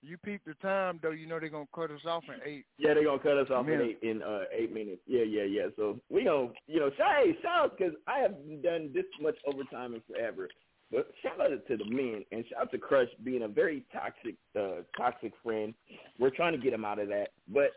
[0.05, 1.11] you peep the time though.
[1.11, 2.65] You know they're gonna cut us off in eight.
[2.77, 5.01] Yeah, they're gonna cut us off in eight in uh, eight minutes.
[5.07, 5.67] Yeah, yeah, yeah.
[5.75, 9.35] So we gonna, you know, shout, hey, shout out because I haven't done this much
[9.45, 10.49] overtime in forever.
[10.91, 14.35] But shout out to the men and shout out to Crush being a very toxic,
[14.57, 15.73] uh, toxic friend.
[16.19, 17.71] We're trying to get him out of that, but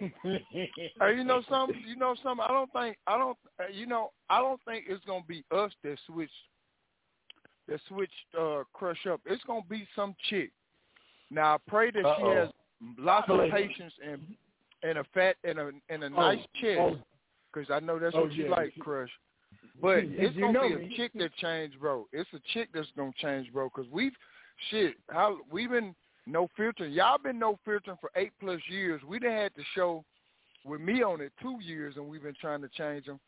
[0.00, 1.82] Hey, you know something?
[1.86, 2.44] You know something?
[2.48, 3.36] I don't think I don't.
[3.60, 6.30] Uh, you know I don't think it's gonna be us that switch
[7.68, 9.20] that switch uh, crush up.
[9.26, 10.52] It's gonna be some chick.
[11.32, 12.34] Now I pray that she Uh-oh.
[12.36, 12.48] has
[12.98, 14.20] lots of patience and
[14.82, 16.98] and a fat and a and a Oh, nice chest oh.
[17.52, 18.50] because I know that's Oh, what you yeah.
[18.50, 19.10] like, crush.
[19.80, 20.94] But it's gonna be me.
[20.94, 22.06] a chick that changed, bro.
[22.12, 23.70] It's a chick that's gonna change, bro.
[23.74, 24.12] Because we've
[24.70, 24.94] shit.
[25.08, 25.94] How we've been
[26.26, 26.86] no filter.
[26.86, 29.00] Y'all been no filtering for eight plus years.
[29.06, 30.04] We done had to show
[30.64, 33.18] with me on it two years, and we've been trying to change them,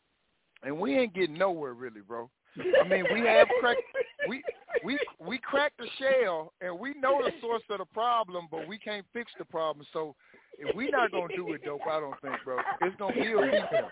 [0.63, 2.29] and we ain't getting nowhere really, bro.
[2.57, 3.81] I mean, we have cracked
[4.29, 4.41] we
[4.83, 8.77] we we cracked the shell, and we know the source of the problem, but we
[8.77, 9.85] can't fix the problem.
[9.93, 10.15] So
[10.57, 12.57] if we not gonna do it, dope, I don't think, bro.
[12.81, 13.89] It's gonna be a people.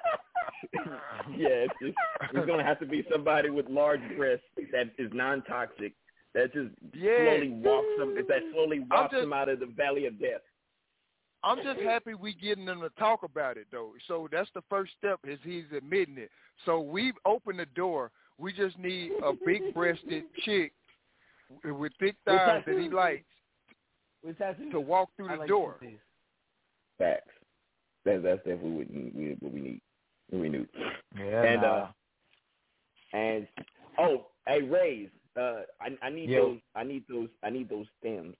[1.37, 1.95] yeah, it's, just,
[2.33, 5.93] it's gonna have to be somebody with large breasts that is non-toxic.
[6.33, 7.17] That just Yeah.
[7.17, 8.15] slowly walks them.
[8.15, 10.41] That slowly walks just- them out of the valley of death.
[11.45, 13.91] I'm just happy we getting them to talk about it though.
[14.07, 16.31] So that's the first step is he's admitting it.
[16.65, 18.11] So we've opened the door.
[18.37, 20.73] We just need a big breasted chick
[21.63, 23.25] with thick With thighs that he likes
[24.23, 24.37] With
[24.71, 25.75] to walk through the like door.
[25.79, 25.99] tattoos.
[26.97, 27.29] Facts.
[28.05, 29.81] That's that's definitely what we, we, what we need.
[30.29, 30.67] What we need.
[31.17, 31.67] Yeah, and nah.
[31.67, 31.87] uh,
[33.13, 33.47] and
[33.99, 35.09] oh, hey, Rays.
[35.37, 36.49] Uh, I I need Yo.
[36.49, 36.59] those.
[36.75, 37.29] I need those.
[37.43, 38.35] I need those stems.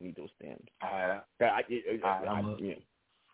[0.00, 0.62] I need those stems.
[0.84, 1.62] Alright, I, I,
[2.04, 2.74] I, I, I'm yeah.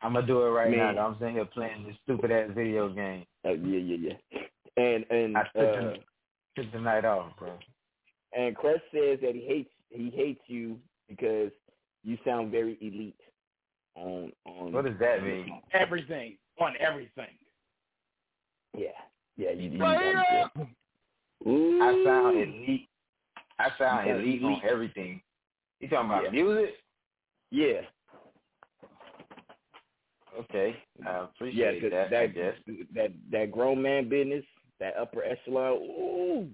[0.02, 0.96] Gonna do it right Man.
[0.96, 1.08] now.
[1.08, 3.24] I'm sitting here playing this stupid ass video game.
[3.44, 4.40] Uh, yeah, yeah, yeah.
[4.76, 5.94] And and I took, uh, the,
[6.56, 7.52] took the night off, bro.
[8.36, 10.78] and Chris says that he hates he hates you
[11.08, 11.50] because
[12.02, 13.20] you sound very elite.
[13.94, 15.60] On on What does that mean?
[15.74, 17.34] Everything on everything.
[18.76, 18.88] Yeah,
[19.36, 19.50] yeah.
[19.50, 20.50] You, you, Fire!
[21.46, 21.78] Ooh.
[21.82, 22.88] I sound elite.
[23.58, 25.20] I sound You sound elite on everything.
[25.80, 26.30] You talking about Yeah.
[26.30, 26.74] music?
[27.50, 27.82] Yeah,
[30.38, 30.74] Okay,
[31.06, 31.22] I yeah.
[31.24, 32.06] appreciate 'cause that.
[32.06, 32.56] I that guess.
[32.94, 34.44] that that grown man business,
[34.82, 35.72] that upper echelon.
[35.74, 36.48] Ooh,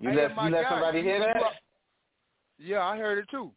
[0.00, 1.42] You Hey, let you let guy, somebody hear you- that?
[2.58, 3.52] Yeah, I heard it too.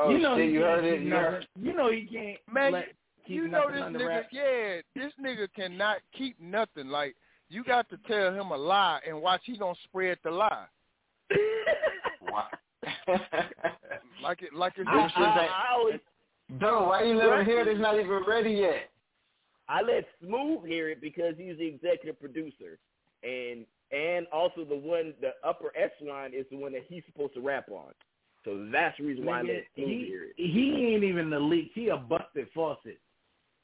[0.00, 0.92] Oh you know shit, he you heard it?
[0.96, 1.48] keep You nothing- heard?
[1.60, 2.84] You know he can't Man, let,
[3.26, 4.28] you know this nigga, wraps.
[4.32, 6.88] yeah, this nigga cannot keep nothing.
[6.88, 7.16] Like
[7.48, 10.66] you got to tell him a lie and watch he gonna spread the lie.
[14.22, 16.00] Like it, like it's I, this I, I always
[16.50, 17.68] Bro, why you let him hear it?
[17.68, 18.90] It's not even ready yet.
[19.68, 22.78] I let Smooth hear it because he's the executive producer,
[23.22, 27.40] and and also the one the upper echelon is the one that he's supposed to
[27.40, 27.92] rap on.
[28.44, 30.32] So that's the reason why I let Smooth he, hear it.
[30.36, 31.72] he ain't even the leak.
[31.74, 32.98] He a busted faucet.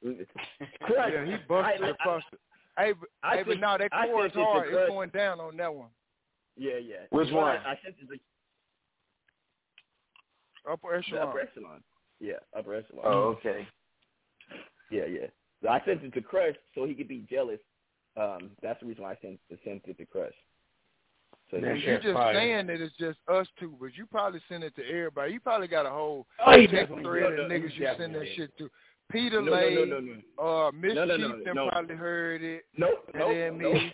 [0.02, 1.12] Crush.
[1.12, 2.38] Yeah, he busted I- the busted.
[2.76, 4.68] Hey, but, I hey, but think- no, that I chorus think it's a hard.
[4.74, 5.90] It's going down on that one.
[6.56, 6.96] Yeah, yeah.
[7.10, 7.56] Which The one?
[7.58, 8.18] I sent it to
[10.70, 11.28] Upper the echelon.
[11.28, 11.82] upper echelon.
[12.20, 13.04] Yeah, upper echelon.
[13.06, 13.66] Oh, okay.
[14.90, 15.26] Yeah, yeah.
[15.64, 17.58] So I sent it to Crush so he could be jealous.
[18.20, 20.34] Um, that's the reason why I sent sent it to Crush.
[21.50, 24.76] So And you just saying that it's just us two, but you probably send it
[24.76, 25.32] to everybody.
[25.32, 27.40] You probably got a whole Oh, you text definitely thread did.
[27.40, 28.70] of niggas you send that Definitely shit to.
[29.10, 30.66] Peter No, no, Lay, no, no, no.
[30.68, 31.68] uh, Miss No, no, no, Chief, them no.
[31.70, 32.64] probably heard it.
[32.76, 33.74] Nope, And nope, then nope.
[33.74, 33.92] me,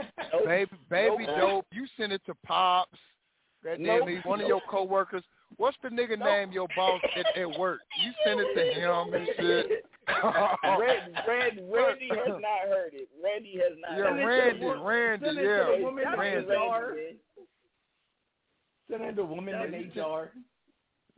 [0.44, 1.36] baby, baby Nope.
[1.38, 1.66] dope.
[1.72, 2.98] You send it to Pops.
[3.64, 4.08] That damn Nope.
[4.08, 5.22] me, one of your coworkers.
[5.56, 7.80] What's the nigga name your boss at, at work?
[7.94, 9.84] You send it to him and shit.
[10.64, 13.08] Randy, Randy, Randy has not heard it.
[13.22, 13.98] Randy has not.
[13.98, 14.64] Yeah, heard it.
[14.64, 16.52] Randy, Randy, Send it to yeah, the woman in Randy.
[16.52, 16.96] HR.
[18.90, 20.32] Send it to woman in HR.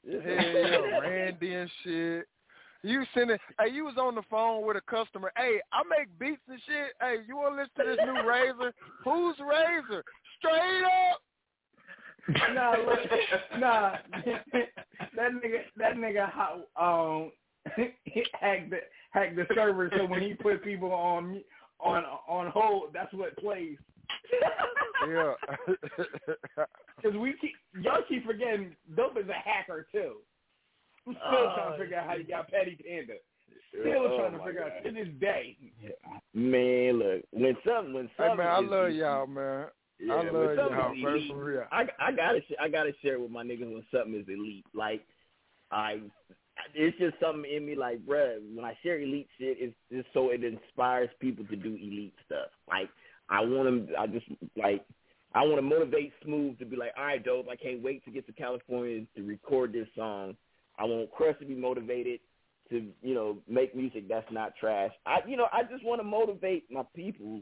[0.06, 2.26] Hell yeah, Randy and shit.
[2.82, 3.40] You send it.
[3.58, 5.32] Hey, you was on the phone with a customer.
[5.38, 6.92] Hey, I make beats and shit.
[7.00, 8.74] Hey, you want to listen to this new Razor?
[9.04, 10.04] Who's Razor?
[10.38, 11.22] Straight up.
[12.54, 12.98] nah, look,
[13.58, 13.96] nah.
[15.16, 17.32] that nigga, that nigga, ho- um,
[18.40, 18.78] hacked the
[19.12, 21.42] hack the server so when he put people on
[21.80, 23.76] on on hold, that's what plays.
[25.08, 25.34] Yeah.
[26.96, 27.52] Because we keep
[27.82, 30.16] y'all keep forgetting Dope is a hacker too.
[31.06, 33.14] I'm still Oh, trying to figure out how you got Petty Panda.
[33.78, 34.72] Still Oh, trying to figure God.
[34.78, 35.56] out to this day.
[36.32, 38.30] Man, look, when something, when something.
[38.30, 39.66] Hey man, I is- love y'all, man.
[40.00, 41.64] Yeah, I love y'all, is elite, for real.
[41.70, 44.64] I I gotta sh- I gotta share with my niggas when something is elite.
[44.72, 45.04] Like
[45.70, 46.00] I,
[46.74, 47.74] it's just something in me.
[47.74, 51.74] Like, bruh, when I share elite shit, it's just so it inspires people to do
[51.74, 52.48] elite stuff.
[52.68, 52.88] Like,
[53.28, 53.88] I want them.
[53.98, 54.26] I just
[54.56, 54.84] like.
[55.36, 57.48] I want to motivate Smooth to be like, all right, dope.
[57.50, 60.36] I can't wait to get to California to record this song.
[60.78, 62.20] I want Crush to be motivated
[62.70, 64.92] to, you know, make music that's not trash.
[65.06, 67.40] I, you know, I just want to motivate my people.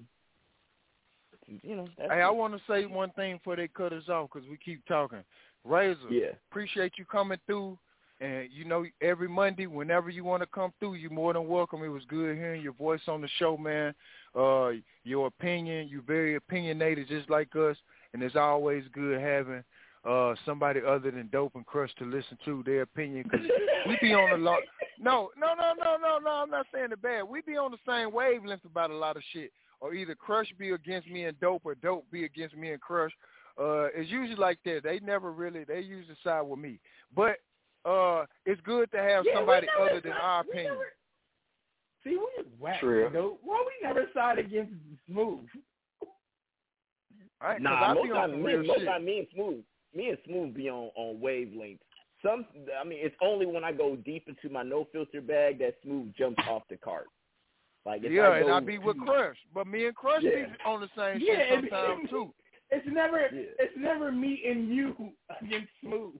[1.63, 4.31] You know, that's Hey, I want to say one thing before they cut us off
[4.33, 5.23] because we keep talking.
[5.65, 6.31] Razor, Yeah.
[6.51, 7.79] appreciate you coming through.
[8.23, 11.83] And you know, every Monday, whenever you want to come through, you're more than welcome.
[11.83, 13.95] It was good hearing your voice on the show, man.
[14.35, 14.71] Uh,
[15.03, 17.77] your opinion, you're very opinionated, just like us.
[18.15, 19.65] And it's always good having
[20.05, 23.47] uh somebody other than Dope and Crush to listen to their opinion because
[23.89, 24.61] we be on a lot.
[25.01, 26.31] No, no, no, no, no, no.
[26.31, 27.25] I'm not saying it bad.
[27.25, 29.51] We be on the same wavelength about a lot of shit.
[29.81, 33.11] Or either Crush be against me and Dope, or Dope be against me and Crush.
[33.59, 34.83] Uh, it's usually like that.
[34.85, 35.65] They never really.
[35.65, 36.79] They usually side with me.
[37.17, 37.39] But
[37.85, 40.73] uh, it's good to have Yeah, somebody other than side- our we opinion.
[40.75, 40.93] never-
[42.05, 43.11] See, we whack, True.
[43.13, 43.39] though.
[43.43, 44.73] Why we never side against
[45.07, 45.49] Smooth?
[47.41, 48.87] Right, 'cause Nah, I most be on time, me, most shit.
[48.89, 51.81] time me and Smooth, me and Smooth be on on wavelengths.
[52.23, 52.47] Some,
[52.79, 56.15] I mean, it's only when I go deep into my no filter bag that Smooth
[56.15, 57.09] jumps off the cart.
[57.85, 60.47] Like yeah, I and go I be with Crush, but me and Crush Yeah.
[60.47, 62.35] be on the same Yeah, shit and- sometimes too.
[62.71, 66.15] It's never, it's never me and you against Smooth.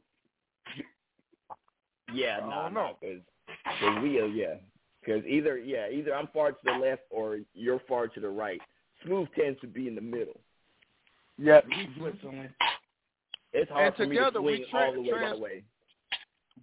[2.15, 4.55] Yeah, I no, don't no, because we are, yeah,
[5.01, 8.61] because either yeah, either I'm far to the left or you're far to the right.
[9.05, 10.39] Smooth tends to be in the middle.
[11.39, 11.67] Yep.
[11.99, 12.51] Switzerland.
[13.53, 15.63] It's hard And for together me to swing tra- all the way trans- that way.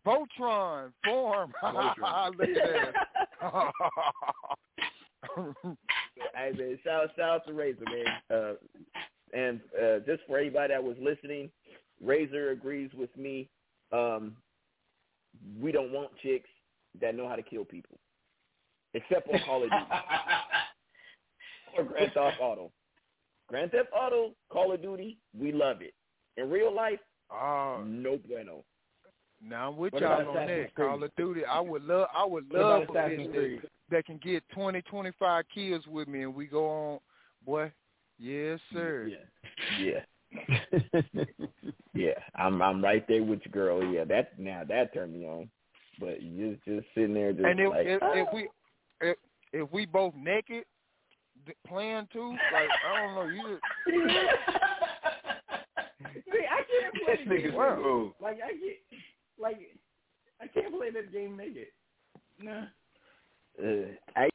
[0.05, 1.53] Voltron form.
[1.61, 2.31] Voltron.
[2.37, 2.93] Look at
[3.41, 3.71] that.
[6.35, 8.05] hey man, shout shout out to Razor, man.
[8.37, 8.53] Uh,
[9.33, 11.49] and uh, just for anybody that was listening,
[12.01, 13.49] Razor agrees with me.
[13.91, 14.35] Um,
[15.59, 16.49] we don't want chicks
[17.01, 17.97] that know how to kill people,
[18.93, 19.85] except on Call of Duty
[21.77, 22.71] or Grand Theft Auto.
[23.47, 25.93] Grand Theft Auto, Call of Duty, we love it.
[26.37, 26.99] In real life,
[27.31, 28.63] oh, no bueno.
[29.43, 30.75] now I'm with What y'all on Assassin's that.
[30.75, 31.41] Call of Duty.
[31.45, 32.07] I would love.
[32.15, 36.07] I would love about a Assassin's bitch that, that can get 20, 25 kills with
[36.07, 36.99] me, and we go on.
[37.45, 37.71] Boy,
[38.17, 39.09] yes sir.
[39.09, 39.85] Yeah.
[39.85, 39.99] yeah,
[42.35, 43.83] I'm I'm right there with you, girl.
[43.83, 45.49] Yeah, that now that turned me on.
[45.99, 48.47] But you just just sitting there, just And if, like, if, if we
[49.01, 49.17] if,
[49.51, 50.63] if we both naked
[51.45, 53.63] th- playing too, like I don't know, you just
[56.31, 57.51] See, I can't play This this game.
[57.51, 58.11] smooth.
[58.21, 58.77] Like I get,
[59.39, 59.59] like
[60.41, 61.67] I can't play this game naked.
[62.41, 62.63] Nah.
[63.61, 64.29] uh, I